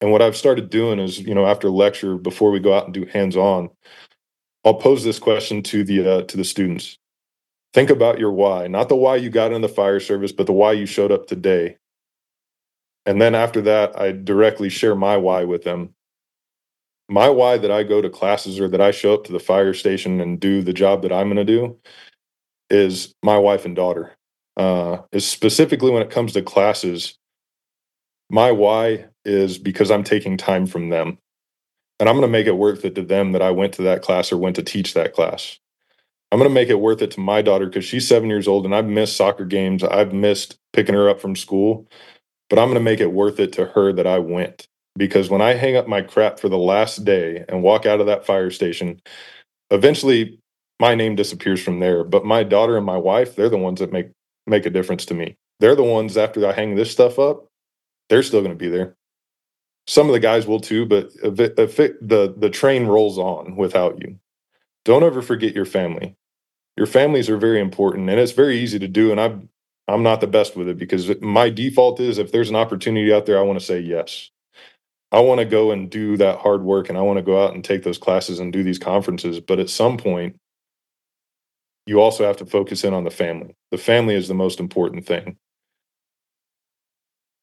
and 0.00 0.12
what 0.12 0.22
I've 0.22 0.36
started 0.36 0.70
doing 0.70 0.98
is, 0.98 1.18
you 1.18 1.34
know, 1.34 1.46
after 1.46 1.70
lecture, 1.70 2.16
before 2.16 2.50
we 2.50 2.60
go 2.60 2.76
out 2.76 2.84
and 2.84 2.94
do 2.94 3.06
hands-on, 3.06 3.70
I'll 4.64 4.74
pose 4.74 5.04
this 5.04 5.18
question 5.18 5.62
to 5.64 5.84
the 5.84 6.08
uh, 6.08 6.22
to 6.22 6.36
the 6.36 6.44
students. 6.44 6.98
Think 7.72 7.90
about 7.90 8.18
your 8.18 8.32
why, 8.32 8.68
not 8.68 8.88
the 8.88 8.96
why 8.96 9.16
you 9.16 9.28
got 9.28 9.52
in 9.52 9.60
the 9.60 9.68
fire 9.68 10.00
service, 10.00 10.32
but 10.32 10.46
the 10.46 10.52
why 10.52 10.72
you 10.72 10.86
showed 10.86 11.12
up 11.12 11.26
today. 11.26 11.76
And 13.04 13.20
then 13.20 13.34
after 13.34 13.60
that, 13.62 13.98
I 13.98 14.12
directly 14.12 14.68
share 14.68 14.94
my 14.94 15.16
why 15.16 15.44
with 15.44 15.62
them. 15.62 15.94
My 17.08 17.28
why 17.28 17.58
that 17.58 17.70
I 17.70 17.84
go 17.84 18.02
to 18.02 18.10
classes 18.10 18.58
or 18.58 18.68
that 18.68 18.80
I 18.80 18.90
show 18.90 19.14
up 19.14 19.24
to 19.24 19.32
the 19.32 19.38
fire 19.38 19.74
station 19.74 20.20
and 20.20 20.40
do 20.40 20.62
the 20.62 20.72
job 20.72 21.02
that 21.02 21.12
I'm 21.12 21.28
going 21.28 21.36
to 21.36 21.44
do 21.44 21.78
is 22.68 23.14
my 23.22 23.38
wife 23.38 23.64
and 23.64 23.76
daughter. 23.76 24.12
Uh, 24.56 25.02
is 25.12 25.28
specifically 25.28 25.90
when 25.90 26.02
it 26.02 26.10
comes 26.10 26.32
to 26.32 26.42
classes, 26.42 27.18
my 28.30 28.50
why 28.50 29.06
is 29.24 29.58
because 29.58 29.90
I'm 29.90 30.02
taking 30.02 30.36
time 30.36 30.66
from 30.66 30.88
them. 30.88 31.18
And 32.00 32.08
I'm 32.08 32.16
going 32.16 32.28
to 32.28 32.32
make 32.32 32.46
it 32.46 32.56
worth 32.56 32.84
it 32.84 32.94
to 32.96 33.02
them 33.02 33.32
that 33.32 33.42
I 33.42 33.50
went 33.50 33.74
to 33.74 33.82
that 33.82 34.02
class 34.02 34.32
or 34.32 34.36
went 34.36 34.56
to 34.56 34.62
teach 34.62 34.94
that 34.94 35.14
class. 35.14 35.58
I'm 36.36 36.40
going 36.40 36.50
to 36.50 36.54
make 36.54 36.68
it 36.68 36.80
worth 36.80 37.00
it 37.00 37.12
to 37.12 37.20
my 37.20 37.40
daughter 37.40 37.64
because 37.64 37.86
she's 37.86 38.06
seven 38.06 38.28
years 38.28 38.46
old 38.46 38.66
and 38.66 38.74
I've 38.74 38.84
missed 38.84 39.16
soccer 39.16 39.46
games. 39.46 39.82
I've 39.82 40.12
missed 40.12 40.58
picking 40.74 40.94
her 40.94 41.08
up 41.08 41.18
from 41.18 41.34
school, 41.34 41.88
but 42.50 42.58
I'm 42.58 42.66
going 42.66 42.74
to 42.74 42.80
make 42.80 43.00
it 43.00 43.14
worth 43.14 43.40
it 43.40 43.54
to 43.54 43.64
her 43.64 43.90
that 43.94 44.06
I 44.06 44.18
went. 44.18 44.68
Because 44.98 45.30
when 45.30 45.40
I 45.40 45.54
hang 45.54 45.76
up 45.76 45.88
my 45.88 46.02
crap 46.02 46.38
for 46.38 46.50
the 46.50 46.58
last 46.58 47.06
day 47.06 47.42
and 47.48 47.62
walk 47.62 47.86
out 47.86 48.00
of 48.00 48.06
that 48.08 48.26
fire 48.26 48.50
station, 48.50 49.00
eventually 49.70 50.38
my 50.78 50.94
name 50.94 51.16
disappears 51.16 51.62
from 51.62 51.80
there. 51.80 52.04
But 52.04 52.26
my 52.26 52.42
daughter 52.42 52.76
and 52.76 52.84
my 52.84 52.98
wife, 52.98 53.34
they're 53.34 53.48
the 53.48 53.56
ones 53.56 53.80
that 53.80 53.90
make 53.90 54.10
make 54.46 54.66
a 54.66 54.70
difference 54.70 55.06
to 55.06 55.14
me. 55.14 55.36
they're 55.60 55.74
the 55.74 55.82
ones 55.82 56.18
after 56.18 56.46
I 56.46 56.52
hang 56.52 56.74
this 56.74 56.90
stuff 56.90 57.18
up, 57.18 57.46
they're 58.10 58.22
still 58.22 58.42
going 58.42 58.52
to 58.52 58.62
be 58.62 58.68
there. 58.68 58.94
Some 59.86 60.06
of 60.06 60.12
the 60.12 60.20
guys 60.20 60.46
will 60.46 60.60
too, 60.60 60.84
but 60.84 61.12
if 61.24 61.40
it, 61.40 61.58
if 61.58 61.80
it, 61.80 62.06
the 62.06 62.34
the 62.36 62.50
train 62.50 62.86
rolls 62.86 63.16
on 63.16 63.56
without 63.56 64.02
you. 64.02 64.18
Don't 64.84 65.02
ever 65.02 65.22
forget 65.22 65.54
your 65.54 65.64
family. 65.64 66.14
Your 66.76 66.86
families 66.86 67.30
are 67.30 67.38
very 67.38 67.60
important, 67.60 68.10
and 68.10 68.20
it's 68.20 68.32
very 68.32 68.58
easy 68.58 68.78
to 68.78 68.88
do. 68.88 69.10
And 69.10 69.20
I'm 69.20 69.48
I'm 69.88 70.02
not 70.02 70.20
the 70.20 70.26
best 70.26 70.56
with 70.56 70.68
it 70.68 70.78
because 70.78 71.10
my 71.20 71.48
default 71.48 72.00
is 72.00 72.18
if 72.18 72.32
there's 72.32 72.50
an 72.50 72.56
opportunity 72.56 73.12
out 73.12 73.26
there, 73.26 73.38
I 73.38 73.42
want 73.42 73.58
to 73.58 73.64
say 73.64 73.80
yes. 73.80 74.30
I 75.12 75.20
want 75.20 75.38
to 75.38 75.44
go 75.44 75.70
and 75.70 75.88
do 75.88 76.16
that 76.16 76.38
hard 76.38 76.62
work, 76.62 76.88
and 76.88 76.98
I 76.98 77.02
want 77.02 77.18
to 77.18 77.22
go 77.22 77.42
out 77.42 77.54
and 77.54 77.64
take 77.64 77.84
those 77.84 77.98
classes 77.98 78.40
and 78.40 78.52
do 78.52 78.62
these 78.62 78.78
conferences. 78.78 79.40
But 79.40 79.60
at 79.60 79.70
some 79.70 79.96
point, 79.96 80.36
you 81.86 82.00
also 82.00 82.26
have 82.26 82.36
to 82.38 82.46
focus 82.46 82.82
in 82.82 82.92
on 82.92 83.04
the 83.04 83.10
family. 83.10 83.54
The 83.70 83.78
family 83.78 84.14
is 84.14 84.26
the 84.28 84.34
most 84.34 84.58
important 84.58 85.06
thing. 85.06 85.36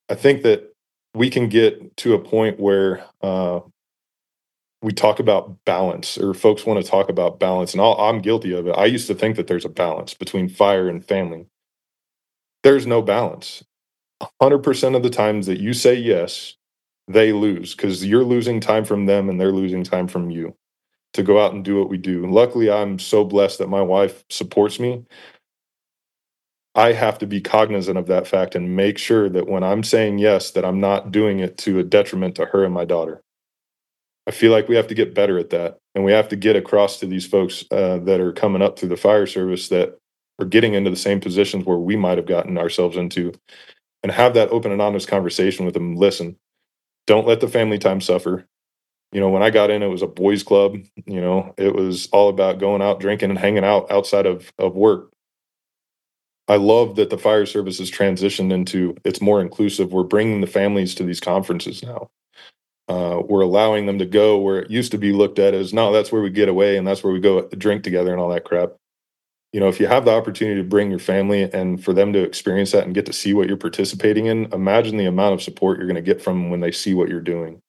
I 0.10 0.16
think 0.16 0.44
that 0.44 0.74
we 1.16 1.30
can 1.30 1.48
get 1.48 1.96
to 1.98 2.14
a 2.14 2.20
point 2.20 2.60
where 2.60 3.06
uh, 3.22 3.62
we 4.84 4.94
talk 4.94 5.20
about 5.20 5.66
balance, 5.66 6.18
or 6.18 6.34
folks 6.36 6.66
want 6.66 6.84
to 6.84 6.90
talk 6.92 7.10
about 7.10 7.40
balance, 7.40 7.74
and 7.74 7.82
i 7.82 8.10
am 8.10 8.22
guilty 8.22 8.54
of 8.54 8.68
it. 8.68 8.74
I 8.78 8.86
used 8.86 9.08
to 9.08 9.16
think 9.16 9.38
that 9.38 9.48
there's 9.48 9.66
a 9.66 9.70
balance 9.70 10.14
between 10.16 10.50
fire 10.50 10.90
and 10.90 11.06
family. 11.06 11.48
There's 12.64 12.88
no 12.88 13.02
balance. 13.02 13.64
100% 14.42 14.96
of 14.96 15.04
the 15.04 15.10
times 15.12 15.48
that 15.48 15.60
you 15.60 15.74
say 15.74 15.96
yes, 15.96 16.56
they 17.08 17.34
lose 17.34 17.76
because 17.76 18.06
you're 18.06 18.24
losing 18.26 18.60
time 18.62 18.86
from 18.86 19.06
them 19.08 19.30
and 19.30 19.40
they're 19.42 19.52
losing 19.54 19.84
time 19.84 20.08
from 20.08 20.32
you 20.32 20.56
to 21.14 21.24
go 21.24 21.44
out 21.44 21.54
and 21.54 21.66
do 21.66 21.78
what 21.80 21.90
we 21.90 21.98
do. 21.98 22.24
And 22.24 22.34
luckily, 22.34 22.72
I'm 22.72 23.00
so 23.00 23.26
blessed 23.26 23.60
that 23.60 23.70
my 23.70 23.82
wife 23.82 24.26
supports 24.30 24.80
me 24.80 25.04
I 26.76 26.94
have 26.94 27.20
to 27.20 27.28
be 27.28 27.42
cognizant 27.42 27.98
of 27.98 28.08
that 28.08 28.28
fact 28.28 28.56
and 28.56 28.76
make 28.76 28.98
sure 28.98 29.30
that 29.30 29.48
when 29.48 29.64
I'm 29.64 29.84
saying 29.84 30.20
yes, 30.20 30.52
that 30.52 30.64
I'm 30.66 30.80
not 30.80 31.12
doing 31.12 31.40
it 31.40 31.58
to 31.60 31.80
a 31.80 31.84
detriment 31.84 32.36
to 32.36 32.46
her 32.46 32.64
and 32.64 32.74
my 32.74 32.86
daughter. 32.86 33.22
I 34.28 34.32
feel 34.32 34.52
like 34.52 34.68
we 34.70 34.76
have 34.76 34.88
to 34.88 34.96
get 34.96 35.14
better 35.14 35.38
at 35.38 35.50
that. 35.52 35.80
And 35.96 36.04
we 36.04 36.12
have 36.12 36.30
to 36.30 36.36
get 36.36 36.56
across 36.56 37.00
to 37.00 37.06
these 37.06 37.26
folks 37.26 37.66
uh, 37.72 38.00
that 38.00 38.20
are 38.20 38.32
coming 38.32 38.62
up 38.62 38.78
through 38.78 38.90
the 38.90 38.98
fire 38.98 39.28
service 39.28 39.70
that 39.70 39.98
are 40.40 40.46
getting 40.46 40.74
into 40.74 40.90
the 40.90 40.96
same 40.96 41.20
positions 41.20 41.66
where 41.66 41.78
we 41.78 41.96
might 41.96 42.18
have 42.18 42.26
gotten 42.26 42.58
ourselves 42.58 42.98
into 42.98 43.34
and 44.02 44.12
have 44.12 44.34
that 44.34 44.50
open 44.50 44.72
and 44.72 44.82
honest 44.82 45.08
conversation 45.08 45.66
with 45.66 45.74
them. 45.74 45.96
Listen, 45.96 46.38
don't 47.06 47.28
let 47.28 47.42
the 47.42 47.48
family 47.48 47.78
time 47.78 48.02
suffer. 48.02 48.46
You 49.12 49.20
know, 49.20 49.30
when 49.30 49.44
I 49.44 49.52
got 49.52 49.70
in, 49.70 49.84
it 49.84 49.88
was 49.88 50.02
a 50.02 50.08
boys' 50.08 50.42
club. 50.42 50.78
You 51.06 51.22
know, 51.22 51.54
it 51.58 51.76
was 51.76 52.08
all 52.08 52.30
about 52.30 52.60
going 52.60 52.82
out 52.82 53.00
drinking 53.00 53.30
and 53.30 53.38
hanging 53.38 53.64
out 53.64 53.92
outside 53.92 54.26
of, 54.26 54.52
of 54.58 54.76
work 54.76 55.14
I 56.48 56.58
love 56.58 56.98
that 56.98 57.10
the 57.10 57.18
fire 57.18 57.46
service 57.46 57.80
has 57.80 57.90
transitioned 57.90 58.52
into 58.52 58.96
it's 59.06 59.22
more 59.22 59.42
inclusive. 59.42 59.94
We're 59.94 60.04
bringing 60.04 60.42
the 60.42 60.48
families 60.48 60.94
to 60.96 61.04
these 61.04 61.22
conferences 61.22 61.82
now. 61.82 62.10
Uh, 62.88 63.22
we're 63.26 63.42
allowing 63.42 63.86
them 63.86 63.98
to 63.98 64.06
go 64.06 64.38
where 64.38 64.60
it 64.60 64.70
used 64.70 64.92
to 64.92 64.98
be 64.98 65.14
looked 65.14 65.40
at 65.40 65.54
as 65.54 65.74
no, 65.74 65.94
that's 65.94 66.12
where 66.12 66.22
we 66.22 66.30
get 66.30 66.50
away 66.50 66.78
and 66.78 66.86
that's 66.86 67.04
where 67.04 67.14
we 67.14 67.20
go 67.20 67.48
drink 67.50 67.84
together 67.84 68.12
and 68.12 68.20
all 68.20 68.30
that 68.30 68.44
crap. 68.44 68.74
You 69.54 69.60
know, 69.60 69.68
if 69.68 69.80
you 69.80 69.88
have 69.88 70.06
the 70.06 70.12
opportunity 70.12 70.60
to 70.62 70.68
bring 70.68 70.90
your 70.90 71.00
family 71.00 71.44
and 71.44 71.82
for 71.82 71.94
them 71.94 72.12
to 72.14 72.20
experience 72.20 72.72
that 72.72 72.86
and 72.86 72.94
get 72.94 73.06
to 73.06 73.14
see 73.14 73.34
what 73.34 73.48
you're 73.48 73.56
participating 73.56 74.26
in, 74.26 74.52
imagine 74.52 74.98
the 74.98 75.06
amount 75.06 75.36
of 75.36 75.44
support 75.44 75.78
you're 75.78 75.88
going 75.88 75.96
to 75.96 76.02
get 76.02 76.22
from 76.22 76.42
them 76.42 76.50
when 76.50 76.60
they 76.60 76.72
see 76.72 76.94
what 76.94 77.08
you're 77.08 77.22
doing. 77.22 77.62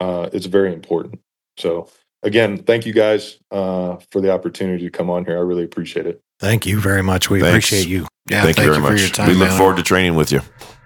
Uh, 0.00 0.30
it's 0.32 0.46
very 0.46 0.72
important. 0.72 1.20
So, 1.58 1.88
again, 2.22 2.58
thank 2.58 2.86
you 2.86 2.94
guys 2.94 3.38
uh, 3.50 3.98
for 4.10 4.20
the 4.20 4.32
opportunity 4.32 4.84
to 4.84 4.90
come 4.90 5.10
on 5.10 5.26
here. 5.26 5.36
I 5.36 5.42
really 5.42 5.64
appreciate 5.64 6.06
it. 6.06 6.20
Thank 6.40 6.66
you 6.66 6.80
very 6.80 7.02
much. 7.02 7.30
We 7.30 7.40
Thanks. 7.40 7.68
appreciate 7.68 7.88
you. 7.88 8.08
Yeah, 8.26 8.42
thank, 8.42 8.58
you 8.58 8.64
very 8.64 8.80
much. 8.80 9.12
time, 9.12 9.28
we 9.28 9.34
look 9.34 9.50
man. 9.50 9.58
forward 9.58 9.76
to 9.76 9.82
training 9.82 10.14
with 10.14 10.32
you. 10.32 10.40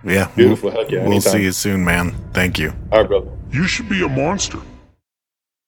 Yeah, 0.06 0.30
Beautiful. 0.36 0.70
Heck 0.70 0.90
yeah. 0.90 1.02
We'll 1.02 1.12
anytime. 1.14 1.32
see 1.32 1.42
you 1.42 1.52
soon, 1.52 1.84
man. 1.84 2.14
Thank 2.32 2.58
you. 2.58 2.72
All 2.92 3.00
right, 3.00 3.08
brother. 3.08 3.28
You 3.50 3.66
should 3.66 3.88
be 3.88 4.02
a 4.04 4.08
monster. 4.08 4.58